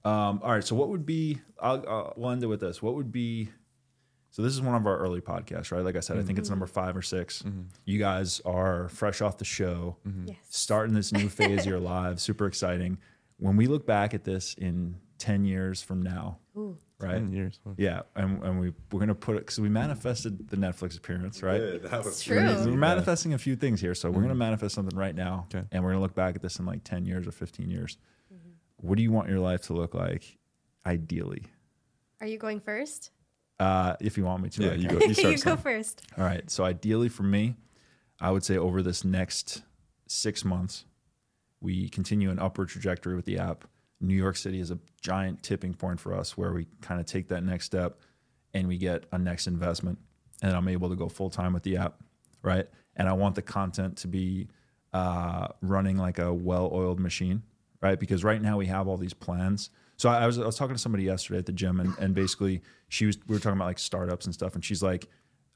Um, 0.09 0.39
all 0.43 0.51
right. 0.51 0.63
So, 0.63 0.75
what 0.75 0.87
would 0.89 1.05
be? 1.05 1.39
I'll, 1.61 1.83
uh, 1.87 2.13
we'll 2.15 2.29
end 2.31 2.41
it 2.43 2.47
with 2.47 2.61
this. 2.61 2.81
What 2.81 2.95
would 2.95 3.11
be? 3.11 3.49
So, 4.31 4.41
this 4.43 4.53
is 4.53 4.61
one 4.61 4.75
of 4.75 4.87
our 4.87 4.97
early 4.97 5.19
podcasts, 5.19 5.71
right? 5.73 5.83
Like 5.83 5.97
I 5.97 5.99
said, 5.99 6.17
I 6.17 6.23
think 6.23 6.39
it's 6.39 6.49
number 6.49 6.67
five 6.67 6.95
or 6.95 7.01
6 7.01 7.43
You 7.85 7.99
guys 7.99 8.39
are 8.45 8.87
fresh 8.89 9.21
off 9.21 9.37
the 9.39 9.45
show, 9.45 9.97
Yes. 10.25 10.37
starting 10.49 10.93
this 10.95 11.11
new 11.11 11.27
phase 11.27 11.61
of 11.61 11.65
your 11.65 11.79
lives. 11.95 12.23
Super 12.23 12.45
exciting. 12.45 12.97
When 13.37 13.57
we 13.57 13.67
look 13.67 13.85
back 13.85 14.13
at 14.13 14.23
this 14.23 14.53
in 14.53 14.95
ten 15.19 15.45
years 15.45 15.81
from 15.83 16.01
now, 16.01 16.39
Ooh. 16.57 16.77
right? 16.99 17.13
Ten 17.13 17.31
years. 17.31 17.59
Yeah, 17.77 18.01
and, 18.15 18.41
and 18.43 18.59
we 18.59 18.73
we're 18.91 18.99
gonna 18.99 19.13
put 19.13 19.35
it 19.35 19.41
because 19.41 19.59
we 19.59 19.69
manifested 19.69 20.49
the 20.49 20.57
Netflix 20.57 20.97
appearance, 20.97 21.43
right? 21.43 21.81
that 21.83 22.03
was 22.03 22.27
We're, 22.27 22.41
true. 22.55 22.71
we're 22.71 22.77
manifesting 22.77 23.33
a 23.33 23.37
few 23.37 23.55
things 23.55 23.79
here, 23.81 23.93
so 23.93 24.09
we're 24.09 24.21
gonna 24.21 24.33
manifest 24.35 24.73
something 24.75 24.97
right 24.97 25.13
now, 25.15 25.45
Okay. 25.53 25.65
and 25.71 25.83
we're 25.83 25.91
gonna 25.91 26.01
look 26.01 26.15
back 26.15 26.35
at 26.35 26.41
this 26.41 26.57
in 26.59 26.65
like 26.65 26.83
ten 26.83 27.05
years 27.05 27.27
or 27.27 27.31
fifteen 27.31 27.69
years. 27.69 27.97
Mm-hmm. 28.33 28.49
What 28.87 28.95
do 28.97 29.03
you 29.03 29.11
want 29.11 29.29
your 29.29 29.39
life 29.39 29.61
to 29.63 29.73
look 29.73 29.93
like, 29.93 30.37
ideally? 30.85 31.43
Are 32.21 32.27
you 32.27 32.37
going 32.37 32.59
first? 32.59 33.11
Uh, 33.59 33.95
if 33.99 34.17
you 34.17 34.23
want 34.23 34.41
me 34.41 34.49
to, 34.49 34.63
Yeah, 34.63 34.71
I 34.71 34.73
you 34.75 34.87
go. 34.87 34.97
You 35.05 35.13
start. 35.13 35.37
you 35.37 35.43
go 35.43 35.55
first. 35.57 36.01
All 36.17 36.23
right. 36.23 36.49
So 36.49 36.63
ideally 36.63 37.09
for 37.09 37.23
me, 37.23 37.55
I 38.21 38.31
would 38.31 38.43
say 38.43 38.57
over 38.57 38.81
this 38.81 39.03
next 39.03 39.63
six 40.07 40.45
months, 40.45 40.85
we 41.61 41.89
continue 41.89 42.29
an 42.29 42.39
upward 42.39 42.69
trajectory 42.69 43.15
with 43.15 43.25
the 43.25 43.37
app. 43.37 43.65
New 44.01 44.15
York 44.15 44.35
City 44.35 44.59
is 44.59 44.71
a 44.71 44.79
giant 45.01 45.43
tipping 45.43 45.73
point 45.73 45.99
for 45.99 46.13
us 46.13 46.37
where 46.37 46.53
we 46.53 46.67
kind 46.81 46.99
of 46.99 47.05
take 47.05 47.27
that 47.29 47.43
next 47.43 47.65
step 47.65 47.99
and 48.53 48.67
we 48.67 48.77
get 48.77 49.05
a 49.11 49.17
next 49.17 49.47
investment 49.47 49.99
and 50.41 50.53
I'm 50.53 50.67
able 50.67 50.89
to 50.89 50.95
go 50.95 51.09
full 51.09 51.29
time 51.29 51.53
with 51.53 51.63
the 51.63 51.77
app. 51.77 51.95
Right. 52.41 52.67
And 52.95 53.09
I 53.09 53.13
want 53.13 53.35
the 53.35 53.41
content 53.41 53.97
to 53.97 54.07
be 54.07 54.47
uh, 54.93 55.47
running 55.61 55.97
like 55.97 56.19
a 56.19 56.33
well 56.33 56.69
oiled 56.73 56.99
machine. 56.99 57.43
Right. 57.81 57.99
Because 57.99 58.23
right 58.23 58.41
now 58.41 58.57
we 58.57 58.65
have 58.67 58.87
all 58.87 58.97
these 58.97 59.13
plans. 59.13 59.69
So 59.97 60.09
I 60.09 60.25
was, 60.25 60.39
I 60.39 60.45
was 60.45 60.55
talking 60.55 60.75
to 60.75 60.81
somebody 60.81 61.03
yesterday 61.03 61.39
at 61.39 61.45
the 61.45 61.51
gym 61.51 61.79
and, 61.79 61.93
and 61.99 62.15
basically 62.15 62.61
she 62.87 63.05
was, 63.05 63.17
we 63.27 63.35
were 63.35 63.39
talking 63.39 63.57
about 63.57 63.65
like 63.65 63.79
startups 63.79 64.25
and 64.25 64.33
stuff. 64.33 64.55
And 64.55 64.63
she's 64.63 64.81
like, 64.81 65.09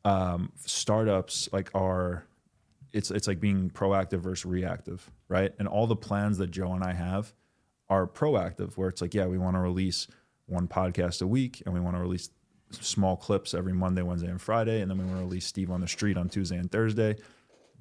um, 0.06 0.52
startups 0.66 1.48
like 1.54 1.70
are 1.74 2.26
it's 2.92 3.10
it's 3.10 3.28
like 3.28 3.40
being 3.40 3.70
proactive 3.70 4.20
versus 4.20 4.46
reactive, 4.46 5.10
right? 5.28 5.54
And 5.60 5.68
all 5.68 5.88
the 5.88 5.96
plans 5.96 6.38
that 6.38 6.52
Joe 6.52 6.74
and 6.74 6.84
I 6.84 6.94
have 6.94 7.34
are 7.94 8.08
proactive, 8.08 8.76
where 8.76 8.90
it's 8.90 9.02
like, 9.02 9.14
yeah, 9.14 9.28
we 9.28 9.38
want 9.38 9.56
to 9.56 9.60
release 9.60 10.08
one 10.48 10.68
podcast 10.68 11.22
a 11.22 11.28
week, 11.28 11.62
and 11.66 11.74
we 11.74 11.80
want 11.80 11.96
to 11.96 12.02
release 12.02 12.30
small 12.72 13.16
clips 13.16 13.54
every 13.54 13.74
Monday, 13.74 14.02
Wednesday, 14.02 14.30
and 14.30 14.42
Friday, 14.42 14.82
and 14.82 14.90
then 14.90 14.98
we 14.98 15.06
want 15.06 15.18
to 15.18 15.24
release 15.24 15.46
Steve 15.46 15.70
on 15.70 15.80
the 15.82 15.88
Street 15.88 16.18
on 16.18 16.28
Tuesday 16.28 16.58
and 16.58 16.72
Thursday. 16.72 17.16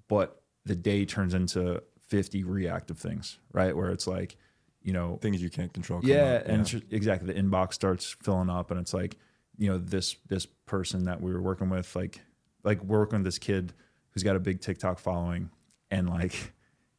But 0.09 0.43
the 0.67 0.77
day 0.77 1.05
turns 1.07 1.35
into 1.35 1.83
fifty 2.09 2.45
reactive 2.45 2.99
things, 2.99 3.39
right? 3.53 3.75
Where 3.75 3.91
it's 3.91 4.07
like, 4.07 4.37
you 4.83 4.93
know, 4.93 5.19
Things 5.23 5.43
you 5.43 5.49
can't 5.51 5.73
control. 5.73 6.01
yeah, 6.03 6.41
up, 6.43 6.49
and 6.49 6.67
just, 6.67 6.85
exactly 6.91 7.33
the 7.33 7.41
inbox 7.41 7.73
starts 7.73 8.17
filling 8.23 8.51
up, 8.51 8.71
and 8.71 8.79
it's 8.79 8.93
like, 8.93 9.17
you 9.57 9.71
know, 9.71 9.79
this 9.79 10.17
this 10.29 10.47
person 10.67 11.05
that 11.05 11.21
we 11.23 11.33
were 11.33 11.41
working 11.41 11.71
with, 11.71 11.97
like, 11.97 12.21
like 12.65 12.83
we're 12.85 12.99
working 13.01 13.21
with 13.21 13.25
this 13.25 13.39
kid 13.39 13.73
who's 14.11 14.23
got 14.23 14.37
a 14.37 14.41
big 14.41 14.61
TikTok 14.61 14.99
following, 14.99 15.51
and 15.91 16.09
like 16.09 16.53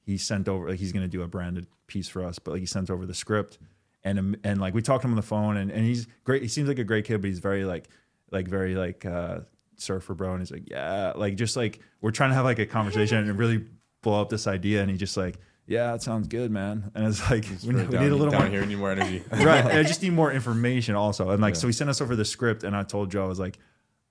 he 0.05 0.17
sent 0.17 0.47
over, 0.47 0.69
like 0.69 0.79
he's 0.79 0.91
gonna 0.91 1.07
do 1.07 1.21
a 1.21 1.27
branded 1.27 1.67
piece 1.87 2.07
for 2.09 2.23
us, 2.23 2.39
but 2.39 2.51
like 2.51 2.59
he 2.61 2.65
sent 2.65 2.89
over 2.89 3.05
the 3.05 3.13
script, 3.13 3.57
and 4.03 4.19
um, 4.19 4.35
and 4.43 4.59
like 4.61 4.73
we 4.73 4.81
talked 4.81 5.01
to 5.03 5.07
him 5.07 5.11
on 5.13 5.17
the 5.17 5.21
phone, 5.21 5.57
and 5.57 5.71
and 5.71 5.85
he's 5.85 6.07
great. 6.23 6.41
He 6.41 6.47
seems 6.47 6.67
like 6.67 6.79
a 6.79 6.83
great 6.83 7.05
kid, 7.05 7.21
but 7.21 7.27
he's 7.29 7.39
very 7.39 7.65
like 7.65 7.87
like 8.31 8.47
very 8.47 8.75
like 8.75 9.05
uh 9.05 9.39
surfer 9.77 10.13
bro, 10.13 10.31
and 10.31 10.39
he's 10.41 10.51
like 10.51 10.69
yeah, 10.69 11.13
like 11.15 11.35
just 11.35 11.55
like 11.55 11.79
we're 12.01 12.11
trying 12.11 12.29
to 12.31 12.35
have 12.35 12.45
like 12.45 12.59
a 12.59 12.65
conversation 12.65 13.17
and 13.17 13.37
really 13.37 13.65
blow 14.01 14.21
up 14.21 14.29
this 14.29 14.47
idea, 14.47 14.81
and 14.81 14.89
he 14.91 14.97
just 14.97 15.17
like. 15.17 15.37
Yeah, 15.65 15.93
it 15.95 16.01
sounds 16.01 16.27
good, 16.27 16.51
man. 16.51 16.91
And 16.93 17.07
it's 17.07 17.21
like 17.31 17.45
we, 17.65 17.69
need- 17.73 17.87
we 17.87 17.97
need 17.97 18.11
a 18.11 18.15
little 18.17 18.29
down 18.31 18.41
more 18.41 18.49
here. 18.49 18.65
Need 18.65 18.79
more 18.79 18.91
energy. 18.91 19.23
right. 19.31 19.65
I 19.65 19.83
just 19.83 20.03
need 20.03 20.11
more 20.11 20.29
information 20.39 20.93
also. 20.95 21.29
And 21.29 21.41
like, 21.41 21.53
Yeah. 21.53 21.59
so 21.61 21.67
he 21.67 21.71
sent 21.73 21.89
us 21.89 22.01
over 22.01 22.17
the 22.17 22.25
script 22.25 22.65
and 22.65 22.75
I 22.75 22.83
told 22.83 23.11
Joe, 23.11 23.23
I 23.23 23.27
was 23.29 23.39
like, 23.39 23.57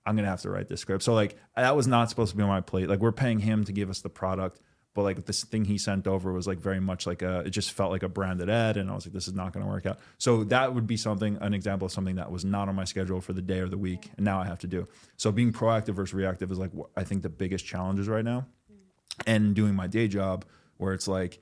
I'm 0.07 0.17
going 0.17 0.25
to 0.25 0.31
have 0.31 0.41
to 0.43 0.51
write 0.51 0.69
this 0.69 0.81
script. 0.81 1.03
So 1.05 1.13
like, 1.13 1.37
that 1.55 1.77
was 1.77 1.87
not 1.87 2.09
supposed 2.09 2.31
to 2.31 2.39
be 2.39 2.43
on 2.43 2.49
my 2.49 2.63
plate. 2.63 2.89
Like 2.89 3.01
we're 3.01 3.13
paying 3.13 3.39
him 3.39 3.65
to 3.65 3.73
give 3.73 3.91
us 3.91 4.01
the 4.01 4.09
product. 4.09 4.61
But 4.95 5.03
like 5.03 5.25
this 5.25 5.45
thing 5.45 5.65
he 5.65 5.79
sent 5.79 6.07
over 6.07 6.33
was 6.33 6.47
like 6.47 6.59
very 6.59 6.81
much 6.81 7.07
like 7.07 7.23
a, 7.23 7.41
it 7.41 7.51
just 7.51 7.73
felt 7.73 7.91
like 7.91 8.03
a 8.03 8.09
branded 8.09 8.51
ad. 8.51 8.77
And 8.77 8.91
I 8.91 8.95
was 8.95 9.07
like, 9.07 9.15
this 9.15 9.27
is 9.27 9.35
not 9.35 9.53
going 9.53 9.65
to 9.65 9.71
work 9.71 9.87
out. 9.87 9.99
So 10.19 10.45
that 10.45 10.75
would 10.75 10.87
be 10.87 10.99
something, 10.99 11.39
an 11.41 11.55
example 11.55 11.87
of 11.87 11.93
something 11.93 12.17
that 12.17 12.31
was 12.31 12.45
not 12.45 12.69
on 12.69 12.75
my 12.75 12.85
schedule 12.85 13.21
for 13.21 13.33
the 13.33 13.41
day 13.41 13.61
or 13.61 13.69
the 13.69 13.79
week. 13.79 14.11
And 14.17 14.25
now 14.25 14.41
I 14.41 14.45
have 14.45 14.59
to 14.61 14.67
do. 14.67 14.87
So 15.17 15.33
being 15.33 15.53
proactive 15.53 15.95
versus 15.95 16.13
reactive 16.13 16.51
is 16.51 16.59
like, 16.59 16.73
I 16.97 17.05
think 17.05 17.23
the 17.23 17.31
biggest 17.31 17.65
challenges 17.65 18.07
right 18.09 18.25
now 18.25 18.47
and 19.27 19.55
doing 19.55 19.75
my 19.75 19.87
day 19.87 20.09
job 20.09 20.45
where 20.77 20.93
it's 20.93 21.09
like 21.09 21.41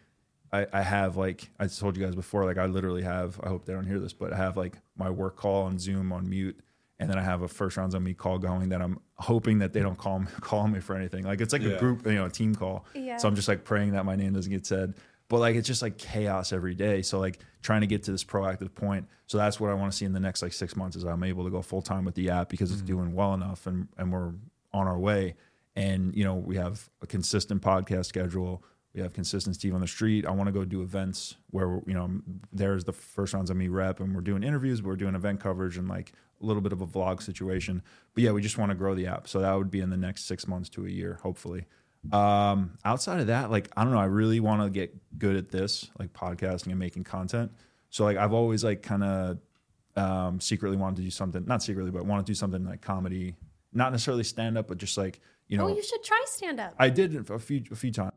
I, 0.52 0.66
I 0.72 0.82
have 0.82 1.16
like 1.16 1.50
I 1.58 1.66
told 1.66 1.96
you 1.96 2.04
guys 2.04 2.14
before, 2.14 2.44
like 2.44 2.58
I 2.58 2.66
literally 2.66 3.02
have 3.02 3.40
I 3.42 3.48
hope 3.48 3.64
they 3.64 3.72
don't 3.72 3.86
hear 3.86 3.98
this, 3.98 4.12
but 4.12 4.32
I 4.32 4.36
have 4.36 4.56
like 4.56 4.74
my 4.96 5.10
work 5.10 5.36
call 5.36 5.64
on 5.64 5.78
Zoom 5.78 6.12
on 6.12 6.28
mute 6.28 6.60
and 7.00 7.08
then 7.08 7.18
I 7.18 7.22
have 7.22 7.40
a 7.40 7.48
first 7.48 7.78
rounds 7.78 7.94
on 7.94 8.04
me 8.04 8.12
call 8.12 8.38
going 8.38 8.68
that 8.68 8.82
I'm 8.82 9.00
hoping 9.16 9.58
that 9.60 9.72
they 9.72 9.80
don't 9.80 9.96
call 9.96 10.20
me 10.20 10.26
call 10.40 10.68
me 10.68 10.80
for 10.80 10.94
anything. 10.94 11.24
Like 11.24 11.40
it's 11.40 11.52
like 11.52 11.62
Yeah. 11.62 11.70
a 11.70 11.78
group, 11.78 12.06
you 12.06 12.12
know, 12.12 12.26
a 12.26 12.30
team 12.30 12.54
call. 12.54 12.84
Yeah. 12.94 13.16
So 13.16 13.26
I'm 13.26 13.34
just 13.34 13.48
like 13.48 13.64
praying 13.64 13.92
that 13.92 14.04
my 14.04 14.16
name 14.16 14.34
doesn't 14.34 14.52
get 14.52 14.66
said. 14.66 14.94
But 15.28 15.38
like 15.38 15.56
it's 15.56 15.66
just 15.66 15.80
like 15.80 15.96
chaos 15.96 16.52
every 16.52 16.74
day. 16.74 17.02
So 17.02 17.18
like 17.18 17.38
trying 17.62 17.80
to 17.80 17.86
get 17.86 18.02
to 18.04 18.12
this 18.12 18.22
proactive 18.22 18.74
point. 18.74 19.06
So 19.26 19.38
that's 19.38 19.58
what 19.58 19.70
I 19.70 19.74
want 19.74 19.90
to 19.92 19.96
see 19.96 20.04
in 20.04 20.12
the 20.12 20.20
next 20.20 20.42
like 20.42 20.52
six 20.52 20.76
months 20.76 20.94
is 20.96 21.04
I'm 21.04 21.22
able 21.24 21.44
to 21.44 21.50
go 21.50 21.62
full 21.62 21.82
time 21.82 22.04
with 22.04 22.14
the 22.16 22.30
app 22.30 22.50
because 22.50 22.70
it's 22.70 22.82
mm-hmm. 22.82 22.94
doing 22.98 23.14
well 23.14 23.32
enough 23.32 23.66
and 23.66 23.88
and 23.96 24.12
we're 24.12 24.32
on 24.72 24.86
our 24.86 24.98
way. 24.98 25.36
And 25.76 26.14
you 26.14 26.24
know 26.24 26.34
we 26.34 26.56
have 26.56 26.90
a 27.00 27.06
consistent 27.06 27.62
podcast 27.62 28.06
schedule. 28.06 28.62
We 28.92 29.00
have 29.02 29.12
consistent 29.12 29.54
Steve 29.54 29.72
on 29.72 29.80
the 29.80 29.86
street. 29.86 30.26
I 30.26 30.32
want 30.32 30.48
to 30.48 30.52
go 30.52 30.64
do 30.64 30.82
events 30.82 31.36
where 31.50 31.80
you 31.86 31.94
know 31.94 32.10
there's 32.52 32.84
the 32.84 32.92
first 32.92 33.32
rounds 33.32 33.48
of 33.48 33.56
me 33.56 33.68
rep 33.68 34.00
and 34.00 34.14
we're 34.14 34.20
doing 34.20 34.42
interviews. 34.42 34.82
We're 34.82 34.96
doing 34.96 35.14
event 35.14 35.40
coverage 35.40 35.78
and 35.78 35.88
like 35.88 36.12
a 36.40 36.46
little 36.46 36.62
bit 36.62 36.72
of 36.72 36.80
a 36.80 36.86
vlog 36.86 37.22
situation. 37.22 37.82
But 38.14 38.24
yeah, 38.24 38.32
we 38.32 38.42
just 38.42 38.58
want 38.58 38.70
to 38.70 38.74
grow 38.74 38.94
the 38.94 39.06
app. 39.06 39.28
So 39.28 39.40
that 39.40 39.52
would 39.54 39.70
be 39.70 39.80
in 39.80 39.90
the 39.90 39.96
next 39.96 40.26
six 40.26 40.46
months 40.46 40.68
to 40.70 40.86
a 40.86 40.88
year, 40.88 41.18
hopefully. 41.22 41.66
Um, 42.12 42.78
outside 42.84 43.20
of 43.20 43.26
that, 43.26 43.50
like 43.50 43.68
I 43.76 43.84
don't 43.84 43.92
know, 43.92 43.98
I 43.98 44.06
really 44.06 44.40
want 44.40 44.62
to 44.62 44.70
get 44.70 45.18
good 45.18 45.36
at 45.36 45.50
this, 45.50 45.90
like 45.98 46.12
podcasting 46.12 46.68
and 46.68 46.78
making 46.78 47.04
content. 47.04 47.52
So 47.90 48.04
like 48.04 48.16
I've 48.16 48.32
always 48.32 48.64
like 48.64 48.82
kind 48.82 49.04
of 49.04 49.38
um, 49.96 50.40
secretly 50.40 50.76
wanted 50.76 50.96
to 50.96 51.02
do 51.02 51.10
something, 51.10 51.44
not 51.46 51.62
secretly, 51.62 51.90
but 51.90 52.06
want 52.06 52.24
to 52.24 52.30
do 52.30 52.34
something 52.34 52.64
like 52.64 52.80
comedy, 52.80 53.36
not 53.72 53.92
necessarily 53.92 54.24
stand 54.24 54.56
up, 54.56 54.68
but 54.68 54.78
just 54.78 54.96
like 54.96 55.20
you 55.48 55.58
know, 55.58 55.64
oh, 55.64 55.74
you 55.74 55.82
should 55.82 56.02
try 56.02 56.22
stand 56.26 56.60
up. 56.60 56.74
I 56.78 56.88
did 56.88 57.28
a 57.28 57.38
few 57.38 57.64
a 57.70 57.76
few 57.76 57.90
times. 57.90 58.12